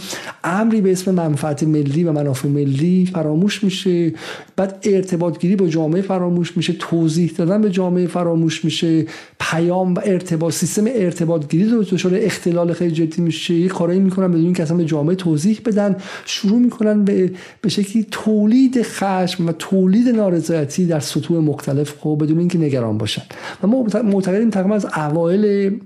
امری 0.43 0.81
به 0.81 0.91
اسم 0.91 1.11
منفعت 1.11 1.63
ملی 1.63 2.03
و 2.03 2.11
منافع 2.11 2.47
ملی 2.47 3.09
فراموش 3.13 3.63
میشه. 3.63 4.13
بعد 4.55 4.79
ارتباط 4.83 5.39
گیری 5.39 5.55
با 5.55 5.67
جامعه 5.67 6.01
فراموش 6.01 6.57
میشه. 6.57 6.73
توضیح 6.79 7.31
دادن 7.37 7.61
به 7.61 7.69
جامعه 7.69 8.07
فراموش 8.07 8.65
میشه. 8.65 9.05
پیام 9.39 9.93
و 9.93 9.99
ارتباط 10.03 10.53
سیستم 10.53 10.83
ارتباط 10.87 11.47
گیری 11.47 11.71
دچار 11.71 12.11
اختلال 12.15 12.73
خیلی 12.73 12.91
جدی 12.91 13.21
میشه. 13.21 13.53
یه 13.53 13.67
کارایی 13.67 13.99
می‌کنن 13.99 14.27
بدون 14.27 14.43
اینکه 14.43 14.63
اصلا 14.63 14.77
به 14.77 14.85
جامعه 14.85 15.15
توضیح 15.15 15.61
بدن. 15.65 15.95
شروع 16.25 16.59
می‌کنن 16.59 17.05
به 17.05 17.31
به 17.61 17.69
شکلی 17.69 18.07
تولید 18.11 18.81
خشم 18.81 19.47
و 19.47 19.51
تولید 19.51 20.09
نارضایتی 20.09 20.85
در 20.85 20.99
سطوح 20.99 21.37
مختلف 21.37 21.93
خب 21.99 22.17
بدون 22.21 22.39
اینکه 22.39 22.57
نگران 22.57 22.97
باشن. 22.97 23.23
و 23.63 23.67
ما 23.67 23.85
معتقدیم 24.03 24.49
تقریبا 24.49 24.75
از 24.75 24.90
اوایل 24.95 25.79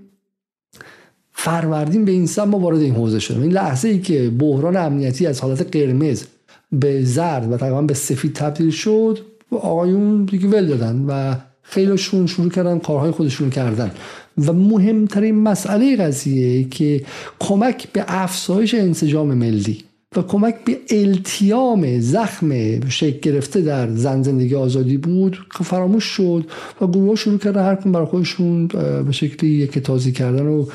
فروردین 1.31 2.05
به 2.05 2.11
این 2.11 2.25
سم 2.25 2.43
ما 2.43 2.59
وارد 2.59 2.79
این 2.79 2.95
حوزه 2.95 3.19
شدیم. 3.19 3.41
این 3.41 3.51
لحظه 3.51 3.87
ای 3.87 3.99
که 3.99 4.29
بحران 4.29 4.75
امنیتی 4.75 5.27
از 5.27 5.41
حالت 5.41 5.75
قرمز 5.77 6.23
به 6.71 7.03
زرد 7.03 7.51
و 7.51 7.57
تقریبا 7.57 7.81
به 7.81 7.93
سفید 7.93 8.33
تبدیل 8.33 8.69
شد 8.69 9.19
آقایون 9.51 10.25
دیگه 10.25 10.47
ول 10.47 10.65
دادن 10.65 11.05
و 11.07 11.35
خیلیشون 11.61 12.27
شروع 12.27 12.49
کردن 12.49 12.79
کارهای 12.79 13.11
خودشون 13.11 13.49
کردن. 13.49 13.91
و 14.37 14.53
مهمترین 14.53 15.35
مسئله 15.35 15.95
قضیه 15.95 16.63
که 16.63 17.05
کمک 17.39 17.87
به 17.93 18.05
افزایش 18.07 18.73
انسجام 18.73 19.33
ملی 19.33 19.83
و 20.17 20.21
کمک 20.21 20.55
به 20.65 20.77
التیام 20.89 21.99
زخم 21.99 22.79
شکل 22.89 23.19
گرفته 23.19 23.61
در 23.61 23.89
زن 23.89 24.21
زندگی 24.21 24.55
آزادی 24.55 24.97
بود 24.97 25.37
که 25.57 25.63
فراموش 25.63 26.03
شد 26.03 26.45
و 26.81 26.87
گروه 26.87 27.15
شروع 27.15 27.37
کردن 27.37 27.63
هر 27.63 27.75
کن 27.75 27.91
برای 27.91 28.05
خودشون 28.05 28.67
به 29.05 29.11
شکلی 29.11 29.49
یک 29.49 29.79
تازی 29.79 30.11
کردن 30.11 30.45
و 30.45 30.65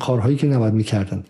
کارهایی 0.00 0.36
که 0.36 0.46
نباید 0.46 0.74
می‌کردن. 0.74 1.24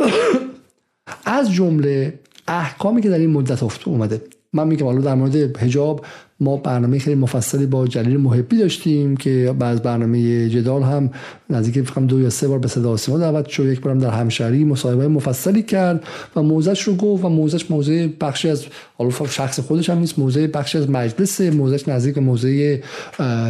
از 1.24 1.52
جمله 1.52 2.18
احکامی 2.48 3.02
که 3.02 3.08
در 3.08 3.18
این 3.18 3.30
مدت 3.30 3.88
اومده. 3.88 4.22
من 4.56 4.68
میگم 4.68 4.86
حالا 4.86 5.00
در 5.00 5.14
مورد 5.14 5.56
حجاب 5.56 6.04
ما 6.40 6.56
برنامه 6.56 6.98
خیلی 6.98 7.16
مفصلی 7.16 7.66
با 7.66 7.86
جلیل 7.86 8.16
محبی 8.16 8.58
داشتیم 8.58 9.16
که 9.16 9.54
بعد 9.58 9.82
برنامه 9.82 10.48
جدال 10.48 10.82
هم 10.82 11.10
نزدیک 11.50 11.86
فکر 11.86 12.00
دو 12.00 12.20
یا 12.20 12.30
سه 12.30 12.48
بار 12.48 12.58
به 12.58 12.68
صدا 12.68 12.96
سیما 12.96 13.18
دعوت 13.18 13.48
شد. 13.48 13.64
یک 13.64 13.80
بارم 13.80 13.98
در 13.98 14.10
همشهری 14.10 14.64
مصاحبه 14.64 15.08
مفصلی 15.08 15.62
کرد 15.62 16.04
و 16.36 16.42
موزش 16.42 16.82
رو 16.82 16.94
گفت 16.94 17.24
و 17.24 17.28
موزش 17.28 17.70
موضع 17.70 18.08
بخشی 18.20 18.48
از 18.48 18.64
حالا 18.98 19.10
شخص 19.10 19.60
خودش 19.60 19.90
هم 19.90 19.98
نیست 19.98 20.18
موضع 20.18 20.46
بخشی 20.46 20.78
از 20.78 20.90
مجلس 20.90 21.40
موزش 21.40 21.88
نزدیک 21.88 22.14
به 22.14 22.20
موضع 22.20 22.80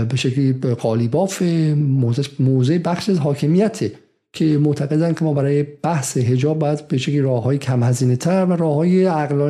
به 0.09 0.16
شکلی 0.16 0.53
قالیباف 0.53 1.43
موزش 1.77 2.31
موضع 2.41 2.78
بخشی 2.78 3.12
از 3.12 3.19
حاکمیته. 3.19 3.93
که 4.36 4.58
معتقدن 4.58 5.14
که 5.14 5.24
ما 5.24 5.32
برای 5.32 5.62
بحث 5.62 6.16
حجاب 6.16 6.58
باید 6.58 6.88
به 6.88 6.98
شکلی 6.98 7.20
راه 7.20 7.42
های 7.42 7.58
کم 7.58 7.82
هزینه 7.82 8.16
تر 8.16 8.44
و 8.44 8.52
راه 8.52 8.74
های 8.74 9.04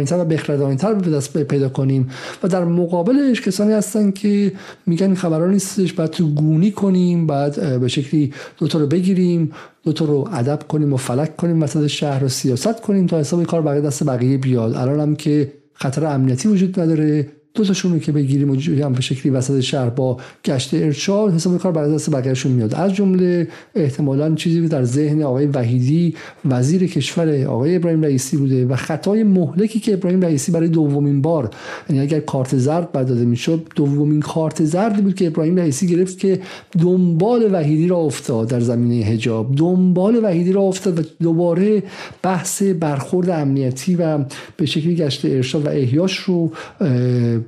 تر 0.05 0.19
و 0.19 0.25
بخردانی 0.25 0.77
تر 0.77 0.95
به 0.95 1.11
دست 1.11 1.39
پیدا 1.39 1.69
کنیم 1.69 2.11
و 2.43 2.49
در 2.49 2.65
مقابلش 2.65 3.41
کسانی 3.41 3.73
هستن 3.73 4.11
که 4.11 4.53
میگن 4.87 5.15
خبران 5.15 5.51
نیستش 5.51 5.93
باید 5.93 6.11
تو 6.11 6.29
گونی 6.29 6.71
کنیم 6.71 7.27
بعد 7.27 7.81
به 7.81 7.89
شکلی 7.89 8.33
دوتا 8.59 8.79
رو 8.79 8.87
بگیریم 8.87 9.53
دوتا 9.85 10.05
رو 10.05 10.29
ادب 10.33 10.63
کنیم 10.69 10.93
و 10.93 10.97
فلک 10.97 11.37
کنیم 11.37 11.63
وسط 11.63 11.87
شهر 11.87 12.19
رو 12.19 12.29
سیاست 12.29 12.81
کنیم 12.81 13.07
تا 13.07 13.19
حساب 13.19 13.45
کار 13.45 13.63
بقیه 13.63 13.81
دست 13.81 14.05
بقیه 14.05 14.39
بیاد. 14.39 14.75
الان 14.75 15.01
هم 15.01 15.17
که 15.17 15.53
خطر 15.75 16.07
امنیتی 16.07 16.49
وجود 16.49 16.81
نداره. 16.81 17.29
دو 17.57 17.65
تاشون 17.65 17.93
رو 17.93 17.99
که 17.99 18.13
بگیریم 18.13 18.51
و 18.51 18.55
هم 18.85 18.93
به 18.93 19.01
شکلی 19.01 19.33
وسط 19.33 19.61
شهر 19.61 19.91
با 19.91 20.17
گشت 20.45 20.75
ارشاد 20.75 21.35
حساب 21.35 21.59
کار 21.59 21.73
برای 21.73 21.95
دست 21.95 22.11
بقیه‌شون 22.11 22.53
میاد. 22.53 22.75
از 22.75 22.95
جمله 22.95 23.49
احتمالا 23.75 24.35
چیزی 24.35 24.69
در 24.69 24.85
ذهن 24.85 25.23
آقای 25.23 25.47
وحیدی 25.47 26.15
وزیر 26.45 26.87
کشور 26.87 27.45
آقای 27.45 27.77
ابراهیم 27.77 28.03
رئیسی 28.03 28.37
بوده 28.37 28.67
و 28.67 28.77
خطای 28.77 29.23
مهلکی 29.23 29.81
که 29.81 29.95
ابراهیم 29.95 30.21
رئیسی 30.21 30.53
برای 30.53 30.69
دومین 30.69 31.23
بار 31.23 31.51
یعنی 31.91 32.03
اگر 32.03 32.21
کارت 32.21 32.57
زرد 32.57 32.93
بعد 32.93 33.09
داده 33.09 33.25
می‌شد 33.25 33.67
دومین 33.77 34.21
کارت 34.21 34.65
زردی 34.65 35.03
بود 35.03 35.15
که 35.15 35.27
ابراهیم 35.27 35.57
رئیسی 35.57 35.87
گرفت 35.87 36.19
که 36.19 36.41
دنبال 36.81 37.49
وحیدی 37.53 37.89
را 37.89 37.97
افتاد 37.97 38.49
در 38.49 38.61
زمینه 38.61 39.05
حجاب. 39.05 39.55
دنبال 39.57 40.21
وحیدی 40.25 40.53
را 40.53 40.63
افتاد 40.63 40.99
و 40.99 41.03
دوباره 41.23 41.83
بحث 42.23 42.63
برخورد 42.63 43.31
امنیتی 43.31 43.95
و 43.95 44.19
به 44.57 44.67
شکلی 44.67 44.95
گشت 44.95 45.25
ارشاد 45.25 45.67
و 45.67 45.69
احیاش 45.69 46.19
رو 46.19 46.53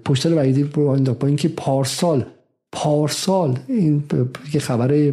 پشتر 0.04 0.34
وحیدی 0.34 0.62
رو 0.62 1.14
با 1.14 1.26
اینکه 1.26 1.48
پارسال 1.48 2.24
پارسال 2.72 3.58
این 3.68 4.04
که 4.52 4.60
خبر 4.60 5.12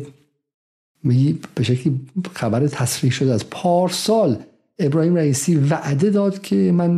به 1.55 1.63
شکلی 1.63 1.99
خبر 2.33 2.67
تصریح 2.67 3.11
شده 3.11 3.33
از 3.33 3.49
پارسال 3.49 4.37
ابراهیم 4.79 5.15
رئیسی 5.15 5.55
وعده 5.55 6.09
داد 6.09 6.41
که 6.41 6.55
من 6.55 6.97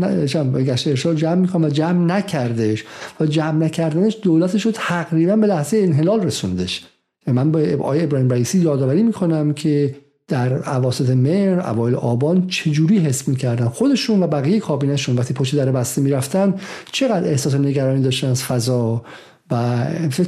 گشت 0.63 0.87
ارشاد 0.87 1.15
جمع 1.15 1.35
می‌کنم 1.35 1.63
و 1.63 1.69
جمع 1.69 2.05
نکردش. 2.05 2.83
و 3.19 3.25
جمع 3.25 3.65
نکردنش 3.65 4.17
دولتش 4.21 4.65
رو 4.65 4.71
تقریبا 4.71 5.35
به 5.35 5.47
لحظه 5.47 5.77
انحلال 5.77 6.23
رسوندش. 6.23 6.85
من 7.27 7.51
با 7.51 7.59
آقای 7.59 8.03
ابراهیم 8.03 8.29
رئیسی 8.29 8.59
یادآوری 8.59 9.03
می‌کنم 9.03 9.53
که 9.53 9.95
در 10.27 10.61
عواسط 10.61 11.09
مهر 11.09 11.59
اوایل 11.59 11.95
آبان 11.95 12.47
چجوری 12.47 12.97
حس 12.99 13.27
می‌کردن؟ 13.27 13.67
خودشون 13.67 14.23
و 14.23 14.27
بقیه 14.27 14.59
کابینشون 14.59 15.15
وقتی 15.15 15.33
پشت 15.33 15.55
در 15.55 15.71
بسته 15.71 16.01
می‌رفتن 16.01 16.53
چقدر 16.91 17.27
احساس 17.27 17.55
نگرانی 17.55 18.01
داشتن 18.01 18.27
از 18.27 18.43
فضا؟ 18.43 19.03
و 19.51 19.85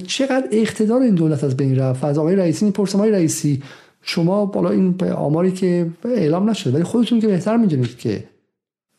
چقدر 0.08 0.48
اقتدار 0.52 1.02
این 1.02 1.16
دولت 1.16 1.44
از 1.44 1.58
بین 1.58 1.80
رفت؟ 1.80 2.04
از 2.04 2.18
آقای 2.18 2.36
رئیسی 2.36 2.66
می‌پرسم 2.66 2.98
آقای 2.98 3.12
رئیسی 3.12 3.64
شما 4.02 4.46
بالا 4.46 4.70
این 4.70 5.04
آماری 5.04 5.52
که 5.52 5.90
اعلام 6.06 6.50
نشده 6.50 6.74
ولی 6.74 6.84
خودتون 6.84 7.20
که 7.20 7.28
بهتر 7.28 7.58
می‌دونید 7.58 7.98
که 7.98 8.24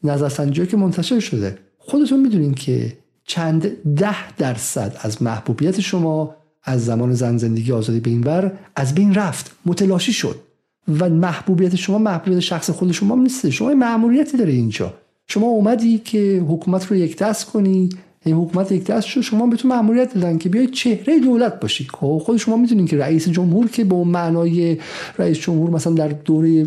نظرسنجی 0.04 0.66
که 0.66 0.76
منتشر 0.76 1.20
شده 1.20 1.58
خودتون 1.78 2.20
می‌دونید 2.20 2.58
که 2.58 2.96
چند 3.24 3.66
ده 3.94 4.36
درصد 4.36 4.96
از 5.00 5.22
محبوبیت 5.22 5.80
شما 5.80 6.36
از 6.62 6.84
زمان 6.84 7.12
زن 7.12 7.36
زندگی 7.36 7.72
آزادی 7.72 8.00
به 8.00 8.10
این 8.10 8.24
ور 8.24 8.52
از 8.76 8.94
بین 8.94 9.14
رفت 9.14 9.56
متلاشی 9.66 10.12
شد. 10.12 10.49
و 10.88 11.08
محبوبیت 11.08 11.76
شما 11.76 11.98
محبوبیت 11.98 12.40
شخص 12.40 12.70
خود 12.70 12.92
شما 12.92 13.14
نیست. 13.14 13.50
شما 13.50 13.74
معمولیتی 13.74 14.36
داره 14.36 14.52
اینجا. 14.52 14.94
شما 15.28 15.46
اومدی 15.46 15.98
که 15.98 16.44
حکومت 16.48 16.86
رو 16.86 16.96
یک 16.96 17.16
دست 17.16 17.46
کنی 17.46 17.88
این 18.24 18.36
حکومت 18.36 18.72
یک 18.72 18.84
دست 18.84 19.06
شد 19.06 19.20
شما 19.20 19.46
بهتون 19.46 19.70
مأموریت 19.70 20.14
دادن 20.14 20.38
که 20.38 20.48
بیاید 20.48 20.70
چهره 20.70 21.20
دولت 21.20 21.60
باشی. 21.60 21.88
خب 21.92 22.22
خود 22.24 22.36
شما 22.36 22.56
می‌دونین 22.56 22.86
که 22.86 22.96
رئیس 22.96 23.28
جمهور 23.28 23.68
که 23.68 23.84
به 23.84 23.94
معنای 23.94 24.78
رئیس 25.18 25.38
جمهور 25.38 25.70
مثلا 25.70 25.92
در 25.92 26.08
دوره 26.08 26.64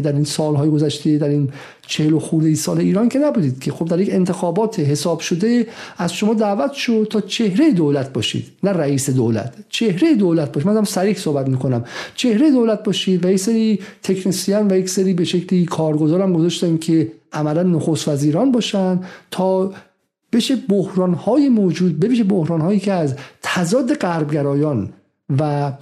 در 0.00 0.12
این 0.12 0.24
سالهای 0.24 0.70
گذشته 0.70 1.18
در 1.18 1.28
این 1.28 1.48
چهل 1.86 2.12
و 2.12 2.18
خورده 2.18 2.54
سال 2.54 2.78
ایران 2.78 3.08
که 3.08 3.18
نبودید 3.18 3.60
که 3.60 3.72
خب 3.72 3.84
در 3.84 4.00
یک 4.00 4.08
انتخابات 4.12 4.80
حساب 4.80 5.20
شده 5.20 5.66
از 5.98 6.12
شما 6.12 6.34
دعوت 6.34 6.72
شد 6.72 7.06
تا 7.10 7.20
چهره 7.20 7.72
دولت 7.72 8.12
باشید 8.12 8.46
نه 8.62 8.70
رئیس 8.70 9.10
دولت. 9.10 9.54
چهره 9.68 10.14
دولت 10.14 10.52
باشید. 10.52 10.72
دارم 10.72 10.84
سریع 10.84 11.14
صحبت 11.14 11.48
می‌کنم. 11.48 11.84
چهره 12.14 12.50
دولت 12.50 12.82
باشید 12.82 13.24
و 13.24 13.30
یک 13.30 13.38
سری 13.38 13.80
تکنسیان 14.02 14.72
و 14.72 14.76
یک 14.76 14.88
سری 14.88 15.14
به 15.14 15.24
شکلی 15.24 15.64
کارگزارم 15.64 16.32
گذاشتن 16.32 16.78
که 16.78 17.12
عملا 17.32 17.62
نخست 17.62 18.08
وزیران 18.08 18.52
باشن 18.52 19.00
تا 19.30 19.72
بشه 20.32 20.56
بحران 20.56 21.14
های 21.14 21.48
موجود 21.48 22.00
بشه 22.00 22.24
بحران 22.24 22.60
هایی 22.60 22.80
که 22.80 22.92
از 22.92 23.14
تضاد 23.42 23.94
غربگرایان 23.94 24.92
و 25.38 25.72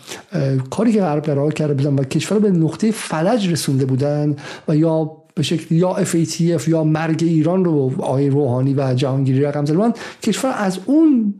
کاری 0.70 0.92
که 0.92 1.00
غربگرا 1.00 1.50
کرده 1.50 1.74
بودن 1.74 1.94
و 1.94 2.04
کشور 2.04 2.38
به 2.38 2.50
نقطه 2.50 2.90
فلج 2.90 3.52
رسونده 3.52 3.84
بودن 3.84 4.36
و 4.68 4.76
یا 4.76 5.12
به 5.34 5.42
شکل 5.42 5.74
یا 5.74 6.04
FATF 6.04 6.68
یا 6.68 6.84
مرگ 6.84 7.22
ایران 7.22 7.64
رو 7.64 7.92
آقای 7.98 8.28
روحانی 8.28 8.74
و 8.74 8.94
جهانگیری 8.94 9.40
رقم 9.40 9.64
زدن 9.64 9.92
کشور 10.22 10.54
از 10.58 10.78
اون 10.86 11.34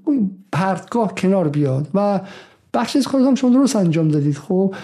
پرتگاه 0.53 1.15
کنار 1.15 1.49
بیاد 1.49 1.89
و 1.95 2.20
بخش 2.74 2.97
از 2.97 3.09
کارتون 3.09 3.35
شما 3.35 3.51
درست 3.51 3.77
انجام 3.77 4.09
دادید. 4.09 4.37
خب 4.37 4.74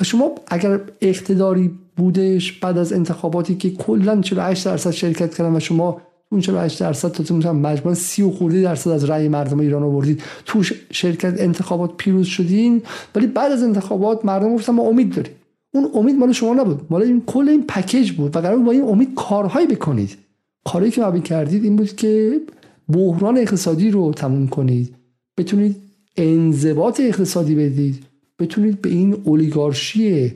و 0.00 0.04
شما 0.04 0.30
اگر 0.46 0.80
اقتداری 1.00 1.70
بودش 1.96 2.52
بعد 2.52 2.78
از 2.78 2.92
انتخاباتی 2.92 3.54
که 3.54 3.70
کلا 3.70 4.20
48 4.20 4.64
درصد 4.64 4.90
شرکت 4.90 5.34
کردن 5.34 5.56
و 5.56 5.60
شما 5.60 6.00
اون 6.30 6.40
48 6.40 6.80
درصد 6.80 7.12
تا 7.12 7.34
مثلا 7.34 7.52
مجموعا 7.52 7.94
30 7.94 8.22
و 8.22 8.30
خورده 8.30 8.62
درصد 8.62 8.90
از 8.90 9.04
رأی 9.04 9.28
مردم 9.28 9.60
ایران 9.60 9.82
آوردید. 9.82 10.22
تو 10.46 10.62
شرکت 10.90 11.40
انتخابات 11.40 11.96
پیروز 11.96 12.26
شدین 12.26 12.82
ولی 13.14 13.26
بعد 13.26 13.52
از 13.52 13.62
انتخابات 13.62 14.24
مردم 14.24 14.54
گفتن 14.54 14.72
ما 14.72 14.82
امید 14.82 15.14
داریم. 15.14 15.32
اون 15.74 15.90
امید 15.94 16.16
مال 16.16 16.32
شما 16.32 16.54
نبود. 16.54 16.80
مال 16.90 17.02
این 17.02 17.22
کل 17.26 17.48
این 17.48 17.66
پکیج 17.66 18.12
بود 18.12 18.36
و 18.36 18.40
قرار 18.40 18.58
با 18.58 18.72
این 18.72 18.82
امید 18.82 19.14
کارهایی 19.14 19.66
بکنید. 19.66 20.16
کاری 20.64 20.90
که 20.90 21.00
باید 21.00 21.24
کردید 21.24 21.64
این 21.64 21.76
بود 21.76 21.96
که 21.96 22.40
بحران 22.88 23.38
اقتصادی 23.38 23.90
رو 23.90 24.12
تموم 24.12 24.48
کنید. 24.48 24.94
بتونید 25.38 25.76
انضباط 26.16 27.00
اقتصادی 27.00 27.54
بدید. 27.54 28.04
بتونید 28.38 28.82
به 28.82 28.90
این 28.90 29.22
اولیگارشی 29.24 30.32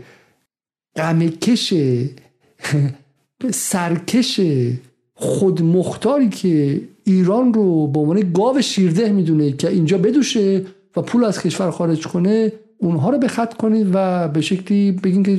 غمکش 0.96 1.74
سرکش 3.50 4.40
خودمختاری 5.22 6.28
که 6.28 6.80
ایران 7.04 7.54
رو 7.54 7.86
به 7.86 8.00
عنوان 8.00 8.32
گاو 8.32 8.60
شیرده 8.60 9.12
می‌دونه 9.12 9.52
که 9.52 9.68
اینجا 9.68 9.98
بدوشه 9.98 10.62
و 10.96 11.02
پول 11.02 11.24
از 11.24 11.40
کشور 11.40 11.70
خارج 11.70 12.06
کنه 12.06 12.52
اونها 12.78 13.10
رو 13.10 13.18
به 13.18 13.28
خط 13.28 13.54
کنید 13.54 13.90
و 13.92 14.28
به 14.28 14.40
شکلی 14.40 14.92
بگین 14.92 15.22
که 15.22 15.38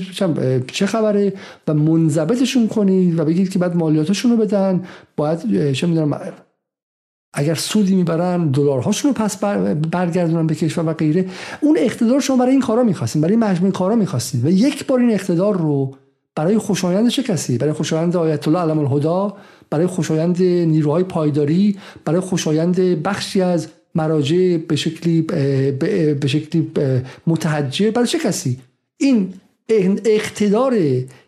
چه 0.67 0.85
خبره 0.85 1.33
و 1.67 1.73
منضبطشون 1.73 2.67
کنید 2.67 3.19
و 3.19 3.25
بگید 3.25 3.49
که 3.49 3.59
بعد 3.59 3.75
مالیاتشون 3.75 4.31
رو 4.31 4.37
بدن. 4.37 4.83
باید 5.17 5.71
چه 5.71 5.87
می‌دونم 5.87 6.19
اگر 7.33 7.55
سودی 7.55 7.95
می‌برن 7.95 8.47
دلارهاشون 8.47 9.13
رو 9.13 9.23
پس 9.23 9.37
برگردونن 9.91 10.47
به 10.47 10.55
کشور 10.55 10.89
و 10.89 10.93
غیره. 10.93 11.25
اون 11.61 11.77
اقتدار 11.79 12.19
شما 12.19 12.37
برای 12.37 12.51
این 12.51 12.61
کارا 12.61 12.83
می‌خواستین 12.83 13.21
برای 13.21 13.35
مجموعه 13.35 13.71
کارا 13.71 13.95
می‌خواستین 13.95 14.45
و 14.45 14.49
یک 14.49 14.87
بار 14.87 14.99
این 14.99 15.11
اقتدار 15.11 15.57
رو 15.57 15.95
برای 16.35 16.57
خوشایند 16.57 17.09
چه 17.09 17.23
کسی؟ 17.23 17.57
برای 17.57 17.73
خوشایند 17.73 18.15
آیت 18.15 18.47
الله 18.47 18.59
علم 18.59 18.79
الهدا 18.79 19.37
برای 19.69 19.87
خوشایند 19.87 20.43
نیروهای 20.43 21.03
پایداری 21.03 21.77
برای 22.05 22.19
خوشایند 22.19 22.79
بخشی 22.79 23.41
از 23.41 23.67
مراجع 23.95 24.57
به 24.57 24.75
شکلی 24.75 25.21
به 25.21 26.27
شکلی 26.27 26.71
متحجر. 27.27 27.91
برای 27.91 28.07
چه 28.07 28.19
کسی؟ 28.19 28.59
این 28.97 29.33
اقتدار 30.05 30.77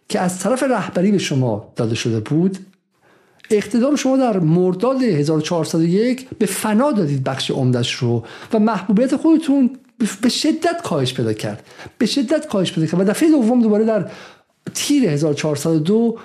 که 0.10 0.20
از 0.20 0.40
طرف 0.40 0.64
رهبری 0.64 1.12
به 1.12 1.18
شما 1.18 1.74
داده 1.76 1.96
شده 1.96 2.20
بود 2.20 2.58
اقتدار 3.52 3.96
شما 3.96 4.18
در 4.18 4.40
مرداد 4.40 5.02
1401 5.02 6.30
به 6.40 6.46
فنا 6.46 6.92
دادید 6.92 7.24
بخش 7.24 7.52
عمدش 7.52 7.94
رو 7.94 8.24
و 8.54 8.60
محبوبیت 8.60 9.16
خودتون 9.16 9.70
به 10.22 10.30
شدت 10.30 10.82
کاهش 10.84 11.14
پیدا 11.14 11.34
کرد. 11.34 11.66
به 11.98 12.06
شدت 12.06 12.48
کاهش 12.48 12.72
پیدا 12.72 12.88
کرد. 12.88 13.00
و 13.00 13.04
دفعه 13.04 13.32
دوم 13.32 13.62
دوباره 13.62 13.86
در 13.86 14.10
تیر 14.74 15.10
1402 15.10 16.18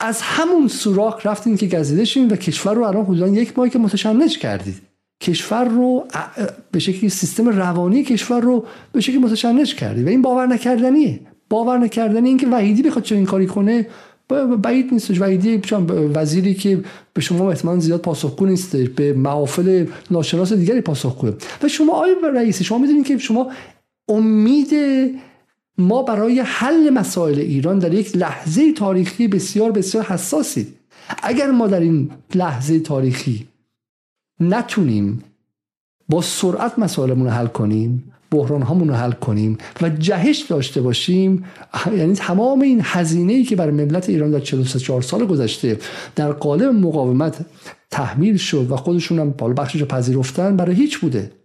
از 0.00 0.20
همون 0.22 0.68
سوراخ 0.68 1.26
رفتین 1.26 1.56
که 1.56 1.66
گزیده 1.66 2.04
شدین 2.04 2.28
و 2.28 2.36
کشور 2.36 2.74
رو 2.74 2.82
الان 2.82 3.04
حدودا 3.04 3.28
یک 3.28 3.58
ماه 3.58 3.68
که 3.68 3.78
متشنج 3.78 4.38
کردید. 4.38 4.82
کشور 5.22 5.64
رو 5.64 6.06
به 6.70 6.78
شکلی 6.78 7.08
سیستم 7.08 7.48
روانی 7.48 8.04
کشور 8.04 8.40
رو 8.40 8.66
به 8.92 9.00
شکلی 9.00 9.18
متشنج 9.18 9.74
کردید. 9.74 10.06
و 10.06 10.08
این 10.08 10.22
باور 10.22 10.46
نکردنیه. 10.46 11.20
باور 11.50 11.78
نکردنی 11.78 12.28
اینکه 12.28 12.46
وحیدی 12.46 12.82
بخواد 12.82 13.04
چنین 13.04 13.24
کاری 13.24 13.46
کنه 13.46 13.86
بعید 14.62 14.92
نیست 14.92 15.12
بعیدی 15.12 15.62
وزیری 16.14 16.54
که 16.54 16.84
به 17.12 17.20
شما 17.20 17.50
احتمال 17.50 17.78
زیاد 17.78 18.00
پاسخگو 18.00 18.46
نیست 18.46 18.76
به 18.76 19.12
محافل 19.12 19.86
ناشناس 20.10 20.52
دیگری 20.52 20.80
پاسخگوه. 20.80 21.32
و 21.62 21.68
شما 21.68 21.92
آقای 21.92 22.14
رئیسی 22.34 22.64
شما 22.64 22.78
می‌دونید 22.78 23.06
که 23.06 23.18
شما 23.18 23.50
امید 24.08 24.68
ما 25.78 26.02
برای 26.02 26.40
حل 26.40 26.90
مسائل 26.90 27.38
ایران 27.38 27.78
در 27.78 27.94
یک 27.94 28.16
لحظه 28.16 28.72
تاریخی 28.72 29.28
بسیار 29.28 29.72
بسیار 29.72 30.04
حساسید 30.04 30.74
اگر 31.22 31.50
ما 31.50 31.66
در 31.66 31.80
این 31.80 32.10
لحظه 32.34 32.80
تاریخی 32.80 33.48
نتونیم 34.40 35.24
با 36.08 36.22
سرعت 36.22 36.78
مسائلمون 36.78 37.26
رو 37.26 37.32
حل 37.32 37.46
کنیم 37.46 38.12
بحران 38.30 38.62
هامون 38.62 38.88
رو 38.88 38.94
حل 38.94 39.12
کنیم 39.12 39.58
و 39.82 39.88
جهش 39.88 40.38
داشته 40.38 40.80
باشیم 40.80 41.44
یعنی 41.96 42.14
تمام 42.14 42.60
این 42.60 42.80
هزینه 42.84 43.32
ای 43.32 43.44
که 43.44 43.56
برای 43.56 43.72
ملت 43.72 44.08
ایران 44.08 44.30
در 44.30 44.40
43 44.40 45.00
سال 45.00 45.26
گذشته 45.26 45.78
در 46.16 46.32
قالب 46.32 46.74
مقاومت 46.74 47.46
تحمیل 47.90 48.36
شد 48.36 48.70
و 48.70 48.76
خودشون 48.76 49.18
هم 49.18 49.30
بخشش 49.30 49.82
پذیرفتن 49.82 50.56
برای 50.56 50.74
هیچ 50.74 50.98
بوده. 50.98 51.37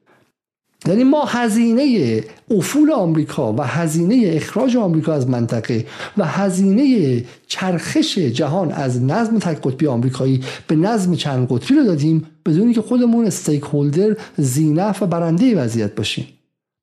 یعنی 0.85 1.03
ما 1.03 1.25
هزینه 1.25 2.23
افول 2.51 2.91
آمریکا 2.91 3.53
و 3.53 3.61
هزینه 3.61 4.23
اخراج 4.25 4.77
آمریکا 4.77 5.13
از 5.13 5.29
منطقه 5.29 5.85
و 6.17 6.25
هزینه 6.25 7.23
چرخش 7.47 8.17
جهان 8.17 8.71
از 8.71 9.03
نظم 9.03 9.39
تک 9.39 9.61
قطبی 9.61 9.87
آمریکایی 9.87 10.43
به 10.67 10.75
نظم 10.75 11.15
چند 11.15 11.47
قطبی 11.49 11.75
رو 11.75 11.83
دادیم 11.83 12.25
بدون 12.45 12.73
که 12.73 12.81
خودمون 12.81 13.25
استیک 13.25 13.63
هولدر 13.63 14.17
زینف 14.37 15.03
و 15.03 15.05
برنده 15.05 15.55
وضعیت 15.55 15.95
باشیم. 15.95 16.25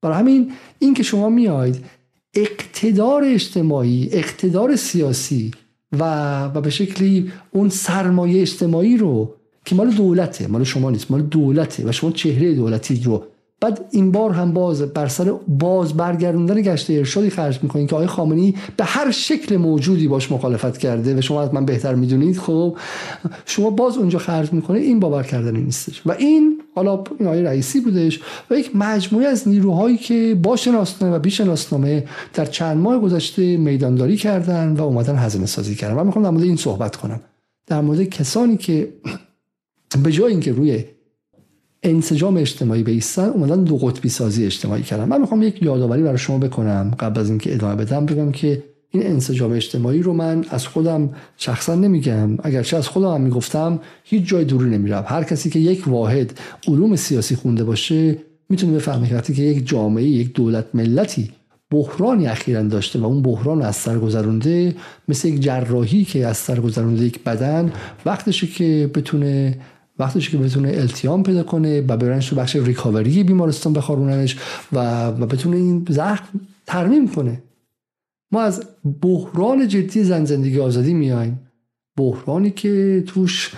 برای 0.02 0.18
همین 0.18 0.52
این 0.78 0.94
که 0.94 1.02
شما 1.02 1.28
میاید 1.28 1.84
اقتدار 2.34 3.24
اجتماعی 3.24 4.08
اقتدار 4.12 4.76
سیاسی 4.76 5.50
و, 5.92 6.44
و 6.44 6.60
به 6.60 6.70
شکلی 6.70 7.32
اون 7.50 7.68
سرمایه 7.68 8.40
اجتماعی 8.40 8.96
رو 8.96 9.34
که 9.64 9.74
مال 9.74 9.90
دولته 9.90 10.46
مال 10.46 10.64
شما 10.64 10.90
نیست 10.90 11.10
مال 11.10 11.22
دولته 11.22 11.88
و 11.88 11.92
شما 11.92 12.10
چهره 12.10 12.54
دولتی 12.54 13.02
رو 13.04 13.24
بعد 13.60 13.84
این 13.90 14.12
بار 14.12 14.30
هم 14.30 14.52
باز 14.52 14.82
بر 14.82 15.08
سر 15.08 15.32
باز 15.48 15.92
برگردوندن 15.92 16.62
گشت 16.62 16.90
ارشادی 16.90 17.30
خرج 17.30 17.62
می‌کنید 17.62 17.88
که 17.88 17.94
آقای 17.94 18.06
خامنه‌ای 18.06 18.54
به 18.76 18.84
هر 18.84 19.10
شکل 19.10 19.56
موجودی 19.56 20.08
باش 20.08 20.32
مخالفت 20.32 20.78
کرده 20.78 21.18
و 21.18 21.20
شما 21.20 21.42
از 21.42 21.54
من 21.54 21.64
بهتر 21.64 21.94
می‌دونید 21.94 22.38
خب؟ 22.38 22.76
شما 23.46 23.70
باز 23.70 23.96
اونجا 23.96 24.18
خرج 24.18 24.52
می‌کنه 24.52 24.78
این 24.78 25.00
باور 25.00 25.22
کردنی 25.22 25.60
نیستش. 25.60 26.02
و 26.06 26.12
این 26.12 26.60
حالا 26.74 27.04
این 27.18 27.28
آقای 27.28 27.42
رئیسی 27.42 27.80
بودش 27.80 28.20
و 28.50 28.54
یک 28.54 28.76
مجموعه 28.76 29.26
از 29.26 29.48
نیروهایی 29.48 29.96
که 29.96 30.38
با 30.42 30.56
شناسنامه 30.56 31.16
و 31.16 31.18
بی 31.18 31.30
شناسنامه 31.30 32.04
در 32.34 32.46
چند 32.46 32.76
ماه 32.76 32.98
گذشته 32.98 33.56
میدانداری 33.56 34.16
کردن 34.16 34.72
و 34.72 34.82
اومدن 34.82 35.16
هزینه 35.16 35.46
سازی 35.46 35.74
کردن. 35.74 35.94
من 35.94 36.06
می‌خوام 36.06 36.24
در 36.24 36.30
مورد 36.30 36.44
این 36.44 36.56
صحبت 36.56 36.96
کنم. 36.96 37.20
در 37.66 37.80
مورد 37.80 38.04
کسانی 38.04 38.56
که 38.56 38.92
به 40.04 40.12
جای 40.12 40.30
اینکه 40.32 40.52
روی 40.52 40.84
انسجام 41.82 42.36
اجتماعی 42.36 42.82
بیستن 42.82 43.28
اومدن 43.28 43.64
دو 43.64 43.76
قطبی 43.76 44.08
سازی 44.08 44.46
اجتماعی 44.46 44.82
کردن. 44.82 45.04
من 45.04 45.20
می‌خوام 45.20 45.42
یک 45.42 45.62
یادآوری 45.62 46.02
برای 46.02 46.18
شما 46.18 46.38
بکنم 46.38 46.94
قبل 46.98 47.20
از 47.20 47.28
اینکه 47.28 47.54
ادامه 47.54 47.74
بدم 47.74 48.06
بگم 48.06 48.32
که 48.32 48.62
این 48.90 49.06
انسجام 49.06 49.52
اجتماعی 49.52 50.02
رو 50.02 50.12
من 50.12 50.44
از 50.50 50.66
خودم 50.66 51.10
شخصا 51.36 51.74
نمیگم. 51.74 52.38
اگرچه 52.42 52.76
از 52.76 52.88
خودم 52.88 53.14
هم 53.14 53.20
می‌گفتم 53.20 53.80
هیچ 54.04 54.28
جای 54.28 54.44
دوری 54.44 54.70
نمیرم 54.70 55.04
هر 55.06 55.24
کسی 55.24 55.50
که 55.50 55.58
یک 55.58 55.88
واحد 55.88 56.38
علوم 56.68 56.96
سیاسی 56.96 57.36
خونده 57.36 57.64
باشه 57.64 58.16
می‌تونه 58.48 58.72
بفهمه 58.72 59.14
وقتی 59.14 59.34
که 59.34 59.42
یک 59.42 59.68
جامعه 59.68 60.04
یک 60.04 60.32
دولت 60.32 60.64
ملتی 60.74 61.30
بحرانی 61.70 62.26
اخیرا 62.26 62.62
داشته 62.62 62.98
و 62.98 63.04
اون 63.04 63.22
بحران 63.22 63.62
از 63.62 63.76
سر 63.76 63.98
گذرونده 63.98 64.74
مثل 65.08 65.28
یک 65.28 65.40
جراحی 65.40 66.04
که 66.04 66.26
از 66.26 66.36
سر 66.36 66.60
گذرونده 66.60 67.04
یک 67.04 67.24
بدن 67.24 67.72
وقتشه 68.06 68.46
که 68.46 68.90
بتونه 68.94 69.58
وقتش 70.00 70.30
که 70.30 70.38
بتونه 70.38 70.68
التیام 70.68 71.22
پیدا 71.22 71.42
کنه 71.42 71.80
و 71.80 71.96
برنش 71.96 72.28
تو 72.28 72.36
بخش 72.36 72.56
ریکاوری 72.56 73.22
بیمارستان 73.22 73.72
بخاروننش 73.72 74.36
و, 74.72 75.06
و 75.06 75.26
بتونه 75.26 75.56
این 75.56 75.86
زخم 75.88 76.40
ترمیم 76.66 77.08
کنه. 77.08 77.42
ما 78.32 78.42
از 78.42 78.62
بحران 79.02 79.68
جدی 79.68 80.04
زن 80.04 80.24
زندگی 80.24 80.60
آزادی 80.60 80.94
میایم. 80.94 81.40
بحرانی 81.96 82.50
که 82.50 83.04
توش 83.06 83.52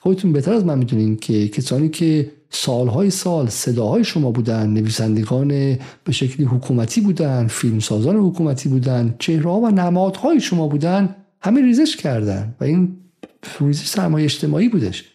خودتون 0.00 0.32
بهتر 0.32 0.52
از 0.52 0.64
من 0.64 0.78
می‌دونین 0.78 1.16
که 1.16 1.48
کسانی 1.48 1.88
که 1.88 2.30
سالهای 2.50 3.10
سال 3.10 3.48
صداهای 3.48 4.04
شما 4.04 4.30
بودن 4.30 4.66
نویسندگان 4.70 5.48
به 6.04 6.12
شکلی 6.12 6.46
حکومتی 6.46 7.00
بودن 7.00 7.46
فیلمسازان 7.46 8.16
حکومتی 8.16 8.68
بودن 8.68 9.14
چهره 9.18 9.50
و 9.50 9.70
نمادهای 9.70 10.40
شما 10.40 10.68
بودن 10.68 11.16
همه 11.40 11.62
ریزش 11.62 11.96
کردن 11.96 12.54
و 12.60 12.64
این 12.64 12.96
ریزش 13.60 13.86
سرمایه 13.86 14.24
اجتماعی 14.24 14.68
بودش. 14.68 15.11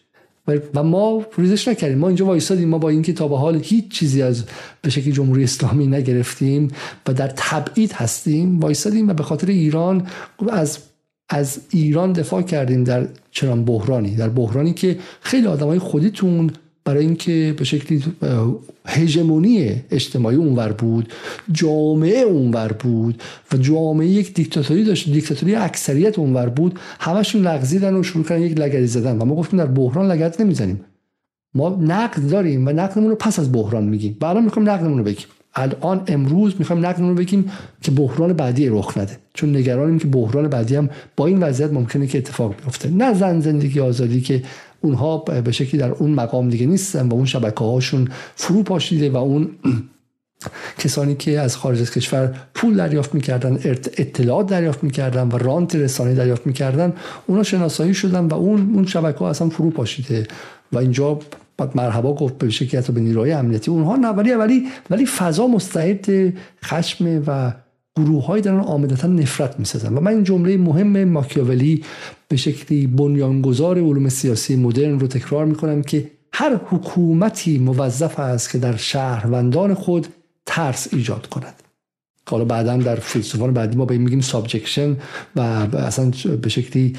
و 0.74 0.82
ما 0.82 1.26
ریزش 1.38 1.68
نکردیم. 1.68 1.98
ما 1.98 2.06
اینجا 2.06 2.26
وایسادیم. 2.26 2.68
ما 2.68 2.78
با 2.78 2.88
اینکه 2.88 3.12
تا 3.12 3.28
به 3.28 3.38
حال 3.38 3.60
هیچ 3.62 3.88
چیزی 3.88 4.22
از 4.22 4.44
به 4.82 4.90
شکل 4.90 5.10
جمهوری 5.10 5.44
اسلامی 5.44 5.86
نگرفتیم 5.86 6.68
و 7.08 7.14
در 7.14 7.32
تبعید 7.36 7.92
هستیم 7.92 8.60
وایسادیم 8.60 9.08
و 9.08 9.14
به 9.14 9.22
خاطر 9.22 9.46
ایران 9.46 10.06
از 10.50 10.78
از 11.28 11.60
ایران 11.70 12.12
دفاع 12.12 12.42
کردیم 12.42 12.84
در 12.84 13.08
چنان 13.30 13.64
بحرانی. 13.64 14.16
در 14.16 14.28
بحرانی 14.28 14.72
که 14.72 14.98
خیلی 15.20 15.46
آدمای 15.46 15.78
خودیتون 15.78 16.50
برای 16.88 17.04
اینکه 17.04 17.54
به 17.58 17.64
شکلی 17.64 18.02
هژمونی 18.86 19.82
اجتماعی 19.90 20.36
اونور 20.36 20.72
بود 20.72 21.12
جامعه 21.52 22.20
اونور 22.20 22.72
بود 22.72 23.22
و 23.52 23.56
جامعه 23.56 24.06
یک 24.06 24.34
دیکتاتوری 24.34 24.84
داشت 24.84 25.12
دیکتاتوری 25.12 25.54
اکثریت 25.54 26.18
اونور 26.18 26.48
بود 26.48 26.78
همشون 27.00 27.42
لغزیدن 27.42 27.94
و 27.94 28.02
شروع 28.02 28.24
کردن 28.24 28.42
یک 28.42 28.58
لگری 28.58 28.86
زدن 28.86 29.18
و 29.18 29.24
ما 29.24 29.34
گفتیم 29.34 29.58
در 29.58 29.66
بحران 29.66 30.12
لگت 30.12 30.40
نمی‌زنیم. 30.40 30.80
ما 31.54 31.78
نقد 31.80 32.30
داریم 32.30 32.68
و 32.68 32.70
نقدمون 32.70 33.10
رو 33.10 33.16
پس 33.16 33.38
از 33.38 33.52
بحران 33.52 33.84
میگیم. 33.84 34.16
و 34.20 34.24
الان 34.24 34.44
می‌خوایم 34.44 34.68
نقدمون 34.68 34.98
رو 34.98 35.04
بگیم. 35.04 35.26
الان 35.54 36.02
امروز 36.06 36.54
می‌خوایم 36.58 36.86
نقدمون 36.86 37.10
رو 37.10 37.14
بگیم 37.14 37.50
که 37.82 37.90
بحران 37.90 38.32
بعدی 38.32 38.68
رخ 38.68 38.98
نده. 38.98 39.18
چون 39.34 39.56
نگرانیم 39.56 39.98
که 39.98 40.06
بحران 40.06 40.48
بعدی 40.48 40.76
هم 40.76 40.90
با 41.16 41.26
این 41.26 41.38
وضعیت 41.42 41.72
ممکنه 41.72 42.06
که 42.06 42.18
اتفاق 42.18 42.54
بیفته. 42.64 42.90
نه 42.90 43.14
زن 43.14 43.40
زندگی 43.40 43.80
آزادی 43.80 44.20
که 44.20 44.42
اونها 44.80 45.18
به 45.18 45.52
شکلی 45.52 45.80
در 45.80 45.90
اون 45.90 46.10
مقام 46.10 46.48
دیگه 46.48 46.66
نیستن 46.66 47.08
و 47.08 47.14
اون 47.14 47.24
شبکه 47.24 47.64
هاشون 47.64 48.08
فرو 48.34 48.62
پاشیده 48.62 49.10
و 49.10 49.16
اون 49.16 49.50
کسانی 50.78 51.14
که 51.14 51.40
از 51.40 51.56
خارج 51.56 51.80
از 51.80 51.90
کشور 51.90 52.34
پول 52.54 52.76
دریافت 52.76 53.14
می‌کردن 53.14 53.58
اطلاعات 53.96 54.46
دریافت 54.46 54.84
می‌کردن 54.84 55.28
و 55.28 55.38
رانت 55.38 55.76
رسانه 55.76 56.14
دریافت 56.14 56.46
می‌کردن 56.46 56.92
اونا 57.26 57.42
شناسایی 57.42 57.94
شدن 57.94 58.24
و 58.26 58.34
اون 58.34 58.74
اون 58.74 58.86
شبکه 58.86 59.18
ها 59.18 59.30
اصلا 59.30 59.48
فرو 59.48 59.70
پاشیده 59.70 60.26
و 60.72 60.78
اینجا 60.78 61.18
بعد 61.56 61.76
مرحبا 61.76 62.14
گفت 62.14 62.38
به 62.38 62.50
شکلی 62.50 62.80
به 62.92 63.00
نیروهای 63.00 63.32
امنیتی. 63.32 63.70
اونها 63.70 63.96
نه 63.96 64.08
ولی 64.08 64.32
ولی 64.32 64.66
ولی 64.90 65.06
فضا 65.06 65.46
مستعد 65.46 66.34
خشم 66.64 67.22
و 67.26 67.52
گروه 67.98 68.26
های 68.26 68.40
در 68.40 68.54
آمدتا 68.54 69.08
نفرت 69.08 69.58
می‌سازن. 69.58 69.94
و 69.94 70.00
من 70.00 70.12
این 70.12 70.24
جمله 70.24 70.56
مهم 70.56 71.04
ماکیاولی 71.04 71.84
به 72.28 72.36
شکلی 72.36 72.86
بنیانگذار 72.86 73.78
علوم 73.78 74.08
سیاسی 74.08 74.56
مدرن 74.56 75.00
رو 75.00 75.06
تکرار 75.06 75.44
می‌کنم 75.44 75.82
که 75.82 76.10
هر 76.32 76.60
حکومتی 76.70 77.58
موظف 77.58 78.18
است 78.18 78.50
که 78.50 78.58
در 78.58 78.76
شهروندان 78.76 79.74
خود 79.74 80.06
ترس 80.46 80.88
ایجاد 80.92 81.26
کند. 81.26 81.54
حالا 82.30 82.44
بعدا 82.44 82.76
در 82.76 82.96
فیلسوفان 82.96 83.52
بعدی 83.54 83.76
ما 83.76 83.84
به 83.84 83.92
این 83.94 84.02
میگیم 84.02 84.20
subjection 84.20 84.96
و 85.36 85.40
اصلا 85.76 86.10
به 86.42 86.48
شکلی 86.48 86.96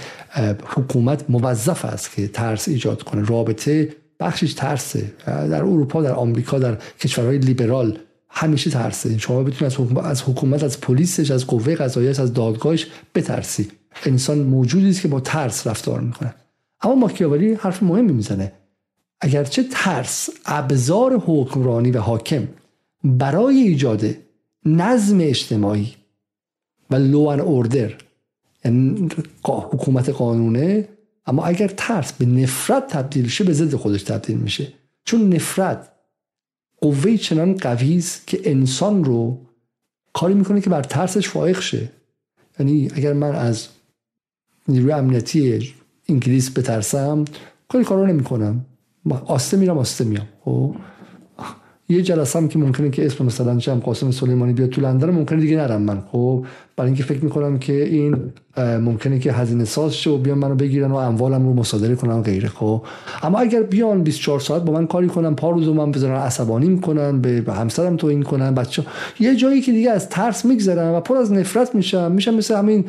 حکومت 0.65 1.29
موظف 1.29 1.85
است 1.85 2.15
که 2.15 2.27
ترس 2.27 2.67
ایجاد 2.67 3.03
کنه 3.03 3.25
رابطه 3.25 3.89
بخشش 4.19 4.53
ترسه. 4.53 5.11
در 5.25 5.55
اروپا 5.55 6.01
در 6.01 6.11
آمریکا 6.11 6.59
در 6.59 6.77
کشورهای 6.99 7.37
لیبرال 7.37 7.99
همیشه 8.29 8.69
ترسه. 8.69 9.17
شما 9.17 9.43
بتونید 9.43 9.63
از 9.63 9.75
حکومت 9.75 10.05
از, 10.05 10.21
حکومت، 10.21 10.63
از 10.63 10.81
پلیسش 10.81 11.31
از 11.31 11.47
قوه 11.47 11.75
قضاییه 11.75 12.09
از 12.09 12.33
دادگاهش 12.33 12.87
بترسی. 13.15 13.67
انسان 14.05 14.39
موجودی 14.39 14.89
است 14.89 15.01
که 15.01 15.07
با 15.07 15.19
ترس 15.19 15.67
رفتار 15.67 15.99
می‌کنه. 16.01 16.35
اما 16.81 16.95
ماکیاولی 16.95 17.53
حرف 17.53 17.83
مهمی 17.83 18.11
می‌زنه. 18.11 18.51
اگرچه 19.21 19.63
ترس 19.71 20.29
ابزار 20.45 21.23
حکمرانی 21.25 21.91
و 21.91 21.99
حاکم 21.99 22.47
برای 23.03 23.55
ایجاد 23.55 24.05
نظم 24.65 25.17
اجتماعی 25.21 25.93
و 26.89 26.95
لو 26.95 27.19
ان 27.19 27.39
اوردر 27.39 27.93
یعنی 28.65 29.09
حکومت 29.43 30.09
قانونه 30.09 30.87
اما 31.25 31.45
اگر 31.45 31.67
ترس 31.77 32.13
به 32.13 32.25
نفرت 32.25 32.87
تبدیل 32.87 33.27
شه 33.27 33.43
به 33.43 33.53
ضد 33.53 33.75
خودش 33.75 34.03
تبدیل 34.03 34.37
میشه. 34.37 34.67
چون 35.05 35.33
نفرت 35.33 35.91
قوه 36.81 37.17
چنان 37.17 37.57
قوی 37.57 37.97
است 37.97 38.27
که 38.27 38.41
انسان 38.43 39.03
رو 39.03 39.37
کاری 40.13 40.33
می‌کنه 40.33 40.61
که 40.61 40.69
بر 40.69 40.83
ترسش 40.83 41.29
فائق 41.29 41.59
شه. 41.59 41.89
یعنی 42.59 42.89
اگر 42.93 43.13
من 43.13 43.35
از 43.35 43.67
نیروی 44.67 44.91
امنیتی 44.91 45.73
انگلیس 46.07 46.57
بترسم 46.57 47.25
کاری 47.67 47.83
کارو 47.83 48.07
نمی‌کنم. 48.07 48.65
آسته 49.25 49.57
میرم 49.57 49.77
آسته 49.77 50.03
میام 50.03 50.27
خب؟ 50.45 50.75
یه 51.89 52.01
جلسه 52.01 52.39
هم 52.39 52.47
که 52.47 52.59
ممکنه 52.59 52.89
که 52.89 53.05
اسم 53.05 53.25
مثلا 53.25 53.57
جمع 53.57 53.79
قاسم 53.79 54.11
سلیمانی 54.11 54.53
بیاد 54.53 54.69
تو 54.69 54.81
لندن 54.81 55.09
ممکنه 55.09 55.41
دیگه 55.41 55.57
نرم 55.57 55.81
من. 55.81 56.01
خب 56.11 56.45
برای 56.75 56.87
اینکه 56.87 57.03
فکر 57.03 57.23
می‌کنم 57.23 57.59
که 57.59 57.83
این 57.83 58.17
ممکنه 58.57 59.19
که 59.19 59.33
هزینه 59.33 59.65
ساز 59.65 59.95
شه 59.95 60.09
و 60.09 60.17
بیان 60.17 60.37
منو 60.37 60.55
بگیرن 60.55 60.91
و 60.91 60.95
اموالم 60.95 61.47
رو 61.47 61.53
مصادره 61.53 61.95
کنن 61.95 62.13
و 62.13 62.21
غیره. 62.21 62.47
خب 62.47 62.81
اما 63.23 63.39
اگر 63.39 63.63
بیان 63.63 64.03
24 64.03 64.39
ساعت 64.39 64.61
با 64.61 64.73
من 64.73 64.87
کاری 64.87 65.07
کنن 65.07 65.35
پا 65.35 65.49
روزو 65.49 65.73
من 65.73 65.91
بزنن 65.91 66.15
عصبانی 66.15 66.67
می‌کنن 66.67 67.21
به 67.21 67.53
همسرم 67.53 67.95
تو 67.95 68.07
این 68.07 68.23
کنن 68.23 68.53
بچه 68.53 68.83
یه 69.19 69.35
جایی 69.35 69.61
که 69.61 69.71
دیگه 69.71 69.91
از 69.91 70.09
ترس 70.09 70.45
میگذرن 70.45 70.95
و 70.95 70.99
پر 70.99 71.17
از 71.17 71.31
نفرت 71.31 71.75
میشم 71.75 72.11
میشم 72.11 72.35
مثل 72.35 72.55
همین 72.55 72.85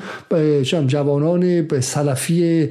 جوانان 0.87 1.69
سلفی 1.81 2.69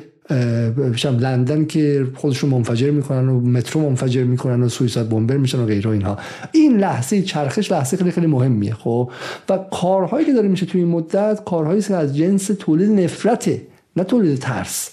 لندن 1.19 1.65
که 1.65 2.07
خودشون 2.15 2.49
منفجر 2.49 2.91
می‌کنن 2.91 3.29
و 3.29 3.39
مترو 3.39 3.81
منفجر 3.81 4.23
می‌کنن 4.23 4.63
و 4.63 4.69
سویساید 4.69 5.09
بمبر 5.09 5.37
میشن 5.37 5.59
و 5.59 5.65
غیره 5.65 5.89
اینها. 5.89 6.17
این 6.51 6.77
لحظه 6.77 7.21
چرخش 7.21 7.71
لحظه 7.71 7.97
خیلی 7.97 8.11
خیلی 8.11 8.27
مهمیه 8.27 8.73
خب؟ 8.73 9.11
و 9.49 9.57
کارهایی 9.57 10.25
که 10.25 10.33
داره 10.33 10.47
میشه 10.47 10.65
توی 10.65 10.81
این 10.81 10.89
مدت 10.89 11.43
کارهایی 11.45 11.81
که 11.81 11.95
از 11.95 12.17
جنس 12.17 12.47
تولید 12.59 12.89
نفرته 12.89 13.61
نه 13.95 14.03
تولید 14.03 14.39
ترس 14.39 14.89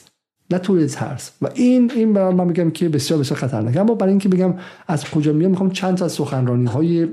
نه 0.51 0.59
تولید 0.59 0.89
ترس. 0.89 1.31
و 1.43 1.49
این 1.55 1.93
این 1.95 2.13
برای 2.13 2.35
من 2.35 2.47
میگم 2.47 2.71
که 2.71 2.89
بسیار 2.89 3.21
بسیار 3.21 3.41
خطرناکه 3.41 3.81
اما 3.81 3.95
برای 3.95 4.11
اینکه 4.11 4.29
بگم 4.29 4.55
از 4.89 5.11
کجا 5.11 5.33
میام 5.33 5.51
می‌خوام 5.51 5.71
چند 5.71 5.97
تا 5.97 6.05
از 6.05 6.13
سخنرانی 6.13 6.67
های 6.67 7.09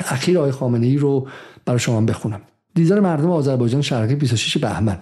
اخیر 0.00 0.38
آقای 0.38 0.50
خامنه 0.50 0.86
ای 0.86 0.96
رو 0.96 1.26
برای 1.64 1.78
شما 1.78 2.00
بخونم. 2.00 2.40
دیدار 2.74 3.00
مردم 3.00 3.30
آذربایجان 3.30 3.82
شرقی 3.82 4.14
26 4.14 4.58
بهمن. 4.58 4.98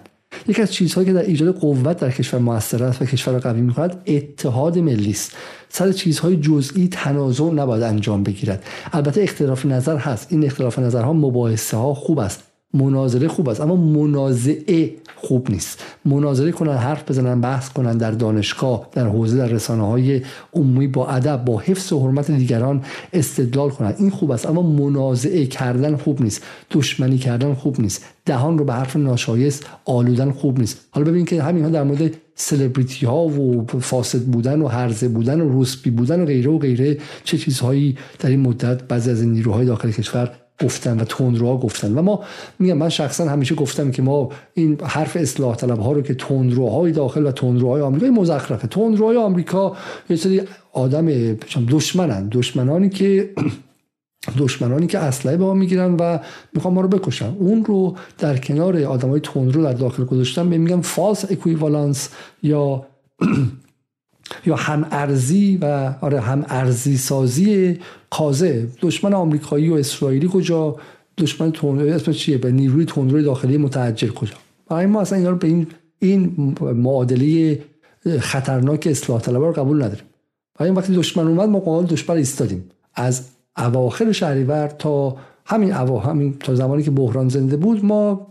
یکی 0.47 0.61
از 0.61 0.73
چیزهایی 0.73 1.07
که 1.07 1.13
در 1.13 1.21
ایجاد 1.21 1.55
قوت 1.55 1.99
در 1.99 2.11
کشور 2.11 2.39
موثر 2.39 2.83
است 2.83 3.01
و 3.01 3.05
کشور 3.05 3.39
قوی 3.39 3.61
می‌کند 3.61 4.01
اتحاد 4.07 4.79
ملی 4.79 5.11
است. 5.11 5.31
سر 5.69 5.91
چیزهای 5.91 6.37
جزئی 6.37 6.87
تنازع 6.87 7.43
نباید 7.43 7.83
انجام 7.83 8.23
بگیرد. 8.23 8.63
البته 8.93 9.23
اختلاف 9.23 9.65
نظر 9.65 9.97
هست. 9.97 10.27
این 10.29 10.45
اختلاف 10.45 10.79
نظرها 10.79 11.13
مباحثه 11.13 11.77
ها 11.77 11.93
خوب 11.93 12.19
است. 12.19 12.54
مناظره 12.75 13.27
خوب 13.27 13.49
است. 13.49 13.61
اما 13.61 13.75
منازعه 13.75 14.91
خوب 15.15 15.51
نیست. 15.51 15.83
مناظره 16.05 16.51
کنن 16.51 16.77
حرف 16.77 17.09
بزنن 17.09 17.41
بحث 17.41 17.69
کنن 17.69 17.97
در 17.97 18.11
دانشگاه 18.11 18.87
در 18.91 19.07
حوزه 19.07 19.37
در 19.37 19.47
رسانه 19.47 19.87
های 19.87 20.21
عمومی 20.53 20.87
با 20.87 21.07
ادب 21.07 21.45
با 21.45 21.59
حفظ 21.59 21.93
و 21.93 21.99
حرمت 21.99 22.31
دیگران 22.31 22.81
استدلال 23.13 23.69
کنن. 23.69 23.93
این 23.97 24.09
خوب 24.09 24.31
است 24.31 24.45
اما 24.45 24.61
منازعه 24.61 25.45
کردن 25.45 25.95
خوب 25.95 26.21
نیست. 26.21 26.43
دشمنی 26.71 27.17
کردن 27.17 27.53
خوب 27.53 27.81
نیست. 27.81 28.05
دهان 28.25 28.57
رو 28.57 28.65
به 28.65 28.73
حرف 28.73 28.95
ناشایست 28.95 29.65
آلودن 29.85 30.31
خوب 30.31 30.59
نیست. 30.59 30.85
حالا 30.91 31.11
ببین 31.11 31.25
که 31.25 31.43
همین 31.43 31.63
ها 31.63 31.69
در 31.69 31.83
مورد 31.83 32.11
سلبریتی 32.35 33.05
ها 33.05 33.27
و 33.27 33.65
فاسد 33.79 34.21
بودن 34.21 34.61
و 34.61 34.67
هرزه 34.67 35.07
بودن 35.07 35.41
و 35.41 35.49
روسپی 35.49 35.89
بودن 35.89 36.21
و 36.21 36.25
غیره 36.25 36.51
و 36.51 36.57
غیره 36.57 36.97
چه 37.23 37.37
چیزهایی 37.37 37.97
در 38.19 38.29
این 38.29 38.39
مدت 38.39 38.83
بعضی 38.83 39.11
از 39.11 39.21
این 39.21 39.31
نیروهای 39.31 39.65
داخل 39.65 39.91
کشور 39.91 40.31
گفتن 40.63 40.99
و 40.99 41.03
تندروها 41.03 41.57
گفتن. 41.57 41.93
و 41.97 42.01
ما 42.01 42.23
میگم 42.59 42.77
من 42.77 42.89
شخصا 42.89 43.29
همیشه 43.29 43.55
گفتم 43.55 43.91
که 43.91 44.01
ما 44.01 44.29
این 44.53 44.77
حرف 44.81 45.17
اصلاح 45.17 45.55
طلب 45.55 45.79
ها 45.79 45.91
رو 45.91 46.01
که 46.01 46.13
تندروهای 46.13 46.91
داخل 46.91 47.25
و 47.25 47.31
تندروهای 47.31 47.81
آمریکا 47.81 48.07
مزخرفه. 48.07 48.67
تندروهای 48.67 49.17
آمریکا 49.17 49.75
یه 50.09 50.15
سری 50.15 50.41
آدم 50.73 51.33
دشمنن. 51.69 52.29
دشمنانی 52.31 52.89
که 52.89 53.29
دشمنانی 54.37 54.87
که 54.87 54.99
اسلحه 54.99 55.37
به 55.37 55.43
ما 55.43 55.53
می‌گیرن 55.53 55.95
و 55.95 56.19
می‌خوان 56.53 56.73
ما 56.73 56.81
رو 56.81 56.87
بکشن. 56.87 57.35
اون 57.39 57.65
رو 57.65 57.95
در 58.17 58.37
کنار 58.37 58.83
آدمای 58.83 59.19
تندرو 59.19 59.63
در 59.63 59.73
داخل 59.73 60.05
گذاشتن 60.05 60.49
به 60.49 60.57
میگن 60.57 60.81
فالس 60.81 61.31
اکویوالانس 61.31 62.09
یا 62.43 62.85
یا 64.45 64.55
هم 64.55 64.87
ارزی 64.91 65.57
و 65.61 65.93
آره 66.01 66.19
هم 66.19 66.45
ارزی 66.47 66.97
سازی 66.97 67.79
کازه 68.09 68.67
دشمن 68.81 69.13
آمریکایی 69.13 69.69
و 69.69 69.73
اسرائیلی 69.73 70.29
کجا؟ 70.33 70.75
دشمن 71.17 71.51
تندروی 71.51 71.91
اسم 71.91 72.11
چیه؟ 72.11 72.37
به 72.37 72.51
نیروی 72.51 72.85
تندروی 72.85 73.23
داخلی 73.23 73.57
متعجل 73.57 74.09
کجا؟ 74.09 74.33
برای 74.69 74.85
ما 74.85 75.01
اصلا 75.01 75.17
اینا 75.17 75.29
رو 75.29 75.35
به 75.35 75.47
این 75.47 75.67
این 75.99 76.55
معادله 76.61 77.59
خطرناک 78.19 78.87
اصلاح 78.91 79.21
طلبا 79.21 79.47
رو 79.47 79.53
قبول 79.53 79.83
نداریم. 79.83 80.05
برای 80.59 80.71
وقتی 80.71 80.95
دشمن 80.95 81.27
اومد 81.27 81.49
ما 81.49 81.59
قابل 81.59 81.87
دشمن 81.87 82.15
ایستادیم. 82.15 82.71
از 82.95 83.25
اواخر 83.57 84.11
شهریور 84.11 84.67
تا 84.67 85.17
همین 85.47 85.73
اوا 85.73 85.99
همین 85.99 86.35
تا 86.39 86.55
زمانی 86.55 86.83
که 86.83 86.91
بحران 86.91 87.29
زنده 87.29 87.57
بود 87.57 87.85
ما 87.85 88.27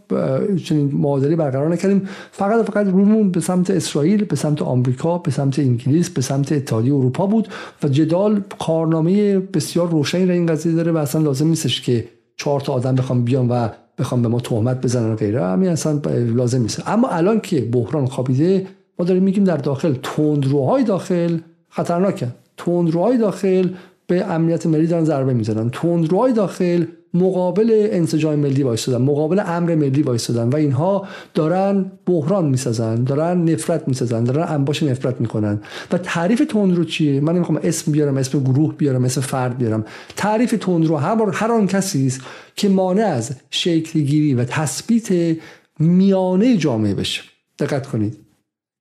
چنین 0.65 0.91
معادله 0.95 1.37
برقرار 1.37 1.69
نکردیم. 1.69 2.09
فقط 2.33 2.65
فقط 2.65 2.87
رومون 2.87 3.31
به 3.31 3.41
سمت 3.41 3.71
اسرائیل 3.71 4.25
به 4.25 4.37
سمت 4.37 4.63
آمریکا 4.63 5.19
به 5.19 5.31
سمت 5.31 5.59
انگلیس 5.59 6.11
به 6.11 6.23
سمت 6.23 6.53
اتحادیه 6.53 6.95
اروپا 6.95 7.27
بود 7.27 7.49
و 7.83 7.89
جدال 7.89 8.43
کارنامه 8.59 9.39
بسیار 9.39 9.91
روشنی 9.91 10.27
در 10.27 10.33
این 10.33 10.47
قضیه 10.47 10.73
داره 10.73 10.93
و 10.93 10.97
اصلا 10.97 11.23
لازم 11.23 11.49
نیستش 11.49 11.81
که 11.81 12.05
چهار 12.37 12.61
تا 12.61 12.73
آدم 12.73 12.95
بخوام 12.95 13.25
بیان 13.25 13.49
و 13.49 13.69
بخوام 13.99 14.23
به 14.23 14.29
ما 14.29 14.41
تهمت 14.41 14.81
بزنن 14.81 15.13
و 15.13 15.17
غیره. 15.17 15.45
همین 15.45 15.69
اصلا 15.69 16.01
لازم 16.15 16.63
نیست. 16.63 16.83
اما 16.87 17.09
الان 17.09 17.41
که 17.41 17.61
بحران 17.61 18.07
خوابیده 18.07 18.67
ما 18.99 19.05
داریم 19.05 19.23
میگیم 19.23 19.45
در 19.45 19.57
داخل 19.57 19.95
تندروهای 20.03 20.85
داخل 20.85 21.39
خطرناکه 21.69 22.29
تندروهای 22.57 23.19
داخل 23.19 23.69
به 24.07 24.25
امنیت 24.25 24.67
ملی 24.67 24.87
دارن 24.87 25.05
ضربه 25.05 25.35
می‌زنن. 25.35 25.71
تندروهای 25.71 26.33
داخل 26.33 26.85
مقابل 27.15 27.89
انسجام 27.93 28.39
ملی 28.39 28.63
وایستادن 28.63 29.05
مقابل 29.05 29.43
امر 29.47 29.75
ملی 29.75 30.03
وایستادن 30.03 30.49
و 30.49 30.57
اینها 30.57 31.09
دارن 31.35 31.93
بحران 32.07 32.45
می‌سازن 32.49 33.05
دارن 33.05 33.45
نفرت 33.45 33.89
می‌سازن 33.89 34.25
دارن 34.25 34.47
انباش 34.49 34.83
نفرت 34.83 35.21
می‌کنن. 35.21 35.61
و 35.93 35.99
تعریف 35.99 36.43
تندرو 36.49 36.85
چیه؟ 36.85 37.21
من 37.21 37.35
نمی‌خوام 37.35 37.61
اسم 37.63 37.93
بیارم 37.93 38.17
اسم 38.17 38.41
گروه 38.41 38.75
بیارم 38.75 39.05
اسم 39.05 39.21
فرد 39.21 39.59
بیارم. 39.59 39.85
تعریف 40.17 40.55
تندرو 40.61 40.97
هر 40.97 41.31
هر 41.33 41.53
آن 41.53 41.67
کسی 41.67 42.07
است 42.07 42.21
که 42.57 42.69
مانع 42.69 43.05
از 43.05 43.37
شکل 43.51 44.01
گیری 44.01 44.35
و 44.35 44.45
تثبیت 44.45 45.37
میانه 45.79 46.57
جامعه 46.57 46.95
بشه. 46.95 47.23
دقت 47.59 47.87
کنید. 47.87 48.19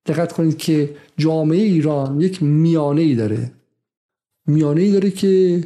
دقت 0.06 0.34
کنید 0.34 0.58
که 0.58 0.90
جامعه 1.18 1.62
ایران 1.62 2.22
یک 2.22 2.44
میانه 2.44 3.02
ای 3.02 3.16
داره. 3.16 3.52
میانه 4.48 4.82
ای 4.82 4.92
داره 4.92 5.12
که 5.12 5.64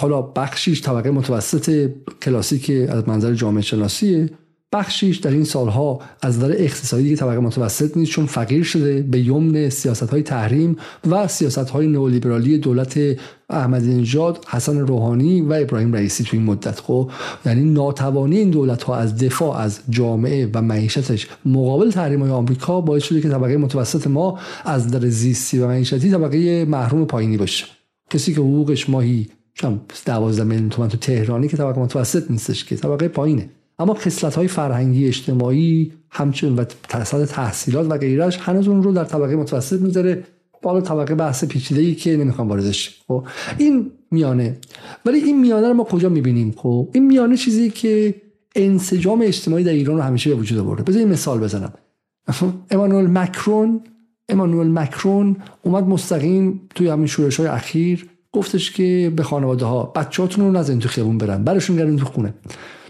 حالا 0.00 0.22
بخشیش 0.22 0.82
طبقه 0.82 1.10
متوسط 1.10 1.90
کلاسیک 2.22 2.70
از 2.70 3.08
منظر 3.08 3.34
جامعه 3.34 3.62
شناسیه 3.62 4.30
بخشیش 4.74 5.16
در 5.16 5.30
این 5.30 5.44
سالها 5.44 6.00
از 6.22 6.38
نظر 6.38 6.54
اقتصادی 6.58 7.16
طبقه 7.16 7.38
متوسط 7.38 7.96
نیست 7.96 8.12
چون 8.12 8.26
فقیر 8.26 8.64
شده 8.64 9.02
به 9.02 9.20
یمن 9.20 9.68
سیاست 9.68 10.10
های 10.10 10.22
تحریم 10.22 10.76
و 11.10 11.28
سیاست 11.28 11.70
های 11.70 11.86
نئولیبرالی 11.86 12.58
دولت 12.58 13.00
احمدی 13.50 13.94
نژاد 13.94 14.44
حسن 14.48 14.78
روحانی 14.78 15.40
و 15.40 15.52
ابراهیم 15.52 15.92
رئیسی 15.92 16.24
تو 16.24 16.36
این 16.36 16.46
مدت. 16.46 16.80
خب 16.80 17.10
یعنی 17.46 17.64
ناتوانی 17.64 18.38
این 18.38 18.50
دولت 18.50 18.82
ها 18.82 18.96
از 18.96 19.18
دفاع 19.18 19.58
از 19.58 19.80
جامعه 19.90 20.50
و 20.54 20.62
معیشتش 20.62 21.28
مقابل 21.44 21.90
تحریم 21.90 22.20
های 22.22 22.30
آمریکا 22.30 22.80
باعث 22.80 23.02
شده 23.02 23.20
که 23.20 23.28
طبقه 23.28 23.56
متوسط 23.56 24.06
ما 24.06 24.38
از 24.64 24.86
نظر 24.86 25.08
زیستی 25.08 25.58
و 25.58 25.66
معیشتی 25.66 26.10
طبقه 26.10 26.64
محروم 26.64 27.04
پایینی 27.04 27.36
باشه. 27.36 27.66
کسی 28.10 28.34
که 28.34 28.40
حقوقش 28.40 28.90
ماهی 28.90 29.28
12 29.62 30.44
میلیون 30.44 30.68
تومن 30.68 30.88
تو 30.88 30.96
تهرانی 30.96 31.48
که 31.48 31.56
طبقه 31.56 31.80
متوسط 31.80 32.30
نیستش 32.30 32.64
که 32.64 32.76
طبقه 32.76 33.08
پایینه. 33.08 33.48
اما 33.78 33.94
خصلت 33.94 34.34
های 34.34 34.48
فرهنگی 34.48 35.06
اجتماعی 35.06 35.92
همچنین 36.10 36.56
و 36.56 36.64
تحصیلات 37.26 37.90
و 37.90 37.98
غیرش 37.98 38.38
هنوز 38.38 38.68
اون 38.68 38.82
رو 38.82 38.92
در 38.92 39.04
طبقه 39.04 39.36
متوسط 39.36 39.80
می‌ذاره. 39.80 40.24
بالا 40.62 40.80
طبقه 40.80 41.14
بحث 41.14 41.44
پیچیده 41.44 41.80
ای 41.80 41.94
که 41.94 42.16
نمی‌خوام 42.16 42.48
واردش 42.48 43.00
خب 43.08 43.26
این 43.58 43.90
میانه. 44.10 44.56
ولی 45.06 45.18
این 45.18 45.40
میانه 45.40 45.68
رو 45.68 45.74
ما 45.74 45.84
کجا 45.84 46.08
می‌بینیم؟ 46.08 46.54
خب 46.56 46.88
این 46.92 47.06
میانه 47.06 47.36
چیزی 47.36 47.70
که 47.70 48.14
انسجام 48.56 49.22
اجتماعی 49.22 49.64
در 49.64 49.72
ایران 49.72 49.96
رو 49.96 50.02
همیشه 50.02 50.30
به 50.30 50.36
وجود 50.36 50.58
آورده. 50.58 50.82
بذار 50.82 51.04
مثال 51.04 51.40
بزنم. 51.40 51.72
امانوئل 52.70 53.06
مکرون 53.06 53.80
امانوئل 54.28 54.68
مکرون 54.68 55.36
اومد 55.62 55.84
مستقیم 55.84 56.60
توی 56.74 56.88
همین 56.88 57.06
شورش 57.06 57.40
های 57.40 57.48
اخیر 57.48 58.08
گفتش 58.34 58.70
که 58.70 59.12
به 59.16 59.22
خانواده 59.22 59.64
ها 59.64 59.82
بچه‌هاتون 59.82 60.44
رو 60.44 60.52
نزنید 60.52 60.80
تو 60.80 60.88
خیابون 60.88 61.18
برن 61.18 61.44
برشون 61.44 61.76
گردین 61.76 61.96
تو 61.96 62.04
خونه. 62.04 62.34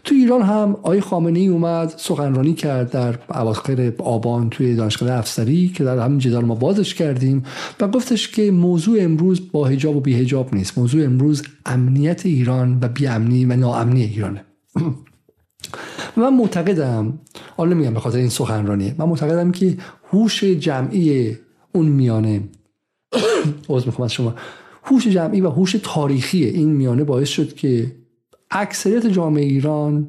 تو 0.04 0.14
ایران 0.14 0.42
هم 0.42 0.72
آقای 0.72 1.00
خامنه 1.00 1.38
ای 1.38 1.46
اومد 1.46 1.94
سخنرانی 1.96 2.54
کرد 2.54 2.90
در 2.90 3.18
اواخر 3.28 3.92
آبان 3.98 4.50
توی 4.50 4.74
دانشگاه 4.74 5.10
افسری 5.10 5.68
که 5.68 5.84
در 5.84 5.98
همین 5.98 6.18
جدال 6.18 6.44
ما 6.44 6.54
بازش 6.54 6.94
کردیم 6.94 7.42
و 7.80 7.88
گفتش 7.88 8.28
که 8.28 8.50
موضوع 8.50 8.98
امروز 9.00 9.52
با 9.52 9.66
حجاب 9.66 9.96
و 9.96 10.00
بی 10.00 10.14
حجاب 10.14 10.54
نیست. 10.54 10.78
موضوع 10.78 11.04
امروز 11.04 11.42
امنیت 11.66 12.26
ایران 12.26 12.78
و 12.82 12.88
بی 12.88 13.06
امنی 13.06 13.44
و 13.44 13.56
ناامنی 13.56 14.02
ایرانه. 14.02 14.44
من 16.16 16.34
معتقدم 16.34 17.18
حالا 17.56 17.74
میگم 17.74 17.94
به 17.94 18.00
خاطر 18.00 18.18
این 18.18 18.28
سخنرانیه 18.28 18.94
من 18.98 19.04
معتقدم 19.04 19.52
که 19.52 19.76
هوش 20.12 20.44
جمعی 20.44 21.36
اون 21.72 21.86
میانه. 21.86 22.40
عذر 23.68 23.86
می‌خوام 23.86 24.04
از 24.04 24.12
شما. 24.12 24.34
هوش 24.84 25.08
جمعی 25.08 25.40
و 25.40 25.48
هوش 25.48 25.76
تاریخی 25.82 26.44
این 26.44 26.68
میانه 26.68 27.04
باعث 27.04 27.28
شد 27.28 27.54
که 27.54 27.92
اکثریت 28.50 29.06
جامعه 29.06 29.44
ایران 29.44 30.08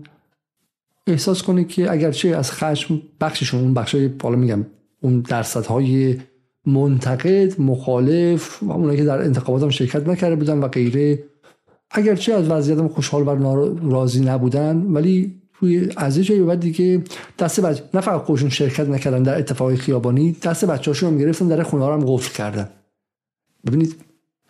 احساس 1.08 1.44
کنه 1.44 1.64
که 1.64 1.92
اگرچه 1.92 2.30
از 2.30 2.52
خشم 2.52 3.02
بخششون 3.22 3.60
اون 3.62 3.74
بخشای 3.74 4.08
بالا 4.08 4.36
میگم 4.36 4.66
اون 5.02 5.20
درصدهای 5.20 6.18
منتقد 6.66 7.62
مخالف 7.62 8.64
و 8.64 8.72
اونایی 8.72 8.98
که 8.98 9.06
در 9.06 9.22
انتخابات 9.22 9.64
هم 9.64 9.70
شرکت 9.70 10.08
نکرده 10.08 10.36
بودن 10.36 10.60
و 10.60 10.68
غیره 10.68 11.24
اگرچه 11.92 12.34
از 12.34 12.50
وضعیتم 12.50 12.88
خوشحال 12.88 13.28
و 13.28 13.56
راضی 13.92 14.20
نبودن 14.20 14.78
ولی 14.78 15.42
توی 15.54 15.90
از 15.98 16.20
جایی 16.20 16.42
بعد 16.42 16.60
دیگه 16.60 17.04
دست 17.40 17.60
بچه 17.60 17.84
نه 17.94 18.02
فقط 18.02 18.22
خودشون 18.22 18.50
شرکت 18.50 18.90
نکردن 18.90 19.24
در 19.24 19.38
اتفاق 19.38 19.76
خیابانی 19.76 20.32
دست 20.32 20.66
بچه‌هاشون 20.66 21.14
رو 21.14 21.20
گرفتن 21.20 21.48
در 21.48 21.64
خونه 21.64 21.86
هم 21.86 22.06
قفل 22.06 22.34
کردن. 22.34 22.70
ببینید 23.68 24.05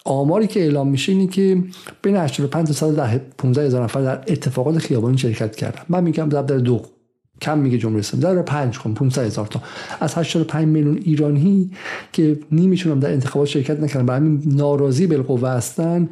آماری 0.06 0.48
که 0.48 0.60
اعلام 0.60 0.88
میشه 0.88 1.11
اینه 1.11 1.27
که 1.27 1.64
بین 2.02 2.15
85 2.15 2.68
تا 2.68 2.73
115 2.73 3.65
هزار 3.65 3.84
نفر 3.84 4.02
در 4.02 4.23
اتفاقات 4.27 4.77
خیابانی 4.77 5.18
شرکت 5.18 5.56
کردن. 5.56 5.82
من 5.90 6.03
میگم 6.03 6.30
در 6.30 6.41
دو 6.41 6.82
کم 7.41 7.57
میگه 7.57 7.77
جمهوری 7.77 7.99
اسلامی 7.99 8.36
در 8.36 8.41
5 8.41 8.80
کن 8.80 8.94
500 8.94 9.26
هزار 9.26 9.48
تا. 9.48 9.61
از 9.99 10.15
85 10.15 10.68
میلیون 10.68 10.98
ایرانی 10.98 11.72
که 12.11 12.40
نیمیشون 12.52 12.91
هم 12.91 12.99
در 12.99 13.11
انتخابات 13.11 13.48
شرکت 13.48 13.80
نکردن 13.80 14.06
برای 14.06 14.19
همین 14.19 14.41
ناراضی 14.45 15.07
بالقوه 15.07 15.49
هستن 15.49 16.10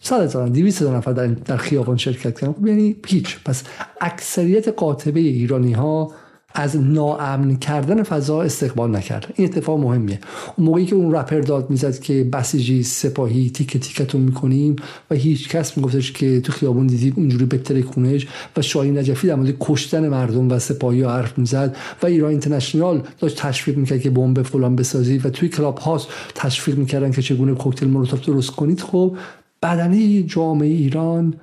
100 0.00 0.22
هزار 0.22 0.48
200 0.48 0.82
هزار 0.82 0.96
نفر 0.96 1.12
در, 1.12 1.56
خیابان 1.56 1.96
شرکت 1.96 2.40
کردن. 2.40 2.52
خب 2.52 2.66
یعنی 2.66 2.96
هیچ. 3.06 3.38
پس 3.44 3.62
اکثریت 4.00 4.68
قاطبه 4.68 5.20
ایرانی 5.20 5.72
ها 5.72 6.12
از 6.58 6.76
ناامن 6.76 7.56
کردن 7.56 8.02
فضا 8.02 8.42
استقبال 8.42 8.96
نکرد. 8.96 9.32
این 9.36 9.48
اتفاق 9.48 9.80
مهمیه. 9.80 10.18
اون 10.56 10.66
موقعی 10.66 10.86
که 10.86 10.96
اون 10.96 11.14
رپر 11.14 11.40
داد 11.40 11.70
می‌زد 11.70 11.98
که 11.98 12.24
بسیجی 12.24 12.82
سپاهی 12.82 13.50
تیک 13.50 13.76
تیکتون 13.76 14.20
می‌کنیم 14.20 14.76
و 15.10 15.14
هیچ 15.14 15.48
کس 15.48 15.76
میگفتش 15.76 16.12
که 16.12 16.40
تو 16.40 16.52
خیابون 16.52 16.86
دیدیم 16.86 17.14
اونجوری 17.16 17.44
بتره 17.44 17.82
خونش 17.82 18.26
و 18.56 18.62
شاهین 18.62 18.98
نجفی 18.98 19.26
در 19.26 19.34
مورد 19.34 19.54
کشتن 19.60 20.08
مردم 20.08 20.50
و 20.50 20.58
سپاهی 20.58 21.02
ها 21.02 21.12
حرف 21.12 21.38
می‌زد 21.38 21.76
و 22.02 22.06
ایران 22.06 22.30
اینترنشنال 22.30 23.02
داشت 23.18 23.36
تشویق 23.36 23.76
می‌کرد 23.76 24.00
که 24.00 24.10
بمب 24.10 24.42
فلان 24.42 24.76
بسازی 24.76 25.18
و 25.18 25.30
توی 25.30 25.48
کلاب 25.48 25.78
هاست 25.78 26.08
تشویق 26.34 26.78
می‌کردن 26.78 27.10
که 27.10 27.22
چگونه 27.22 27.54
کوکتل 27.54 27.86
مولوتوف 27.86 28.26
درست 28.26 28.50
کنید. 28.50 28.80
خب 28.80 29.16
بدنه 29.62 30.22
جامعه 30.22 30.68
ایران 30.68 31.34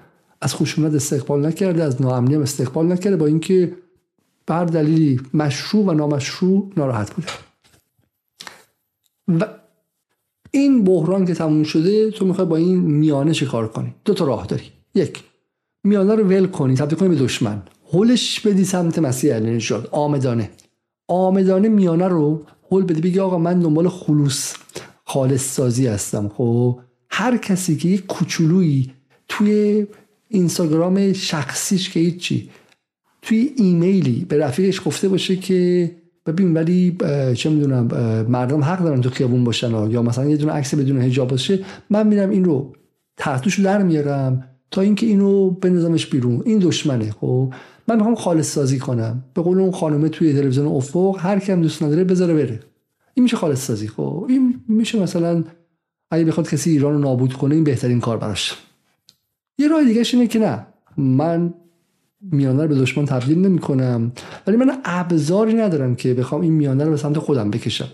از 0.42 0.56
خشونت 0.56 0.94
استقبال 0.94 1.46
نکرده 1.46 1.84
از 1.84 2.02
ناامنی 2.02 2.36
استقبال 2.36 2.92
نکرده 2.92 3.16
با 3.16 3.26
اینکه 3.26 3.72
بر 4.48 4.66
دلیلی 4.66 5.22
مشروع 5.34 5.86
و 5.86 5.94
نامشروع 5.94 6.72
ناراحت 6.78 7.14
بوده. 7.14 7.28
و 9.28 9.48
این 10.52 10.84
بحران 10.84 11.26
که 11.26 11.34
تموم 11.34 11.64
شده 11.64 12.12
تو 12.12 12.26
می‌خوای 12.26 12.48
با 12.48 12.56
این 12.56 12.78
میانه 12.78 13.34
چه 13.34 13.46
کار 13.46 13.68
کنی؟ 13.68 13.96
دو 14.06 14.14
تا 14.14 14.26
راه 14.26 14.46
داری. 14.46 14.64
یک 14.96 15.24
میانه 15.84 16.16
رو 16.16 16.24
ول 16.24 16.46
کنی 16.46 16.76
تبدیل 16.76 16.98
کنی 16.98 17.10
به 17.10 17.16
دشمن. 17.16 17.62
هلش 17.94 18.40
بدی 18.40 18.66
سمت 18.66 19.00
مسیح 19.00 19.34
علی 19.34 19.52
نژاد 19.52 19.90
آمدانه. 19.92 20.50
آمدانه 21.08 21.70
میانه 21.70 22.08
رو 22.08 22.46
هل 22.72 22.82
بدی 22.82 23.02
بگی 23.02 23.20
آقا 23.20 23.38
من 23.38 23.60
دنبال 23.60 23.90
خلوص 23.90 24.54
خالص 25.04 25.56
سازی 25.56 25.88
هستم. 25.88 26.30
خب 26.30 26.80
هر 27.10 27.38
کسی 27.38 27.78
که 27.78 27.90
یک 27.90 28.06
کوچولویی 28.06 28.94
توی 29.28 29.88
اینستاگرام 30.30 31.14
شخصیش 31.14 31.90
که 31.90 32.00
هیچی 32.00 32.50
توی 33.24 33.52
ایمیلی 33.56 34.26
به 34.30 34.38
رفیقش 34.38 34.82
گفته 34.86 35.10
باشه 35.10 35.36
که 35.36 35.92
ببین 36.26 36.54
ولی 36.54 36.98
چه 37.36 37.50
می‌دونم 37.50 37.88
مردم 38.30 38.64
حق 38.64 38.84
دارن 38.84 39.02
تو 39.02 39.10
خیابون 39.10 39.44
باشن 39.44 39.92
یا 39.92 40.02
مثلا 40.02 40.26
یه 40.26 40.38
دونه 40.38 40.52
عکس 40.52 40.76
بدون 40.76 41.02
حجاب 41.02 41.28
باشه 41.28 41.60
من 41.90 42.08
میرم 42.08 42.30
این 42.30 42.46
رو 42.46 42.74
تحتوش 43.18 43.60
در 43.60 43.84
میارم 43.84 44.44
تا 44.72 44.82
اینکه 44.82 45.06
اینو 45.06 45.52
بنظامش 45.52 46.06
بیرون. 46.08 46.42
این 46.46 46.60
دشمنه 46.60 47.12
خب؟ 47.12 47.54
من 47.88 47.96
می‌خوام 47.96 48.16
خالص 48.16 48.54
سازی 48.54 48.80
کنم. 48.80 49.24
به 49.34 49.42
قول 49.42 49.60
اون 49.60 49.72
خانومه 49.72 50.10
توی 50.10 50.34
تلویزیون 50.34 50.68
افق 50.68 51.18
هر 51.20 51.40
کم 51.40 51.62
دوست 51.62 51.84
نداره 51.84 52.04
بذاره 52.04 52.34
بره. 52.34 52.60
این 53.14 53.24
میشه 53.24 53.38
خالص 53.38 53.68
سازی 53.68 53.88
خب؟ 53.88 54.26
این 54.30 54.62
میشه 54.68 55.00
مثلا 55.00 55.44
اگه 56.12 56.26
بخواد 56.26 56.50
کسی 56.50 56.72
ایران 56.72 56.94
رو 56.94 57.00
نابود 57.00 57.34
کنه 57.34 57.56
این 57.56 57.64
بهترین 57.64 58.00
کار 58.00 58.18
براش. 58.18 58.58
یه 59.58 59.68
راه 59.68 59.84
دیگه 59.84 60.04
اینه 60.14 60.28
که 60.28 60.40
نه. 60.40 60.68
من 60.98 61.54
میانه 62.32 62.62
رو 62.62 62.68
به 62.68 62.76
دشمن 62.76 63.06
تبدیل 63.06 63.38
نمی 63.38 63.60
کنم 63.60 64.12
ولی 64.48 64.58
من 64.58 64.72
ابزاری 64.86 65.54
ندارم 65.54 65.96
که 65.96 66.14
بخوام 66.14 66.42
این 66.42 66.54
میانه 66.54 66.84
رو 66.84 66.92
به 66.92 66.98
سمت 66.98 67.20
خودم 67.20 67.52
بکشم. 67.52 67.88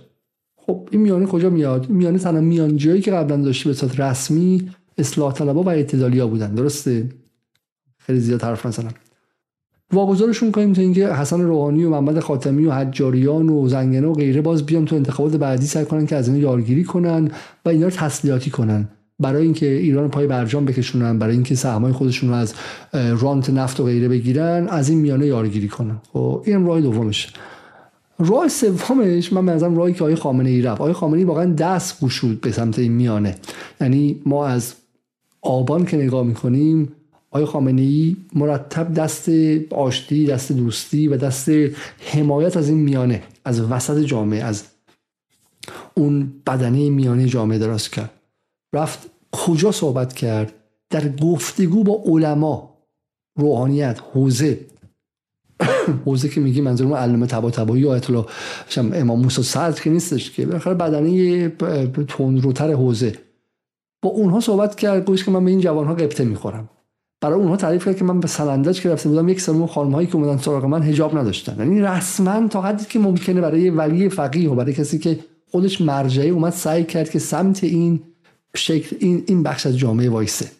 خب 0.55 0.89
این 0.91 1.01
میانه 1.01 1.25
کجا 1.25 1.49
میاد؟ 1.49 1.85
این 1.89 1.97
میانه 1.97 2.19
تنها 2.19 2.41
میانجایی 2.41 3.01
که 3.01 3.11
قبلا 3.11 3.37
داشته 3.37 3.69
به 3.69 3.75
صورت 3.75 3.99
رسمی 3.99 4.71
اصلاح 4.97 5.33
طلبا 5.33 5.63
و 5.63 5.69
اعتدالیا 5.69 6.27
بودن. 6.27 6.55
درسته؟ 6.55 7.09
خیلی 7.97 8.19
زیاد 8.19 8.41
حرف 8.41 8.65
نزنم. 8.65 8.93
واگذارشون 9.93 10.51
کنیم 10.51 10.73
تا 10.73 10.81
اینکه 10.81 11.07
حسن 11.07 11.41
روحانی 11.41 11.83
و 11.83 11.89
محمد 11.89 12.19
خاتمی 12.19 12.65
و 12.65 12.71
حجاریان 12.71 13.49
و 13.49 13.67
زنگنه 13.67 14.07
و 14.07 14.13
غیره 14.13 14.41
باز 14.41 14.65
بیان 14.65 14.85
تو 14.85 14.95
انتخابات 14.95 15.35
بعدی 15.35 15.65
سعی 15.65 15.85
کنن 15.85 16.05
که 16.05 16.15
از 16.15 16.27
این 16.27 16.37
یارگیری 16.37 16.83
کنن 16.83 17.31
و 17.65 17.69
اینا 17.69 17.87
رو 17.87 17.93
تسلیحاتی 17.93 18.49
کنن. 18.49 18.87
برای 19.19 19.43
اینکه 19.43 19.65
ایران 19.65 20.09
پای 20.09 20.27
برجام 20.27 20.65
بکشونن 20.65 21.19
برای 21.19 21.33
اینکه 21.33 21.55
سهمای 21.55 21.91
خودشون 21.91 22.29
رو 22.29 22.35
از 22.35 22.53
رانت 22.93 23.49
نفت 23.49 23.79
و 23.79 23.83
غیره 23.83 24.07
بگیرن 24.07 24.67
از 24.67 24.89
این 24.89 24.99
میانه 24.99 25.27
یارگیری 25.27 25.67
کنن. 25.67 26.01
خب 26.13 26.43
این 26.45 26.65
راه 26.65 26.81
دومش 26.81 27.33
راه 28.19 28.47
سومش 28.47 29.33
من 29.33 29.45
به 29.45 29.75
راهی 29.75 29.93
که 29.93 29.99
آقای 29.99 30.15
خامنه 30.15 30.49
ای 30.49 30.61
رفت. 30.61 30.81
آقای 30.81 30.93
خامنه 30.93 31.17
ای 31.17 31.23
واقعا 31.23 31.45
دست 31.45 32.01
گشود 32.01 32.41
به 32.41 32.51
سمت 32.51 32.79
این 32.79 32.91
میانه. 32.91 33.35
یعنی 33.81 34.21
ما 34.25 34.47
از 34.47 34.73
آبان 35.41 35.85
که 35.85 35.97
نگاه 35.97 36.25
می‌کنیم 36.25 36.89
آقای 37.31 37.45
خامنه 37.45 37.81
ای 37.81 38.15
مرتب 38.35 38.93
دست 38.93 39.29
آشتی 39.69 40.25
دست 40.25 40.51
دوستی 40.51 41.07
و 41.07 41.17
دست 41.17 41.49
حمایت 41.99 42.57
از 42.57 42.69
این 42.69 42.77
میانه 42.77 43.23
از 43.45 43.61
وسط 43.61 43.99
جامعه 43.99 44.43
از 44.43 44.63
اون 45.93 46.33
بدنه 46.47 46.89
میانه 46.89 47.25
جامعه 47.25 47.57
دراز 47.57 47.89
کرد. 47.89 48.11
رفت 48.73 49.09
کجا 49.31 49.71
صحبت 49.71 50.13
کرد؟ 50.13 50.53
در 50.89 51.09
گفتگو 51.09 51.83
با 51.83 52.03
علما. 52.05 52.77
روحانیت 53.35 53.99
حوزه. 54.13 54.59
حوزه 56.05 56.29
که 56.29 56.41
میگی 56.41 56.61
منظور 56.61 56.97
علامه 56.97 57.27
تبا 57.27 57.51
تبایی 57.51 57.81
یا 57.81 57.95
اطلاع. 57.95 58.25
امام 58.77 59.19
موسی 59.19 59.43
صدر 59.43 59.81
که 59.81 59.89
نیستش 59.89 60.31
که. 60.31 60.45
بالاخره 60.45 60.73
بدنه 60.73 61.49
تندروتر 62.07 62.71
حوزه. 62.71 63.15
با 64.01 64.09
اونها 64.09 64.39
صحبت 64.39 64.75
کرد 64.75 65.05
گوش 65.05 65.23
که 65.23 65.31
من 65.31 65.45
به 65.45 65.51
این 65.51 65.59
جوان 65.59 65.87
ها 65.87 65.93
قبطه 65.93 66.23
می‌خورم. 66.23 66.69
برای 67.21 67.39
اونها 67.39 67.57
تعریف 67.57 67.85
کرد 67.85 67.97
که 67.97 68.03
من 68.03 68.19
به 68.19 68.27
سلندج 68.27 68.81
که 68.81 68.89
رفته 68.89 69.09
بودم 69.09 69.29
یک 69.29 69.41
سال 69.41 69.65
خانم 69.65 69.91
هایی 69.91 70.07
که 70.07 70.15
اومدن 70.15 70.37
سراغ 70.37 70.65
من 70.65 70.81
حجاب 70.81 71.17
نداشتن. 71.17 71.55
یعنی 71.59 71.81
رسما 71.81 72.47
تا 72.47 72.61
حدی 72.61 72.85
که 72.85 72.99
ممکنه 72.99 73.41
برای 73.41 73.69
ولی 73.69 74.09
فقیه 74.09 74.49
و 74.49 74.55
برای 74.55 74.73
کسی 74.73 74.99
که 74.99 75.19
خودش 75.51 75.81
مرجعی 75.81 76.29
اومد 76.29 76.53
سعی 76.53 76.83
کرد 76.83 77.09
که 77.09 77.19
سمت 77.19 77.63
این 77.63 78.01
شکل 78.55 78.95
این 78.99 79.23
این 79.27 79.43
بخش 79.43 79.65
از 79.65 79.77
جامعه 79.77 80.09
وایسه 80.09 80.51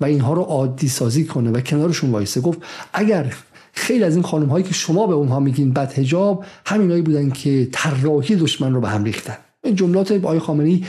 و 0.00 0.04
اینها 0.04 0.32
رو 0.32 0.42
عادی 0.42 0.88
سازی 0.88 1.24
کنه 1.24 1.50
و 1.50 1.60
کنارشون 1.60 2.10
وایسه. 2.10 2.40
گفت 2.40 2.58
اگر 2.92 3.34
خیلی 3.72 4.04
از 4.04 4.14
این 4.14 4.22
خانم 4.22 4.46
هایی 4.46 4.64
که 4.64 4.74
شما 4.74 5.06
به 5.06 5.14
اونها 5.14 5.40
میگین 5.40 5.72
بد 5.72 5.98
هجاب 5.98 6.44
همینایی 6.66 7.02
بودن 7.02 7.30
که 7.30 7.68
طراحی 7.72 8.36
دشمن 8.36 8.74
رو 8.74 8.80
به 8.80 8.88
هم 8.88 9.04
ریختن. 9.04 9.36
این 9.64 9.74
جملات 9.74 10.12
آقای 10.12 10.38
خامنه‌ای 10.38 10.84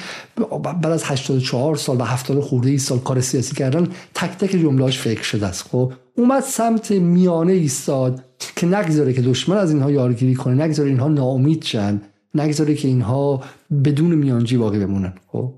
بعد 0.64 0.86
از 0.86 1.03
84 1.03 1.76
سال 1.76 2.02
و 2.02 2.03
70 2.03 2.40
خورده 2.40 2.69
ای 2.69 2.77
سال 2.77 2.99
کار 2.99 3.22
سیاسی 3.22 3.56
کردن 3.56 3.88
تک 4.14 4.38
تک 4.38 4.52
جملهاش 4.52 4.99
فکر 4.99 5.23
شده 5.23 5.45
است. 5.48 5.64
خب 5.72 5.94
اومد 6.18 6.44
سمت 6.44 6.91
میانه 6.91 7.53
ایستاد 7.53 8.23
که 8.56 8.68
نگذاره 8.68 9.14
که 9.14 9.22
دشمن 9.22 9.57
از 9.57 9.72
اینها 9.72 9.91
یارگیری 9.91 10.36
کنه 10.36 10.64
نگذاره 10.64 10.90
اینها 10.90 11.07
ناامید 11.07 11.64
شن 11.64 12.02
نگذاره 12.36 12.76
که 12.76 12.88
اینها 12.88 13.44
بدون 13.86 14.15
میانجی 14.15 14.57
باقی 14.57 14.80
بمونن. 14.80 15.14
خب 15.27 15.53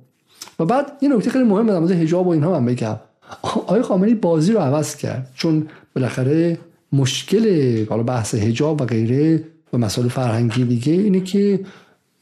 و 0.59 0.65
بعد 0.65 0.91
یه 1.01 1.09
نکته 1.09 1.29
خیلی 1.29 1.43
مهم 1.43 1.67
در 1.67 1.79
مورد 1.79 1.91
حجاب 1.91 2.27
و 2.27 2.29
اینها 2.29 2.59
من 2.59 2.65
بگم. 2.65 2.95
آقای 3.41 3.81
خامنه‌ای 3.81 4.15
بازی 4.15 4.53
رو 4.53 4.59
عوض 4.59 4.95
کرد 4.95 5.31
چون 5.35 5.67
بالاخره 5.95 6.57
مشکل 6.93 7.85
حالا 7.89 8.03
بحث 8.03 8.35
حجاب 8.35 8.81
و 8.81 8.85
غیره 8.85 9.43
و 9.73 9.77
مسائل 9.77 10.07
فرهنگی 10.07 10.63
دیگه 10.63 10.93
اینه 10.93 11.19
که 11.19 11.59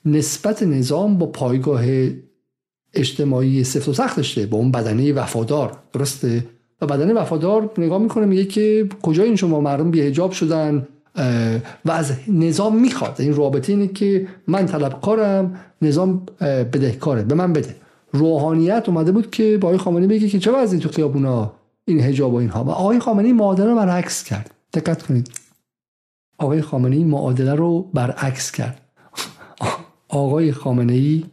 نسبت 0.06 0.64
نظام 0.64 1.18
با 1.18 1.26
پایگاه 1.26 1.84
اجتماعی 2.94 3.64
سفت 3.64 3.88
و 3.88 3.94
سخت 3.94 4.18
داشته 4.18 4.45
با 4.45 4.57
اون 4.57 4.72
بدنه 4.72 5.14
وفادار. 5.14 5.78
درسته؟ 5.94 6.45
و 6.82 6.86
بدنه 6.86 7.14
وفادار 7.14 7.72
نگاه 7.78 8.02
می‌کنه 8.02 8.26
میگه 8.26 8.45
که 8.45 8.90
کجا 9.02 9.24
این 9.24 9.36
شما 9.36 9.62
مردم 9.62 9.91
بی 9.91 10.02
حجاب 10.02 10.32
شدن؟ 10.32 10.88
و 11.86 11.91
از 11.91 12.12
نظام 12.28 12.82
می‌خواد. 12.82 13.16
این 13.20 13.36
رابطه 13.36 13.74
اینه 13.74 13.88
که 13.88 14.28
من 14.48 14.66
طلبکارم 14.66 15.60
نظام 15.82 16.26
بدهکاره. 16.41 17.24
به 17.24 17.36
من 17.36 17.53
بده. 17.53 17.76
روحانیت 18.18 18.84
اومده 18.88 19.12
بود 19.12 19.32
که 19.32 19.58
با 19.58 19.68
آقای 19.68 19.78
خامنه‌ای 19.78 20.08
بگه 20.08 20.30
که 20.30 20.40
چه 20.40 20.52
وضعی 20.52 20.80
تو 20.80 20.90
خیابونا 20.90 21.54
این 21.86 22.00
حجاب 22.00 22.34
و 22.34 22.36
اینها؟ 22.36 22.64
و 22.64 22.70
آقای 22.70 23.00
خامنه‌ای 23.00 23.34
معادله 23.34 23.70
رو 23.70 23.76
برعکس 23.76 24.24
کرد. 24.24 24.52
دقت 24.74 25.04
کنید. 25.04 25.32
آقای 26.38 26.62
خامنه‌ای 26.62 27.04
معادله 27.04 27.56
رو 27.56 27.82
برعکس 27.94 28.52
کرد. 28.52 28.82
آقای 30.08 30.52
خامنه‌ای 30.52 31.24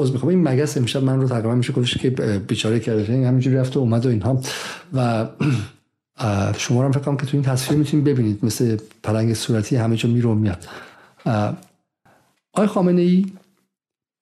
از 0.00 0.12
می‌خوام. 0.12 0.30
این 0.30 0.48
مگس 0.48 0.76
امشب 0.76 1.02
من 1.02 1.20
رو 1.20 1.28
تقریبا 1.28 1.54
میشه 1.54 1.72
گفتش 1.72 1.98
که 1.98 2.10
بیچاره 2.48 2.80
کرده. 2.80 3.12
این 3.12 3.24
همینجوری 3.24 3.56
رفت 3.56 3.76
و 3.76 3.80
اومد 3.80 4.06
و 4.06 4.08
اینها. 4.08 4.40
و 4.94 5.26
شما 6.58 6.84
هم 6.84 6.92
فکر 6.92 7.16
که 7.16 7.26
تو 7.26 7.36
این 7.36 7.42
تصویر 7.42 7.78
می‌تونید 7.78 8.06
ببینید. 8.06 8.44
مثل 8.44 8.76
پلنگ 9.02 9.34
صورتی 9.34 9.76
همه 9.76 9.96
جا 9.96 10.08
میرو 10.08 10.34
میاد 10.34 10.64
آقای 12.54 12.66
خامنه 12.66 13.00
ای 13.00 13.26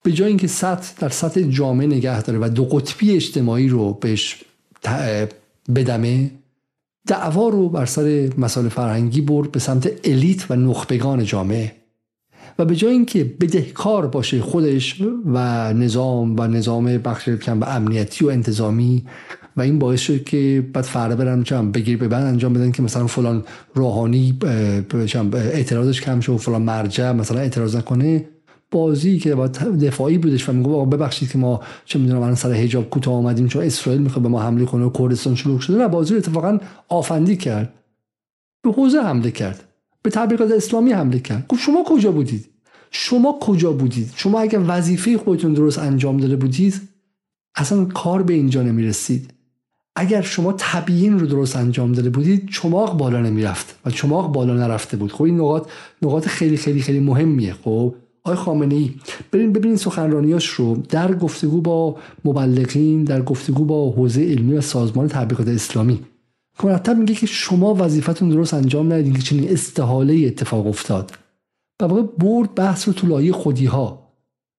به 0.02 0.12
جای 0.12 0.28
اینکه 0.28 0.47
سطح 0.47 0.93
در 0.98 1.09
سطح 1.09 1.40
جامعه 1.40 1.86
نگه 1.86 2.22
داره 2.22 2.39
و 2.39 2.48
دو 2.48 2.64
قطبی 2.64 3.14
اجتماعی 3.14 3.68
رو 3.68 3.93
بهش 3.93 4.44
بدمه 5.74 6.31
دعوا 7.06 7.48
رو 7.48 7.68
بر 7.68 7.86
سر 7.86 8.31
مسائل 8.39 8.68
فرهنگی 8.68 9.20
برد 9.20 9.52
به 9.52 9.60
سمت 9.60 9.93
الیت 10.05 10.51
و 10.51 10.56
نخبگان 10.56 11.24
جامعه. 11.24 11.72
و 12.59 12.64
به 12.64 12.77
جای 12.77 12.93
اینکه 12.93 13.24
بدهکار 13.24 14.06
باشه 14.06 14.40
خودش 14.40 15.02
و 15.27 15.72
نظام 15.72 16.40
و 16.40 16.47
نظام 16.47 16.98
بخش 16.98 17.28
کم 17.28 17.60
و 17.60 17.64
امنیتی 17.64 18.24
و 18.24 18.28
انتظامی 18.28 19.05
و 19.56 19.60
این 19.60 19.78
باعث 19.78 20.01
شد 20.01 20.24
که 20.24 20.64
بعد 20.72 20.85
فردا 20.85 21.16
برن 21.16 21.43
چم 21.43 21.72
بگیر 21.72 21.98
به 21.98 22.09
بعد 22.09 22.24
انجام 22.24 22.52
بدن 22.52 22.72
که 22.72 22.82
مثلا 22.82 23.06
فلان 23.06 23.44
روحانی 23.74 24.39
اعتراضش 25.35 26.01
کم 26.01 26.20
شد 26.20 26.32
و 26.32 26.39
فلان 26.39 26.62
مرجع 26.62 27.12
مثلا 27.12 27.40
اعتراض 27.40 27.77
نکنه. 27.77 28.24
بازی 28.70 29.18
که 29.18 29.34
با 29.34 29.47
دفاعی 29.47 30.18
بودش 30.18 30.48
و 30.48 30.52
میگه 30.52 30.68
ببخشید 30.68 31.30
که 31.30 31.38
ما 31.38 31.60
چه 31.84 31.98
می‌دونم 31.98 32.22
الان 32.22 32.34
سر 32.34 32.52
حجاب 32.52 32.90
کوتاه 32.90 33.14
آمدیم 33.14 33.48
چون 33.48 33.62
اسرائیل 33.62 34.02
می‌خواد 34.02 34.22
به 34.22 34.28
ما 34.28 34.42
حمله 34.42 34.64
کنه 34.64 34.84
و 34.84 34.90
کردستان 34.90 35.34
شروع 35.34 35.60
شده 35.60 35.78
نه 35.78 35.88
بازی 35.88 36.14
رو 36.14 36.18
اتفاقا 36.18 36.59
آفندی 36.88 37.36
کرد. 37.36 37.74
به 38.62 38.72
حوزه 38.72 39.01
حمله 39.01 39.30
کرد. 39.30 39.64
به 40.02 40.10
تبلیغات 40.10 40.51
اسلامی 40.52 40.92
حمله 40.92 41.18
کرد. 41.18 41.47
گفت 41.48 41.62
شما 41.62 41.84
کجا 41.86 42.12
بودید؟ 42.12 42.47
شما 42.90 43.38
کجا 43.40 43.72
بودید؟ 43.72 44.12
شما 44.16 44.40
اگر 44.40 44.60
وظیفه 44.66 45.18
خودتون 45.18 45.52
درست 45.52 45.78
انجام 45.78 46.16
داده 46.16 46.36
بودید 46.36 46.80
اصلا 47.55 47.84
کار 47.84 48.22
به 48.22 48.34
اینجا 48.34 48.62
نمی‌رسید. 48.62 49.30
اگر 49.97 50.22
شما 50.22 50.55
تبیین 50.59 51.18
رو 51.18 51.26
درست 51.26 51.56
انجام 51.56 51.92
داده 51.92 52.10
بودید 52.10 52.48
چماق 52.51 52.98
بالا 52.98 53.20
نمی‌رفت 53.20 53.76
و 53.84 53.90
چماق 53.90 54.32
بالا 54.32 54.55
نرفته 54.55 54.97
بود. 54.97 55.12
خب 55.12 55.22
این 55.22 55.36
نقاط 55.40 55.68
نقاط 56.02 56.28
خیلی 56.28 56.56
خیلی 56.56 56.80
خیلی 56.82 57.01
مهمیه. 57.01 57.55
خب 57.64 57.94
آقای 58.24 58.36
خامنه 58.36 58.74
ای 58.74 58.90
برین 59.32 59.52
ببینید 59.52 59.78
سخنرانیاش 59.78 60.47
رو. 60.47 60.76
در 60.88 61.14
گفتگو 61.14 61.60
با 61.60 61.97
مبلغین 62.24 63.05
در 63.05 63.22
گفتگو 63.22 63.64
با 63.64 63.90
حوزه 63.90 64.22
علمی 64.22 64.55
و 64.55 64.60
سازمان 64.60 65.09
تبلیغات 65.09 65.48
اسلامی. 65.48 66.01
مرتب 66.64 66.98
میگه 66.98 67.14
که 67.14 67.26
شما 67.26 67.74
وظیفتون 67.74 68.28
درست 68.28 68.55
انجام 68.55 68.92
ندیدین 68.92 69.12
که 69.12 69.22
چنین 69.22 69.51
استحاله 69.51 70.26
اتفاق 70.26 70.66
افتاد. 70.66 71.12
و 71.80 71.84
واقع 71.84 72.02
برد 72.02 72.55
بحث 72.55 72.88
رو 72.88 72.94
تو 72.94 73.06
لایه 73.06 73.32
خودی 73.32 73.66
ها 73.66 74.10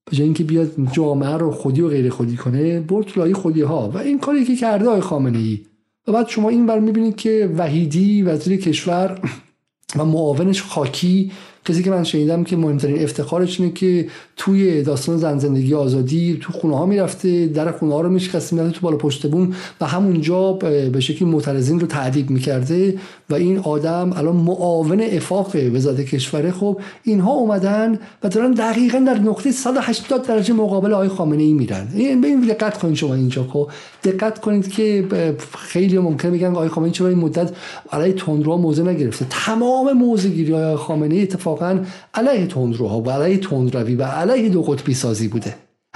به 0.06 0.18
جای 0.18 0.26
اینکه 0.26 0.44
بیاد 0.44 0.72
جامعه 0.92 1.38
رو 1.38 1.52
خودی 1.52 1.82
و 1.82 1.88
غیر 1.88 2.10
خودی 2.10 2.38
کنه 2.38 2.80
برد 2.80 3.06
تو 3.06 3.20
لایه 3.20 3.34
خودی 3.34 3.62
ها 3.62 3.90
و 3.90 3.98
این 3.98 4.20
کاری 4.20 4.46
که 4.46 4.56
کرده 4.56 4.86
آقای 4.86 5.02
خامنه 5.02 5.38
ای 5.38 5.60
و 6.08 6.12
بعد 6.12 6.28
شما 6.28 6.50
این 6.50 6.66
بر 6.66 6.80
می‌بینید 6.80 7.16
که 7.16 7.54
وحیدی 7.58 8.22
وزیر 8.22 8.60
کشور 8.60 9.20
و 9.98 10.06
معاونش 10.06 10.64
خاکی 10.64 11.32
کسی 11.66 11.84
که 11.84 11.90
من 11.90 12.04
شنیدم 12.04 12.44
که 12.44 12.58
مهمترین 12.58 13.04
افتخارش 13.04 13.60
اینه 13.60 13.74
که 13.74 14.08
توی 14.38 14.84
داستان 14.84 15.18
زن 15.18 15.38
زندگی 15.38 15.74
آزادی 15.74 16.38
تو 16.42 16.54
خونه 16.54 16.78
ها 16.78 16.86
می‌رفته 16.86 17.48
در 17.48 17.72
خونه 17.72 17.94
ها 17.94 18.02
رو 18.02 18.10
میشکسته 18.10 18.56
می‌رفته 18.56 18.74
تو 18.74 18.82
بالا 18.82 18.98
پشت 18.98 19.28
بون 19.28 19.54
و 19.82 19.86
همونجا 19.86 20.54
به 20.54 21.00
شکلی 21.00 21.30
معترضین 21.30 21.80
رو 21.80 21.88
تعدیب 21.88 22.30
می‌کرده 22.30 22.98
و 23.30 23.36
این 23.36 23.58
آدم 23.58 24.14
الان 24.16 24.36
معاون 24.36 25.02
افاق 25.02 25.56
وزارت 25.74 26.02
کشوره 26.02 26.52
خب 26.52 26.80
اینها 27.04 27.32
اومدن 27.32 28.00
و 28.24 28.30
دارن 28.30 28.52
دقیقا 28.52 29.00
در 29.00 29.20
نقطه 29.20 29.52
180 29.52 30.28
درجه 30.28 30.54
مقابل 30.54 30.94
آقای 30.94 31.08
خامنه 31.08 31.44
ای 31.44 31.54
میرن. 31.54 31.88
این 31.96 32.22
به 32.22 32.28
این 32.28 32.42
دقت 32.42 32.78
کنید 32.78 32.96
شما 32.96 33.16
اینجا. 33.16 33.44
خب 33.44 33.70
دقت 34.04 34.40
کنید 34.40 34.72
که 34.72 35.06
خیلی 35.58 35.98
ممکن 35.98 36.32
بگن 36.32 36.48
آقای 36.48 36.70
خامنه 36.70 36.92
چرا 36.92 37.08
این 37.08 37.18
مدت 37.18 37.52
علیه 37.92 38.14
تندرو 38.14 38.58
موضع 38.58 38.84
نگرفته. 38.84 39.26
تمام 39.30 39.94
موضع 39.94 40.30
گیری 40.30 40.54
آقای 40.54 40.76
خامنه 40.76 41.16
ای 41.16 41.26
اتفاقا 41.52 41.86
علیه 42.14 42.48
تندروها 42.48 43.02
و 43.02 43.10
علیه 43.12 43.38
تندروی 43.38 43.96
و 43.96 44.04
علیه 44.04 44.50
دو 44.50 44.62
قطبی 44.62 44.94
سازی 44.94 45.28
بوده. 45.28 45.56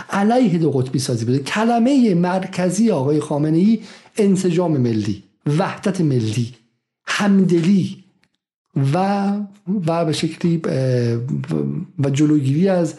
علیه 0.10 0.58
دو 0.58 0.72
قطبی 0.72 1.00
سازی 1.00 1.26
بوده. 1.26 1.40
کلمه 1.40 2.14
مرکزی 2.14 2.92
آقای 2.92 3.20
خامنه 3.20 3.58
ای 3.58 3.80
انسجام 4.18 4.78
ملی 4.78 5.24
وحدت 5.58 6.02
ملی 6.02 6.54
همدلی 7.06 8.04
و 8.94 9.32
و 9.88 10.06
به 10.06 10.14
شکلی 10.14 10.62
و 12.00 12.10
جلوگیری 12.10 12.70
از 12.70 12.94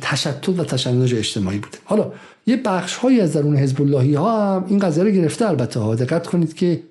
تشتت 0.00 0.48
و 0.48 0.64
تشنج 0.64 1.14
اجتماعی 1.14 1.58
بوده. 1.58 1.78
حالا 1.84 2.12
یه 2.46 2.56
بخش 2.56 2.96
هایی 2.96 3.20
از 3.20 3.32
درون 3.32 3.56
حزب 3.56 3.82
اللهی 3.82 4.14
ها 4.14 4.56
هم 4.56 4.64
این 4.68 4.78
قضیه 4.78 5.04
رو 5.04 5.10
گرفته 5.10 5.48
البته 5.48 5.80
ها. 5.80 5.94
دقت 5.94 6.26
کنید 6.26 6.54
که 6.54 6.82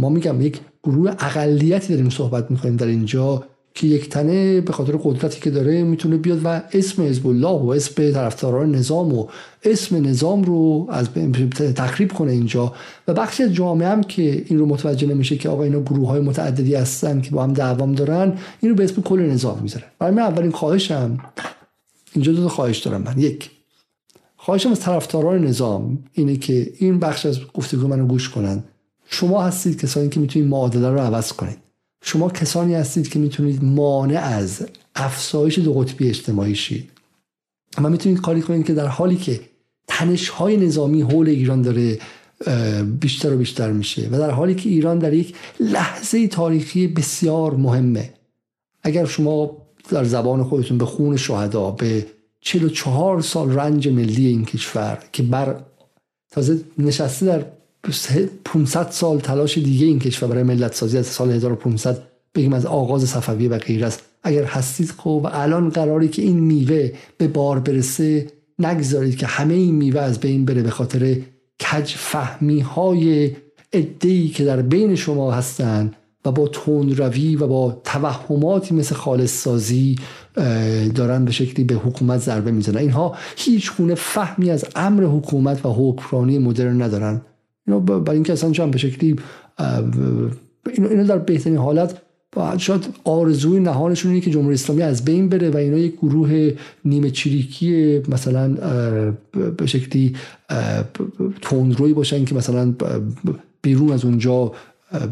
ما 0.00 0.08
میگم 0.08 0.40
یک 0.40 0.60
گروه 0.82 1.10
اقلیتی 1.10 1.88
داریم 1.88 2.10
صحبت 2.10 2.50
می‌کنیم 2.50 2.76
در 2.76 2.86
اینجا. 2.86 3.44
که 3.74 3.86
یک 3.86 4.08
تنه 4.08 4.60
به 4.60 4.72
خاطر 4.72 4.96
قدرتی 5.02 5.40
که 5.40 5.50
داره 5.50 5.82
می‌تونه 5.82 6.16
بیاد 6.16 6.40
و 6.44 6.62
اسم 6.72 7.02
حزب 7.02 7.26
الله 7.26 7.62
و 7.62 7.68
اسم 7.68 8.12
طرفداران 8.12 8.74
نظام 8.74 9.14
و 9.14 9.26
اسم 9.64 10.06
نظام 10.06 10.42
رو 10.42 10.86
از 10.90 11.08
تخریب 11.76 12.12
کنه 12.12 12.32
اینجا. 12.32 12.72
و 13.08 13.14
بخشی 13.14 13.42
از 13.42 13.52
جامعه 13.52 13.88
هم 13.88 14.02
که 14.02 14.44
این 14.46 14.58
رو 14.58 14.66
متوجه 14.66 15.06
نمیشه 15.06 15.36
که 15.36 15.48
آقا 15.48 15.62
اینا 15.62 15.80
گروه 15.80 16.08
های 16.08 16.20
متعددی 16.20 16.74
هستن 16.74 17.20
که 17.20 17.30
با 17.30 17.42
هم 17.42 17.52
دعوام 17.52 17.92
دارن 17.92 18.38
این 18.60 18.70
رو 18.70 18.76
به 18.76 18.84
اسم 18.84 19.02
کل 19.02 19.20
نظام 19.20 19.58
می‌ذاره. 19.62 19.84
برای 19.98 20.14
من 20.14 20.22
اولین 20.22 20.50
خواهشم 20.50 21.18
اینجا 22.12 22.32
دو 22.32 22.42
تا 22.42 22.48
خواهش 22.48 22.78
دارم 22.78 23.02
من. 23.02 23.18
یک 23.18 23.50
خواهشم 24.36 24.70
از 24.70 24.80
طرفداران 24.80 25.44
نظام 25.44 25.98
اینه 26.12 26.36
که 26.36 26.72
این 26.78 26.98
بخش 26.98 27.26
از 27.26 27.38
گفتگو 27.54 27.88
منو 27.88 28.06
گوش 28.06 28.28
کنن. 28.28 28.64
شما 29.06 29.42
هستید 29.42 29.80
کسانی 29.80 30.08
که 30.08 30.20
می‌تونید 30.20 30.48
معادله 30.48 30.90
رو 30.90 30.98
عوض 30.98 31.32
کنید. 31.32 31.67
شما 32.02 32.30
کسانی 32.30 32.74
هستید 32.74 33.08
که 33.08 33.18
می‌تونید 33.18 33.64
مانع 33.64 34.18
از 34.18 34.66
افزایش 34.94 35.58
دو 35.58 35.74
قطبی 35.74 36.08
اجتماعی 36.08 36.54
شید. 36.54 36.90
و 37.78 37.90
می‌تونید 37.90 38.20
کاری 38.20 38.42
کنید 38.42 38.66
که 38.66 38.74
در 38.74 38.86
حالی 38.86 39.16
که 39.16 39.40
تنش 39.88 40.28
های 40.28 40.56
نظامی 40.56 41.02
حول 41.02 41.28
ایران 41.28 41.62
داره 41.62 41.98
بیشتر 43.00 43.32
و 43.32 43.36
بیشتر 43.36 43.72
میشه 43.72 44.08
و 44.12 44.18
در 44.18 44.30
حالی 44.30 44.54
که 44.54 44.68
ایران 44.68 44.98
در 44.98 45.14
یک 45.14 45.34
لحظه 45.60 46.28
تاریخی 46.28 46.86
بسیار 46.86 47.54
مهمه. 47.54 48.14
اگر 48.82 49.04
شما 49.04 49.56
در 49.90 50.04
زبان 50.04 50.44
خودتون 50.44 50.78
به 50.78 50.84
خون 50.84 51.16
شهدا 51.16 51.70
به 51.70 52.06
44 52.40 53.20
سال 53.20 53.52
رنج 53.52 53.88
ملی 53.88 54.26
این 54.26 54.44
کشور 54.44 54.98
که 55.12 55.22
بر 55.22 55.64
تازه 56.30 56.60
نشسته 56.78 57.26
در 57.26 57.44
500 58.44 58.90
سال 58.90 59.18
تلاش 59.18 59.58
دیگه 59.58 59.86
این 59.86 59.98
کشور 59.98 60.28
برای 60.28 60.42
ملت 60.42 60.74
سازی 60.74 60.98
از 60.98 61.06
سال 61.06 61.30
1500 61.30 62.02
بگیم 62.34 62.52
از 62.52 62.66
آغاز 62.66 63.08
صفویه 63.08 63.48
و 63.48 63.58
غیر 63.58 63.84
است. 63.84 64.02
اگر 64.22 64.44
هستید 64.44 64.90
خب 64.90 65.20
و 65.24 65.28
الان 65.32 65.68
قراری 65.68 66.08
که 66.08 66.22
این 66.22 66.40
میوه 66.40 66.92
به 67.18 67.28
بار 67.28 67.60
برسه 67.60 68.26
نگذارید 68.58 69.16
که 69.16 69.26
همه 69.26 69.54
این 69.54 69.74
میوه 69.74 70.00
از 70.00 70.20
بین 70.20 70.44
بره 70.44 70.62
به 70.62 70.70
خاطر 70.70 71.16
کج 71.60 71.94
فهمی 71.96 72.60
های 72.60 73.30
ادهی 73.72 74.28
که 74.28 74.44
در 74.44 74.62
بین 74.62 74.94
شما 74.94 75.32
هستند 75.32 75.96
و 76.24 76.32
با 76.32 76.50
روی 76.98 77.36
و 77.36 77.46
با 77.46 77.80
توهماتی 77.84 78.74
مثل 78.74 78.94
خالص 78.94 79.42
سازی 79.42 79.96
دارن 80.94 81.24
به 81.24 81.32
شکلی 81.32 81.64
به 81.64 81.74
حکومت 81.74 82.20
ضربه 82.20 82.50
می‌زنن. 82.50 82.76
اینها 82.76 83.16
هیچ 83.36 83.76
گونه 83.76 83.94
فهمی 83.94 84.50
از 84.50 84.64
امر 84.76 85.04
حکومت 85.04 85.66
و 85.66 85.72
حکمرانی 85.72 86.38
مدرن 86.38 86.82
ندارن. 86.82 87.20
اینا 87.68 87.80
برای 87.80 88.16
اینکه 88.16 88.32
اصلا 88.32 88.50
چند 88.50 88.70
به 88.70 88.78
شکلی 88.78 89.16
اینو 90.66 91.04
در 91.04 91.18
بهترین 91.18 91.56
حالت 91.56 92.02
شاید 92.58 92.86
آرزوی 93.04 93.60
نهانشون 93.60 94.12
اینه 94.12 94.24
که 94.24 94.30
جمهوری 94.30 94.54
اسلامی 94.54 94.82
از 94.82 95.04
بین 95.04 95.28
بره 95.28 95.50
و 95.50 95.56
اینا 95.56 95.78
یک 95.78 95.96
گروه 95.96 96.52
نیمه 96.84 97.10
چریکی 97.10 97.98
مثلا 98.08 98.48
به 99.56 99.66
شکلی 99.66 100.16
تندروی 101.42 101.92
باشن 101.92 102.24
که 102.24 102.34
مثلا 102.34 102.74
بیرون 103.62 103.92
از 103.92 104.04
اونجا 104.04 104.52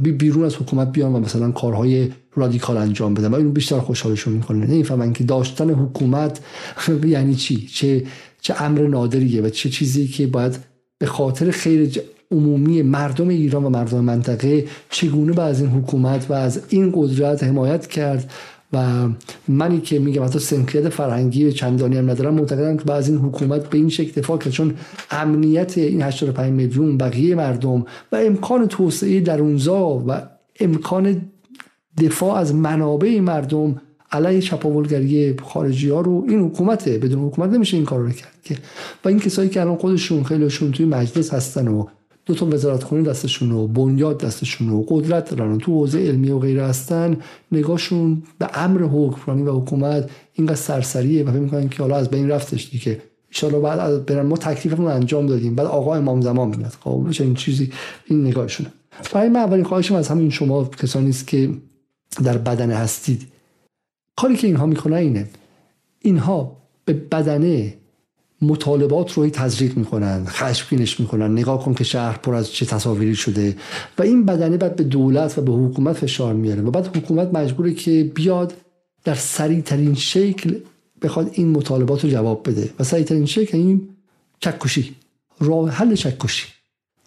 بیرون 0.02 0.44
از 0.44 0.56
حکومت 0.56 0.92
بیان 0.92 1.12
و 1.12 1.20
مثلا 1.20 1.50
کارهای 1.50 2.08
رادیکال 2.34 2.76
انجام 2.76 3.14
بدن. 3.14 3.28
و 3.28 3.34
اینو 3.34 3.50
بیشتر 3.50 3.78
خوشحالشون 3.78 4.32
می‌کنه. 4.32 4.66
نمی‌فهمن 4.66 5.12
که 5.12 5.24
داشتن 5.24 5.70
حکومت 5.70 6.40
یعنی 7.04 7.34
چی؟ 7.34 7.66
چه 7.66 8.06
چه 8.40 8.62
امر 8.62 8.86
نادریه 8.86 9.42
و 9.42 9.48
چه 9.48 9.68
چیزی 9.68 10.08
که 10.08 10.26
باید 10.26 10.58
به 10.98 11.06
خاطر 11.06 11.50
خیر 11.50 12.00
عمومی 12.30 12.82
مردم 12.82 13.28
ایران 13.28 13.64
و 13.64 13.68
مردم 13.70 14.00
منطقه 14.00 14.64
چگونه 14.90 15.32
به 15.32 15.42
از 15.42 15.60
این 15.60 15.70
حکومت 15.70 16.30
و 16.30 16.32
از 16.32 16.62
این 16.68 16.92
قدرت 16.94 17.44
حمایت 17.44 17.86
کرد 17.86 18.32
و 18.72 19.08
منی 19.48 19.80
که 19.80 19.98
میگم 19.98 20.24
حتی 20.24 20.38
سنخیت 20.38 20.88
فرهنگی 20.88 21.52
چندانی 21.52 21.96
هم 21.96 22.10
ندارم 22.10 22.34
معتقدم 22.34 22.76
که 22.76 22.84
باید 22.84 23.04
از 23.04 23.10
این 23.10 23.18
حکومت 23.18 23.70
به 23.70 23.78
این 23.78 23.88
شکل 23.88 24.20
دفاع 24.20 24.38
کرد. 24.38 24.52
چون 24.52 24.74
امنیت 25.10 25.78
این 25.78 26.02
85 26.02 26.52
میلیون 26.52 26.98
بقیه 26.98 27.34
مردم 27.34 27.84
و 28.12 28.16
امکان 28.16 28.68
توسعه 28.68 29.20
درونزا 29.20 30.04
و 30.06 30.22
امکان 30.60 31.22
دفاع 32.02 32.36
از 32.36 32.54
منابع 32.54 33.20
مردم 33.20 33.80
علیه 34.12 34.40
چپاولگری 34.40 35.36
خارجی 35.42 35.88
ها 35.88 36.00
رو 36.00 36.24
این 36.28 36.40
حکومته 36.40 36.98
بدون 36.98 37.24
حکومت 37.24 37.50
نمیشه 37.50 37.76
این 37.76 37.86
کار 37.86 38.00
رو 38.00 38.10
کرد. 38.10 38.34
که 38.44 38.56
و 39.04 39.08
این 39.08 39.20
کسایی 39.20 39.48
که 39.48 39.60
الان 39.60 39.76
خودشون 39.76 40.24
خیلیشون 40.24 40.72
توی 40.72 40.86
مجلس 40.86 41.34
هستن 41.34 41.68
و 41.68 41.86
دو 42.26 42.34
تا 42.34 42.46
وزارت 42.46 42.82
خونه 42.82 43.02
دستشون 43.02 43.52
و 43.52 43.66
بنیاد 43.66 44.18
دستشون 44.18 44.68
و 44.68 44.84
قدرت 44.88 45.34
دارن 45.34 45.58
تو 45.58 45.72
حوزه 45.72 45.98
علمی 45.98 46.30
و 46.30 46.38
غیره 46.38 46.64
هستن. 46.64 47.16
نگاهشون 47.52 48.22
به 48.38 48.48
امر 48.54 48.82
حکمرانی 48.82 49.42
و 49.42 49.52
حکومت 49.52 50.10
اینقدر 50.32 50.54
سرسریه 50.56 51.24
و 51.24 51.30
فکر 51.30 51.40
می‌کنن 51.40 51.68
که 51.68 51.82
حالا 51.82 51.96
از 51.96 52.10
بین 52.10 52.30
رفتش 52.30 52.70
دیگه. 52.70 53.02
ان 53.42 53.62
بعد 53.62 54.06
برن 54.06 54.26
ما 54.26 54.36
تکلیفمون 54.36 54.90
انجام 54.90 55.26
دادیم. 55.26 55.54
بعد 55.54 55.66
آقا 55.66 55.94
امام 55.94 56.20
زمان 56.20 56.56
میاد. 56.56 56.72
خب 56.80 57.06
این 57.20 57.34
چیزی 57.34 57.72
این 58.06 58.26
نگاهشونه. 58.26 58.72
برای 59.12 59.28
من 59.28 59.40
اولین 59.40 59.64
خواهشم 59.64 59.94
از 59.94 60.08
همین 60.08 60.30
شما 60.30 60.64
کسانی 60.64 61.10
است 61.10 61.26
که 61.26 61.50
در 62.24 62.38
بدن 62.38 62.70
هستید. 62.70 63.26
کاری 64.16 64.36
که 64.36 64.46
اینها 64.46 64.66
می‌کنن 64.66 64.96
اینه. 64.96 65.28
اینها 66.00 66.56
به 66.84 66.92
بدنه 66.92 67.74
مطالبات 68.42 69.12
رو 69.12 69.28
تزریق 69.28 69.76
می‌کنن 69.76 70.24
خشمگینش 70.26 71.00
می‌کنن 71.00 71.32
نگاه 71.32 71.64
کن 71.64 71.74
که 71.74 71.84
شهر 71.84 72.16
پر 72.16 72.34
از 72.34 72.52
چه 72.52 72.66
تصاویری 72.66 73.14
شده 73.14 73.56
و 73.98 74.02
این 74.02 74.26
بدنه 74.26 74.56
بعد 74.56 74.76
به 74.76 74.84
دولت 74.84 75.38
و 75.38 75.42
به 75.42 75.52
حکومت 75.52 75.96
فشار 75.96 76.34
میاره 76.34 76.62
و 76.62 76.70
بعد 76.70 76.96
حکومت 76.96 77.34
مجبوره 77.34 77.74
که 77.74 78.12
بیاد 78.14 78.54
در 79.04 79.14
سریع 79.14 79.60
ترین 79.60 79.94
شکل 79.94 80.58
بخواد 81.02 81.30
این 81.32 81.50
مطالبات 81.50 82.04
رو 82.04 82.10
جواب 82.10 82.48
بده 82.48 82.70
و 82.78 82.84
سریع 82.84 83.04
ترین 83.04 83.26
شکل 83.26 83.58
این 83.58 83.88
چکشی. 84.40 84.94
راه 85.40 85.70
حل 85.70 85.94
چکشی. 85.94 86.46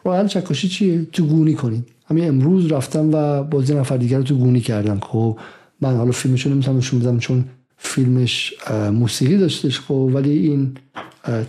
راه 0.06 0.18
حل 0.18 0.28
چکشی 0.28 0.68
چیه؟ 0.68 1.06
تو 1.12 1.26
گونی 1.26 1.54
کنید 1.54 1.88
همین 2.06 2.28
امروز 2.28 2.72
رفتم 2.72 3.10
و 3.14 3.44
بازی 3.44 3.74
نفر 3.74 3.98
دیگر 3.98 4.18
رو 4.18 4.24
تو 4.24 4.36
گونی 4.36 4.62
کردم. 4.62 5.00
خب 5.00 5.38
من 5.82 5.98
حالا 5.98 6.12
فیلمشو 6.12 6.50
نمی‌تونم 6.50 6.78
نشون 6.78 7.00
بدم 7.00 7.20
چون 7.20 7.46
فیلمش 7.82 8.54
موسیقی 8.94 9.38
داشتش 9.38 9.80
خب 9.80 10.12
ولی 10.14 10.32
این 10.32 10.78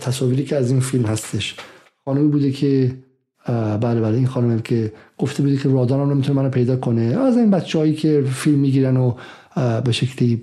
تصاویری 0.01 0.43
که 0.43 0.55
از 0.55 0.71
این 0.71 0.79
فیلم 0.79 1.05
هستش. 1.05 1.55
خانمی 2.05 2.27
بوده 2.27 2.51
که 2.51 2.93
بله 3.81 4.01
بله 4.01 4.17
این 4.17 4.27
خانم 4.27 4.59
که 4.59 4.93
گفته 5.17 5.43
بوده 5.43 5.57
که 5.57 5.69
رادان 5.69 6.11
نمی‌تونه 6.11 6.41
منو 6.41 6.49
پیدا 6.49 6.75
کنه. 6.75 7.01
از 7.01 7.37
این 7.37 7.51
بچههایی 7.51 7.93
که 7.93 8.23
فیلم 8.33 8.59
می‌گیرن 8.59 8.97
و 8.97 9.13
به 9.85 9.91
شکلی 9.91 10.41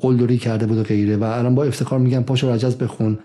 قلدری 0.00 0.38
کرده 0.38 0.66
بود 0.66 0.78
و 0.78 0.82
غیره 0.82 1.16
و 1.16 1.24
الان 1.24 1.54
با 1.54 1.64
افتخار 1.64 1.98
میگن 1.98 2.22
پاشو 2.22 2.50
رجز 2.50 2.76
بخون. 2.76 3.18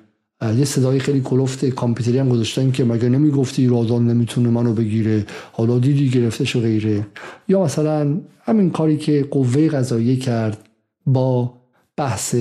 یه 0.57 0.65
صدای 0.65 0.99
خیلی 0.99 1.21
کلفت 1.21 1.65
کامپیوتری 1.65 2.17
هم 2.17 2.29
گذاشتن 2.29 2.71
که 2.71 2.83
مگه 2.83 3.09
نمی‌گفتی 3.09 3.67
رادان 3.67 4.07
نمی‌تونه 4.07 4.49
منو 4.49 4.73
بگیره؟ 4.73 5.25
حالا 5.51 5.79
دیدی 5.79 6.09
گرفتش 6.09 6.55
و 6.55 6.59
غیره. 6.59 7.07
یا 7.47 7.63
مثلا 7.63 8.17
همین 8.43 8.69
کاری 8.69 8.97
که 8.97 9.25
قوه 9.31 9.67
قضاییه 9.67 10.15
کرد 10.15 10.64
با 11.05 11.53
بحث 11.97 12.35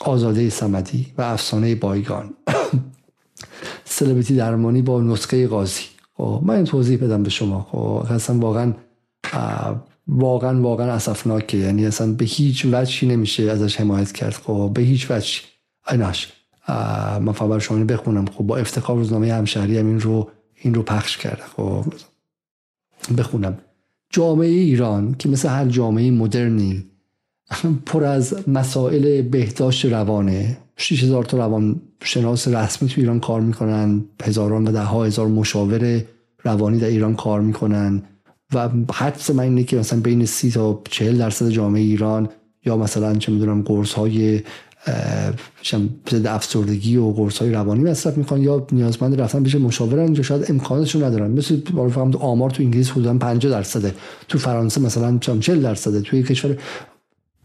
آزاده 0.00 0.50
سمدی 0.50 1.06
و 1.18 1.22
افسانه 1.22 1.74
بایگان. 1.74 2.34
سلبریتی 3.84 4.36
درمانی 4.36 4.82
با 4.82 5.00
نسخه 5.00 5.48
قاضی. 5.48 5.82
خب 6.16 6.40
من 6.44 6.54
این 6.54 6.64
توضیح 6.64 7.04
بدم 7.04 7.22
به 7.22 7.30
شما. 7.30 7.66
خب 7.70 8.12
اصلا 8.12 8.38
واقعا 8.38 8.74
واقعا 10.08 10.60
واقعا 10.60 10.92
اسفناکه. 10.92 11.58
یعنی 11.58 11.86
اصلا 11.86 12.12
به 12.12 12.24
هیچ 12.24 12.66
وجهی 12.72 13.08
نمیشه 13.08 13.42
ازش 13.42 13.80
حمایت 13.80 14.12
کرد. 14.12 14.32
خب 14.32 14.70
به 14.74 14.82
هیچ 14.82 15.10
وجهی. 15.10 15.40
ایناش 15.90 16.32
من 17.20 17.32
فقط 17.32 17.60
شما 17.60 17.84
بخونم. 17.84 18.26
خب 18.26 18.46
با 18.46 18.56
افتخار 18.56 18.96
روزنامه 18.96 19.32
همشهری 19.32 19.78
هم 19.78 19.86
این 19.86 20.00
رو 20.00 20.30
این 20.54 20.74
رو 20.74 20.82
پخش 20.82 21.16
کرده. 21.16 21.42
خب 21.56 21.84
بخونم. 23.18 23.58
جامعه 24.10 24.48
ایران 24.48 25.14
که 25.18 25.28
مثل 25.28 25.48
هر 25.48 25.66
جامعه 25.66 26.10
مدرنی 26.10 26.89
پر 27.86 28.04
از 28.04 28.48
مسائل 28.48 29.22
بهداشت 29.22 29.84
روانه 29.84 30.58
6000 30.76 31.24
تا 31.24 31.38
روان 31.38 31.80
شناس 32.02 32.48
رسمی 32.48 32.88
تو 32.88 33.00
ایران 33.00 33.20
کار 33.20 33.40
می‌کنن. 33.40 34.04
هزاران 34.22 34.68
و 34.68 34.72
ده 34.72 34.80
ها 34.80 35.04
هزار 35.04 35.26
مشاور 35.26 36.02
روانی 36.44 36.78
در 36.78 36.86
ایران 36.86 37.14
کار 37.14 37.40
می‌کنن. 37.40 38.02
و 38.54 38.68
حدس 38.92 39.30
من 39.30 39.44
اینه 39.44 39.64
که 39.64 39.76
مثلا 39.76 40.00
بین 40.00 40.26
30 40.26 40.50
تا 40.50 40.82
40 40.90 41.18
درصد 41.18 41.48
جامعه 41.48 41.82
ایران 41.82 42.28
یا 42.64 42.76
مثلا 42.76 43.14
چه 43.14 43.32
می‌دونم 43.32 43.62
قرص 43.62 43.92
های 43.92 44.40
ضد 46.10 46.26
افسردگی 46.26 46.96
و 46.96 47.10
قرص 47.10 47.38
های 47.38 47.50
روانی 47.50 47.82
مصرف 47.82 48.18
می‌کنن 48.18 48.42
یا 48.42 48.66
نیازمند 48.72 49.20
رفتن 49.20 49.42
بشه 49.42 49.58
مشاورن 49.58 50.14
یا 50.14 50.22
شاید 50.22 50.50
امکانشون 50.50 51.04
ندارن. 51.04 51.30
مثل 51.30 51.60
فهم 51.90 52.14
آمار 52.14 52.50
تو 52.50 52.62
انگلیس 52.62 52.90
حدودا 52.90 53.14
50 53.14 53.52
درصده. 53.52 53.94
تو 54.28 54.38
فرانسه 54.38 54.80
مثلا 54.80 55.18
40 55.18 55.62
درصده. 55.62 56.00
توی 56.00 56.22
کشور 56.22 56.56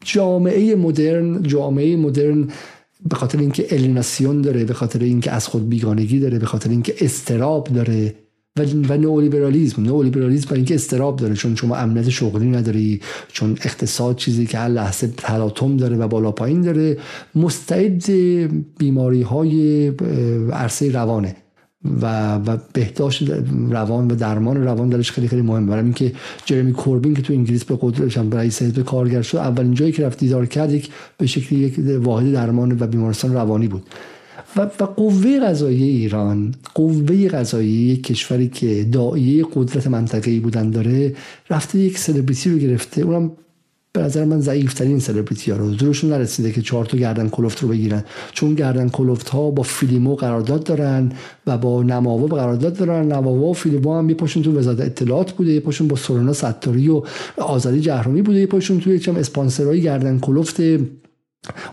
جامعه 0.06 0.76
مدرن 0.76 1.44
جامعه 1.44 1.96
مدرن 1.96 2.48
به 3.10 3.16
خاطر 3.16 3.40
اینکه 3.40 3.68
الیناسیون 3.70 4.42
داره 4.42 4.64
به 4.64 4.74
خاطر 4.74 5.00
اینکه 5.00 5.32
از 5.32 5.48
خود 5.48 5.70
بیگانگی 5.70 6.20
داره 6.20 6.40
به 6.40 6.46
خاطر 6.46 6.70
اینکه 6.70 6.96
استراب 7.02 7.68
داره 7.68 8.16
و 8.58 8.64
و 8.64 8.98
نئولیبرالیسم 8.98 9.84
نئولیبرالیسم 9.84 10.46
برای 10.46 10.58
اینکه 10.58 10.76
استراب 10.76 11.16
داره 11.16 11.36
چون 11.36 11.56
شما 11.56 11.76
امنیت 11.76 12.10
شغلی 12.10 12.46
نداری 12.46 13.02
چون 13.32 13.52
اقتصاد 13.52 14.16
چیزی 14.16 14.46
که 14.46 14.58
هر 14.58 14.68
لحظه 14.68 15.08
تلاطم 15.08 15.78
داره 15.78 15.98
و 15.98 16.08
بالا 16.08 16.32
پایین 16.32 16.62
داره 16.62 16.98
مستعد 17.36 18.06
بیماری 18.78 19.22
های 19.22 19.88
عرصه 20.54 20.92
روانه. 20.92 21.36
و 22.02 22.36
و 22.36 22.58
بهداشت 22.74 23.24
روان 23.70 24.08
و 24.08 24.16
درمان 24.16 24.64
روان 24.64 24.90
درش 24.90 25.12
خیلی 25.12 25.28
خیلی 25.28 25.42
مهمه. 25.42 25.68
برای 25.68 25.84
اینکه 25.84 26.12
جرمی 26.46 26.74
کوربین 26.74 27.14
که 27.14 27.22
تو 27.22 27.34
انگلیس 27.34 27.64
به 27.64 27.78
قدرت 27.82 28.18
رئیس 28.34 28.62
حزب 28.62 28.84
کارگر 28.84 29.22
شد 29.22 29.38
اولین 29.38 29.74
جایی 29.74 29.92
که 29.92 30.06
رفت 30.06 30.20
دیدار 30.20 30.46
کرد 30.46 30.72
یک 30.72 30.90
به 31.18 31.26
شکلی 31.26 31.60
یک 31.60 32.04
واحد 32.04 32.34
درمان 32.34 32.78
و 32.80 32.88
بیمارستان 32.88 33.34
روانی 33.34 33.68
بود. 33.68 33.84
و, 34.56 34.62
و 34.62 34.84
قوه 34.84 35.40
قضایی 35.40 35.84
ایران 35.84 36.54
قوه 36.76 37.28
قضایی 37.28 37.98
کشوری 37.98 38.48
که 38.48 38.84
دایه 38.84 39.46
قدرت 39.56 39.88
منطقه‌ای 39.88 40.40
بودن 40.40 40.70
داره 40.70 41.16
رفته 41.50 41.80
یک 41.80 41.98
سلبریتی 41.98 42.50
رو 42.50 42.58
گرفته. 42.58 43.02
اونم 43.02 43.32
به 43.96 44.02
نظر 44.02 44.26
من 44.26 44.40
ضعیفترین 44.40 45.00
سلبریتی 45.00 45.52
ها 45.52 45.58
رو. 45.58 45.74
زورشون 45.74 46.10
نرسیده 46.10 46.52
که 46.52 46.62
چهار 46.62 46.86
تا 46.86 46.98
گردن 46.98 47.30
کلفت 47.30 47.64
رو 47.64 47.70
بگیرن. 47.70 48.04
چون 48.32 48.56
گردن 48.56 48.90
کلفت 48.90 49.30
ها 49.30 49.52
با 49.52 49.64
فیلمو 49.64 50.16
قرارداد 50.16 50.64
دارن 50.64 51.12
و 51.48 51.58
با 51.58 51.84
نماوا 51.84 52.28
قرارداد 52.28 52.78
دارن. 52.78 53.12
نماوا 53.12 53.48
و 53.48 53.54
فیلمو 53.54 53.98
هم 53.98 54.10
یه 54.10 54.16
تو 54.16 54.58
وزارت 54.58 54.80
اطلاعات 54.80 55.32
بوده 55.32 55.52
یه 55.52 55.60
پاشون 55.60 55.88
با 55.88 55.96
سورنا 55.96 56.34
ستاری 56.34 56.90
و 56.90 57.04
آزادی 57.38 57.82
جهرومی 57.82 58.22
بوده 58.22 58.40
یه 58.40 58.46
پاشون 58.46 58.80
توی 58.80 59.00
چم 59.00 59.16
اسپانسرای 59.16 59.82
گردن 59.82 60.20
کلفت 60.20 60.62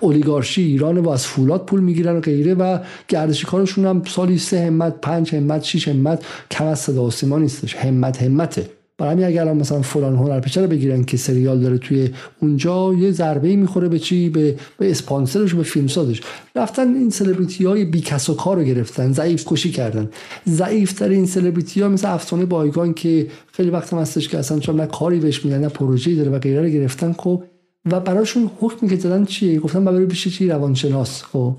اولیگارشی 0.00 0.62
ایران 0.62 0.98
و 0.98 1.08
از 1.08 1.26
فولاد 1.26 1.66
پول 1.66 1.80
می‌گیرن 1.80 2.16
و 2.16 2.20
غیره 2.20 2.54
و 2.54 2.78
گردشی 3.08 3.46
کارشون 3.46 3.86
هم 3.86 4.02
سالی 4.04 4.38
سه 4.38 4.66
همت 4.66 4.94
پنج 5.02 5.34
همت 5.34 5.64
شیش 5.64 5.88
همت 5.88 6.24
کم 6.50 6.66
از 6.66 6.78
صدا 6.78 7.38
نیستش. 7.38 7.76
همت 7.76 8.22
همته. 8.22 8.81
برای 8.98 9.12
همین 9.12 9.26
اگر 9.26 9.52
مثلا 9.52 9.82
فلان 9.82 10.16
هنرپیشه 10.16 10.60
رو 10.60 10.66
بگیرن 10.66 11.04
که 11.04 11.16
سریال 11.16 11.60
داره 11.60 11.78
توی 11.78 12.10
اونجا 12.40 12.94
یه 12.94 13.10
ضربه 13.10 13.56
می‌خوره 13.56 13.88
به 13.88 13.98
چی؟ 13.98 14.28
به 14.28 14.56
به 14.78 14.90
اسپانسرش 14.90 15.54
به 15.54 15.62
فیلمسازش. 15.62 16.20
رفتن 16.56 16.94
این 16.94 17.10
سلبریتی 17.10 17.64
های 17.64 17.84
بی 17.84 18.00
کس 18.00 18.30
و 18.30 18.34
کار 18.34 18.56
رو 18.56 18.62
گرفتن 18.62 19.12
ضعیف 19.12 19.44
کشی 19.46 19.70
کردن. 19.70 20.10
ضعیف 20.48 20.92
ترین 20.92 21.26
سلبریتی 21.26 21.80
ها 21.80 21.88
مثل 21.88 22.08
افسانه 22.08 22.44
بایگان 22.44 22.94
که 22.94 23.26
خیلی 23.52 23.70
وقت 23.70 23.92
هستش 23.92 24.28
که 24.28 24.38
اصلا 24.38 24.58
چون 24.58 24.80
نه 24.80 24.86
کاری 24.86 25.20
بهش 25.20 25.44
میدن 25.44 25.60
نه 25.60 25.68
پروژه‌ای 25.68 26.16
داره 26.16 26.30
و 26.30 26.38
غیره 26.38 26.62
رو 26.62 26.68
گرفتن 26.68 27.12
خب. 27.12 27.42
و 27.90 28.00
براشون 28.00 28.50
حکمی 28.60 28.88
که 28.88 28.96
دادن 28.96 29.24
چیه؟ 29.24 29.60
گفتن 29.60 29.84
برای 29.84 30.06
بشه 30.06 30.30
چی؟ 30.30 30.48
روانشناس 30.48 31.22
خب. 31.22 31.56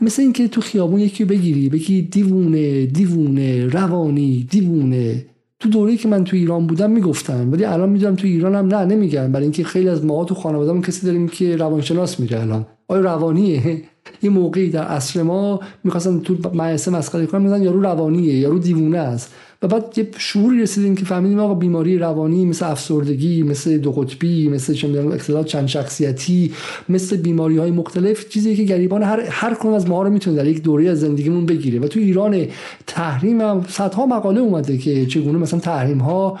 مثل 0.00 0.22
اینکه 0.22 0.48
تو 0.48 0.60
خیابون 0.60 1.00
یکی 1.00 1.24
بگیری 1.24 1.68
بگی 1.68 2.02
دیوونه 2.02 2.86
دیوونه 2.86 3.66
روانی 3.66 4.46
دیوونه. 4.50 5.24
تو 5.62 5.68
دوره‌ای 5.68 5.96
که 5.96 6.08
من 6.08 6.24
تو 6.24 6.36
ایران 6.36 6.66
بودم 6.66 6.90
می‌گفتن 6.90 7.48
ولی 7.50 7.64
الان 7.64 7.88
می‌دونم 7.88 8.14
تو 8.14 8.26
ایران 8.26 8.54
هم 8.54 8.66
نه 8.66 8.84
نمیگن. 8.84 9.32
برای 9.32 9.42
اینکه 9.42 9.64
خیلی 9.64 9.88
از 9.88 10.04
ما 10.04 10.24
تو 10.24 10.34
خانواده‌مون 10.34 10.82
کسی 10.82 11.06
داریم 11.06 11.28
که 11.28 11.56
روانشناس 11.56 12.20
میگه 12.20 12.40
الان. 12.40 12.66
آیا 12.88 13.00
روانیه؟ 13.00 13.82
یه 14.22 14.30
موقعی 14.30 14.70
در 14.70 14.84
عصر 14.84 15.22
ما 15.22 15.60
می‌خواستن 15.84 16.20
تو 16.20 16.36
مدرسه 16.54 16.90
مسخره 16.90 17.26
کنن 17.26 17.42
میگن 17.42 17.62
یارو 17.62 17.82
روانیه 17.82 18.34
یارو 18.38 18.58
دیوونه 18.58 18.98
است. 18.98 19.34
و 19.62 19.68
بعد 19.68 19.98
یه 19.98 20.08
شعوری 20.18 20.62
رسیدیم 20.62 20.94
که 20.94 21.04
فهمیدیم 21.04 21.38
آقا 21.38 21.54
بیماری 21.54 21.98
روانی 21.98 22.46
مثل 22.46 22.66
افسردگی 22.66 23.42
مثل 23.42 23.78
دو 23.78 23.92
قطبی 23.92 24.48
مثل 24.48 24.74
چه 24.74 25.06
اختلال 25.12 25.44
چند 25.44 25.66
شخصیتی 25.66 26.52
مثل 26.88 27.16
بیماری 27.16 27.58
های 27.58 27.70
مختلف 27.70 28.28
چیزی 28.28 28.56
که 28.56 28.62
گریبان 28.62 29.02
هر 29.02 29.20
هر 29.20 29.54
کدوم 29.54 29.72
از 29.72 29.88
ما 29.88 30.02
رو 30.02 30.10
می‌تونه 30.10 30.36
در 30.36 30.46
یک 30.46 30.62
دوره 30.62 30.90
از 30.90 31.00
زندگیمون 31.00 31.46
بگیره. 31.46 31.80
و 31.80 31.88
تو 31.88 32.00
ایران 32.00 32.46
تحریم 32.86 33.40
هم 33.40 33.64
صدها 33.68 34.06
مقاله 34.06 34.40
اومده 34.40 34.78
که 34.78 35.06
چگونه 35.06 35.38
مثلا 35.38 35.60
تحریم 35.60 35.98
ها 35.98 36.38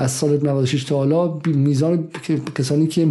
از 0.00 0.10
سال 0.10 0.46
96 0.46 0.84
تا 0.84 0.96
حالا 0.96 1.40
میزان 1.46 2.08
کسانی 2.54 2.86
که 2.86 3.08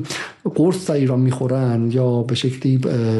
قرص 0.49 0.89
در 0.89 0.95
ایران 0.95 1.19
می‌خورن 1.19 1.91
یا 1.91 2.21
به 2.21 2.35
شکلی 2.35 2.77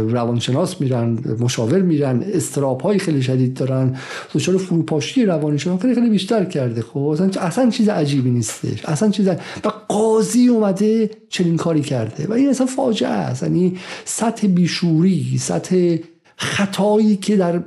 روانشناس 0.07 0.81
میرن 0.81 1.19
مشاور 1.39 1.81
میرن 1.81 2.23
استراب 2.33 2.81
های 2.81 2.99
خیلی 2.99 3.21
شدید 3.21 3.53
دارن. 3.53 3.95
دچار 4.33 4.57
فروپاشی 4.57 5.25
روانی 5.25 5.59
شدن 5.59 5.77
خیلی 5.77 5.95
خیلی 5.95 6.09
بیشتر 6.09 6.45
کرده. 6.45 6.81
خب 6.81 7.17
اصلا, 7.39 7.69
چیز 7.69 7.89
عجیبی 7.89 8.29
نیستش. 8.29 8.85
اصلا 8.85 9.09
چیز 9.09 9.27
و 9.27 9.71
قاضی 9.87 10.47
اومده 10.47 11.09
چنین 11.29 11.57
کاری 11.57 11.81
کرده. 11.81 12.27
و 12.27 12.33
این 12.33 12.49
اصلا 12.49 12.67
فاجعه 12.67 13.09
است. 13.09 13.43
یعنی 13.43 13.77
سطح 14.05 14.47
بیشوری 14.47 15.37
سطح 15.39 15.95
خطایی 16.35 17.15
که 17.15 17.37
در 17.37 17.59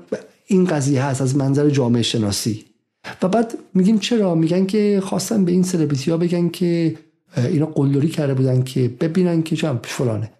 این 0.46 0.64
قضیه 0.64 1.02
هست 1.02 1.22
از 1.22 1.36
منظر 1.36 1.70
جامعه 1.70 2.02
شناسی. 2.02 2.64
و 3.22 3.28
بعد 3.28 3.58
میگیم 3.74 3.98
چرا؟ 3.98 4.34
میگن 4.34 4.66
که 4.66 5.02
خواستن 5.04 5.44
به 5.44 5.52
این 5.52 5.62
سلبریتی 5.62 6.10
ها 6.10 6.16
بگن 6.16 6.48
که 6.48 6.96
اینا 7.36 7.66
قلدری 7.66 8.08
کرده 8.08 8.34
بودن 8.34 8.62
که 8.62 8.88
ببینن 9.00 9.42
که 9.42 9.56
چم 9.56 9.80
فلانه. 9.82 10.30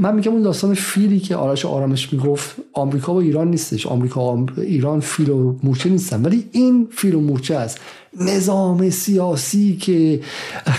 من 0.00 0.14
میگم 0.14 0.32
اون 0.32 0.42
داستان 0.42 0.74
فیلی 0.74 1.20
که 1.20 1.36
آرش 1.36 1.66
آرامش 1.66 2.12
می‌گفت 2.12 2.56
آمریکا 2.72 3.14
و 3.14 3.16
ایران 3.16 3.50
نیستش. 3.50 3.86
آمریکا 3.86 4.36
و 4.36 4.46
ایران 4.56 5.00
فیل 5.00 5.30
و 5.30 5.56
مورچه 5.62 5.88
نیستن. 5.88 6.22
ولی 6.22 6.44
این 6.52 6.88
فیل 6.90 7.14
و 7.14 7.20
مورچه 7.20 7.56
است. 7.56 7.80
نظام 8.20 8.90
سیاسی 8.90 9.76
که 9.76 10.20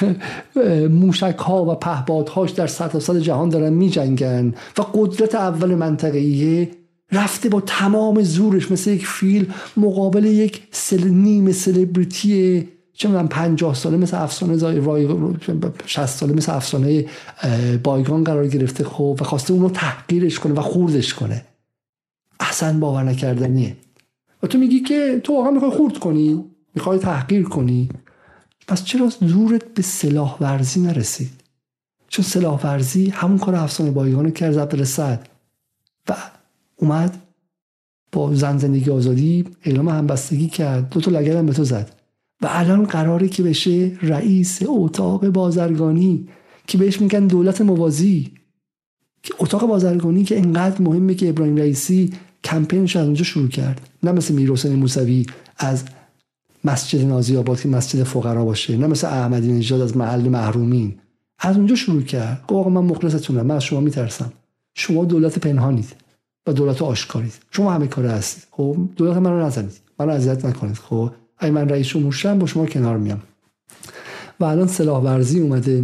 موشک 1.01 1.37
ها 1.37 1.65
و 1.65 1.75
پهبادهاش 1.75 2.51
در 2.51 2.67
سطح 2.67 3.19
جهان 3.19 3.49
دارن 3.49 3.73
میجنگن 3.73 4.53
و 4.77 4.81
قدرت 4.93 5.35
اول 5.35 5.75
منطقه‌ایه 5.75 6.71
رفته 7.11 7.49
با 7.49 7.61
تمام 7.61 8.23
زورش 8.23 8.71
مثل 8.71 8.91
یک 8.91 9.07
فیل 9.07 9.53
مقابل 9.77 10.25
یک 10.25 10.61
سل... 10.71 11.07
نیم 11.07 11.51
سلبریتی 11.51 12.67
چه 12.93 13.07
می‌دونم 13.09 13.27
50 13.27 13.76
ساله 13.76 13.97
مثل 13.97 14.18
افسانه 14.18 14.57
زای 14.57 15.07
60 15.85 16.05
ساله 16.05 16.34
مثل 16.34 16.55
افسانه 16.55 17.05
بایگان 17.84 18.23
قرار 18.23 18.47
گرفته 18.47 18.84
خب 18.84 19.18
و 19.22 19.23
خواسته 19.23 19.53
اون 19.53 19.61
رو 19.61 19.69
تحقیرش 19.69 20.39
کنه 20.39 20.53
و 20.53 20.61
خوردش 20.61 21.13
کنه. 21.13 21.45
اصلا 22.39 22.80
باور 22.80 23.03
نکردنیه. 23.03 23.77
و 24.43 24.47
تو 24.47 24.57
میگی 24.57 24.80
که 24.80 25.22
تو 25.23 25.34
واقعا 25.34 25.51
می‌خوای 25.51 25.72
خورد 25.72 25.97
کنی 25.97 26.45
می‌خوای 26.76 26.99
تحقیر 26.99 27.43
کنی. 27.43 27.89
پس 28.68 28.84
چرا 28.84 29.09
زورت 29.19 29.73
به 29.73 29.81
سلاح 29.81 30.38
ورزی 30.41 30.80
نرسید 30.80 31.31
چون 32.07 32.26
سلاح 32.26 32.61
ورزی 32.61 33.09
همون 33.09 33.38
کار 33.38 33.55
افسانه 33.55 33.91
بایگان 33.91 34.31
کرد 34.31 34.59
عبدالسعد 34.59 35.30
و 36.09 36.15
اومد 36.76 37.22
با 38.11 38.35
زن 38.35 38.57
زندگی 38.57 38.91
آزادی 38.91 39.45
اعلام 39.63 39.89
همبستگی 39.89 40.47
کرد. 40.47 40.89
دو 40.89 41.01
تا 41.01 41.11
لگرم 41.11 41.45
به 41.45 41.53
تو 41.53 41.63
زد. 41.63 42.00
و 42.41 42.47
الان 42.49 42.84
قراره 42.85 43.27
که 43.27 43.43
بشه 43.43 43.91
رئیس 44.01 44.59
اتاق 44.65 45.27
بازرگانی 45.27 46.27
که 46.68 46.77
بهش 46.77 47.01
میگن 47.01 47.27
دولت 47.27 47.61
موازی. 47.61 48.31
که 49.23 49.34
اتاق 49.39 49.65
بازرگانی 49.68 50.23
که 50.23 50.38
انقدر 50.38 50.81
مهمه 50.81 51.13
که 51.13 51.30
ابراهیم 51.30 51.57
رئیسی 51.57 52.13
کمپینش 52.43 52.95
از 52.95 53.05
اونجا 53.05 53.23
شروع 53.23 53.47
کرد. 53.47 53.89
نه 54.03 54.11
مثل 54.11 54.34
میرحسین 54.34 54.73
موسوی 54.73 55.26
از 55.57 55.84
مسجد 56.63 57.01
نازی 57.01 57.38
آباد 57.38 57.61
که 57.61 57.69
مسجد 57.69 58.03
فقرا 58.03 58.45
باشه 58.45 58.77
نه 58.77 58.88
مثل 58.88 59.07
احمدی 59.07 59.51
نژاد 59.51 59.81
از 59.81 59.97
محل 59.97 60.30
محرومین. 60.30 60.95
از 61.39 61.57
اونجا 61.57 61.76
شروع 61.76 62.01
کرد. 62.01 62.41
گفت 62.47 62.51
آقا 62.51 62.69
من 62.69 62.81
مخلصتونم 62.81 63.45
من 63.45 63.55
از 63.55 63.63
شما 63.63 63.80
میترسم. 63.80 64.34
شما 64.76 65.05
دولت 65.05 65.39
پنهانید 65.39 65.95
و 66.47 66.53
دولت 66.53 66.81
آشکارید. 66.81 67.34
شما 67.51 67.72
همه 67.73 67.88
کار 67.88 68.05
هستید. 68.05 68.43
خب 68.51 68.77
دولت 68.95 69.18
من 69.18 69.31
رو 69.31 69.45
نزنید. 69.45 69.81
من 69.99 70.05
رو 70.05 70.11
اذیت 70.11 70.45
نکنید. 70.45 70.76
خب 70.76 71.11
اگه 71.41 71.51
من 71.51 71.69
رئیس 71.69 71.88
جمهور 71.88 72.11
شدم 72.11 72.39
با 72.39 72.47
شما 72.47 72.65
کنار 72.65 72.97
میام. 72.97 73.22
و 74.39 74.43
الان 74.45 74.68
سلاح 74.68 75.03
ورزی 75.03 75.39
اومده 75.39 75.84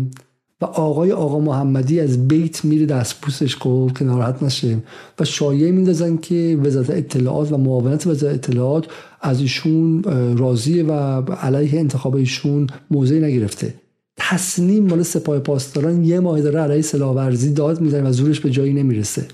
و 0.62 0.66
آقای 0.66 1.12
آقا 1.12 1.40
محمدی 1.40 2.00
از 2.00 2.28
بیت 2.28 2.66
میره 2.66 2.86
دستپوسش 2.86 3.56
خب 3.56 3.92
که 3.96 4.06
ناراحت 4.06 4.44
نشه 4.44 4.78
و 5.20 5.26
شایعه 5.26 5.72
میندازن 5.72 6.18
که 6.18 6.60
وزارت 6.64 6.90
اطلاعات 6.90 7.52
و 7.52 7.58
معاونت 7.58 8.08
وزارت 8.08 8.34
اطلاعات 8.34 8.88
از 9.22 9.42
ایشون 9.42 10.04
راضیه 10.38 10.84
و 10.84 10.92
علیه 11.22 11.80
انتخاب 11.80 12.16
ایشون 12.16 12.68
موضعی 12.92 13.20
نگرفته. 13.20 13.74
تصمیم 14.18 14.88
مال 14.88 15.04
سپاه 15.04 15.40
پاسداران 15.40 16.04
یه 16.04 16.20
ماه 16.20 16.42
داره 16.42 16.60
علیه 16.60 16.82
سلاح 16.82 17.16
ورزی 17.16 17.54
داد 17.54 17.82
می‌زنه 17.82 18.10
و 18.10 18.12
زورش 18.12 18.40
به 18.40 18.50
جایی 18.50 18.74
نمی‌رسه. 18.74 19.26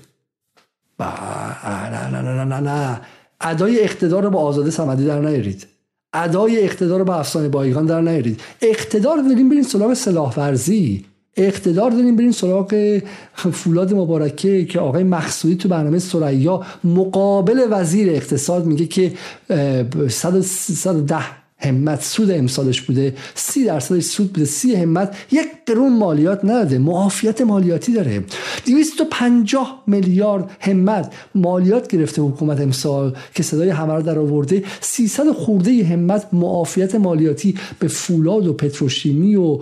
با 0.98 1.06
نه 1.64 2.10
نه 2.10 2.22
نه 2.22 2.44
نه 2.44 2.60
نه 2.60 3.00
ادای 3.40 3.80
اقتدار 3.80 4.22
رو 4.22 4.30
با 4.30 4.38
آزاده 4.38 4.70
صمدی 4.70 5.06
در 5.06 5.20
نیارید. 5.20 5.66
ادای 6.14 6.64
اقتدار 6.64 6.98
رو 6.98 7.04
با 7.04 7.14
افسانه 7.14 7.48
بایگان 7.48 7.86
در 7.86 8.00
نیارید. 8.00 8.40
اقتدار 8.60 9.16
داریم 9.16 9.48
برین 9.48 9.62
سراغ 9.62 9.94
سلاح 9.94 10.34
ورزی 10.36 11.04
اقتدار 11.36 11.90
داریم 11.90 12.16
برین 12.16 12.32
سراغ 12.32 13.00
فولاد 13.34 13.94
مبارکه 13.94 14.64
که 14.64 14.80
آقای 14.80 15.02
مخصوصی 15.02 15.56
تو 15.56 15.68
برنامه 15.68 15.98
سریا 15.98 16.62
مقابل 16.84 17.66
وزیر 17.70 18.10
اقتصاد 18.10 18.66
میگه 18.66 18.86
که 18.86 19.12
110 20.08 21.43
همت 21.58 22.02
سود 22.02 22.30
امسالش 22.30 22.80
بوده 22.80 23.14
سی 23.34 23.64
درصدش 23.64 24.04
سود 24.04 24.32
بوده 24.32 24.44
سی 24.44 24.74
همت 24.74 25.16
یک 25.32 25.46
قرون 25.66 25.98
مالیات 25.98 26.44
نداده 26.44 26.78
معافیت 26.78 27.40
مالیاتی 27.40 27.92
داره. 27.92 28.24
250 28.66 29.82
میلیارد 29.86 30.56
همت 30.60 31.14
مالیات 31.34 31.88
گرفته 31.88 32.22
حکومت 32.22 32.60
امسال 32.60 33.16
که 33.34 33.42
صدای 33.42 33.70
همه 33.70 34.02
در 34.02 34.18
آورده. 34.18 34.62
300 34.80 35.32
خورده 35.32 35.84
همت 35.84 36.26
معافیت 36.32 36.94
مالیاتی 36.94 37.54
به 37.78 37.88
فولاد 37.88 38.46
و 38.46 38.52
پتروشیمی 38.52 39.36
و 39.36 39.58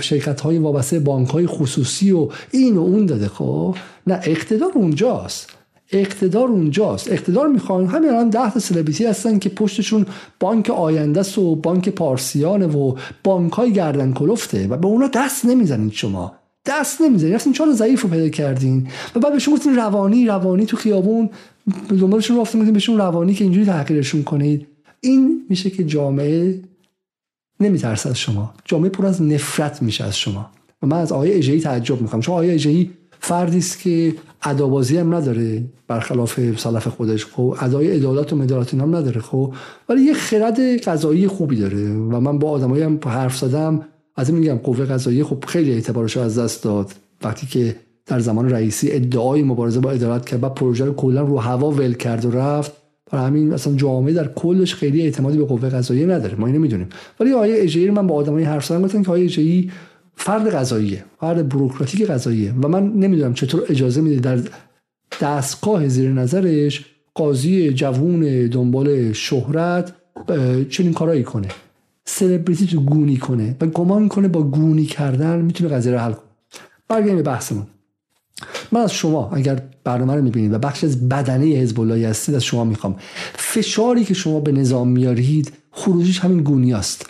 شرکت 0.00 0.40
های 0.40 0.58
وابسته 0.58 0.98
بانک 0.98 1.28
های 1.28 1.46
خصوصی 1.46 2.12
و 2.12 2.28
این 2.50 2.76
و 2.76 2.80
اون 2.80 3.06
داده. 3.06 3.28
خب 3.28 3.76
نه 4.06 4.20
اقتدار 4.24 4.72
اونجاست. 4.74 5.59
اقتدار 5.92 6.48
اونجاست. 6.48 7.12
اقتدار 7.12 7.48
می‌خوان 7.48 7.86
همین 7.86 8.10
الان 8.10 8.30
ده 8.30 8.50
تا 8.50 8.60
سلبریتی 8.60 9.04
هستن 9.04 9.38
که 9.38 9.48
پشتشون 9.48 10.06
بانک 10.40 10.70
آینده 10.70 11.40
و 11.40 11.54
بانک 11.54 11.88
پارسیانه 11.88 12.66
و 12.66 12.96
بانک 13.24 13.52
های 13.52 13.72
گردن 13.72 14.12
کلفته 14.12 14.68
و 14.68 14.76
به 14.76 14.86
اونا 14.86 15.10
دست 15.14 15.44
نمی‌زنید 15.44 15.92
شما. 15.92 16.32
دست 16.66 17.00
نمی‌زنید. 17.00 17.34
اصلا 17.34 17.52
چون 17.52 17.72
ضعیف 17.72 18.02
رو 18.02 18.08
پیدا 18.08 18.28
کردین؟ 18.28 18.88
و 19.16 19.20
بعد 19.20 19.32
بهشون 19.32 19.54
گفتین 19.54 19.76
روانی 19.76 20.26
روانی 20.26 20.66
تو 20.66 20.76
خیابون. 20.76 21.30
دنبالشون 21.88 22.40
رفتیم 22.40 22.72
بهشون 22.72 22.98
روانی 22.98 23.34
که 23.34 23.44
اینجوری 23.44 23.66
تحقیرشون 23.66 24.22
کنید. 24.22 24.66
این 25.00 25.46
میشه 25.48 25.70
که 25.70 25.84
جامعه 25.84 26.60
نمیترسه 27.60 28.10
از 28.10 28.18
شما. 28.18 28.54
جامعه 28.64 28.90
پر 28.90 29.06
از 29.06 29.22
نفرت 29.22 29.82
میشه 29.82 30.04
از 30.04 30.18
شما. 30.18 30.50
و 30.82 30.86
من 30.86 30.96
از 30.96 31.12
آقای 31.12 31.32
اجهی 31.32 31.60
تعجب 31.60 32.00
می‌کنم. 32.00 32.20
چون 32.20 32.32
آقای 32.32 32.50
اجهی 32.50 32.90
فردی 33.20 33.58
است 33.58 33.78
که 33.78 34.14
ادابازی 34.42 34.96
هم 34.96 35.14
نداره 35.14 35.64
برخلاف 35.88 36.40
سلف 36.56 36.88
خودش. 36.88 37.26
خب 37.26 37.56
ادای 37.60 37.90
عدالت 37.96 38.32
و 38.32 38.36
مدارات 38.36 38.74
هم 38.74 38.96
نداره 38.96 39.20
خب. 39.20 39.54
ولی 39.88 40.02
یه 40.02 40.14
خرد 40.14 40.60
قضایی 40.60 41.26
خوبی 41.26 41.56
داره 41.56 41.92
و 41.92 42.20
من 42.20 42.38
با 42.38 42.50
آدمایی 42.50 42.82
هم 42.82 42.98
حرف 43.06 43.36
زدم. 43.36 43.80
از 44.16 44.28
این 44.28 44.38
میگم 44.38 44.54
قوه 44.54 44.84
قضایی 44.84 45.24
خب 45.24 45.44
خیلی 45.46 45.72
اعتبارش 45.72 46.16
از 46.16 46.38
دست 46.38 46.64
داد. 46.64 46.90
وقتی 47.22 47.46
که 47.46 47.76
در 48.06 48.20
زمان 48.20 48.50
رئیسی 48.50 48.92
ادعای 48.92 49.42
مبارزه 49.42 49.80
با 49.80 49.90
عدالت 49.90 50.26
کرد 50.26 50.42
و 50.42 50.48
پروژه 50.48 50.84
رو 50.84 50.92
کلا 50.92 51.22
رو 51.22 51.38
هوا 51.38 51.70
ول 51.70 51.92
کرد 51.92 52.24
و 52.24 52.30
رفت. 52.30 52.72
برای 53.12 53.26
همین 53.26 53.52
اصلا 53.52 53.74
جامعه 53.74 54.12
در 54.12 54.28
کلش 54.28 54.74
خیلی 54.74 55.02
اعتمادی 55.02 55.38
به 55.38 55.44
قوه 55.44 55.68
قضاییه 55.68 56.06
نداره. 56.06 56.34
ما 56.34 56.46
اینو 56.46 56.58
می‌دونیم. 56.58 56.88
ولی 57.20 57.32
آیه 57.32 57.54
اجایی 57.58 57.90
من 57.90 58.06
با 58.06 58.14
آدمای 58.14 58.44
حرف 58.44 58.66
زدم 58.66 58.82
گفتن 58.82 59.02
که 59.02 59.10
آیه 59.10 59.24
اجایی 59.24 59.70
فرد 60.22 60.54
قضاییه 60.54 61.04
فرد 61.20 61.48
بروکراتیک 61.48 62.02
قضاییه. 62.02 62.52
و 62.62 62.68
من 62.68 62.92
نمی‌دونم 62.92 63.34
چطور 63.34 63.62
اجازه 63.68 64.00
میده 64.00 64.20
در 64.20 64.42
دستگاه 65.20 65.88
زیر 65.88 66.10
نظرش 66.10 66.84
قاضی 67.14 67.72
جوون 67.72 68.46
دنبال 68.46 69.12
شهرت 69.12 69.92
چنین 70.70 70.92
کارایی 70.92 71.22
کنه. 71.22 71.48
سلبریتی 72.04 72.66
تو 72.66 72.80
گونی 72.80 73.16
کنه. 73.16 73.56
و 73.60 73.66
گمان 73.66 74.08
کنه 74.08 74.28
با 74.28 74.42
گونی 74.42 74.84
کردن 74.84 75.40
می‌تونه 75.40 75.70
قضیه 75.70 75.92
رو 75.92 75.98
حل 75.98 76.12
کنه. 76.12 76.30
برگردیم 76.88 77.16
به 77.16 77.22
بحثمون. 77.22 77.66
من 78.72 78.80
از 78.80 78.92
شما 78.92 79.30
اگر 79.30 79.62
برنامه 79.84 80.14
رو 80.14 80.22
می‌بینید 80.22 80.52
و 80.52 80.58
بخش 80.58 80.84
از 80.84 81.08
بدنه 81.08 81.44
حزب 81.44 81.80
الله 81.80 82.08
هستید 82.08 82.34
از 82.34 82.44
شما 82.44 82.64
می‌خوام. 82.64 82.96
فشاری 83.34 84.04
که 84.04 84.14
شما 84.14 84.40
به 84.40 84.52
نظام 84.52 84.88
میارید 84.88 85.52
خروجیش 85.70 86.18
همین 86.18 86.42
گونی 86.42 86.74
است 86.74 87.06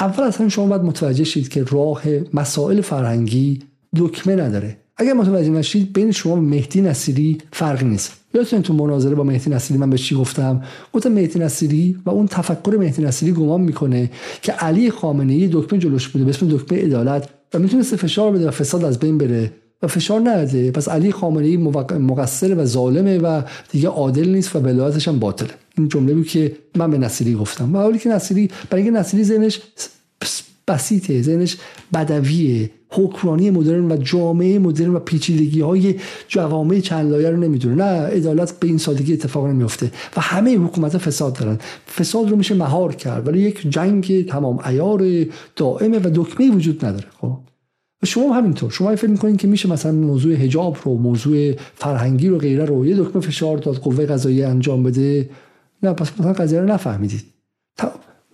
اول 0.00 0.24
اصلا 0.24 0.48
شما 0.48 0.66
باید 0.66 0.82
متوجه 0.82 1.24
شید 1.24 1.48
که 1.48 1.64
راه 1.64 2.02
مسائل 2.34 2.80
فرهنگی 2.80 3.58
دکمه 3.96 4.36
نداره. 4.36 4.76
اگر 4.96 5.12
متوجه 5.12 5.50
نشید 5.50 5.92
بین 5.92 6.12
شما 6.12 6.32
و 6.36 6.40
مهدی 6.40 6.80
نصیری 6.80 7.38
فرقی 7.52 7.86
نیست. 7.86 8.12
یادتون 8.34 8.62
تو 8.62 8.74
مناظره 8.74 9.14
با 9.14 9.24
مهدی 9.24 9.50
نصیری 9.50 9.80
من 9.80 9.90
به 9.90 9.98
چی 9.98 10.14
گفتم؟ 10.14 10.62
گفتم 10.92 11.12
مهدی 11.12 11.38
نصیری 11.38 11.96
و 12.06 12.10
اون 12.10 12.26
تفکر 12.26 12.76
مهدی 12.78 13.02
نصیری 13.02 13.32
گمان 13.32 13.60
می‌کنه 13.60 14.10
که 14.42 14.52
علی 14.52 14.90
خامنه 14.90 15.32
ای 15.32 15.48
دکمه 15.52 15.78
جلوش 15.78 16.08
بوده 16.08 16.24
به 16.24 16.30
اسم 16.30 16.48
دکمه 16.48 16.78
عدالت 16.78 17.28
و 17.54 17.58
می‌تونست 17.58 17.96
فشار 17.96 18.32
بده 18.32 18.48
و 18.48 18.50
فساد 18.50 18.84
از 18.84 18.98
بین 18.98 19.18
بره. 19.18 19.52
و 19.84 19.86
فشار 19.86 20.20
نده. 20.20 20.70
پس 20.70 20.88
علی 20.88 21.12
خامنه 21.12 21.46
ای 21.46 21.56
مقصر 21.56 22.54
و 22.54 22.64
ظالمه 22.64 23.18
و 23.18 23.42
دیگه 23.72 23.88
عادل 23.88 24.28
نیست 24.28 24.56
و 24.56 24.58
ولایتش 24.58 25.08
هم 25.08 25.18
باطله. 25.18 25.50
این 25.78 25.88
جمله 25.88 26.14
بود 26.14 26.26
که 26.26 26.56
من 26.76 26.90
به 26.90 26.98
نصیری 26.98 27.34
گفتم. 27.34 27.74
و 27.74 27.78
حالی 27.78 27.98
که 27.98 28.08
نصیری 28.08 28.50
برای 28.70 28.82
اینکه 28.82 28.98
نصیری 28.98 29.24
ذهنش 29.24 29.60
بسیطه 30.68 31.22
ذهنش 31.22 31.56
بدویه 31.94 32.70
حکمرانی 32.90 33.50
مدرن 33.50 33.92
و 33.92 33.96
جامعه 33.96 34.58
مدرن 34.58 34.94
و 34.94 34.98
پیچیدگی 34.98 35.60
های 35.60 35.94
جوامع 36.28 36.80
چند 36.80 37.10
لایه 37.10 37.30
رو 37.30 37.36
نمی‌دونه. 37.36 37.74
نه 37.74 38.06
عدالت 38.06 38.60
به 38.60 38.66
این 38.66 38.78
سادگی 38.78 39.12
اتفاق 39.12 39.46
نمیفته 39.46 39.90
و 40.16 40.20
همه 40.20 40.56
حکومت 40.56 40.98
فساد 40.98 41.38
دارن. 41.38 41.58
فساد 41.98 42.30
رو 42.30 42.36
میشه 42.36 42.54
مهار 42.54 42.94
کرد. 42.94 43.28
ولی 43.28 43.40
یک 43.40 43.70
جنگ 43.70 44.26
تمام 44.26 44.58
ایار 44.66 45.26
دائمه 45.56 45.98
و 45.98 46.10
دکمه 46.14 46.50
وجود 46.50 46.84
نداره. 46.84 47.06
خب؟ 47.20 47.38
شما 48.04 48.34
همینطور. 48.34 48.70
شما 48.70 48.96
فکر 48.96 49.10
می‌کنین 49.10 49.36
که 49.36 49.48
میشه 49.48 49.68
مثلا 49.68 49.92
موضوع 49.92 50.34
حجاب 50.34 50.78
رو 50.84 50.94
موضوع 50.94 51.52
فرهنگی 51.74 52.28
رو 52.28 52.38
غیره 52.38 52.64
رو 52.64 52.86
یه 52.86 52.96
دکمه 52.96 53.22
فشار 53.22 53.58
داد 53.58 53.76
قوه 53.76 54.06
قضاییه 54.06 54.48
انجام 54.48 54.82
بده؟ 54.82 55.30
نه 55.82 55.92
پس 55.92 56.12
مثلا 56.18 56.32
قضیه 56.32 56.60
رو 56.60 56.66
نفهمیدید. 56.66 57.24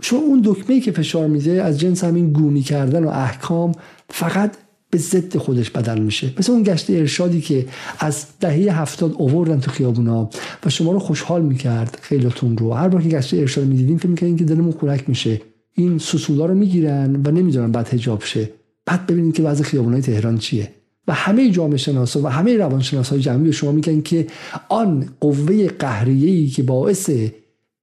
شما 0.03 0.19
اون 0.19 0.43
دکمه 0.45 0.81
که 0.81 0.93
فشار 0.93 1.27
میده 1.27 1.63
از 1.63 1.81
جنس 1.81 2.05
همین 2.05 2.33
گونی 2.33 2.63
کردن 2.63 3.05
و 3.05 3.09
احکام 3.09 3.73
فقط 4.09 4.57
به 4.91 4.99
ضد 4.99 5.37
خودش 5.37 5.71
بدل 5.71 5.99
میشه. 5.99 6.33
مثل 6.39 6.53
اون 6.53 6.63
گشت 6.63 6.91
ارشادی 6.91 7.41
که 7.41 7.67
از 7.99 8.25
دهه 8.41 8.81
هفتاد 8.81 9.15
اووردن 9.19 9.61
تو 9.61 9.71
خیابونا 9.71 10.31
و 10.67 10.71
شما 10.71 10.93
رو 10.93 10.99
خوشحال 10.99 11.43
می‌کرد 11.43 11.99
خیلیتون 12.03 12.57
رو. 12.57 12.73
هر 12.73 12.89
بار 12.89 13.03
که 13.03 13.09
گشت 13.09 13.35
ارشاد 13.35 13.65
می‌دیدین 13.65 13.99
فکر 13.99 14.09
می‌کردین 14.09 14.37
که 14.37 14.45
دلمون 14.45 14.75
خنک 14.81 15.09
میشه. 15.09 15.41
این 15.75 15.99
سسولا 15.99 16.47
رو 16.47 16.55
می‌گیرن 16.55 17.23
و 17.27 17.31
نمی‌دونن 17.31 17.73
بعد 17.73 17.89
حجاب 17.89 18.25
شه. 18.25 18.51
بعد 18.91 19.07
ببینید 19.07 19.35
که 19.35 19.43
وضع 19.43 19.65
خیابونای 19.65 20.01
تهران 20.01 20.39
چیه. 20.39 20.75
و 21.09 21.13
همه 21.13 21.51
جامعه 21.51 21.77
شناسا 21.77 22.21
و 22.21 22.27
همه 22.27 22.57
روانشناسای 22.57 23.21
جمعی 23.21 23.53
شما 23.53 23.73
میگن 23.73 24.01
که 24.01 24.27
آن 24.69 25.09
قوه 25.21 25.69
قهریه‌ای 25.69 26.47
که 26.47 26.63
باعث 26.63 27.11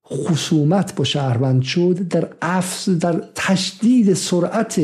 خصومت 0.08 0.96
با 0.96 1.04
شهروند 1.04 1.62
شد 1.62 2.08
در 2.08 2.28
افز 2.42 2.90
در 2.90 3.24
تشدید 3.36 4.14
سرعت 4.14 4.82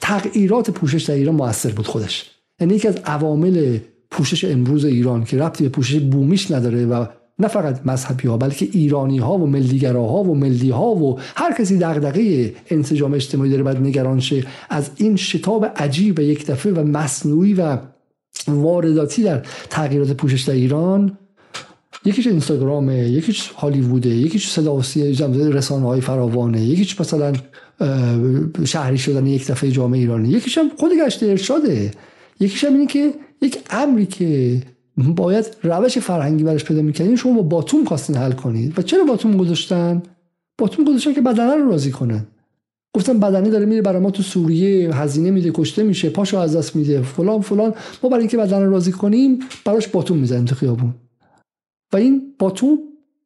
تغییرات 0.00 0.70
پوشش 0.70 1.02
در 1.02 1.14
ایران 1.14 1.34
موثر 1.34 1.70
بود 1.70 1.86
خودش. 1.86 2.30
یعنی 2.60 2.74
یکی 2.74 2.88
از 2.88 2.96
عوامل 2.96 3.78
پوشش 4.10 4.44
امروز 4.44 4.84
ایران 4.84 5.24
که 5.24 5.38
ربطی 5.38 5.64
به 5.64 5.70
پوشش 5.70 6.00
بومیش 6.00 6.50
نداره 6.50 6.86
و 6.86 7.06
نه 7.38 7.48
فقط 7.48 7.86
مذهبی 7.86 8.28
ها 8.28 8.36
بلکه 8.36 8.68
ایرانی 8.72 9.18
ها 9.18 9.38
و 9.38 9.46
ملیگراها 9.46 10.22
و 10.22 10.34
ملی 10.34 10.70
ها 10.70 10.94
و 10.94 11.18
هر 11.36 11.52
کسی 11.52 11.78
دغدغه 11.78 12.54
انسجام 12.70 13.14
اجتماعی 13.14 13.50
داره 13.50 13.62
باید 13.62 13.78
نگران 13.78 14.20
شه 14.20 14.44
از 14.70 14.90
این 14.96 15.16
شتاب 15.16 15.64
عجیب 15.64 16.18
یک 16.18 16.46
دفعه 16.46 16.72
و 16.72 16.84
مصنوعی 16.84 17.54
و 17.54 17.78
وارداتی 18.48 19.22
در 19.22 19.42
تغییرات 19.70 20.12
پوشش 20.12 20.42
در 20.42 20.54
ایران 20.54 21.18
یکیش 22.04 22.26
اینستاگرامه 22.26 22.98
یکیش 22.98 23.48
هالیووده 23.48 24.08
یکیش 24.08 24.48
صدا 24.48 24.82
رسانه 25.52 25.86
های 25.86 26.00
فراوانه 26.00 26.62
یکیش 26.62 27.00
مثلا 27.00 27.32
شهری 28.64 28.98
شدن 28.98 29.26
یک 29.26 29.46
دفعه 29.46 29.70
جامعه 29.70 30.00
ایرانی 30.00 30.28
یکیش 30.28 30.58
هم 30.58 30.70
خود 30.76 30.92
گشت 31.04 31.22
ارشاده 31.22 31.90
یکیش 32.40 32.64
هم 32.64 32.72
اینه 32.72 32.86
که 32.86 33.14
یک 33.42 33.58
امری 33.70 34.06
که 34.06 34.60
باید 34.96 35.56
روش 35.62 35.98
فرهنگی 35.98 36.44
برش 36.44 36.64
پیدا 36.64 36.82
می‌کنین 36.82 37.16
شما 37.16 37.32
با 37.32 37.42
باتوم 37.42 37.84
خواستین 37.84 38.16
حل 38.16 38.32
کنید. 38.32 38.78
و 38.78 38.82
چرا 38.82 39.04
باتوم 39.04 39.36
گذاشتن؟ 39.36 40.02
باتوم 40.58 40.84
گذاشتن 40.84 41.12
که 41.12 41.20
بدنه 41.20 41.54
رو 41.54 41.70
راضی 41.70 41.90
کنن. 41.90 42.26
گفتن 42.94 43.20
بدنه 43.20 43.50
داره 43.50 43.66
میره 43.66 43.82
برای 43.82 44.02
ما 44.02 44.10
تو 44.10 44.22
سوریه 44.22 44.94
هزینه 44.94 45.30
میده 45.30 45.50
کشته 45.54 45.82
میشه 45.82 46.10
پاشو 46.10 46.38
از 46.38 46.56
دست 46.56 46.76
میده 46.76 47.02
فلان 47.02 47.40
فلان. 47.40 47.74
ما 48.02 48.08
برای 48.08 48.20
اینکه 48.20 48.36
بدنه 48.36 48.66
راضی 48.66 48.92
کنیم 48.92 49.38
براش 49.64 49.88
باتوم 49.88 50.16
می‌زنیم 50.18 50.44
تو 50.44 50.54
خیابون. 50.54 50.94
و 51.92 51.96
این 51.96 52.22
باتوم 52.38 52.78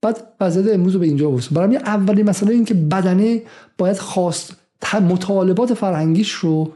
بعد 0.03 0.23
وضعیت 0.41 0.75
امروز 0.75 0.95
رو 0.95 1.01
به 1.01 1.07
اینجا 1.07 1.31
برسه 1.31 1.55
برای 1.55 1.77
اولین 1.77 2.29
مسئله 2.29 2.55
این 2.55 2.65
که 2.65 2.75
بدنه 2.75 3.43
باید 3.79 3.99
خواست 3.99 4.57
مطالبات 4.95 5.75
فرهنگیش 5.75 6.31
رو 6.31 6.73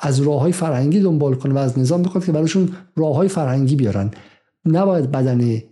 از 0.00 0.20
راه 0.20 0.40
های 0.40 0.52
فرهنگی 0.52 1.00
دنبال 1.00 1.34
کنه 1.34 1.54
و 1.54 1.58
از 1.58 1.78
نظام 1.78 2.02
بخواد 2.02 2.24
که 2.24 2.32
براشون 2.32 2.68
راه 2.96 3.16
های 3.16 3.28
فرهنگی 3.28 3.76
بیارن. 3.76 4.10
نباید 4.64 5.10
بدن 5.10 5.62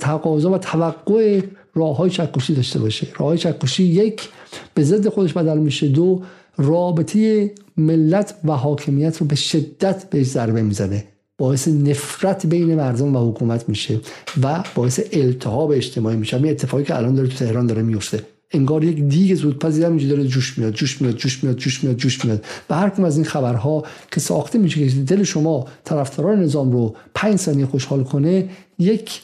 تقاضا 0.00 0.50
و 0.50 0.58
توقع 0.58 1.40
راه 1.74 1.96
های 1.96 2.10
چکشی 2.10 2.54
داشته 2.54 2.78
باشه. 2.78 3.06
راه 3.18 3.28
های 3.28 3.38
چکشی 3.38 3.84
یک 3.84 4.28
به 4.74 4.82
ضد 4.84 5.08
خودش 5.08 5.32
بدل 5.32 5.58
میشه. 5.58 5.88
دو 5.88 6.22
رابطه 6.56 7.50
ملت 7.76 8.34
و 8.44 8.52
حاکمیت 8.52 9.16
رو 9.16 9.26
به 9.26 9.36
شدت 9.36 10.10
به 10.10 10.22
ضربه 10.22 10.62
می‌زنه. 10.62 11.04
باعث 11.38 11.68
نفرت 11.68 12.46
بین 12.46 12.74
مردم 12.74 13.16
و 13.16 13.30
حکومت 13.30 13.68
میشه 13.68 14.00
و 14.42 14.64
باعث 14.74 15.00
التهاب 15.12 15.70
اجتماعی 15.70 16.16
میشه. 16.16 16.36
این 16.36 16.48
اتفاقی 16.48 16.84
که 16.84 16.96
الان 16.96 17.14
داره 17.14 17.28
تو 17.28 17.34
تهران 17.34 17.66
داره 17.66 17.82
میفته 17.82 18.22
انگار 18.50 18.84
یک 18.84 19.02
دیگ 19.02 19.34
زودپزی 19.34 19.84
هم 19.84 19.96
داره 19.96 20.26
جوش 20.26 20.58
میاد 20.58 20.72
جوش 20.72 21.02
میاد 21.02 21.14
جوش 21.14 21.44
میاد 21.44 21.56
جوش 21.56 21.84
میاد 21.84 21.96
جوش 21.96 22.24
میاد. 22.24 22.44
و 22.70 22.74
هر 22.74 23.04
از 23.04 23.16
این 23.16 23.24
خبرها 23.24 23.84
که 24.10 24.20
ساخته 24.20 24.58
میشه 24.58 24.88
که 24.88 25.00
دل 25.02 25.22
شما 25.22 25.66
طرفداران 25.84 26.42
نظام 26.42 26.72
رو 26.72 26.94
پنج 27.14 27.36
ثانیه 27.36 27.66
خوشحال 27.66 28.04
کنه 28.04 28.48
یک 28.78 29.22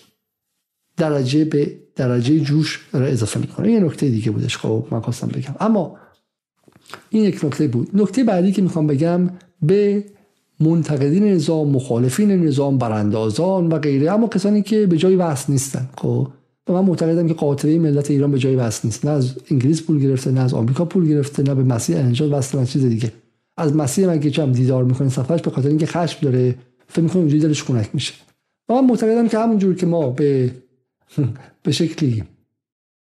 درجه 0.97 1.45
به 1.45 1.77
درجه 1.97 2.41
جوش 2.41 2.89
داره 2.93 3.11
اضافه 3.11 3.41
می‌کنه. 3.41 3.73
یه 3.73 3.81
نکته 3.81 4.09
دیگه 4.09 4.31
بودش 4.31 4.57
خب 4.57 4.87
من 4.91 5.01
خواستم 5.01 5.27
بگم. 5.29 5.55
اما 5.61 5.97
این 7.11 7.25
یک 7.25 7.45
نکته 7.45 7.69
بود. 7.69 7.91
نکته 7.95 8.25
بعدی 8.25 8.53
که 8.53 8.63
می‌خوام 8.63 8.87
بگم 8.87 9.31
به 9.63 10.05
منتقدین 10.61 11.25
نظام 11.25 11.69
مخالفین 11.69 12.31
نظام 12.31 12.79
براندازان 12.79 13.69
و 13.69 13.79
غیره 13.79 14.13
اما 14.13 14.29
کسانی 14.29 14.63
که 14.63 14.87
به 14.87 14.97
جای 14.97 15.17
وصل 15.17 15.53
نیستن. 15.53 15.89
خب 15.99 16.29
و 16.69 16.73
من 16.73 16.81
معتقدم 16.81 17.28
که 17.28 17.35
قاطبه 17.35 17.78
ملت 17.78 18.11
ایران 18.11 18.31
به 18.31 18.39
جای 18.39 18.57
وصل 18.57 18.89
نیست. 18.89 19.05
نه 19.05 19.11
از 19.11 19.35
انگلیس 19.51 19.82
پول 19.82 20.01
گرفته 20.01 20.31
نه 20.31 20.41
از 20.41 20.55
آمریکا 20.55 20.85
پول 20.85 21.09
گرفته 21.09 21.43
نه 21.43 21.55
به 21.55 21.62
مسیح 21.62 21.97
انجاد 21.97 22.32
وصل 22.32 22.59
نه 22.59 22.66
چیز 22.66 22.85
دیگه. 22.85 23.12
از 23.57 23.77
مسیح 23.77 24.07
من 24.07 24.20
که 24.20 24.43
هم 24.43 24.53
دیدار 24.53 24.85
می‌کنه 24.85 25.09
صفحش 25.09 25.41
به 25.41 25.51
خاطر 25.51 25.69
اینکه 25.69 25.86
خشم 25.86 26.19
داره 26.23 26.55
فکر 26.89 27.01
می‌کنه 27.01 27.16
اونجوری 27.16 27.43
دلش 27.43 27.62
خنک 27.62 27.91
میشه. 27.93 28.15
و 28.69 28.74
من 28.74 28.85
معتقدم 28.85 29.28
که 29.28 29.39
همونجور 29.39 29.74
که 29.74 29.86
ما 29.86 30.11
به 30.11 30.51
به 31.62 31.73
شکلی 31.73 32.24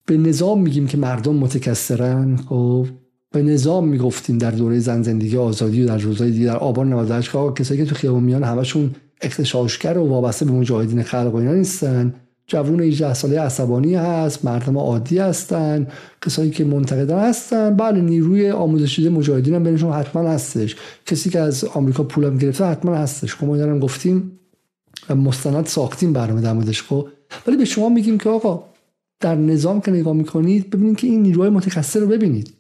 به 0.06 0.18
نظام 0.18 0.62
میگیم 0.62 0.88
که 0.88 0.98
مردم 0.98 1.36
متکثرن 1.36 2.38
خب 2.38 2.88
به 3.32 3.44
نظام 3.44 3.88
می‌گفتیم 3.88 4.38
در 4.38 4.52
دوره 4.52 4.80
زن 4.80 5.02
زندگی 5.02 5.38
آزادی 5.38 5.84
و 5.84 5.88
در 5.88 5.98
روزهای 5.98 6.32
دیگه 6.32 6.46
در 6.46 6.58
آبان 6.58 6.94
98 6.94 7.32
که 7.32 7.38
کسایی 7.56 7.80
که 7.80 7.86
تو 7.86 7.96
خیابون 7.96 8.24
میان 8.24 8.44
همشون 8.44 8.96
اختشاشگر 9.22 9.98
و 9.98 10.08
وابسته 10.08 10.46
به 10.46 10.52
مجاهدین 10.52 11.04
خلق 11.04 11.34
و 11.34 11.38
اینا 11.38 11.54
نیستن. 11.54 12.14
جوون 12.50 12.82
18 12.82 13.14
ساله 13.14 13.40
عصبانی 13.40 13.96
هست 13.96 14.46
مردم 14.46 14.78
عادی 14.78 15.18
هستن 15.18 15.88
کسایی 16.26 16.52
که 16.52 16.64
منتقدان 16.64 17.20
هستن. 17.20 17.76
بله 17.76 18.02
نیروی 18.02 18.52
آموزش 18.52 18.96
دیده 18.96 19.10
مجاهدین 19.10 19.56
هم 19.56 19.64
بینشون 19.64 19.92
حتما 19.92 20.30
هستش. 20.30 20.76
کسی 21.06 21.30
که 21.30 21.40
از 21.40 21.64
آمریکا 21.64 22.04
پولم 22.04 22.38
گرفته 22.38 22.66
حتما 22.66 22.96
هستش. 22.96 23.36
خب 23.36 23.46
ما 23.46 23.80
گفتیم 23.80 24.40
مستند 25.10 25.66
ساختیم 25.66 26.14
برنامه 26.14 26.42
در 26.42 26.54
موردش 26.54 26.84
خب. 26.84 27.08
ولی 27.48 27.58
به 27.58 27.66
شما 27.66 27.90
میگیم 27.90 28.18
که 28.18 28.30
آقا 28.30 28.64
در 29.20 29.36
نظام 29.36 29.82
که 29.82 29.92
نگاه 29.92 30.14
می‌کنید 30.14 30.70
ببینید 30.70 30.98
که 30.98 31.08
این 31.08 31.22
نیروهای 31.22 31.50
متکثر 31.50 32.00
رو 32.00 32.08
ببینید. 32.08 32.54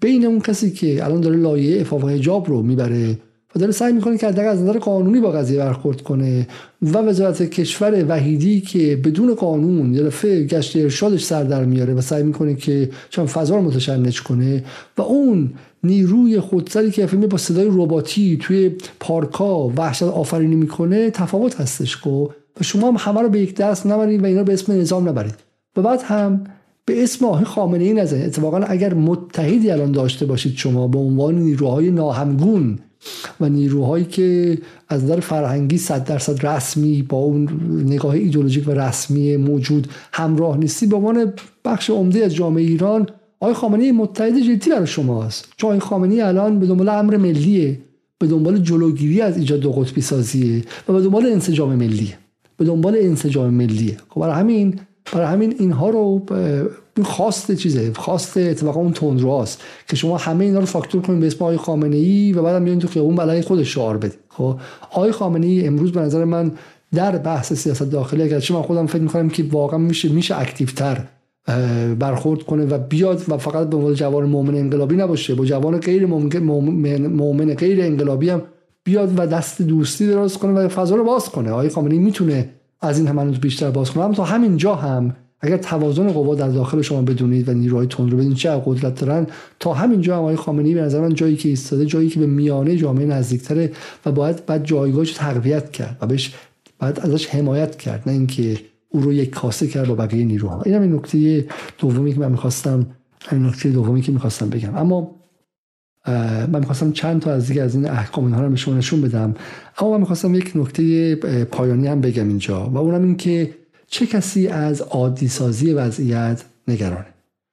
بین 0.00 0.26
اون 0.26 0.40
کسی 0.40 0.70
که 0.70 1.04
الان 1.04 1.20
داره 1.20 1.36
لایه 1.36 1.80
افاق 1.80 2.08
حجاب 2.08 2.48
رو 2.48 2.62
می‌بره 2.62 3.18
و 3.56 3.58
داره 3.58 3.72
سعی 3.72 3.92
می‌کنه 3.92 4.18
که 4.18 4.26
از 4.26 4.62
نظر 4.62 4.78
قانونی 4.78 5.20
با 5.20 5.30
قضیه 5.30 5.58
برخورد 5.58 6.02
کنه 6.02 6.48
و 6.82 6.98
وزارت 6.98 7.42
کشور 7.42 8.04
وحیدی 8.08 8.60
که 8.60 8.96
بدون 9.04 9.34
قانون 9.34 9.94
یه 9.94 10.02
دفعه 10.02 10.44
گشت 10.44 10.76
ارشادش 10.76 11.24
سر 11.24 11.44
در 11.44 11.64
میاره 11.64 11.94
و 11.94 12.00
سعی 12.00 12.22
می‌کنه 12.22 12.54
که 12.54 12.90
چون 13.10 13.26
فضا 13.26 13.56
رو 13.56 13.62
متشنج 13.62 14.22
کنه 14.22 14.64
و 14.98 15.02
اون 15.02 15.52
نیروی 15.84 16.40
خودسری 16.40 16.90
که 16.90 17.06
فیلم 17.06 17.26
با 17.26 17.38
صدای 17.38 17.68
رباتی 17.70 18.38
توی 18.42 18.70
پارکا 19.00 19.68
وحشت 19.68 20.02
آفرینی 20.02 20.56
می‌کنه 20.56 21.10
تفاوت 21.10 21.60
هستش 21.60 21.96
خب 21.96 22.30
و 22.60 22.64
شما 22.64 22.88
هم 22.88 22.96
همه 22.98 23.20
رو 23.20 23.28
به 23.28 23.40
یک 23.40 23.54
دست 23.54 23.86
نبرید 23.86 24.22
و 24.22 24.26
اینا 24.26 24.44
به 24.44 24.52
اسم 24.52 24.72
نظام 24.72 25.08
نبرید. 25.08 25.34
و 25.76 25.82
بعد 25.82 26.00
هم 26.02 26.44
به 26.84 27.02
اسم 27.02 27.24
آقای 27.24 27.44
خامنه 27.44 27.84
ای 27.84 27.92
نزنید. 27.92 28.24
اتفاقا 28.24 28.58
اگر 28.58 28.94
متحدی 28.94 29.70
الان 29.70 29.92
داشته 29.92 30.26
باشید 30.26 30.56
شما 30.56 30.88
به 30.88 30.98
عنوان 30.98 31.34
نیروهای 31.34 31.90
ناهمگون 31.90 32.78
و 33.40 33.48
نیروهایی 33.48 34.04
که 34.04 34.58
از 34.88 35.04
نظر 35.04 35.20
فرهنگی 35.20 35.78
صد 35.78 36.04
درصد 36.04 36.46
رسمی 36.46 37.02
با 37.02 37.18
اون 37.18 37.48
نگاه 37.86 38.14
ایدولوژیک 38.14 38.68
و 38.68 38.70
رسمی 38.70 39.36
موجود 39.36 39.88
همراه 40.12 40.56
نیستی 40.56 40.86
به 40.86 40.96
عنوان 40.96 41.32
بخش 41.64 41.90
عمده 41.90 42.24
از 42.24 42.34
جامعه 42.34 42.62
ایران 42.62 43.06
آقای 43.40 43.54
خامنه 43.54 43.92
متحد 43.92 44.38
جدی 44.38 44.70
برای 44.70 44.86
شماست. 44.86 45.48
چون 45.56 45.68
آقای 45.68 45.80
خامنه 45.80 46.24
الان 46.24 46.58
به 46.58 46.66
دنبال 46.66 46.88
امر 46.88 47.16
ملیه 47.16 47.80
به 48.18 48.26
دنبال 48.26 48.58
جلوگیری 48.58 49.20
از 49.20 49.38
ایجاد 49.38 49.60
دو 49.60 49.72
قطبی 49.72 50.00
سازیه 50.00 50.62
و 50.88 50.92
به 50.92 51.00
دنبال 51.00 51.26
انسجام 51.26 51.74
ملیه. 51.74 52.18
به 52.56 52.64
دنبال 52.64 52.96
انسجام 52.96 53.54
ملیه. 53.54 53.96
خب 54.08 54.20
برای 54.20 54.34
همین 54.34 54.80
برای 55.12 55.26
همین 55.26 55.54
اینها 55.58 55.90
رو 55.90 56.22
این 56.96 57.06
خواست 57.06 57.52
چیزه؟ 57.52 57.92
خواست 57.92 58.36
اتفاقا 58.36 58.80
اون 58.80 58.92
تندروهاست 58.92 59.62
که 59.88 59.96
شما 59.96 60.16
همه 60.16 60.44
اینا 60.44 60.60
رو 60.60 60.66
فاکتور 60.66 61.02
کنید 61.02 61.20
به 61.20 61.26
اسم 61.26 61.44
آقای 61.44 61.56
خامنه 61.56 61.96
ای 61.96 62.32
و 62.32 62.42
بعدم 62.42 62.64
بیاین 62.64 62.78
تو 62.78 62.88
خیابون 62.88 63.14
بلای 63.14 63.42
خودش 63.42 63.74
شعار 63.74 63.98
بدید. 63.98 64.18
خب؟ 64.28 64.56
آقای 64.90 65.12
خامنه 65.12 65.46
ای 65.46 65.66
امروز 65.66 65.92
به 65.92 66.00
نظر 66.00 66.24
من 66.24 66.52
در 66.94 67.18
بحث 67.18 67.52
سیاست 67.52 67.82
داخلی 67.82 68.22
اگرچه 68.22 68.54
من 68.54 68.62
خودم 68.62 68.86
فکر 68.86 69.02
می‌کنم 69.02 69.28
که 69.28 69.44
واقعا 69.50 69.78
میشه 69.78 70.08
میشه 70.08 70.40
اکتیو 70.40 70.68
برخورد 71.98 72.42
کنه 72.42 72.64
و 72.64 72.78
بیاد 72.78 73.22
و 73.28 73.38
فقط 73.38 73.70
به 73.70 73.76
عنوان 73.76 73.94
جوان 73.94 74.24
مؤمن 74.24 74.54
انقلابی 74.54 74.96
نباشه 74.96 75.34
با 75.34 75.44
جوان 75.44 75.78
غیر 75.78 76.06
مؤمن 76.06 77.54
غیر 77.54 77.80
انقلابی 77.80 78.30
هم 78.30 78.42
بیاد 78.84 79.18
و 79.18 79.26
دست 79.26 79.62
دوستی 79.62 80.06
دراز 80.06 80.38
کنه 80.38 80.52
و 80.52 80.68
فضا 80.68 80.94
رو 80.94 81.04
باز 81.04 81.28
کنه. 81.28 81.50
آقای 81.50 81.68
خامنه‌ای 81.68 82.00
می‌تونه 82.00 82.50
از 82.80 82.98
این 82.98 83.08
هم 83.08 83.30
بیشتر 83.30 83.70
باز 83.70 83.90
کنه. 83.90 84.04
اما 84.04 84.14
تا 84.14 84.24
همین 84.24 84.56
جا 84.56 84.74
هم 84.74 85.16
اگر 85.44 85.56
توازن 85.56 86.08
قوا 86.08 86.34
در 86.34 86.48
داخل 86.48 86.82
شما 86.82 87.02
بدونید 87.02 87.48
و 87.48 87.52
نیروهای 87.52 87.86
تند 87.86 88.10
رو 88.10 88.16
بدونید 88.16 88.36
چه 88.36 88.62
قدرت 88.64 89.00
دارن 89.00 89.26
تا 89.60 89.72
همینجا 89.72 90.18
آقای 90.18 90.36
خامنه‌ای 90.36 90.74
به 90.74 90.80
نظر 90.80 91.00
من 91.00 91.14
جایی 91.14 91.36
که 91.36 91.48
ایستاده 91.48 91.86
جایی 91.86 92.08
که 92.08 92.20
به 92.20 92.26
میانه 92.26 92.76
جامعه 92.76 93.06
نزدیکتره 93.06 93.72
و 94.06 94.12
باید 94.12 94.46
بعد 94.46 94.64
جایگاهش 94.64 95.12
تقویت 95.12 95.72
کرد 95.72 95.98
و 96.00 96.06
بهش 96.06 96.34
بعد 96.78 97.00
ازش 97.00 97.26
حمایت 97.26 97.76
کرد 97.76 98.02
نه 98.06 98.12
اینکه 98.12 98.58
او 98.88 99.00
رو 99.00 99.12
یک 99.12 99.30
کاسه 99.30 99.66
کرد 99.66 99.88
با 99.88 99.94
بقیه 99.94 100.24
نیروها. 100.24 100.62
اینم 100.62 100.82
این 100.82 100.94
نکته 100.94 101.46
دومی 101.78 102.14
که 102.14 102.20
من 102.20 102.30
می‌خواستم 102.30 102.86
این 103.32 103.46
نکته 103.46 103.68
دومی 103.68 104.00
که 104.00 104.12
می‌خواستم 104.12 104.48
بگم. 104.48 104.76
اما 104.76 105.10
من 106.52 106.58
می‌خواستم 106.58 106.92
چند 106.92 107.20
تا 107.20 107.32
از 107.32 107.48
دیگه 107.48 107.62
از 107.62 107.74
این 107.74 107.88
احکام 107.88 108.24
اینها 108.24 108.42
رو 108.42 108.50
به 108.50 108.56
شما 108.56 108.74
نشون 108.74 109.00
بدم. 109.00 109.34
اما 109.78 109.90
من 109.90 110.00
می‌خواستم 110.00 110.34
یک 110.34 110.52
نکته 110.54 111.14
پایانی 111.44 111.86
هم 111.86 112.00
بگم 112.00 112.28
اینجا 112.28 112.70
و 112.70 112.78
اونم 112.78 113.02
این 113.02 113.16
که 113.16 113.50
چه 113.86 114.06
کسی 114.06 114.48
از 114.48 114.80
عادی 114.80 115.28
سازی 115.28 115.72
وضعیت 115.72 116.44
نگرانه؟ 116.68 117.06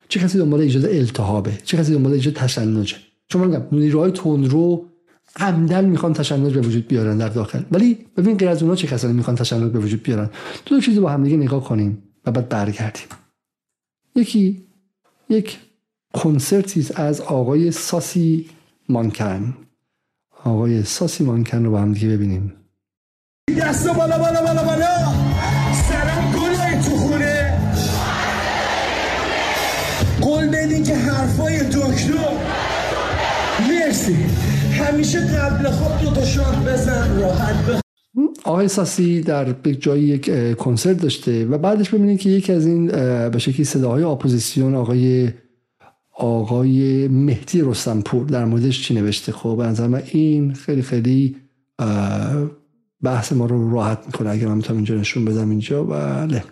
چه 0.09 0.19
کسی 0.19 0.37
دنبال 0.37 0.59
ایجاد 0.59 0.85
التهابه؟ 0.85 1.57
چه 1.63 1.77
کسی 1.77 1.93
دنبال 1.93 2.13
ایجاد 2.13 2.33
تشنجه؟ 2.33 2.95
چون 3.27 3.47
میگم 3.47 3.63
نیروهای 3.71 4.11
تندرو 4.11 4.85
عمدن 5.35 5.85
می‌خوان 5.85 6.13
تشنج 6.13 6.53
به 6.53 6.61
وجود 6.61 6.87
بیارن 6.87 7.17
در 7.17 7.29
داخل. 7.29 7.63
ولی 7.71 7.97
ببین 8.17 8.37
غیر 8.37 8.49
از 8.49 8.61
اونها 8.61 8.75
چه 8.75 8.87
کسانی 8.87 9.13
می‌خوان 9.13 9.35
تشنج 9.35 9.71
به 9.71 9.79
وجود 9.79 10.03
بیارن؟ 10.03 10.29
دو, 10.65 10.75
دو 10.75 10.81
چیز 10.81 10.99
با 10.99 11.09
هم 11.09 11.23
دیگه 11.23 11.37
نگاه 11.37 11.63
کنیم 11.63 12.03
و 12.25 12.31
بعد 12.31 12.49
برگردیم. 12.49 13.07
یکی 14.15 14.63
یک 15.29 15.57
کنسرتی 16.13 16.87
از 16.95 17.21
آقای 17.21 17.71
ساسی 17.71 18.49
مانکن. 18.89 19.57
آقای 20.43 20.83
ساسی 20.83 21.23
مانکن 21.23 21.65
رو 21.65 21.71
با 21.71 21.81
هم 21.81 21.93
دیگه 21.93 22.07
ببینیم. 22.07 22.53
دست 23.57 23.87
بالا 23.87 24.17
بالا 24.17 24.41
بالا 24.41 24.63
بالا. 24.63 25.60
سرم 25.91 26.31
گل 26.31 26.81
تو 26.81 26.97
خونه. 26.97 27.53
قول 30.21 30.47
بدین 30.47 30.83
که 30.83 30.95
حرفای 30.95 31.59
دکتر. 31.59 32.13
مرسی. 33.69 34.15
همیشه 34.71 35.19
قبل 35.19 35.69
خود 35.69 36.01
دو 36.01 36.21
تا 36.21 36.21
بزن 36.67 37.19
راحت 37.19 37.81
آقای 38.43 38.67
ساسی 38.67 39.21
در 39.21 39.51
جایی 39.79 40.03
یک 40.03 40.57
کنسرت 40.57 41.01
داشته 41.01 41.45
و 41.45 41.57
بعدش 41.57 41.89
ببینید 41.89 42.19
که 42.19 42.29
یکی 42.29 42.53
از 42.53 42.65
این 42.65 42.87
به 43.29 43.39
شکلی 43.39 43.65
صداهای 43.65 44.03
اپوزیسیون 44.03 44.75
آقای 44.75 45.29
آقای 46.13 47.07
مهدی 47.07 47.61
رستمپور 47.61 48.25
در 48.25 48.45
موردش 48.45 48.83
چی 48.87 48.93
نوشته. 48.93 49.31
خب 49.31 49.55
به 49.57 49.63
نظر 49.63 49.87
من 49.87 50.03
این 50.11 50.53
خیلی 50.53 50.81
خیلی 50.81 51.35
بحث 53.03 53.33
ما 53.33 53.45
رو 53.45 53.73
راحت 53.73 54.03
می‌کنه 54.05 54.29
اگر 54.29 54.47
من 54.47 54.55
می‌تونم 54.55 54.77
اینجا 54.77 54.95
نشون 54.95 55.25
بدم 55.25 55.49
اینجا 55.49 55.83
بله. 55.83 56.43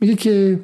میگه 0.00 0.14
که 0.14 0.60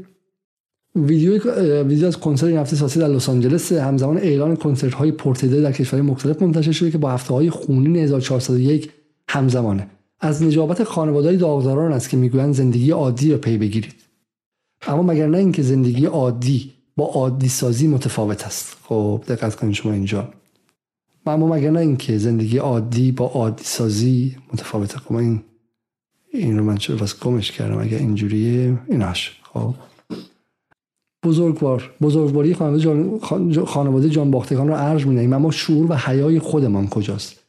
ویدیو 0.97 1.53
ویدیو 1.83 2.07
از 2.07 2.17
کنسرت 2.17 2.49
این 2.49 2.59
هفته 2.59 2.77
ساسی 2.77 3.01
در 3.01 3.09
لس 3.09 3.29
آنجلس 3.29 3.73
همزمان 3.73 4.19
اعلان 4.19 4.57
کنسرت 4.57 4.95
های 4.95 5.13
پرتعداد 5.13 5.63
در 5.63 5.73
کشورهای 5.73 6.11
مختلف 6.11 6.43
منتشر 6.43 6.73
شده 6.73 6.91
که 6.91 6.99
با 6.99 7.11
هفته 7.11 7.35
های 7.35 7.51
خونین 7.51 7.97
1401 7.97 8.91
همزمانه. 9.29 9.87
از 10.21 10.43
نجابت 10.43 10.85
خانواده‌های 10.85 11.37
داغداران 11.37 11.93
است 11.93 12.09
که 12.09 12.17
می‌گویند 12.17 12.55
زندگی 12.55 12.91
عادی 12.91 13.31
را 13.31 13.39
پی 13.39 13.59
بگیرید. 13.59 13.95
اما 14.87 15.03
مگر 15.03 15.27
نه 15.27 15.39
اینکه 15.39 15.63
زندگی 15.63 16.07
عادی 16.07 16.73
با 16.97 17.05
عادی 17.05 17.49
سازی 17.49 17.87
متفاوت 17.87 18.45
است. 18.45 18.77
خب 18.83 19.25
دقت 19.29 19.55
کنید 19.55 19.75
شما 19.75 19.93
اینجا. 19.93 20.29
اما 21.27 21.55
مگر 21.55 21.71
نه 21.71 21.81
اینکه 21.81 22.19
زندگی 22.19 22.59
عادی 22.59 23.13
با 23.13 23.27
عادی 23.27 23.65
سازی 23.65 24.37
متفاوته 24.53 24.99
خب 24.99 25.15
این 25.15 25.43
این 26.33 26.59
رو 26.59 26.65
من 26.65 26.77
چرا 26.77 26.97
بس 26.97 27.21
گمش 27.21 27.53
کردم 27.53 27.79
اگر 27.79 27.99
اینجوریه 27.99 28.79
ایناش 28.89 29.41
خب. 29.43 29.75
بزرگوار 31.25 31.91
بزرگواری 32.03 32.55
خانواده 32.55 32.83
جان, 32.83 33.19
خانواده 33.67 34.11
جان 34.11 34.31
باختگان 34.31 34.69
رو 34.69 34.75
ارج 34.75 35.07
می‌دهیم 35.07 35.33
اما 35.33 35.51
شعور 35.51 35.93
و 35.93 35.95
حیای 35.95 36.39
خودمان 36.39 36.89
کجاست؟ 36.89 37.41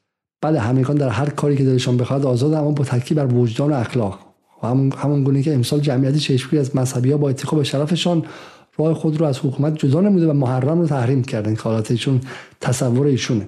بله 0.42 0.60
همگان 0.60 0.96
در 0.96 1.10
هر 1.10 1.30
کاری 1.30 1.58
که 1.58 1.64
دلشان 1.64 1.98
بخواد 1.98 2.26
آزاد 2.26 2.54
اما 2.54 2.72
با 2.72 2.84
تکیه 2.84 3.18
بر 3.18 3.34
وجدان 3.34 3.72
و 3.72 3.76
اخلاق. 3.76 4.20
و 4.64 4.68
همون 4.68 4.92
همون 4.92 5.24
گونه 5.24 5.44
که 5.44 5.54
امسال 5.54 5.80
جمعیتی 5.80 6.20
چشمگیر 6.20 6.60
از 6.60 6.76
مذهبی 6.76 7.12
ها 7.12 7.18
با 7.18 7.30
اتقا 7.30 7.58
به 7.58 7.64
شرفشان 7.64 8.26
راه 8.78 8.94
خود 8.94 9.20
رو 9.20 9.26
از 9.26 9.40
حکومت 9.40 9.78
جدا 9.78 10.02
نموده 10.02 10.28
و 10.28 10.34
محرم 10.34 10.80
رو 10.80 10.88
تحریم 10.88 11.24
کردن 11.24 11.56
که 11.56 11.96
چون 11.96 12.22
تصور 12.62 13.08
ایشونه. 13.08 13.48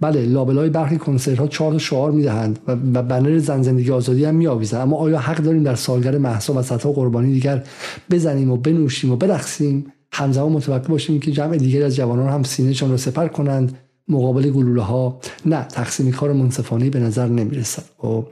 بله 0.00 0.26
لابلای 0.26 0.70
برخی 0.70 0.96
کنسرت 0.96 1.38
ها 1.38 1.46
چهار 1.46 1.78
شعار 1.78 2.10
می‌دهند 2.10 2.58
و, 2.66 3.02
بنر 3.02 3.38
زن 3.38 3.62
زندگی 3.62 3.90
آزادی 3.90 4.24
هم 4.24 4.34
میآویزند. 4.34 4.80
اما 4.80 4.96
آیا 4.96 5.18
حق 5.18 5.36
داریم 5.36 5.62
در 5.62 5.74
سالگرد 5.74 6.16
محسا 6.16 6.52
و 6.52 6.62
صدها 6.62 6.92
قربانی 6.92 7.32
دیگر 7.32 7.64
بزنیم 8.10 8.50
و 8.50 8.56
بنوشیم 8.56 9.12
و 9.12 9.16
برقصیم؟ 9.16 9.92
همزمان 10.12 10.52
متوقع 10.52 10.88
باشیم 10.88 11.20
که 11.20 11.32
جمع 11.32 11.56
دیگر 11.56 11.84
از 11.84 11.96
جوانان 11.96 12.28
هم 12.28 12.42
سینهشان 12.42 12.90
را 12.90 12.96
سپر 12.96 13.28
کنند. 13.28 13.78
مقابل 14.08 14.50
گلوله 14.50 14.82
ها 14.82 15.20
نه 15.46 15.64
تقسیم 15.64 16.12
کار 16.12 16.32
منصفانه 16.32 16.90
به 16.90 17.00
نظر 17.00 17.26
نمی‌رسد. 17.26 17.82
و 17.82 18.02
خب، 18.02 18.26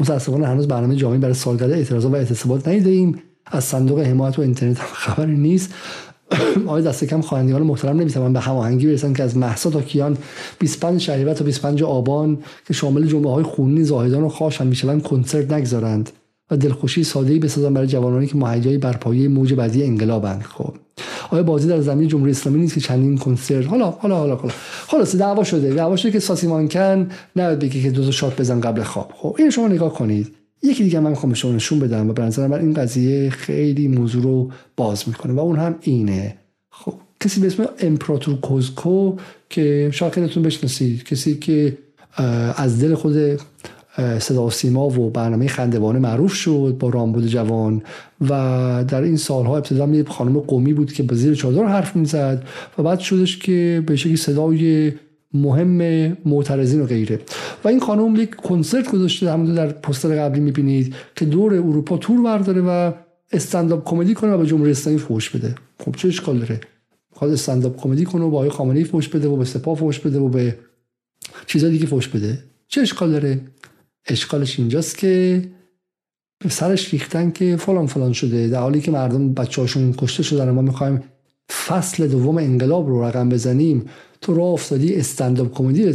متاسفانه 0.00 0.46
هنوز 0.46 0.68
برنامه 0.68 0.96
جامعی 0.96 1.18
برای 1.18 1.34
سالگرد 1.34 1.70
اعتراضات 1.70 2.12
و 2.12 2.14
اعتصابات 2.14 2.68
ندیدیم 2.68 3.22
از 3.46 3.64
صندوق 3.64 4.00
حمایت 4.00 4.38
و 4.38 4.42
اینترنت 4.42 4.78
هم 4.78 4.86
خبری 5.04 5.36
نیست. 5.36 5.74
آقای 6.66 6.82
دست 6.82 7.04
کم 7.04 7.20
خوانندگان 7.20 7.62
محترم 7.62 8.00
نمی‌تونن 8.00 8.32
به 8.32 8.40
هماهنگی 8.40 8.86
برسن 8.86 9.12
که 9.12 9.22
از 9.22 9.36
محسا 9.36 9.70
تا 9.70 9.82
کیان 9.82 10.16
25 10.58 11.00
شهریور 11.00 11.34
تا 11.34 11.44
25 11.44 11.82
آبان 11.82 12.38
که 12.66 12.74
شامل 12.74 13.06
جمعه 13.06 13.30
های 13.32 13.44
خونی 13.44 13.84
زاهدان 13.84 14.22
و 14.22 14.28
خاش 14.28 14.60
هم 14.60 15.00
کنسرت 15.00 15.52
نگذارند 15.52 16.10
و 16.50 16.56
دلخوشی 16.56 17.04
ساده 17.04 17.32
ای 17.32 17.38
بسازن 17.38 17.74
برای 17.74 17.86
جوانانی 17.86 18.26
که 18.26 18.36
مهیای 18.36 18.78
برپایی 18.78 19.28
موج 19.28 19.54
بعدی 19.54 19.84
انقلابند. 19.84 20.42
خب 20.42 20.74
آیا 21.30 21.42
بازی 21.42 21.68
در 21.68 21.80
زمین 21.80 22.08
جمهوری 22.08 22.30
اسلامی 22.30 22.58
نیست 22.58 22.74
که 22.74 22.80
چندین 22.80 23.18
کنسرت؟ 23.18 23.66
حالا 23.66 23.90
حالا 23.90 24.18
حالا 24.18 24.36
حالا. 24.36 24.52
خلاص 24.86 25.16
دعوا 25.16 25.44
شده. 25.44 25.74
دعوا 25.74 25.96
شده 25.96 26.12
که 26.12 26.18
ساسی 26.18 26.46
مانکن 26.46 27.10
نه 27.36 27.56
بگی 27.56 27.82
که 27.82 27.90
دو 27.90 28.04
تا 28.04 28.10
شات 28.10 28.40
بزن 28.40 28.60
قبل 28.60 28.82
خواب. 28.82 29.12
خب 29.14 29.36
این 29.38 29.50
شما 29.50 29.68
نگاه 29.68 29.94
کنید. 29.94 30.39
یکی 30.62 30.84
دیگه 30.84 31.00
من 31.00 31.10
می‌خوام 31.10 31.34
شما 31.34 31.52
نشون 31.52 31.78
بدم 31.78 32.10
و 32.10 32.12
به 32.12 32.22
نظر 32.22 32.46
من 32.46 32.58
این 32.58 32.74
قضیه 32.74 33.30
خیلی 33.30 33.88
موضوع 33.88 34.22
رو 34.22 34.50
باز 34.76 35.08
می‌کنه 35.08 35.32
و 35.32 35.40
اون 35.40 35.56
هم 35.56 35.74
اینه. 35.80 36.36
خب 36.70 36.94
کسی 37.20 37.40
به 37.40 37.46
اسم 37.46 37.68
امپراتور 37.78 38.40
کوزکو 38.40 39.16
که 39.50 39.90
شاید 39.92 40.12
خیلیتون 40.12 40.42
بشناسید 40.42 41.04
کسی 41.04 41.34
که 41.34 41.78
از 42.56 42.80
دل 42.80 42.94
خود 42.94 43.40
صدا 44.18 44.46
و 44.46 44.50
سیما 44.50 44.88
و 44.88 45.10
برنامه 45.10 45.48
خندوانه 45.48 45.98
معروف 45.98 46.32
شد 46.32 46.76
با 46.78 46.88
رامبود 46.88 47.26
جوان 47.26 47.82
و 48.20 48.28
در 48.88 49.02
این 49.02 49.16
سالها 49.16 49.56
ابتدا 49.56 49.88
یه 49.88 50.04
خانم 50.04 50.38
قومی 50.38 50.72
بود 50.72 50.92
که 50.92 51.02
به 51.02 51.14
زیر 51.14 51.34
چادر 51.34 51.64
حرف 51.64 51.96
می‌زد 51.96 52.44
و 52.78 52.82
بعد 52.82 52.98
شدش 52.98 53.38
که 53.38 53.82
به 53.86 53.96
شکلی 53.96 54.16
صدای 54.16 54.92
مهم 55.34 56.16
معترضین 56.24 56.80
و 56.80 56.86
غیره. 56.86 57.20
و 57.64 57.68
این 57.68 57.80
خانم 57.80 58.16
یک 58.16 58.34
کنسرت 58.34 58.90
گذاشته 58.90 59.32
همونطور 59.32 59.54
در 59.54 59.72
پستر 59.72 60.08
قبلی 60.08 60.40
می‌بینید 60.40 60.94
که 61.16 61.24
دور 61.24 61.54
اروپا 61.54 61.96
تور 61.96 62.22
برداره 62.22 62.60
و 62.60 62.92
استنداپ 63.32 63.84
کمدی 63.84 64.14
کنه 64.14 64.32
و 64.32 64.38
به 64.38 64.46
جمهوری 64.46 64.70
اسلامی 64.70 64.98
فوش 64.98 65.30
بده. 65.30 65.54
خب 65.84 65.94
چه 65.96 66.08
اشکال 66.08 66.38
داره؟ 66.38 66.60
خواهد 67.12 67.34
استنداپ 67.34 67.80
کمدی 67.80 68.04
کنه 68.04 68.24
و 68.24 68.30
با 68.30 68.36
آقای 68.36 68.50
خامنه‌ای 68.50 68.84
فوش 68.84 69.08
بده 69.08 69.28
و 69.28 69.36
به 69.36 69.44
سپاه 69.44 69.76
فوش 69.76 69.98
بده 69.98 70.18
و 70.18 70.28
به 70.28 70.58
چیزای 71.46 71.70
دیگه 71.70 71.86
فوش 71.86 72.08
بده. 72.08 72.38
چه 72.68 72.80
اشکال 72.80 73.10
داره؟ 73.10 73.40
اشکالش 74.06 74.58
اینجاست 74.58 74.98
که 74.98 75.44
به 76.38 76.48
سرش 76.48 76.92
ریختن 76.92 77.30
که 77.30 77.56
فلان 77.56 77.86
فلان 77.86 78.12
شده. 78.12 78.48
در 78.48 78.60
حالی 78.60 78.80
که 78.80 78.90
مردم 78.90 79.34
بچه‌هاشون 79.34 79.92
کشته 79.92 80.22
شدن 80.22 80.50
ما 80.50 80.62
می‌خوایم 80.62 81.02
فصل 81.66 82.08
دوم 82.08 82.38
انقلاب 82.38 82.88
رو 82.88 83.04
رقم 83.04 83.28
بزنیم. 83.28 83.84
تو 84.20 84.34
راه 84.34 84.46
افتادی 84.46 84.94
استنداپ 84.94 85.54
کمدی 85.54 85.92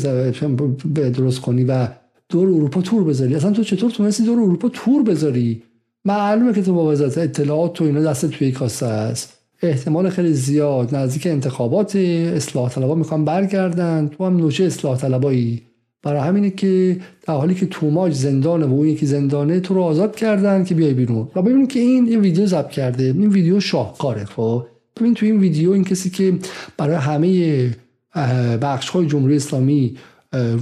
درست 0.94 1.42
کنی 1.42 1.64
و 1.64 1.88
دور 2.30 2.48
اروپا 2.48 2.82
تور 2.82 3.04
بذاری. 3.04 3.36
اصلا 3.36 3.52
تو 3.52 3.64
چطور 3.64 3.92
تونستی 3.92 4.24
دور 4.24 4.40
اروپا 4.40 4.70
تور 4.70 5.04
بذاری؟ 5.04 5.64
معلومه 6.06 6.54
که 6.54 6.62
تو 6.62 6.74
با 6.74 6.86
وزارت 6.86 7.18
اطلاعات 7.18 7.74
تو 7.74 7.84
اینا 7.84 8.02
دست 8.02 8.26
توی 8.26 8.52
کاسه 8.52 8.86
است. 8.86 9.34
احتمال 9.62 10.10
خیلی 10.10 10.34
زیاد. 10.34 10.96
نزدیک 10.96 11.28
انتخابات 11.28 11.96
اصلاح 11.96 12.70
طلبا 12.70 12.96
می‌خوان 12.96 13.26
برگردن. 13.26 14.08
تو 14.08 14.26
هم 14.26 14.38
نوچه 14.38 14.64
اصلاح 14.64 14.98
طلبایی. 14.98 15.62
برای 16.04 16.22
همینه 16.22 16.50
که 16.50 16.98
در 17.28 17.34
حالی 17.34 17.56
که 17.56 17.66
توماج 17.66 18.14
زندانه 18.14 18.66
و 18.66 18.74
اون 18.74 18.88
یکی 18.88 19.06
زندانه 19.06 19.60
تو 19.60 19.74
رو 19.74 19.82
آزاد 19.82 20.16
کردن 20.16 20.64
که 20.64 20.76
بیای 20.76 20.94
بیرون. 20.94 21.28
و 21.36 21.42
ببینید 21.42 21.70
که 21.70 21.80
این 21.80 22.08
این 22.08 22.20
ویدیو 22.20 22.46
ضبط 22.46 22.70
کرده. 22.70 23.04
این 23.04 23.28
ویدیو 23.28 23.60
شاهکاره 23.60 24.26
خب؟ 24.26 24.66
ببین 25.00 25.14
تو 25.14 25.26
این 25.26 25.40
ویدیو 25.40 25.72
این 25.72 25.84
کسی 25.84 26.10
که 26.10 26.34
برای 26.78 26.96
همه 26.96 27.70
بخش 28.62 28.90
های 28.90 29.06
جمهوری 29.06 29.36
اسلامی 29.36 29.98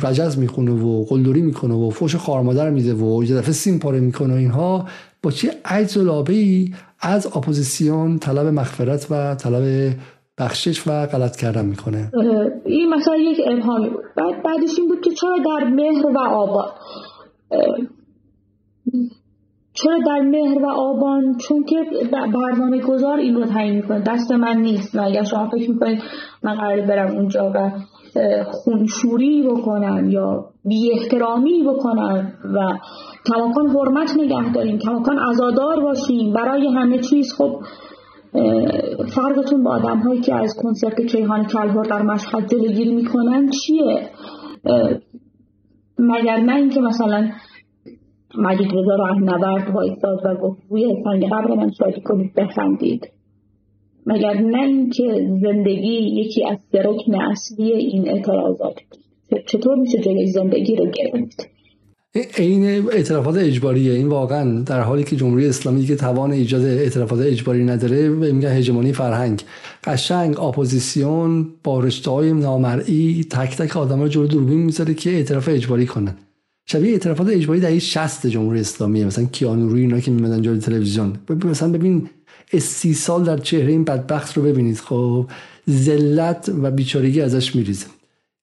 رجز 0.04 0.38
می‌خونه 0.38 0.72
و 0.72 1.06
قلدری 1.06 1.42
می‌کنه 1.42 1.74
و 1.74 1.90
فوش 1.90 2.16
خارمادر 2.16 2.70
میده 2.70 2.94
و 2.94 3.24
یه 3.24 3.36
دفعه 3.36 3.52
سیم 3.52 3.80
پاره 3.80 4.00
می‌کنه 4.00 4.34
اینها 4.34 4.88
با 5.24 5.32
چه 5.32 5.52
عجز 5.66 5.98
و 5.98 6.24
از 7.00 7.26
اپوزیسیون 7.26 8.20
طلب 8.20 8.48
مغفرت 8.48 9.08
و 9.10 9.36
طلب 9.36 9.94
بخشش 10.38 10.88
و 10.88 11.06
غلط 11.06 11.36
کردن 11.36 11.66
می‌کنه. 11.66 12.12
این 12.66 12.90
مثلا 12.90 13.16
یک 13.16 13.42
الهامی 13.48 13.90
بود. 13.90 14.04
بعد 14.18 14.44
بعدش 14.44 14.80
این 14.80 14.88
بود 14.88 15.02
که 15.02 15.10
چرا 15.12 15.38
در 15.38 15.68
مهر 15.68 16.06
و 16.06 16.20
آبان 16.20 16.70
چرا 19.74 19.98
در 20.06 20.22
مهر 20.22 20.66
و 20.66 20.70
آبان؟ 20.70 21.38
چون 21.38 21.64
که 21.64 21.76
برنامه 22.12 22.82
گذار 22.82 23.18
این 23.18 23.36
رو 23.36 23.46
تعیین 23.46 23.76
می‌کنه. 23.76 24.00
دست 24.00 24.32
من 24.32 24.58
نیست. 24.58 24.96
و 24.96 25.02
اگر 25.02 25.24
شما 25.24 25.50
فکر 25.50 25.72
می‌کنید 25.72 26.02
من 26.44 26.56
قرار 26.56 26.82
برم 26.82 27.16
اونجا 27.16 27.52
و 27.56 27.72
خونشوری 28.52 29.44
بکنم 29.44 30.10
یا 30.10 30.46
بی 30.66 30.92
احترامی 30.94 31.64
بکنم 31.64 32.34
و 32.56 32.60
کماکان 33.26 33.68
حرمت 33.68 34.18
نگه 34.18 34.52
داریم 34.52 34.78
کماکان 34.78 35.20
ازادار 35.20 35.80
باشیم 35.80 36.34
برای 36.34 36.68
همه 36.68 36.98
چیز 37.00 37.34
خب 37.38 37.60
فرقتون 39.16 39.64
با 39.64 39.72
آدم 39.72 40.00
هایی 40.00 40.22
که 40.22 40.36
از 40.36 40.56
کنسرت 40.64 41.02
کیهان 41.02 41.46
کلهر 41.46 41.84
در 41.84 42.02
مشهد 42.02 42.48
جلوگیری 42.48 42.96
می‌کنن 42.96 43.50
چیه؟ 43.50 44.10
مگر 46.00 46.38
نه 46.38 46.56
اینکه 46.56 46.82
مثلا 46.82 47.30
مجید 48.38 48.68
رضا 48.68 48.96
رهنورد 48.96 49.76
وایستاد 49.76 50.26
و 50.26 50.36
گفت 50.36 50.62
روی 50.70 50.96
سنگ 51.04 51.26
قبر 51.26 51.56
من 51.56 51.72
شادی 51.72 52.02
کنید 52.02 52.34
بخندید. 52.34 53.08
مگر 54.06 54.34
نه 54.34 54.64
اینکه 54.64 55.30
زندگی 55.42 55.98
یکی 55.98 56.46
از 56.46 56.58
رکن 56.74 57.16
اصلی 57.16 57.74
این 57.74 58.10
اعتراضات 58.10 58.76
چطور 59.48 59.76
میشه 59.76 59.98
جلوی 59.98 60.28
زندگی 60.28 60.76
رو 60.76 60.86
گرفت؟ 60.86 61.50
این 62.38 62.66
اعترافات 62.92 63.38
اجباریه. 63.38 63.94
این 63.94 64.08
واقعا 64.08 64.62
در 64.62 64.82
حالی 64.82 65.04
که 65.04 65.16
جمهوری 65.16 65.48
اسلامی 65.48 65.86
که 65.86 65.96
توان 65.96 66.32
ایجاد 66.32 66.66
اعترافات 66.66 67.20
اجباری 67.20 67.64
نداره 67.64 68.10
میگن 68.10 68.50
هژمونی 68.50 68.94
فرهنگ. 68.94 69.42
قشنگ 69.84 70.40
اپوزیسیون 70.40 71.48
با 71.64 71.80
رشته 71.80 72.12
های 72.12 72.34
نامرئی 72.34 73.26
تک 73.32 73.58
تک 73.58 73.78
آدم 73.78 74.02
رو 74.02 74.08
جلو 74.08 74.28
دوربین 74.28 74.60
می‌ذاره 74.60 74.94
که 74.94 75.10
اعتراف 75.10 75.50
اجباری 75.50 75.86
کنن 75.86 76.16
شبیه 76.66 76.92
اعترافات 76.92 77.28
اجباری 77.28 77.60
در 77.60 77.80
60 77.80 78.28
جمهوری 78.28 78.60
اسلامی 78.60 79.06
مثلا 79.06 79.26
کیانوری 79.26 79.82
اینا 79.82 80.00
که 80.00 80.12
میمدن 80.12 80.42
جلوی 80.42 80.60
تلویزیون. 80.60 81.14
مثلا 81.46 81.72
ببین 81.72 82.10
سی 82.60 82.94
سال 82.94 83.24
در 83.24 83.38
چهره 83.38 83.72
این 83.72 83.84
بدبخت 83.84 84.38
رو 84.38 84.44
ببینید. 84.44 84.78
خب 84.78 85.28
ذلت 85.70 86.52
و 86.62 86.72
بیچارگی 86.72 87.22
ازش 87.22 87.56
میریزه. 87.56 87.86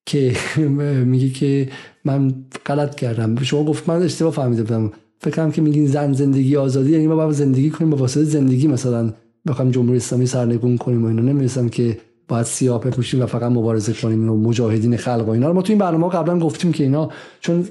که 0.06 0.36
میگه 1.12 1.28
که 1.28 1.68
من 2.04 2.34
غلط 2.66 2.94
کردم. 2.94 3.42
شما 3.42 3.64
گفت 3.64 3.88
من 3.88 4.02
اشتباه 4.02 4.32
فهمیده 4.32 4.62
بودم. 4.62 4.92
فکرم 5.18 5.52
که 5.52 5.62
میگین 5.62 5.86
زن 5.86 6.12
زندگی 6.12 6.56
آزادی 6.56 6.92
یعنی 6.92 7.06
ما 7.06 7.16
باید 7.16 7.30
زندگی 7.30 7.70
کنیم 7.70 7.90
با 7.90 7.96
واسطه 7.96 8.24
زندگی 8.24 8.68
مثلا 8.68 9.12
بخوام 9.46 9.70
جمهوری 9.70 9.96
اسلامی 9.96 10.26
سرنگون 10.26 10.76
کنیم 10.78 11.04
و 11.04 11.06
اینا. 11.06 11.22
نمی‌رسم 11.22 11.68
که 11.68 11.98
باید 12.30 12.46
سیاه 12.46 12.80
بپوشیم 12.80 13.22
و 13.22 13.26
فقط 13.26 13.52
مبارزه 13.52 13.92
کنیم 13.92 14.30
و 14.30 14.36
مجاهدین 14.36 14.96
خلق 14.96 15.28
و 15.28 15.30
اینا 15.30 15.48
رو. 15.48 15.54
ما 15.54 15.62
تو 15.62 15.72
این 15.72 15.78
برنامه 15.78 16.08
قبلا 16.08 16.38
گفتیم 16.38 16.72
که 16.72 16.84
اینا 16.84 17.10
چون 17.40 17.68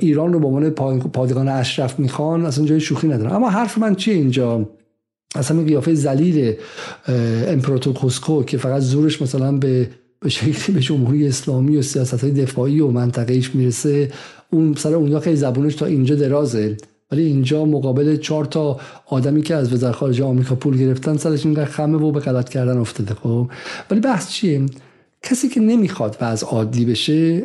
ایران 0.00 0.32
رو 0.32 0.40
به 0.40 0.46
عنوان 0.46 0.70
پادگان 1.12 1.48
اشرف 1.48 1.98
می‌خوان 1.98 2.46
اصلا 2.46 2.64
جای 2.64 2.80
شوخی 2.80 3.08
ندارن. 3.08 3.32
اما 3.32 3.50
حرف 3.50 3.78
من 3.78 3.94
چیه 3.94 4.14
اینجا؟ 4.14 4.68
اصلا 5.34 5.58
این 5.58 5.66
قیافه 5.66 5.94
ذلیل 5.94 6.54
امپراتور 7.48 7.94
کوسکو 7.94 8.42
که 8.42 8.58
فقط 8.58 8.82
زورش 8.82 9.22
مثلا 9.22 9.52
به 9.52 9.90
به 10.20 10.28
شکلی 10.28 10.74
به 10.74 10.80
جمهوری 10.80 11.26
اسلامی 11.26 11.76
و 11.76 11.82
سیاست 11.82 12.20
های 12.24 12.32
دفاعی 12.32 12.80
و 12.80 12.88
منطقهش 12.88 13.54
می‌رسه 13.54 14.12
اون 14.50 14.74
سر 14.74 14.94
اونجا 14.94 15.20
خیلی 15.20 15.36
زبونش 15.36 15.74
تا 15.74 15.86
اینجا 15.86 16.14
درازه. 16.14 16.76
ولی 17.12 17.22
اینجا 17.22 17.64
مقابل 17.64 18.16
چهار 18.16 18.44
تا 18.44 18.80
آدمی 19.06 19.42
که 19.42 19.54
از 19.54 19.72
وزارت 19.72 19.94
خارجه 19.94 20.24
آمریکا 20.24 20.54
پول 20.54 20.78
گرفتن 20.78 21.16
سرش 21.16 21.46
اینقدر 21.46 21.64
خمه 21.64 21.98
و 21.98 22.10
به 22.10 22.20
غلط 22.20 22.48
کردن 22.48 22.78
افتاده 22.78 23.14
خب؟ 23.14 23.50
ولی 23.90 24.00
بحث 24.00 24.30
چیه؟ 24.30 24.66
کسی 25.22 25.48
که 25.48 25.60
نمی‌خواد 25.60 26.16
و 26.20 26.24
از 26.24 26.44
عادی 26.44 26.84
بشه 26.84 27.42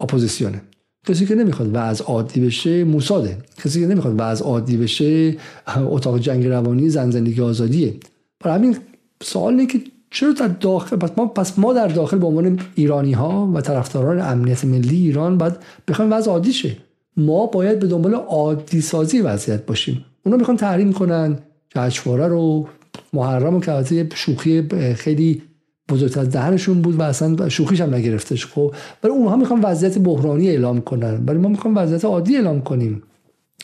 اپوزیسیونه. 0.00 0.62
کسی 1.06 1.26
که 1.26 1.34
نمی‌خواد 1.34 1.74
و 1.74 1.78
از 1.78 2.00
عادی 2.00 2.40
بشه 2.40 2.84
موساده. 2.84 3.38
کسی 3.64 3.80
که 3.80 3.86
نمی‌خواد 3.86 4.20
و 4.20 4.22
از 4.22 4.42
عادی 4.42 4.76
بشه 4.76 5.36
اتاق 5.76 6.18
جنگ 6.18 6.46
روانی 6.46 6.90
زن 6.90 7.10
زندگی 7.10 7.40
آزادیه. 7.40 7.94
برای 8.40 8.58
همین 8.58 8.76
سوال 9.22 9.52
اینه 9.52 9.66
که 9.66 9.80
چرا 10.10 10.32
در 10.32 10.48
داخل 10.48 10.96
پس 10.96 11.10
ما 11.16 11.26
پس 11.26 11.58
ما 11.58 11.72
در 11.72 11.88
داخل 11.88 12.18
به 12.18 12.26
عنوان 12.26 12.58
ایرانی 12.74 13.12
ها 13.12 13.52
و 13.54 13.60
طرفداران 13.60 14.20
امنیت 14.20 14.64
ملی 14.64 14.96
ایران 14.96 15.38
باید 15.38 15.56
بخوایم 15.88 16.12
وضع 16.12 16.30
عادی 16.30 16.52
شه؟ 16.52 16.76
ما 17.16 17.46
باید 17.46 17.78
به 17.78 17.86
دنبال 17.86 18.14
عادی 18.14 18.80
سازی 18.80 19.20
وضعیت 19.20 19.66
باشیم. 19.66 20.04
اونا 20.24 20.36
می‌خوان 20.36 20.56
تحریم 20.56 20.92
کنن 20.92 21.38
جشنواره 21.70 22.28
رو 22.28 22.68
محرم 23.12 23.60
که 23.60 24.08
شوخی 24.14 24.68
خیلی 24.94 25.42
بزرگتر 25.88 26.20
از 26.20 26.30
دهنشون 26.30 26.82
بود 26.82 27.00
و 27.00 27.02
اصلا 27.02 27.48
شوخیش 27.48 27.80
هم 27.80 27.94
نگرفتش. 27.94 28.46
خب 28.46 28.74
ولی 29.04 29.12
اونها 29.12 29.36
می‌خوان 29.36 29.60
وضعیت 29.60 29.98
بحرانی 29.98 30.48
اعلام 30.48 30.80
کنن. 30.80 31.24
ولی 31.26 31.38
ما 31.38 31.48
می‌خوام 31.48 31.76
وضعیت 31.76 32.04
عادی 32.04 32.36
اعلام 32.36 32.60
کنیم. 32.60 33.02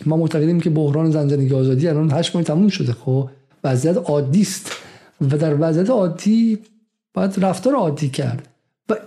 ما 0.06 0.16
معتقدیم 0.16 0.60
که 0.60 0.70
بحران 0.70 1.10
زندگی 1.10 1.55
آزادی 1.55 1.89
الان 1.89 2.10
8 2.10 2.35
ماه 2.35 2.44
تموم 2.44 2.68
شده. 2.68 2.93
خب 2.93 3.28
وضعیت 3.64 3.97
عادی 3.97 4.43
است. 4.43 4.72
و 5.20 5.39
در 5.39 5.56
وضعیت 5.60 5.90
عادی 5.90 6.59
باید 7.14 7.44
رفتار 7.44 7.74
عادی 7.74 8.09
کرد. 8.09 8.48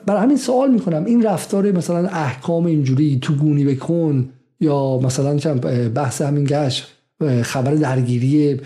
برای 0.05 0.22
همین 0.22 0.38
سوال 0.38 0.72
می‌کنم 0.72 1.05
این 1.05 1.23
رفتار 1.23 1.72
مثلا 1.72 2.07
احکام 2.07 2.65
اینجوری 2.65 3.19
تو 3.22 3.34
گونی 3.34 3.65
بکن 3.65 4.30
یا 4.60 4.99
مثلا 5.03 5.55
بحث 5.89 6.22
همین 6.22 6.43
گشت 6.43 6.88
خبر 7.41 7.73
درگیری 7.73 8.60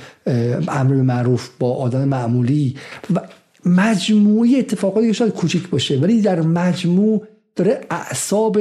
امر 0.67 0.95
معروف 0.95 1.49
با 1.59 1.73
آدم 1.73 2.03
معمولی 2.03 2.75
و 3.13 3.19
مجموعی 3.65 4.59
اتفاقاتی 4.59 5.07
که 5.07 5.13
شاید 5.13 5.33
کوچیک 5.33 5.69
باشه 5.69 5.99
ولی 5.99 6.21
در 6.21 6.41
مجموع 6.41 7.23
داره 7.55 7.81
اعصاب 7.89 8.57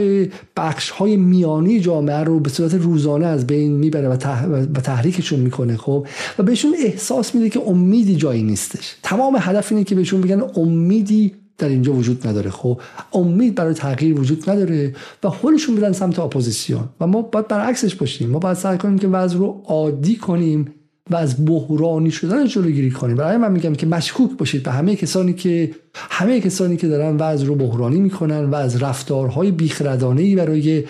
بخش 0.56 0.90
های 0.90 1.16
میانی 1.16 1.80
جامعه 1.80 2.16
رو 2.16 2.40
به 2.40 2.50
صورت 2.50 2.74
روزانه 2.74 3.26
از 3.26 3.46
بین 3.46 3.72
می‌بره 3.72 4.08
و, 4.08 4.12
و 4.54 4.80
تحریکشون 4.80 5.40
می‌کنه 5.40 5.76
خب؟ 5.76 6.06
و 6.38 6.42
بهشون 6.42 6.74
احساس 6.84 7.34
میده 7.34 7.50
که 7.50 7.60
امیدی 7.66 8.16
جایی 8.16 8.42
نیستش. 8.42 8.96
تمام 9.02 9.36
هدف 9.40 9.72
اینه 9.72 9.84
که 9.84 9.94
بهشون 9.94 10.20
بگن 10.20 10.42
امیدی 10.56 11.34
در 11.58 11.68
اینجا 11.68 11.92
وجود 11.92 12.26
نداره. 12.26 12.50
خب 12.50 12.80
امید 13.12 13.54
برای 13.54 13.74
تغییر 13.74 14.20
وجود 14.20 14.50
نداره 14.50 14.94
و 15.24 15.30
خودشون 15.30 15.76
بدن 15.76 15.92
سمت 15.92 16.18
اپوزیسیون 16.18 16.84
و 17.00 17.06
ما 17.06 17.22
باید 17.22 17.48
برعکسش 17.48 17.94
باشیم. 17.94 18.30
ما 18.30 18.38
باید 18.38 18.56
سعی 18.56 18.78
کنیم 18.78 18.98
که 18.98 19.08
وضع 19.08 19.36
رو 19.36 19.62
عادی 19.64 20.16
کنیم 20.16 20.72
و 21.10 21.16
از 21.16 21.46
بحرانی 21.46 22.10
شدن 22.10 22.46
جلوگیری 22.46 22.90
کنیم. 22.90 23.16
برای 23.16 23.36
من 23.36 23.52
میگم 23.52 23.74
که 23.74 23.86
مشکوک 23.86 24.30
باشید 24.38 24.62
به 24.62 24.70
همه 24.70 24.96
کسانی 24.96 25.32
که 25.32 25.70
همه 25.94 26.40
کسانی 26.40 26.76
که 26.76 26.88
دارن 26.88 27.16
وضع 27.16 27.46
رو 27.46 27.54
بحرانی 27.54 28.00
می‌کنن 28.00 28.44
و 28.44 28.54
از 28.54 28.82
رفتارهای 28.82 29.50
بیخردانه 29.50 30.36
برای 30.36 30.84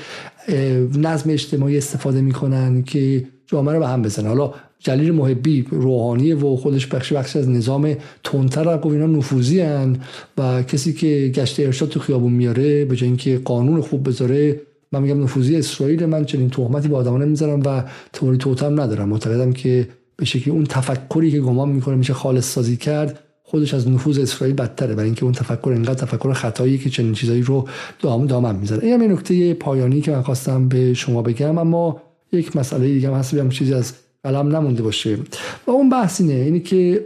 نظم 0.95 1.31
اجتماعی 1.31 1.79
استفاده 1.79 2.21
می‌کنن 2.21 2.83
که 2.83 3.25
جامعه 3.47 3.75
رو 3.75 3.81
به 3.81 3.89
هم 3.89 4.03
بزنه 4.03 4.29
حالا 4.29 4.55
جلیل 4.79 5.13
محبی 5.13 5.67
روحانی 5.71 6.33
و 6.33 6.57
خودش 6.57 6.87
بخش 6.87 7.13
بخش 7.13 7.37
از 7.37 7.49
نظام 7.49 7.95
تندتر 8.25 8.79
گفت 8.79 8.95
اینا 8.95 9.07
نفوذی 9.07 9.61
هن 9.61 9.97
و 10.39 10.63
کسی 10.63 10.93
که 10.93 11.33
گشت 11.35 11.61
ارشاد 11.61 11.89
تو 11.89 12.01
خیابون 12.01 12.33
میاره 12.33 12.85
به 12.85 12.97
جای 12.97 13.09
اینکه 13.09 13.41
قانون 13.45 13.81
خوب 13.81 14.09
بذاره 14.09 14.61
من 14.93 15.03
میگم 15.03 15.23
نفوذی 15.23 15.57
اسرائیل 15.57 16.07
من 16.07 16.25
چنین 16.25 16.51
تهمتی 16.51 16.89
به 16.89 16.97
آدمانه 16.97 17.25
می‌ذارم 17.25 17.63
و 17.65 17.85
توری 18.13 18.39
توتم 18.39 18.81
ندارم. 18.81 19.09
معتقدم 19.09 19.53
که 19.53 19.89
به 20.17 20.25
شکلی 20.25 20.55
اون 20.55 20.65
تفکری 20.65 21.31
که 21.31 21.41
گمان 21.41 21.69
می‌کنه 21.69 21.95
میشه 21.95 22.13
خالص 22.13 22.53
سازی 22.53 22.77
کرد 22.77 23.19
خودش 23.43 23.75
از 23.75 23.89
نفوذ 23.89 24.19
اسرائیل 24.19 24.57
بدتره. 24.57 24.95
برای 24.95 25.07
اینکه 25.07 25.25
اون 25.25 25.33
تفکر 25.33 25.69
اینقدر 25.69 26.07
تفکر 26.07 26.33
خطایی 26.33 26.79
که 26.79 26.91
چنین 26.91 27.13
چیزایی 27.13 27.43
رو 27.43 27.69
دام 28.01 28.27
دامن 28.27 28.57
می‌ذاره. 28.57 28.85
این 28.85 29.03
هم 29.03 29.13
نکته 29.13 29.55
پایانی 29.55 30.01
که 30.01 30.11
من 30.11 30.23
خواستم 30.23 30.69
به 30.69 30.95
شما 30.95 31.23
بگم 31.23 31.59
اما 31.59 32.03
یک 32.33 32.57
مسئله 32.57 32.87
دیگه 32.87 33.09
هم 33.09 33.15
هست 33.15 33.35
هم 33.35 33.49
چیزی 33.49 33.75
از 33.75 33.93
قلم 34.27 34.57
نمونده 34.57 34.83
باشه. 34.83 35.19
و 35.67 35.71
اون 35.71 35.89
بحث 35.89 36.21
اینه 36.21 36.35
اینی 36.35 36.61
که 36.61 37.05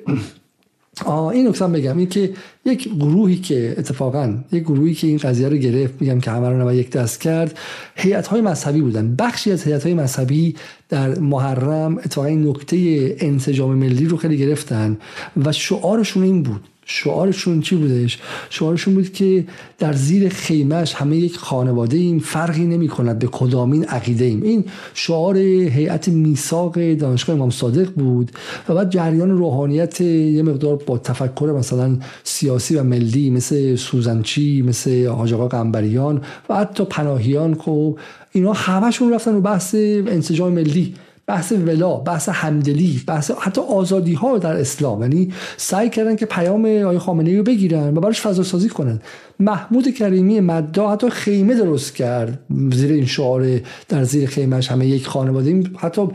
این 1.32 1.48
نکته 1.48 1.72
بگم 1.72 1.98
این 1.98 2.09
که 2.09 2.32
یک 2.64 2.88
گروهی 2.88 3.36
که 3.36 3.74
اتفاقا 3.78 4.34
یک 4.52 4.62
گروهی 4.62 4.94
که 4.94 5.06
این 5.06 5.16
قضیه 5.16 5.48
رو 5.48 5.56
گرفت 5.56 5.94
میگم 6.01 6.20
که 6.20 6.30
همه 6.30 6.48
رو 6.48 6.72
یک 6.72 6.90
دست 6.90 7.20
کرد 7.20 7.59
هیئت 7.97 8.26
های 8.26 8.40
مذهبی 8.40 8.80
بودن. 8.80 9.16
بخشی 9.16 9.52
از 9.52 9.64
هیئت 9.64 9.84
های 9.84 9.94
مذهبی 9.94 10.56
در 10.88 11.18
محرم 11.18 11.98
اتفاقا 11.98 12.26
این 12.26 12.48
نکته 12.48 12.76
انسجام 13.18 13.74
ملی 13.74 14.05
رو 14.06 14.16
خیلی 14.16 14.36
گرفتن 14.36 14.98
و 15.44 15.52
شعارشون 15.52 16.22
این 16.22 16.42
بود 16.42 16.68
شعارشون 16.93 17.61
چی 17.61 17.77
بودش؟ 17.77 18.19
شعارشون 18.51 18.95
بود 18.95 19.12
که 19.12 19.45
در 19.79 19.93
زیر 19.93 20.29
خیمش 20.29 20.95
همه 20.95 21.17
یک 21.17 21.37
خانواده 21.37 21.97
این 21.97 22.19
فرقی 22.19 22.67
نمی 22.67 22.89
کند 22.89 23.19
به 23.19 23.27
کدامین 23.27 23.85
عقیده 23.85 24.25
ایم. 24.25 24.43
این 24.43 24.65
شعار 24.95 25.37
هیئت 25.39 26.09
میثاق 26.09 26.95
دانشگاه 26.95 27.37
امام 27.37 27.51
صادق 27.51 27.91
بود 27.91 28.31
و 28.69 28.75
بعد 28.75 28.91
جریان 28.91 29.31
روحانیت 29.31 30.01
یه 30.01 30.43
مقدار 30.43 30.77
با 30.77 30.99
تفکر 30.99 31.55
مثلا 31.59 31.99
سیاسی 32.25 32.77
و 32.77 32.83
ملی 32.83 33.31
مثل 33.31 33.77
سوزنچی 33.77 34.62
مثل 34.62 35.07
حاج 35.07 35.33
آقا 35.33 35.49
قنبریان 35.49 36.23
و 36.49 36.57
حتی 36.57 36.85
پناهیان 36.85 37.55
خب 37.55 37.99
اینا 38.33 38.53
همشون 38.53 39.15
رفتن 39.15 39.35
رو 39.35 39.41
بحث 39.41 39.75
انسجام 39.75 40.53
ملی. 40.53 40.95
بحث 41.31 41.52
ولا 41.52 41.94
بحث 41.94 42.28
همدلی 42.28 43.02
بحث 43.07 43.31
حتی 43.31 43.61
آزادی 43.61 44.15
ها 44.15 44.39
در 44.39 44.57
اسلام. 44.57 45.02
یعنی 45.02 45.32
سعی 45.57 45.90
کردن 45.90 46.16
که 46.16 46.27
پیام 46.27 46.66
آقای 46.66 46.98
خامنه 46.98 47.36
رو 47.36 47.43
بگیرن 47.43 47.97
و 47.97 48.01
براش 48.01 48.20
فضا 48.20 48.43
سازی 48.43 48.69
کنن. 48.69 49.01
محمود 49.40 49.94
کریمی 49.94 50.40
مدا 50.40 50.90
حتی 50.90 51.11
خیمه 51.11 51.55
درست 51.55 51.94
کرد 51.94 52.39
زیر 52.73 52.93
این 52.93 53.07
شعار 53.07 53.61
در 53.89 54.05
زیر 54.05 54.28
خیمهش 54.28 54.70
همه 54.70 54.86
یک 54.86 55.07
خانواده. 55.07 55.62
حتی 55.78 56.09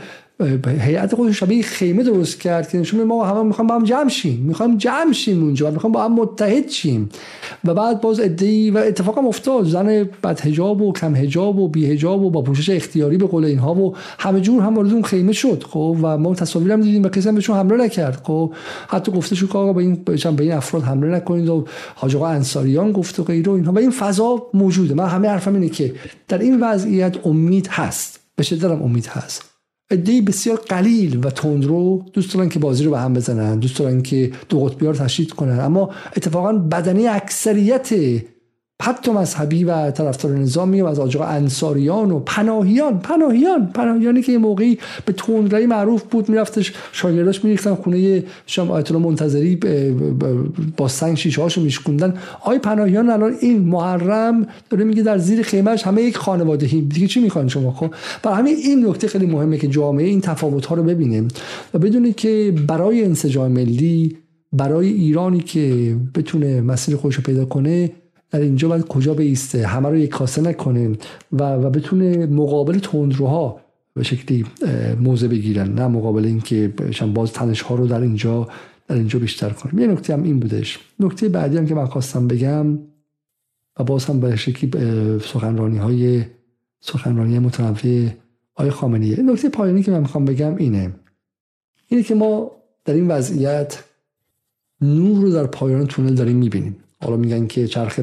هیئت 0.80 1.16
خودش 1.16 1.40
شبیه 1.40 1.64
خیمه 1.64 2.04
درست 2.04 2.40
کرد 2.40 2.70
که 2.70 2.78
نشون 2.78 3.04
ما 3.04 3.26
همه 3.26 3.44
می‌خوام 3.44 3.68
با 3.68 3.76
هم 3.76 3.84
جمع 3.84 4.10
شیم. 4.10 4.40
می‌خوام 4.40 4.78
جمع 4.78 5.14
شیم 5.14 5.44
اونجا. 5.44 5.72
می‌خوام 5.72 5.94
با 5.94 6.04
هم 6.04 6.14
متحد 6.14 6.70
شیم. 6.70 7.10
و 7.64 7.74
بعد 7.74 8.02
باز 8.02 8.20
ادعی 8.20 8.72
و 8.72 8.78
اتفاقا 8.78 9.22
افتاد. 9.22 9.66
زن 9.66 10.10
بد 10.24 10.40
حجاب 10.40 10.82
و 10.82 10.94
کم 10.94 11.16
حجاب 11.16 11.60
و 11.60 11.68
بی 11.68 11.92
حجاب 11.92 12.22
و 12.22 12.30
با 12.30 12.42
پوشش 12.42 12.70
اختیاری 12.70 13.18
به 13.18 13.28
قول 13.28 13.46
اینها 13.46 13.76
و 13.76 13.96
همه 14.20 14.42
جور 14.42 14.64
هم 14.64 14.76
وارد 14.76 14.94
اون 14.94 15.04
خیمه 15.04 15.34
شد 15.34 15.64
خب؟ 15.70 15.98
و 16.02 16.18
ما 16.18 16.36
تصاویرم 16.36 16.82
دیدیم 16.82 17.04
و 17.04 17.10
کسی 17.10 17.30
هم 17.30 17.36
بهشون 17.36 17.56
حمله 17.58 17.86
نکرد 17.86 18.22
خب؟ 18.24 18.54
حتی 18.88 19.12
گفته 19.12 19.36
شو 19.36 19.48
که 19.48 19.58
آقا 19.58 19.74
به 19.74 19.82
این 19.82 19.96
به 20.36 20.44
این 20.44 20.52
افراد 20.52 20.84
حمله 20.84 21.16
نکنید 21.16 21.50
و 21.50 21.66
حاج 21.96 22.16
آقا 22.16 22.28
انصاریان 22.28 22.92
گفت 22.92 23.20
و 23.20 23.24
غیره 23.24 23.52
اینها. 23.52 23.72
و 23.72 23.80
این 23.80 23.92
فضا 23.92 24.48
موجوده. 24.54 24.94
من 24.94 25.06
همه 25.06 25.28
حرفم 25.28 25.54
اینه 25.54 25.70
که 25.70 25.94
در 26.28 26.38
این 26.38 26.60
وضعیت 26.60 27.28
امید 27.28 27.68
هست. 27.68 28.20
به 28.36 28.44
شدت 28.44 28.64
امید 28.64 29.06
هست. 29.06 29.55
عده 29.92 30.22
بسیار 30.22 30.58
قلیل 30.58 31.26
و 31.26 31.30
تندرو 31.30 32.06
دوست 32.14 32.34
دارن 32.34 32.50
که 32.50 32.60
بازی 32.60 32.84
رو 32.84 32.92
به 32.92 33.00
هم 33.00 33.14
بزنن 33.14 33.60
دوست 33.60 33.80
دارن 33.80 34.02
که 34.02 34.32
دو 34.50 34.60
قطبی 34.60 34.86
رو 34.86 34.94
تشدید 34.94 35.32
کنن. 35.32 35.60
اما 35.60 35.90
اتفاقا 36.18 36.54
بدنی 36.54 37.08
اکثریت 37.08 37.90
حتی 38.82 39.12
مذهبی 39.12 39.64
و 39.64 39.92
طرفدار 39.92 40.38
نظامی 40.38 40.82
و 40.82 40.86
از 40.86 41.00
آجاق 41.00 41.22
انصاریان 41.30 42.12
و 42.12 42.20
پناهیان 42.20 43.00
پناهیان 43.00 43.72
پناهیانی 43.74 44.22
که 44.22 44.32
یه 44.32 44.38
موقعی 44.38 44.78
به 45.06 45.14
تندروی 45.14 45.66
معروف 45.66 46.04
بود 46.04 46.30
میرفتش 46.30 46.74
شاگرداش 46.92 47.44
میریختن 47.44 47.76
خونه 47.76 48.24
شام 48.46 48.72
آیت 48.72 48.92
الله 48.92 49.04
منتظری 49.06 49.60
با 50.78 50.88
سنگ 50.88 51.18
شیشه 51.18 51.42
هاشو 51.42 51.62
میشکوندن. 51.62 52.14
آی 52.42 52.60
پناهیان 52.60 53.10
الان 53.10 53.36
این 53.42 53.60
محرم 53.60 54.48
داره 54.70 54.84
میگه 54.84 55.04
در 55.04 55.18
زیر 55.18 55.42
خیمهش 55.42 55.84
همه 55.84 56.02
یک 56.02 56.18
خانواده 56.18 56.66
دیگه 56.68 57.08
چی 57.08 57.20
می‌خوان 57.20 57.48
شما؟ 57.48 57.72
خب؟ 57.72 57.94
برای 58.24 58.38
همین 58.38 58.56
این 58.56 58.88
نکته 58.88 59.08
خیلی 59.08 59.26
مهمه 59.26 59.58
که 59.58 59.68
جامعه 59.68 60.06
این 60.06 60.22
تفاوت 60.22 60.66
ها 60.66 60.76
رو 60.76 60.84
ببینه 60.84 61.28
و 61.74 61.80
بدونه 61.80 62.14
که 62.14 62.54
برای 62.68 63.04
انسجام 63.04 63.52
ملی 63.52 64.18
برای 64.54 64.88
ایرانی 64.88 65.40
که 65.40 65.96
بتونه 66.16 66.62
مسیر 66.62 66.96
خودش 66.96 67.20
پیدا 67.20 67.46
کنه 67.46 67.92
اینجا 68.42 68.68
باید 68.68 68.88
کجا 68.88 69.14
بیسته 69.14 69.68
همه 69.68 69.90
رو 69.90 69.98
یک 69.98 70.10
کاسه 70.10 70.42
نکنه 70.42 70.98
و, 71.32 71.54
و 71.54 71.70
بتونه 71.70 72.26
مقابل 72.26 72.80
تندروها 72.80 73.62
به 73.94 74.04
شکلی 74.04 74.46
موضع 75.02 75.28
بگیرن 75.28 75.74
نه 75.74 75.88
مقابل 75.88 76.26
اینکه 76.26 76.74
باز 77.14 77.34
تنش 77.34 77.62
ها 77.62 77.76
رو 77.76 77.88
در 77.88 78.02
اینجا 78.02 78.48
در 78.88 78.96
اینجا 78.96 79.20
بیشتر 79.20 79.50
کنیم 79.50 79.80
یه 79.80 79.88
نکته 79.88 80.14
هم 80.14 80.24
این 80.24 80.40
بودش. 80.40 80.80
نکته 81.00 81.30
بعدی 81.30 81.58
هم 81.58 81.66
که 81.66 81.76
من 81.76 81.86
خواستم 81.86 82.28
بگم 82.28 82.80
و 83.80 83.84
باز 83.84 84.06
هم 84.06 84.20
به 84.20 84.36
شکلی 84.36 84.72
سخنرانی 85.20 85.78
های 85.78 86.24
سخنرانی 86.82 87.40
متنوع 87.40 88.10
آقای 88.56 88.72
خامنه‌ای. 88.72 89.24
نکته 89.24 89.50
پایانی 89.50 89.84
که 89.84 89.92
من 89.92 90.00
می‌خوام 90.00 90.26
بگم 90.26 90.56
اینه. 90.56 90.94
اینه 91.88 92.04
که 92.04 92.16
ما 92.16 92.52
در 92.86 92.94
این 92.94 93.08
وضعیت 93.08 93.84
نور 94.82 95.22
رو 95.22 95.32
در 95.32 95.46
پایان 95.46 95.86
تونل 95.86 96.16
داریم 96.16 96.38
می‌بینیم. 96.38 96.76
حالا 97.06 97.18
میگن 97.18 97.48
که 97.48 97.68
چرخ 97.68 98.00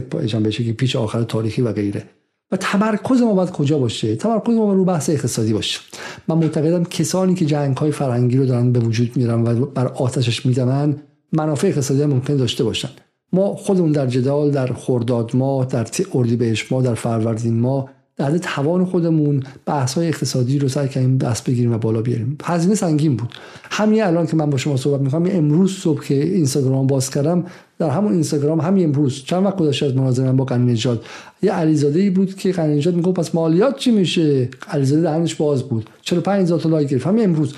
که 0.51 0.73
پیچ 0.73 0.97
آخر 0.97 1.23
تاریخی 1.23 1.63
و 1.63 1.73
غیره. 1.73 2.05
و 2.53 2.57
تمرکز 2.57 3.23
ما 3.23 3.35
باید 3.35 3.51
کجا 3.51 3.79
باشه؟ 3.79 4.17
تمرکز 4.17 4.55
ما 4.55 4.73
رو 4.73 4.85
بحث 4.85 5.11
اقتصادی 5.11 5.53
باشه. 5.53 5.81
من 6.29 6.39
معتقدم 6.39 6.85
کسانی 6.85 7.35
که 7.35 7.47
جنگ 7.47 7.77
های 7.77 7.91
فرهنگی 7.91 8.37
رو 8.37 8.47
دارن 8.47 8.73
به 8.73 8.81
وجود 8.81 9.17
میارن 9.17 9.43
و 9.47 9.67
بر 9.67 9.87
آتشش 9.87 10.47
می‌زنن 10.47 10.97
منافع 11.33 11.69
اقتصادی 11.69 12.05
ممکن 12.05 12.37
داشته 12.37 12.65
باشن. 12.65 12.89
ما 13.33 13.55
خودمون 13.55 13.93
در 13.93 14.07
جدال 14.07 14.51
در 14.51 14.67
خرداد 14.67 15.37
ما 15.37 15.65
در 15.65 15.87
اردیبهشت 16.15 16.73
ما 16.73 16.83
در 16.83 16.95
فروردین 16.95 17.61
ما 17.61 17.89
در 18.23 18.39
توان 18.39 18.85
خودمون 18.85 19.43
بحث 19.67 19.95
های 19.95 20.09
اقتصادی 20.09 20.59
رو 20.59 20.69
سعی 20.69 20.89
کنیم 20.89 21.19
دست 21.19 21.51
بگیریم 21.51 21.73
و 21.73 21.79
بالا 21.79 22.03
بیاریم. 22.03 22.39
هزینه 22.45 22.75
سنگین 22.75 23.17
بود. 23.17 23.35
همین 23.71 24.03
الان 24.03 24.27
که 24.27 24.37
من 24.37 24.51
با 24.51 24.59
شما 24.59 24.77
صحبت 24.77 25.01
می‌کنم 25.01 25.29
امروز 25.31 25.73
صبح 25.73 26.05
که 26.05 26.15
اینستاگرام 26.15 26.87
باز 26.87 27.11
کردم 27.11 27.45
در 27.79 27.89
همون 27.89 28.13
اینستاگرام 28.13 28.61
همین 28.61 28.85
امروز 28.85 29.25
چند 29.25 29.45
وقت 29.45 29.57
گذشته 29.57 29.87
از 29.87 29.97
مناظره 29.97 30.27
من 30.27 30.37
با 30.37 30.45
قنی 30.45 30.73
نژاد. 30.73 31.05
یه 31.43 31.53
علیزاده 31.53 32.01
ای 32.01 32.11
بود 32.11 32.35
که 32.35 32.53
قنی 32.53 32.77
نژاد 32.77 32.95
می‌گفت 32.95 33.17
پس 33.17 33.35
مالیات 33.35 33.77
چی 33.77 33.91
میشه؟ 33.91 34.49
علیزاده 34.69 35.03
دهنش 35.03 35.35
باز 35.35 35.63
بود. 35.63 35.91
45000 36.03 36.61
تا 36.61 36.69
لایک 36.69 36.89
گرفت. 36.89 37.07
همین 37.07 37.25
امروز. 37.25 37.55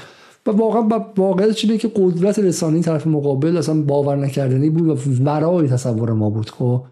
و 0.47 0.51
واقعا 0.51 1.05
واقعیت 1.17 1.53
چیه 1.53 1.79
که 1.79 1.91
قدرت 1.97 2.39
رسانی 2.39 2.81
طرف 2.81 3.07
مقابل 3.07 3.57
اصلا 3.57 3.83
باور 3.83 4.17
نکردنی 4.17 4.71
بود 4.71 4.89
و 4.89 5.25
ورای 5.25 5.69
تصور 5.69 6.13
ما 6.13 6.31
بود 6.31 6.51
خب؟ 6.51 6.83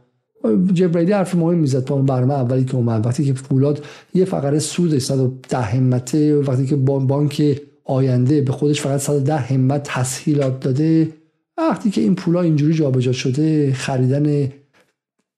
جبرائیلی 0.72 1.12
حرف 1.12 1.34
مهم 1.34 1.58
می‌زد 1.58 1.86
با 1.86 1.96
برنامه 1.96 2.34
اولی 2.34 2.64
که 2.64 2.74
اومد. 2.74 3.06
وقتی 3.06 3.24
که 3.24 3.34
فولاد 3.34 3.84
یه 4.14 4.24
فقره 4.24 4.58
سود 4.58 4.98
110 4.98 5.58
همته 5.58 6.36
وقتی 6.36 6.66
که 6.66 6.76
بانک 6.76 7.60
آینده 7.84 8.40
به 8.40 8.52
خودش 8.52 8.80
فقط 8.80 9.00
110 9.00 9.36
همت 9.36 9.82
تسهیلات 9.82 10.60
داده 10.60 11.12
وقتی 11.58 11.90
که 11.90 12.00
این 12.00 12.14
پولا 12.14 12.40
اینجوری 12.40 12.74
جابجا 12.74 13.12
شده 13.12 13.72
خریدن 13.72 14.48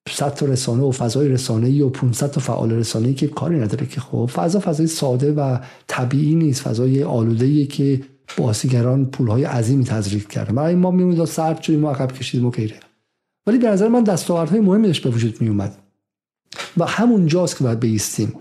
100 0.08 0.34
تا 0.34 0.46
رسانه 0.46 0.82
و 0.82 0.90
فضای 0.90 1.28
رسانه 1.28 1.84
و 1.84 1.88
500 1.88 2.30
تا 2.30 2.40
فعال 2.40 2.72
رسانه 2.72 3.14
که 3.14 3.26
کاری 3.26 3.60
نداره 3.60 3.86
که 3.86 4.00
خب 4.00 4.30
فضا 4.34 4.60
فضای 4.60 4.86
ساده 4.86 5.32
و 5.32 5.58
طبیعی 5.86 6.34
نیست. 6.34 6.62
فضای 6.62 7.02
آلوده 7.02 7.66
که 7.66 8.00
بازیگران 8.38 9.06
پولهای 9.06 9.44
عظیمی 9.44 9.84
تزریق 9.84 10.28
کرده 10.28 10.52
برای 10.52 10.74
ما 10.74 10.90
میمون 10.90 11.26
سرد 11.26 11.62
شدیم 11.62 11.80
ما 11.80 11.90
عقب 11.90 12.12
کشیدیم 12.12 12.46
و 12.46 12.50
غیره 12.50 12.83
ولی 13.46 13.58
به 13.58 13.68
نظر 13.68 13.88
من 13.88 14.04
دستاوردهای 14.04 14.60
مهمی 14.60 14.86
داشت 14.86 15.02
به 15.02 15.10
وجود 15.10 15.42
می 15.42 15.48
اومد 15.48 15.78
و 16.76 16.84
همون 16.84 17.26
جاست 17.26 17.58
که 17.58 17.64
باید 17.64 17.80
بیستیم 17.80 18.32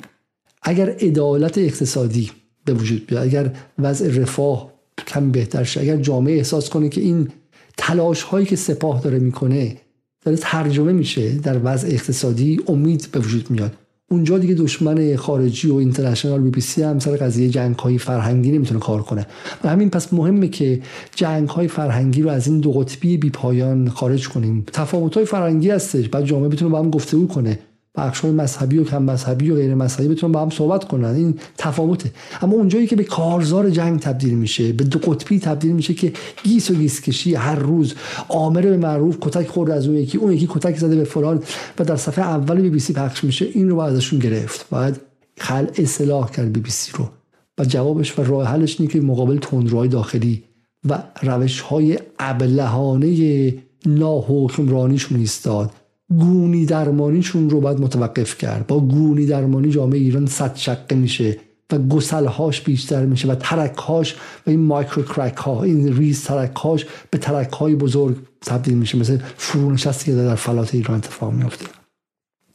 اگر 0.62 0.90
عدالت 0.90 1.58
اقتصادی 1.58 2.32
به 2.66 2.74
وجود 2.74 3.08
بیاد 3.08 3.24
اگر 3.24 3.56
وضع 3.80 4.22
رفاه 4.22 4.74
کم 5.08 5.32
بهتر 5.32 5.64
شه 5.64 5.82
اگر 5.82 5.98
جامعه 5.98 6.38
احساس 6.38 6.70
کنه 6.70 6.90
که 6.90 7.02
این 7.02 7.30
تلاش 7.78 8.22
هایی 8.22 8.46
که 8.46 8.56
سپاه 8.56 9.02
داره 9.02 9.20
می‌کنه 9.20 9.78
داره 10.26 10.38
ترجمه 10.38 10.92
میشه 10.92 11.32
در 11.32 11.60
وضع 11.64 11.88
اقتصادی 11.88 12.60
امید 12.68 13.08
به 13.12 13.20
وجود 13.20 13.52
میاد. 13.52 13.78
اونجا 14.14 14.38
دیگه 14.38 14.54
دشمن 14.54 15.16
خارجی 15.16 15.70
و 15.70 15.76
اینترنشنال 15.76 16.42
بی 16.42 16.50
بی 16.50 16.62
سی 16.62 16.84
هم 16.84 17.00
سر 17.00 17.12
قضیه 17.12 17.50
جنگ 17.50 17.76
های 17.76 17.98
فرهنگی 17.98 18.52
نمی‌تونه 18.52 18.80
کار 18.80 19.02
کنه. 19.02 19.28
و 19.64 19.70
همین 19.70 19.90
پس 19.90 20.14
مهمه 20.14 20.48
که 20.48 20.82
جنگ 21.16 21.50
های 21.50 21.68
فرهنگی 21.68 22.22
رو 22.22 22.30
از 22.30 22.48
این 22.48 22.60
دو 22.60 22.72
قطبی 22.72 23.18
بی 23.18 23.30
پایان 23.30 23.90
خارج 23.90 24.30
کنیم. 24.30 24.66
تفاوت 24.74 25.14
های 25.14 25.26
فرهنگی 25.26 25.70
هستش. 25.70 26.10
بعد 26.10 26.26
جامعه 26.26 26.50
بتونه 26.50 26.72
با 26.72 26.80
هم 26.80 26.90
گفتگو 26.90 27.28
کنه. 27.28 27.60
بخش 27.96 28.20
های 28.20 28.32
مذهبی 28.32 28.78
و 28.78 28.84
کم 28.84 29.04
مذهبی 29.04 29.50
و 29.50 29.56
غیر 29.56 29.76
مذهبی 29.76 30.08
بتونن 30.08 30.32
با 30.32 30.42
هم 30.42 30.50
صحبت 30.50 30.84
کنن. 30.84 31.16
این 31.16 31.40
تفاوته. 31.58 32.12
اما 32.42 32.54
اونجایی 32.54 32.88
که 32.88 32.96
به 32.96 33.04
کارزار 33.04 33.70
جنگ 33.70 34.00
تبدیل 34.00 34.34
میشه 34.34 34.74
به 34.74 34.84
دو 34.84 35.00
قطبی 35.00 35.40
تبدیل 35.40 35.72
میشه 35.72 35.94
که 35.94 36.14
گیس 36.44 36.72
و 36.72 36.74
گیس 36.74 37.02
کشی 37.02 37.36
هر 37.36 37.56
روز 37.56 37.94
آمر 38.30 38.62
به 38.62 38.78
معروف 38.78 39.18
کتک 39.22 39.48
خورد 39.48 39.72
از 39.72 39.88
اون 39.88 39.98
یکی 39.98 40.18
اون 40.18 40.32
یکی 40.32 40.48
کتک 40.50 40.78
زده 40.78 40.96
به 40.96 41.04
فلان 41.04 41.44
و 41.80 41.84
در 41.84 41.96
صفحه 41.96 42.26
اول 42.26 42.62
بی 42.62 42.70
بی 42.70 42.80
سی 42.80 42.94
پخش 42.94 43.24
میشه. 43.24 43.46
این 43.46 43.70
رو 43.70 43.76
باید 43.76 43.94
ازشون 43.94 44.20
گرفت. 44.20 44.70
باید 44.70 45.02
خلع 45.38 45.68
سلاح 45.78 46.32
کرد 46.32 46.54
بی 46.54 46.60
بی 46.60 46.72
سی 46.72 46.92
رو. 46.96 47.10
و 47.58 47.66
جوابش 47.66 48.20
و 48.20 48.24
راه 48.24 48.48
حلش 48.48 48.80
اینه 48.80 48.94
که 48.94 49.02
مقابل 49.02 49.38
تندروهای 49.38 49.88
داخلی 49.88 50.44
و 50.90 51.04
روش 51.22 51.62
های 51.62 52.00
ابلهانه 52.20 53.54
ناحکمرانیشون 53.86 55.20
ایستاد. 55.20 55.72
گونی 56.10 56.66
درمانیشون 56.66 57.50
رو 57.50 57.62
باید 57.62 57.80
متوقف 57.80 58.38
کرد. 58.38 58.68
با 58.68 58.80
گونی 58.80 59.26
درمانی 59.26 59.70
جامعه 59.70 60.00
ایران 60.00 60.26
صد 60.26 60.56
شقه 60.56 60.96
میشه 60.96 61.38
و 61.72 61.78
گسلهاش 61.78 62.62
بیشتر 62.62 63.06
میشه 63.06 63.28
و 63.28 63.36
ترکهاش 63.36 64.16
و 64.48 64.50
این 64.50 64.60
مایکرو 64.60 65.04
کرک 65.04 65.38
ها 65.38 65.64
این 65.64 65.98
ریز 65.98 66.24
ترکهاش 66.24 66.86
به 67.12 67.18
ترک 67.18 67.50
های 67.54 67.76
بزرگ 67.76 68.18
تبدیل 68.42 68.74
میشه. 68.74 68.98
مثل 68.98 69.18
فرونشستی 69.38 70.06
که 70.06 70.18
در 70.18 70.36
فلات 70.36 70.76
ایران 70.76 70.98
اتفاق 70.98 71.34
میفته 71.34 71.66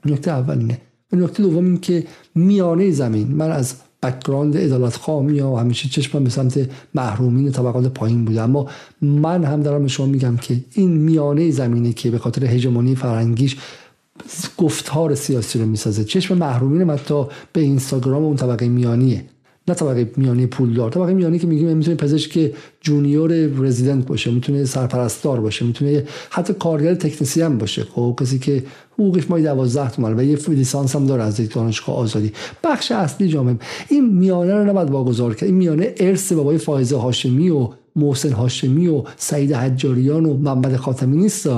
نکته 0.06 0.30
اول 0.30 0.58
اینه. 0.58 0.80
نکته 1.12 1.42
دوم 1.42 1.64
این 1.64 1.80
که 1.80 2.06
میانه 2.34 2.90
زمین 2.90 3.28
من 3.28 3.50
از 3.50 3.74
background 4.02 4.56
عدالت 4.56 4.96
خواهی 4.96 5.40
و 5.40 5.56
همیشه 5.56 5.88
چشمم 5.88 6.24
به 6.24 6.30
سمت 6.30 6.70
محرومین 6.94 7.52
طبقات 7.52 7.86
پایین 7.86 8.24
بوده. 8.24 8.40
اما 8.40 8.68
من 9.02 9.44
هم 9.44 9.62
دارم 9.62 9.82
به 9.82 9.88
شما 9.88 10.06
میگم 10.06 10.36
که 10.36 10.56
این 10.74 10.90
میانه 10.90 11.50
زمینه 11.50 11.92
که 11.92 12.10
به 12.10 12.18
خاطر 12.18 12.44
هژمونی 12.44 12.94
فرهنگیش 12.94 13.56
گفتار 14.58 15.14
سیاسی 15.14 15.58
رو 15.58 15.66
می‌سازه. 15.66 16.04
چشم 16.04 16.38
محرومین 16.38 16.90
حتی 16.90 17.24
به 17.52 17.60
اینستاگرام 17.60 18.24
اون 18.24 18.36
طبقه 18.36 18.68
میانیه. 18.68 19.24
نه 19.68 19.74
طبقه 19.74 20.10
میانی 20.16 20.46
پولدار 20.46 20.90
طبقه 20.90 21.14
میانی 21.14 21.38
که 21.38 21.46
میگیم 21.46 21.76
می‌تونه 21.76 21.96
پزشک 21.96 22.52
junior 22.80 23.32
resident 23.58 24.06
باشه 24.06 24.30
می‌تونه 24.30 24.64
سرپرستار 24.64 25.40
باشه 25.40 25.64
می‌تونه 25.64 26.04
حتی 26.30 26.54
کارگر 26.54 26.94
تکنسی 26.94 27.42
هم 27.42 27.58
باشه. 27.58 27.84
خب 27.84 28.16
کسی 28.20 28.38
که 28.38 28.62
حقوقش 28.98 29.30
مای 29.30 29.42
12 29.42 29.90
تومن 29.90 30.20
و 30.20 30.22
یه 30.22 30.38
لیسانس 30.48 30.96
هم 30.96 31.06
داره 31.06 31.22
از 31.22 31.48
دانشگاه 31.48 31.96
آزادی. 31.96 32.32
بخش 32.64 32.92
اصلی 32.92 33.28
جامعه. 33.28 33.56
این 33.88 34.18
میانه 34.18 34.54
رو 34.54 34.64
نباید 34.64 34.90
واگذار 34.90 35.34
کرد. 35.34 35.44
این 35.44 35.54
میانه 35.54 35.94
ارث 35.96 36.32
بابای 36.32 36.58
فائزه 36.58 36.96
هاشمی 36.96 37.50
و 37.50 37.68
محسن 37.96 38.32
هاشمی 38.32 38.88
و 38.88 39.02
سعید 39.16 39.52
حجاریان 39.52 40.26
و 40.26 40.36
محمد 40.36 40.76
خاتمی 40.76 41.16
نیست. 41.16 41.48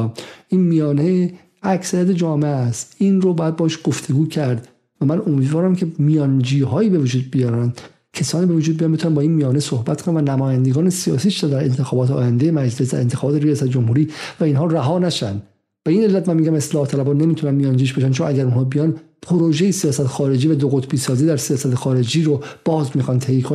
این 0.48 0.60
میانه 0.60 1.32
اکثریت 1.62 2.10
جامعه 2.10 2.50
است. 2.50 2.94
این 2.98 3.20
رو 3.20 3.34
باید 3.34 3.56
باش 3.56 3.78
گفتگو 3.84 4.26
کرد. 4.26 4.68
و 5.00 5.04
من 5.04 5.22
امیدوارم 5.26 5.76
که 5.76 5.86
میانجی 5.98 6.60
هایی 6.60 6.90
به 6.90 6.98
وجود 6.98 7.30
بیارن. 7.30 7.72
کسانی 8.12 8.46
به 8.46 8.54
وجود 8.54 8.76
بیان 8.76 8.92
بتونن 8.92 9.14
با 9.14 9.20
این 9.20 9.32
میانه 9.32 9.60
صحبت 9.60 10.02
کنن 10.02 10.16
و 10.16 10.20
نمایندگان 10.20 10.90
سیاسیش 10.90 11.44
در 11.44 11.64
انتخابات 11.64 12.10
آینده 12.10 12.50
مجلس 12.50 12.94
انتخابات 12.94 13.42
ریاست 13.42 13.64
جمهوری 13.64 14.08
و 14.40 14.44
اینها 14.44 14.66
رها 14.66 14.98
نشن. 14.98 15.42
به 15.85 15.93
این 15.93 16.02
علت 16.02 16.28
من 16.28 16.36
میگم 16.36 16.55
اصلاح 16.55 16.86
طلبان 16.86 17.19
نمی‌تونن 17.19 17.55
میانجیش 17.55 17.93
بشن 17.93 18.11
چون 18.11 18.27
اگر 18.27 18.44
اونها 18.44 18.65
بیان 18.65 18.94
پروژه 19.23 19.70
سیاست 19.70 20.07
خارجی 20.07 20.48
و 20.48 20.55
دو 20.55 20.69
قطبی 20.69 20.97
سازی 20.97 21.27
در 21.27 21.36
سیاست 21.36 21.74
خارجی 21.74 22.23
رو 22.23 22.40
باز 22.65 22.90
می‌خوان 22.94 23.19
طی 23.19 23.47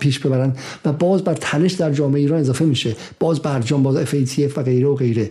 پیش 0.00 0.18
ببرن 0.18 0.56
و 0.84 0.92
باز 0.92 1.24
بر 1.24 1.34
تنش 1.34 1.72
در 1.72 1.92
جامعه 1.92 2.20
ایران 2.20 2.40
اضافه 2.40 2.64
میشه. 2.64 2.96
باز 3.20 3.40
برجام 3.40 3.82
باز 3.82 3.96
اف 3.96 4.14
و 4.56 4.62
غیره 4.62 4.88
و 4.88 4.94
غیره. 4.94 5.30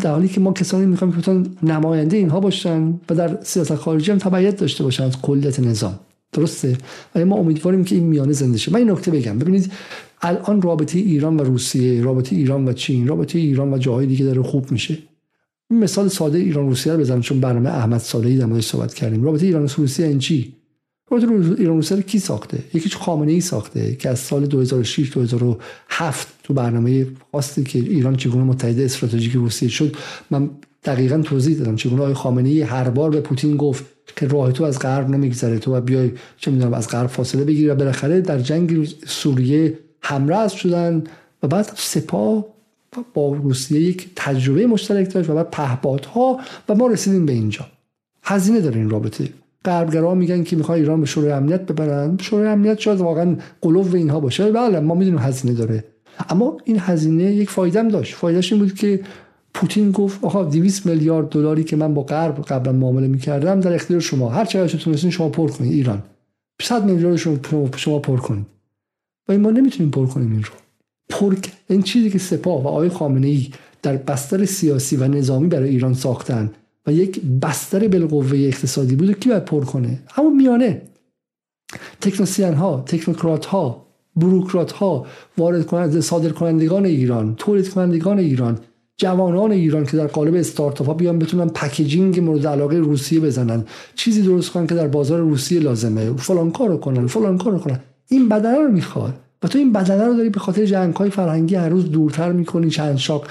در 0.00 0.10
حالی 0.10 0.28
که 0.28 0.40
ما 0.40 0.52
کسانی 0.52 0.86
می‌خوایم 0.86 1.20
که 1.20 1.42
نماینده 1.62 2.16
اینها 2.16 2.40
باشن 2.40 3.00
و 3.10 3.14
در 3.14 3.38
سیاست 3.42 3.74
خارجی 3.74 4.10
هم 4.10 4.18
تبعیت 4.18 4.56
داشته 4.56 4.84
باشن 4.84 5.04
از 5.04 5.20
کلیت 5.22 5.60
نظام. 5.60 5.98
درسته؟ 6.32 6.76
و 7.14 7.24
ما 7.24 7.36
امیدواریم 7.36 7.84
که 7.84 7.94
این 7.94 8.04
میانه 8.04 8.32
زنده 8.32 8.58
شه؟ 8.58 8.72
من 8.72 8.78
این 8.78 8.90
نکته 8.90 9.10
بگم. 9.10 9.38
ببینید 9.38 9.72
الان 10.22 10.62
رابطه 10.62 10.98
ایران 10.98 11.36
و 11.36 11.44
روسیه 11.44 12.02
رابطه 12.02 12.36
ایران 12.36 12.68
و 12.68 12.72
چین 12.72 13.06
رابطه 13.08 13.38
ایران 13.38 13.74
و 13.74 13.78
جاهای 13.78 14.06
دیگه 14.06 14.24
داره 14.24 14.42
خوب 14.42 14.72
میشه. 14.72 14.98
مثال 15.70 16.08
ساده 16.08 16.38
ایران 16.38 16.68
روسیه 16.68 16.92
رو 16.92 16.98
بزنم 16.98 17.20
چون 17.20 17.40
برنامه 17.40 17.70
احمد 17.70 18.00
صالحی 18.00 18.38
در 18.38 18.44
موردش 18.44 18.66
صحبت 18.66 18.94
کردیم. 18.94 19.22
رابطه 19.24 19.46
ایران 19.46 19.64
و 19.64 19.68
روسیه 19.76 20.06
این 20.06 20.18
چی؟ 20.18 20.54
رابطه 21.10 21.26
ایران 21.58 21.76
روسیه 21.76 21.96
رو 21.96 22.02
کی 22.02 22.18
ساخته؟ 22.18 22.58
یکیش 22.74 22.96
خامنه 22.96 23.32
ای 23.32 23.40
ساخته 23.40 23.96
که 23.96 24.08
از 24.08 24.18
سال 24.18 24.46
2006 24.46 25.10
2007 25.10 26.28
تو 26.42 26.54
برنامه 26.54 27.06
خواستی 27.30 27.64
که 27.64 27.78
ایران 27.78 28.16
چگونه 28.16 28.44
متحد 28.44 28.80
استراتژیک 28.80 29.32
روسیه 29.32 29.68
شد 29.68 29.96
من 30.30 30.50
دقیقا 30.84 31.18
توضیح 31.18 31.58
دادم 31.58 31.76
چگونه 31.76 32.02
آقای 32.02 32.14
خامنه 32.14 32.48
ای 32.48 32.62
هر 32.62 32.90
بار 32.90 33.10
به 33.10 33.20
پوتین 33.20 33.56
گفت 33.56 33.84
که 34.16 34.26
راه 34.26 34.52
تو 34.52 34.64
از 34.64 34.78
غرب 34.78 35.08
نمیگذره 35.08 35.58
تو 35.58 35.76
و 35.76 35.80
بیای 35.80 36.10
چه 36.36 36.50
می‌دونم 36.50 36.74
از 36.74 36.88
غرب 36.88 37.06
فاصله 37.06 37.44
بگیری 37.44 37.68
و 37.68 37.74
بالاخره 37.74 38.20
در 38.20 38.38
جنگ 38.38 38.88
سوریه 39.06 39.78
همراز 40.02 40.52
شدن 40.52 41.04
و 41.42 41.46
بعد 41.46 41.72
سپاه 41.76 42.44
با 43.14 43.34
روسیه 43.34 43.80
یک 43.80 44.08
تجربه 44.16 44.66
مشترک 44.66 45.14
داشت 45.14 45.30
و 45.30 45.34
بعد 45.34 45.50
پهپادها 45.50 46.40
و 46.68 46.74
ما 46.74 46.86
رسیدیم 46.86 47.26
به 47.26 47.32
اینجا. 47.32 47.66
هزینه 48.22 48.60
داره 48.60 48.76
این 48.76 48.90
رابطه. 48.90 49.28
غربگرا 49.64 50.14
میگن 50.14 50.42
که 50.42 50.56
می‌خوای 50.56 50.80
ایران 50.80 51.00
به 51.00 51.06
شورای 51.06 51.32
امنیت 51.32 51.60
ببرن. 51.60 52.18
شورای 52.20 52.48
امنیت 52.48 52.78
شاید 52.80 53.00
واقعا 53.00 53.36
قلوب 53.60 53.94
اینها 53.94 54.20
باشه. 54.20 54.52
بله 54.52 54.80
ما 54.80 54.94
می‌دونیم 54.94 55.18
هزینه 55.18 55.54
داره. 55.54 55.84
اما 56.28 56.56
این 56.64 56.76
هزینه 56.80 57.24
یک 57.24 57.50
فایده 57.50 57.82
داشت. 57.82 58.14
فایدهش 58.14 58.52
این 58.52 58.62
بود 58.62 58.74
که 58.74 59.00
پوتین 59.54 59.90
گفت 59.90 60.24
آها 60.24 60.44
200 60.44 60.86
میلیارد 60.86 61.28
دلاری 61.28 61.64
که 61.64 61.76
من 61.76 61.94
با 61.94 62.02
غرب 62.02 62.42
قبلا 62.42 62.72
معامله 62.72 63.06
می‌کردم 63.06 63.60
در 63.60 63.74
اختیار 63.74 64.00
شما. 64.00 64.28
هر 64.28 64.44
چقدر 64.44 64.78
تونستین 64.78 65.10
شما 65.10 65.28
پر 65.28 65.50
کنید 65.50 65.72
ایران. 65.72 66.02
100 66.62 66.84
میلیارد 66.84 67.16
شما 67.76 67.98
پر 67.98 68.16
کنید 68.16 68.46
و 69.36 69.38
ما 69.38 69.50
نمی‌تونیم 69.50 69.90
پر 69.90 70.06
کنیم 70.06 70.32
این 70.32 70.42
رو. 70.42 70.50
پر 71.08 71.36
این 71.68 71.82
چیزی 71.82 72.10
که 72.10 72.18
سپاه 72.18 72.64
و 72.64 72.68
آقای 72.68 72.88
خامنه 72.88 73.26
ای 73.26 73.48
در 73.82 73.96
بستر 73.96 74.44
سیاسی 74.44 74.96
و 74.96 75.08
نظامی 75.08 75.48
برای 75.48 75.68
ایران 75.68 75.94
ساختن 75.94 76.50
و 76.86 76.92
یک 76.92 77.20
بستر 77.42 77.88
بالقوه 77.88 78.38
اقتصادی 78.38 78.96
بود 78.96 79.18
کی 79.18 79.28
باید 79.28 79.44
پر 79.44 79.64
کنه؟ 79.64 80.02
همون 80.10 80.36
میانه. 80.36 80.82
تکنوسیان 82.00 82.54
ها 82.54 82.84
تکنوکرات 82.86 83.46
ها 83.46 83.86
بروکرات 84.16 84.72
ها 84.72 85.06
وارد 85.38 85.66
کننده 85.66 86.00
صادر 86.00 86.28
کنندگان 86.28 86.84
ایران 86.86 87.34
تولید 87.34 87.68
کنندگان 87.68 88.18
ایران 88.18 88.58
جوانان 88.96 89.52
ایران 89.52 89.86
که 89.86 89.96
در 89.96 90.06
قالب 90.06 90.34
استارتاپ 90.34 90.86
ها 90.86 90.94
بیان 90.94 91.18
بتونن 91.18 91.48
پکیجینگ 91.48 92.20
مورد 92.20 92.46
علاقه 92.46 92.76
روسیه 92.76 93.20
بزنن. 93.20 93.64
چیزی 93.94 94.22
درست 94.22 94.50
کنن 94.50 94.66
که 94.66 94.74
در 94.74 94.88
بازار 94.88 95.20
روسیه 95.20 95.60
لازمه. 95.60 96.12
فلان 96.16 96.50
کارو 96.50 96.76
کنن 96.76 97.06
فلان 97.06 97.38
کارو 97.38 97.58
کنن. 97.58 97.80
این 98.08 98.28
بدنه 98.28 98.58
رو 98.58 98.72
می‌خواد. 98.72 99.14
و 99.42 99.48
تو 99.48 99.58
این 99.58 99.72
بدنه 99.72 100.04
رو 100.04 100.14
داری 100.14 100.28
به 100.28 100.40
خاطر 100.40 100.64
جنگ 100.64 100.96
های 100.96 101.10
فرهنگی 101.10 101.54
هر 101.54 101.68
روز 101.68 101.90
دورتر 101.90 102.32
می‌کنی 102.32 102.70
چند 102.70 102.96
شاق 102.96 103.26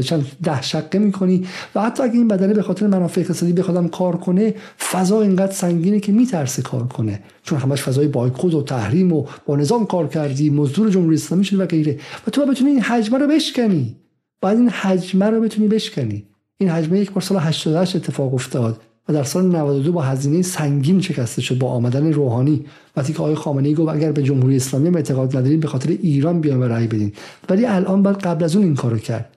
چند 0.00 0.26
ده 0.42 0.62
شقه 0.62 0.98
می‌کنی 0.98 1.46
و 1.74 1.82
حتی 1.82 2.02
اگه 2.02 2.14
این 2.14 2.28
بدنه 2.28 2.54
به 2.54 2.62
خاطر 2.62 2.86
منافع 2.86 3.20
اقتصادی 3.20 3.52
بخوادم 3.52 3.88
کار 3.88 4.16
کنه 4.16 4.54
فضا 4.90 5.22
اینقدر 5.22 5.52
سنگینه 5.52 6.00
که 6.00 6.12
میترسه 6.12 6.62
کار 6.62 6.86
کنه. 6.86 7.22
چون 7.42 7.58
همش 7.58 7.82
فضای 7.82 8.08
بایکوت 8.08 8.54
و 8.54 8.62
تحریم 8.62 9.12
و 9.12 9.26
با 9.46 9.56
نظام 9.56 9.86
کار 9.86 10.08
کردی 10.08 10.50
مزدور 10.50 10.90
جمهوری 10.90 11.16
اسلامی 11.16 11.44
شدی 11.44 11.56
و 11.56 11.66
غیره. 11.66 11.98
و 12.26 12.30
تو 12.30 12.46
بتونی 12.46 12.70
این 12.70 12.80
حجمه 12.80 13.18
رو 13.18 13.26
بشکنی. 13.26 13.96
باید 14.40 14.58
این 14.58 14.68
حجمه 14.68 15.26
رو 15.26 15.40
بتونی 15.40 15.68
بشکنی. 15.68 16.26
این 16.58 16.70
حجمه 16.70 16.98
یک 17.00 17.12
بار 17.12 17.22
سال 17.22 17.38
88 17.38 17.96
اتفاق 17.96 18.34
افتاد. 18.34 18.80
و 19.08 19.12
در 19.12 19.24
سال 19.24 19.46
92 19.46 19.92
با 19.92 20.02
هزینه 20.02 20.42
سنگین 20.42 21.00
شکسته 21.00 21.42
شد 21.42 21.58
با 21.58 21.68
آمدن 21.68 22.12
روحانی. 22.12 22.64
وقتی 22.96 23.12
که 23.12 23.18
آقای 23.18 23.34
خامنه 23.34 23.68
ای 23.68 23.74
گفت 23.74 23.94
اگر 23.94 24.12
به 24.12 24.22
جمهوری 24.22 24.56
اسلامی 24.56 24.96
اعتقاد 24.96 25.36
ندارید 25.36 25.60
به 25.60 25.68
خاطر 25.68 25.90
ایران 25.90 26.40
بیان 26.40 26.60
و 26.60 26.64
رأی 26.64 26.86
بدین. 26.86 27.12
ولی 27.48 27.66
الان 27.66 28.02
باید 28.02 28.16
قبل 28.16 28.44
از 28.44 28.56
اون 28.56 28.64
این 28.64 28.74
کارو 28.74 28.98
کرد. 28.98 29.36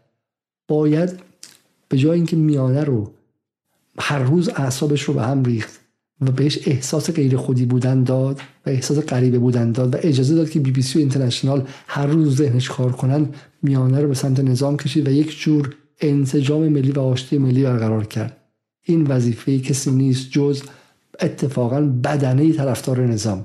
باید 0.68 1.20
به 1.90 1.98
جای 1.98 2.16
اینکه 2.16 2.36
میانه 2.36 2.84
رو 2.84 3.12
هر 4.00 4.20
روز 4.20 4.50
اعصابش 4.50 5.02
رو 5.02 5.14
به 5.14 5.22
هم 5.22 5.44
ریخت 5.44 5.80
و 6.22 6.32
بهش 6.32 6.68
احساس 6.68 7.12
غیر 7.12 7.38
خودی 7.38 7.66
بودن 7.66 8.04
داد 8.04 8.42
و 8.66 8.70
احساس 8.70 8.98
غریبه 8.98 9.40
بودن 9.40 9.72
داد 9.72 9.96
و 9.96 9.98
اجازه 10.02 10.36
داد 10.36 10.50
که 10.50 10.60
بی 10.60 10.72
بی 10.72 10.82
سی 10.82 11.00
و 11.00 11.02
اینترنشنال 11.02 11.68
هر 11.88 12.06
روز 12.06 12.36
ذهنش 12.36 12.70
کار 12.70 12.92
کنن 12.92 13.30
میانه 13.62 14.02
رو 14.02 14.08
به 14.08 14.14
سمت 14.14 14.40
نظام 14.40 14.78
کشید 14.78 15.08
و 15.08 15.12
یک 15.12 15.40
جور 15.40 15.76
انسجام 16.02 16.68
ملی 16.68 16.92
و 16.92 17.00
آشتی 17.00 17.38
ملی 17.38 17.64
برقرار 17.64 18.06
کرد. 18.06 18.45
این 18.86 19.08
وظیفه 19.08 19.60
کسی 19.60 19.92
نیست 19.92 20.32
جز 20.32 20.62
اتفاقا 21.20 21.82
بدنه 21.82 22.54
طرفدار 22.54 23.06
نظام. 23.08 23.44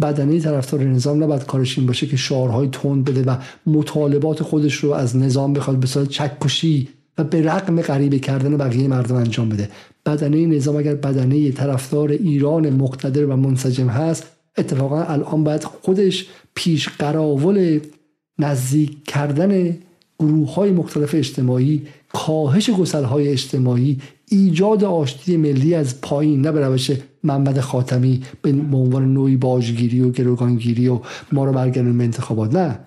بدنه 0.00 0.40
طرفدار 0.40 0.84
نظام 0.84 1.24
نباید 1.24 1.44
کارش 1.44 1.78
این 1.78 1.86
باشه 1.86 2.06
که 2.06 2.16
شعارهای 2.16 2.68
تند 2.72 3.04
بده 3.04 3.22
و 3.22 3.36
مطالبات 3.66 4.42
خودش 4.42 4.74
رو 4.74 4.92
از 4.92 5.16
نظام 5.16 5.52
بخواد 5.52 5.76
به 5.76 5.86
صورت 5.86 6.08
چکشی 6.08 6.88
و 7.18 7.24
به 7.24 7.42
رقم 7.42 7.82
غریبه 7.82 8.18
کردن 8.18 8.56
بقیه 8.56 8.88
مردم 8.88 9.14
انجام 9.14 9.48
بده. 9.48 9.68
بدنه 10.06 10.46
نظام 10.46 10.76
اگر 10.76 10.94
بدنه 10.94 11.52
طرفدار 11.52 12.08
ایران 12.08 12.70
مقتدر 12.70 13.26
و 13.26 13.36
منسجم 13.36 13.88
هست 13.88 14.24
اتفاقا 14.58 15.02
الان 15.02 15.44
باید 15.44 15.64
خودش 15.64 16.26
پیش 16.54 16.88
قراول 16.88 17.80
نزدیک 18.38 19.04
کردن 19.04 19.76
گروه 20.18 20.54
های 20.54 20.70
مختلف 20.70 21.14
اجتماعی 21.14 21.82
کاهش 22.12 22.70
گسل 22.70 23.04
های 23.04 23.28
اجتماعی 23.28 23.98
ایجاد 24.28 24.84
آشتی 24.84 25.36
ملی 25.36 25.74
از 25.74 26.00
پایین 26.00 26.40
نه 26.40 26.52
به 26.52 26.60
روش 26.60 26.90
محمد 27.24 27.60
خاتمی 27.60 28.22
به 28.42 28.50
عنوان 28.50 29.14
نوعی 29.14 29.36
باجگیری 29.36 30.00
و 30.00 30.10
گروگانگیری 30.10 30.88
و 30.88 31.00
ما 31.32 31.44
رو 31.44 31.52
برگردون 31.52 31.98
به 31.98 32.04
انتخابات. 32.04 32.54
نه. 32.54 32.78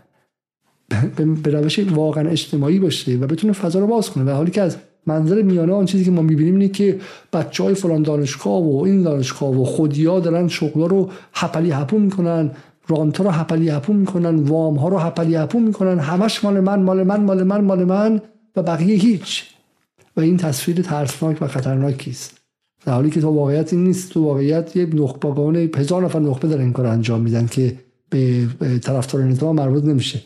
به 1.43 1.51
روش 1.51 1.79
واقعا 1.79 2.29
اجتماعی 2.29 2.79
باشه 2.79 3.15
و 3.15 3.27
بتونه 3.27 3.53
فضا 3.53 3.79
رو 3.79 3.87
باز 3.87 4.09
کنه 4.09 4.23
و 4.23 4.35
حالی 4.35 4.51
که 4.51 4.61
از 4.61 4.77
منظر 5.05 5.41
میانه 5.41 5.73
آن 5.73 5.85
چیزی 5.85 6.05
که 6.05 6.11
ما 6.11 6.21
می‌بینیم 6.21 6.53
اینه 6.53 6.67
که 6.67 6.99
بچه 7.33 7.63
های 7.63 7.75
فلان 7.75 8.03
دانشگاه 8.03 8.63
و 8.63 8.83
این 8.83 9.01
دانشگاه 9.01 9.61
و 9.61 9.63
خودیا 9.63 10.19
دارن 10.19 10.47
شغلا 10.47 10.85
رو 10.85 11.09
حپلی 11.33 11.71
حپو 11.71 11.99
می‌کنن 11.99 12.51
رانتا 12.87 13.23
رو 13.23 13.29
حپلی 13.29 13.69
حپو 13.69 13.93
می‌کنن 13.93 14.35
وام 14.35 14.75
ها 14.75 14.87
رو 14.87 14.97
حپلی 14.97 15.35
حپو 15.35 15.59
می‌کنن 15.59 15.99
همش 15.99 16.43
مال 16.43 16.59
من 16.59 16.83
مال 16.83 17.03
من 17.03 17.23
مال 17.23 17.43
من 17.43 17.61
مال 17.61 17.83
من 17.83 18.21
و 18.55 18.63
بقیه 18.63 18.95
هیچ. 18.95 19.45
و 20.17 20.21
این 20.21 20.37
تصویر 20.37 20.81
ترسناک 20.81 21.41
و 21.41 21.47
خطرناکی 21.47 22.11
است. 22.11 22.37
در 22.85 22.93
حالی 22.93 23.09
که 23.09 23.21
تو 23.21 23.29
واقعیت 23.29 23.73
این 23.73 23.83
نیست. 23.83 24.11
تو 24.11 24.23
واقعیت 24.23 24.75
یه 24.75 24.85
نخبگان 24.85 25.55
هزار 25.55 26.05
نفر 26.05 26.19
نخبه 26.19 26.47
دارن 26.47 26.61
این 26.61 26.73
کار 26.73 26.85
انجام 26.85 27.21
میدن 27.21 27.47
که 27.47 27.77
به 28.09 28.47
طرفدار 28.81 29.23
نظام 29.23 29.55
مربوط 29.55 29.83
نمیشه. 29.83 30.21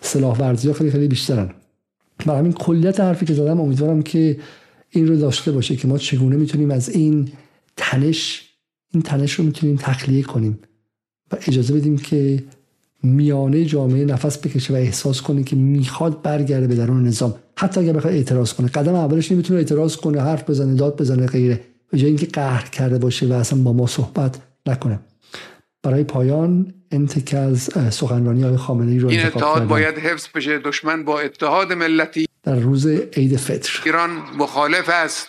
سلاح 0.00 0.38
ورزی 0.38 0.72
خیلی 0.72 0.90
خیلی 0.90 1.08
بیشترن. 1.08 1.50
برای 2.26 2.38
همین 2.38 2.52
کلیت 2.52 3.00
حرفی 3.00 3.26
که 3.26 3.34
زدم 3.34 3.60
امیدوارم 3.60 4.02
که 4.02 4.38
این 4.90 5.08
رو 5.08 5.16
داشته 5.16 5.52
باشه 5.52 5.76
که 5.76 5.88
ما 5.88 5.98
چگونه 5.98 6.36
می‌تونیم 6.36 6.70
از 6.70 6.88
این 6.88 7.28
تنش 7.76 8.50
این 8.92 9.02
تنش 9.02 9.32
رو 9.32 9.44
می‌تونیم 9.44 9.76
تخلیه 9.76 10.22
کنیم 10.22 10.58
و 11.32 11.36
اجازه 11.46 11.74
بدیم 11.74 11.96
که 11.96 12.44
میانه 13.02 13.64
جامعه 13.64 14.04
نفس 14.04 14.38
بکشه 14.38 14.72
و 14.74 14.76
احساس 14.76 15.22
کنه 15.22 15.42
که 15.42 15.56
می‌خواد 15.56 16.22
برگرده 16.22 16.66
به 16.66 16.74
درون 16.74 17.06
نظام. 17.06 17.34
حتی 17.58 17.80
اگر 17.80 17.92
بخواد 17.92 18.12
اعتراض 18.14 18.52
کنه. 18.52 18.68
قدم 18.68 18.94
اولش 18.94 19.32
نمی‌تونه 19.32 19.58
اعتراض 19.58 19.96
کنه 19.96 20.22
حرف 20.22 20.50
بزنه 20.50 20.74
داد 20.74 21.00
بزنه 21.00 21.26
غیره. 21.26 21.60
به 21.90 21.98
جای 21.98 22.08
اینکه 22.08 22.26
قهر 22.26 22.68
کرده 22.68 22.98
باشه 22.98 23.26
و 23.26 23.32
اصلا 23.32 23.58
با 23.58 23.72
ما 23.72 23.86
صحبت 23.86 24.38
نکنه. 24.66 25.00
برای 25.82 26.04
پایان 26.04 26.74
انتک 26.90 27.34
از 27.34 27.70
سخنرانی 27.94 28.42
های 28.42 28.56
خامنه 28.56 28.92
ای 28.92 28.98
رو 28.98 29.08
این 29.08 29.26
اتحاد 29.26 29.66
باید 29.66 29.98
حفظ 29.98 30.28
بشه. 30.34 30.58
دشمن 30.58 31.04
با 31.04 31.20
اتحاد 31.20 31.72
ملتی 31.72 32.26
در 32.42 32.58
روز 32.58 32.86
عید 32.86 33.36
فطر. 33.36 33.82
ایران 33.84 34.10
مخالف 34.10 34.88
است. 34.88 35.28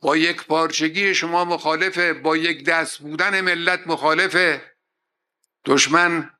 با 0.00 0.16
یک 0.16 0.46
پارچگی 0.46 1.14
شما 1.14 1.44
مخالفه. 1.44 2.12
با 2.12 2.36
یک 2.36 2.64
دست 2.64 2.98
بودن 2.98 3.40
ملت 3.40 3.80
مخالفه. 3.86 4.60
دشمن 5.64 6.30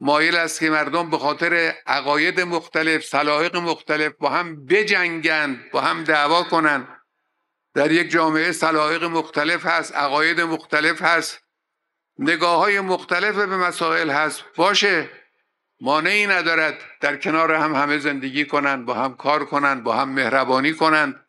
مایل 0.00 0.36
است 0.36 0.60
که 0.60 0.70
مردم 0.70 1.10
به 1.10 1.18
خاطر 1.18 1.74
عقاید 1.86 2.40
مختلف 2.40 3.04
سلایق 3.04 3.56
مختلف 3.56 4.12
با 4.12 4.28
هم 4.28 4.66
بجنگن 4.66 5.64
با 5.72 5.80
هم 5.80 6.04
دعوا 6.04 6.42
کنن. 6.42 6.88
در 7.74 7.92
یک 7.92 8.10
جامعه 8.10 8.52
سلایق 8.52 9.04
مختلف 9.04 9.66
هست 9.66 9.94
عقاید 9.94 10.40
مختلف 10.40 11.02
هست 11.02 11.40
نگاه 12.18 12.58
های 12.58 12.80
مختلف 12.80 13.34
به 13.34 13.46
مسائل 13.46 14.10
هست. 14.10 14.44
باشه 14.56 15.10
مانعی 15.80 16.26
ندارد 16.26 16.80
در 17.00 17.16
کنار 17.16 17.52
هم 17.52 17.74
همه 17.74 17.98
زندگی 17.98 18.44
کنند 18.44 18.86
با 18.86 18.94
هم 18.94 19.16
کار 19.16 19.44
کنند 19.44 19.82
با 19.82 19.96
هم 19.96 20.08
مهربانی 20.08 20.72
کنند 20.72 21.26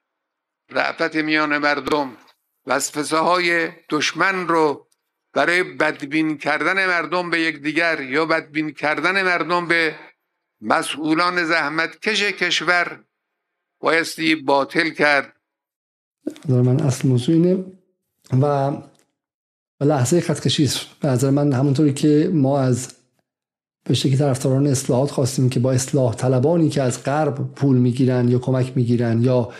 رعفت 0.69 1.15
میان 1.15 1.57
مردم 1.57 2.17
وسوسه 2.65 3.17
های 3.17 3.71
دشمن 3.89 4.47
رو 4.47 4.86
برای 5.37 5.63
بدبین 5.63 6.37
کردن 6.37 6.87
مردم 6.87 7.29
به 7.29 7.39
یکدیگر 7.39 8.01
یا 8.01 8.25
بدبین 8.25 8.71
کردن 8.71 9.21
مردم 9.21 9.67
به 9.67 9.95
مسئولان 10.61 11.43
زحمت 11.45 11.99
کش 12.01 12.23
کشور 12.23 12.99
بایستی 13.79 14.35
باطل 14.35 14.89
کرد. 14.89 15.33
من 16.49 16.79
اصل 16.79 17.07
موضوع 17.07 17.35
اینه 17.35 17.65
و 18.41 18.71
لحظه 19.81 20.21
خطکشی 20.21 20.63
است. 20.63 20.79
به 20.99 21.07
نظر 21.07 21.29
من 21.29 21.53
همونطوری 21.53 21.93
که 21.93 22.29
ما 22.33 22.59
از 22.59 22.93
به 23.83 23.93
شکلی 23.93 24.17
طرفداران 24.17 24.67
اصلاحات 24.67 25.11
خواستیم 25.11 25.49
که 25.49 25.59
با 25.59 25.71
اصلاح 25.71 26.15
طلبانی 26.15 26.69
که 26.69 26.81
از 26.81 27.03
غرب 27.03 27.53
پول 27.55 27.77
می‌گیرن 27.77 28.27
یا 28.27 28.39
کمک 28.39 28.71
می‌گیرن 28.75 29.23
یا 29.23 29.53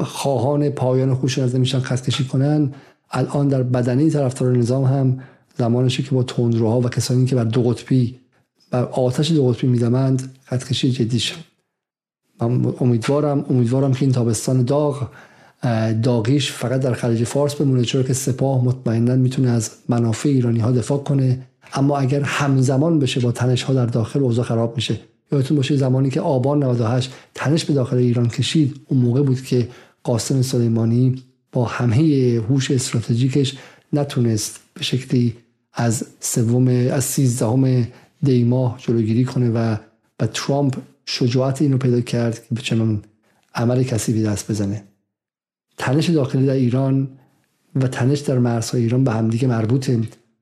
خواهان 0.00 0.70
پایان 0.70 1.14
خوش 1.14 1.38
میشن 1.38 1.80
خطکشی 1.80 2.24
کنن 2.24 2.74
الان 3.10 3.48
در 3.48 3.62
بدنی 3.62 4.10
طرفدار 4.10 4.56
نظام 4.56 4.84
هم 4.84 5.18
زمانشه 5.58 6.02
که 6.02 6.10
با 6.10 6.22
تندروها 6.22 6.80
و 6.80 6.88
کسانی 6.88 7.26
که 7.26 7.36
بر 7.36 7.44
دو 7.44 7.62
قطبی 7.62 8.20
بر 8.70 8.84
آتش 8.84 9.32
دو 9.32 9.48
قطبی 9.48 9.66
میدمند 9.66 10.34
خطکشی 10.44 10.90
جدی 10.90 11.20
شد 11.20 11.36
من 12.40 12.74
امیدوارم 12.80 13.44
امیدوارم 13.50 13.92
که 13.92 14.02
این 14.02 14.12
تابستان 14.12 14.62
داغ 14.62 15.08
داغیش 16.02 16.52
فقط 16.52 16.80
در 16.80 16.92
خلیج 16.92 17.24
فارس 17.24 17.54
بمونه 17.54 17.84
چرا 17.84 18.02
که 18.02 18.12
سپاه 18.12 18.64
مطمئنا 18.64 19.16
می‌تونه 19.16 19.50
از 19.50 19.70
منافع 19.88 20.28
ایرانی 20.28 20.60
ها 20.60 20.70
دفاع 20.70 20.98
کنه. 20.98 21.46
اما 21.74 21.98
اگر 21.98 22.20
همزمان 22.20 22.98
بشه 22.98 23.20
با 23.20 23.32
تنش 23.32 23.62
ها 23.62 23.74
در 23.74 23.86
داخل 23.86 24.20
اوضاع 24.20 24.44
خراب 24.44 24.76
میشه. 24.76 25.00
یادتون 25.32 25.56
باشه 25.56 25.76
زمانی 25.76 26.10
که 26.10 26.20
آبان 26.20 26.64
98 26.64 27.12
تنش 27.34 27.64
به 27.64 27.74
داخل 27.74 27.96
ایران 27.96 28.28
کشید 28.28 28.80
اون 28.88 29.00
موقع 29.00 29.22
بود 29.22 29.42
که 29.42 29.68
قاسم 30.04 30.42
سلیمانی 30.42 31.22
با 31.52 31.64
همه 31.64 31.96
هوش 32.48 32.70
استراتژیکش 32.70 33.58
نتونست 33.92 34.60
به 34.74 34.82
شکلی 34.82 35.36
از 35.72 36.06
سوم 36.20 36.68
از 36.68 37.04
سیزدهم 37.04 37.86
دی 38.22 38.44
ماه 38.44 38.78
جلوگیری 38.78 39.24
کنه 39.24 39.50
و 39.50 39.76
و 40.20 40.26
ترامپ 40.26 40.76
شجاعت 41.06 41.62
اینو 41.62 41.78
پیدا 41.78 42.00
کرد 42.00 42.34
که 42.34 42.54
به 42.54 42.60
چنان 42.60 43.02
عمل 43.54 43.82
کسی 43.82 44.22
دست 44.22 44.50
بزنه. 44.50 44.84
تنش 45.78 46.10
داخلی 46.10 46.46
در 46.46 46.52
ایران 46.52 47.08
و 47.74 47.88
تنش 47.88 48.18
در 48.18 48.38
مرزهای 48.38 48.82
ایران 48.82 49.04
به 49.04 49.12
همدیگه 49.12 49.48
مربوطه 49.48 50.00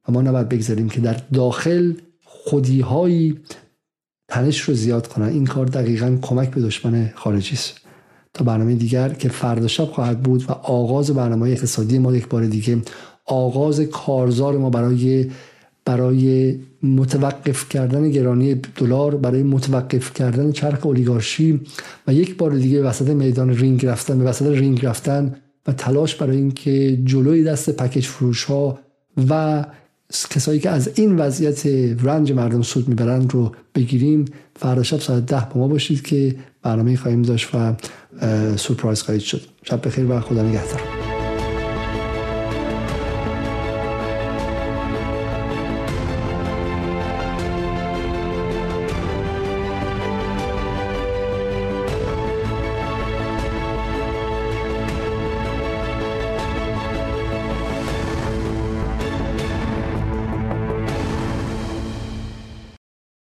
و 0.08 0.12
ما 0.12 0.22
نباید 0.22 0.48
بگذاریم 0.48 0.88
که 0.88 1.00
در 1.00 1.22
داخل 1.32 1.94
خودیهایی 2.24 3.40
تنش 4.28 4.60
رو 4.60 4.74
زیاد 4.74 5.06
کنن. 5.06 5.26
این 5.28 5.46
کار 5.46 5.66
دقیقا 5.66 6.18
کمک 6.22 6.50
به 6.50 6.60
دشمن 6.60 7.12
خارجی 7.14 7.54
است. 7.54 7.80
تا 8.34 8.44
برنامه 8.44 8.74
دیگر 8.74 9.08
که 9.08 9.28
فردا 9.28 9.66
شب 9.66 9.84
خواهد 9.84 10.22
بود 10.22 10.50
و 10.50 10.52
آغاز 10.52 11.10
برنامه 11.10 11.50
اقتصادی 11.50 11.98
ما 11.98 12.16
یک 12.16 12.28
بار 12.28 12.46
دیگه. 12.46 12.78
آغاز 13.26 13.80
کارزار 13.80 14.58
ما 14.58 14.70
برای 14.70 15.30
برای 15.84 16.58
متوقف 16.82 17.68
کردن 17.68 18.10
گرانی 18.10 18.54
دلار 18.54 19.16
برای 19.16 19.42
متوقف 19.42 20.14
کردن 20.14 20.52
چرخ 20.52 20.86
اولیگارشی 20.86 21.60
و 22.06 22.14
یک 22.14 22.36
بار 22.36 22.50
دیگه 22.50 22.82
وسط 22.82 23.08
میدان 23.08 23.50
رینگ 23.50 23.86
رفتن 23.86 24.18
به 24.18 24.24
وسط 24.24 24.46
رینگ 24.46 24.86
رفتن 24.86 25.36
و 25.66 25.72
تلاش 25.72 26.14
برای 26.14 26.36
اینکه 26.36 26.98
جلوی 27.04 27.44
دست 27.44 27.70
پکیج 27.70 28.06
فروش 28.06 28.44
ها 28.44 28.78
و 29.28 29.64
کسایی 30.30 30.60
که 30.60 30.70
از 30.70 30.90
این 30.94 31.16
وضعیت 31.16 31.66
رنج 32.04 32.32
مردم 32.32 32.62
سود 32.62 32.88
می‌برند 32.88 33.32
رو 33.32 33.52
بگیریم 33.74 34.24
فردا 34.56 34.82
شب 34.82 35.00
ساعت 35.00 35.26
ده 35.26 35.46
با 35.54 35.60
ما 35.60 35.68
باشید 35.68 36.02
که 36.02 36.36
برنامه 36.62 36.96
خواهیم 36.96 37.22
داشت 37.22 37.48
و 37.54 37.74
سورپرایز 38.56 39.02
خواهید 39.02 39.22
شد. 39.22 39.40
شب 39.62 39.86
بخیر 39.86 40.10
و 40.10 40.20
خدا 40.20 40.42
نگهدار. 40.42 40.97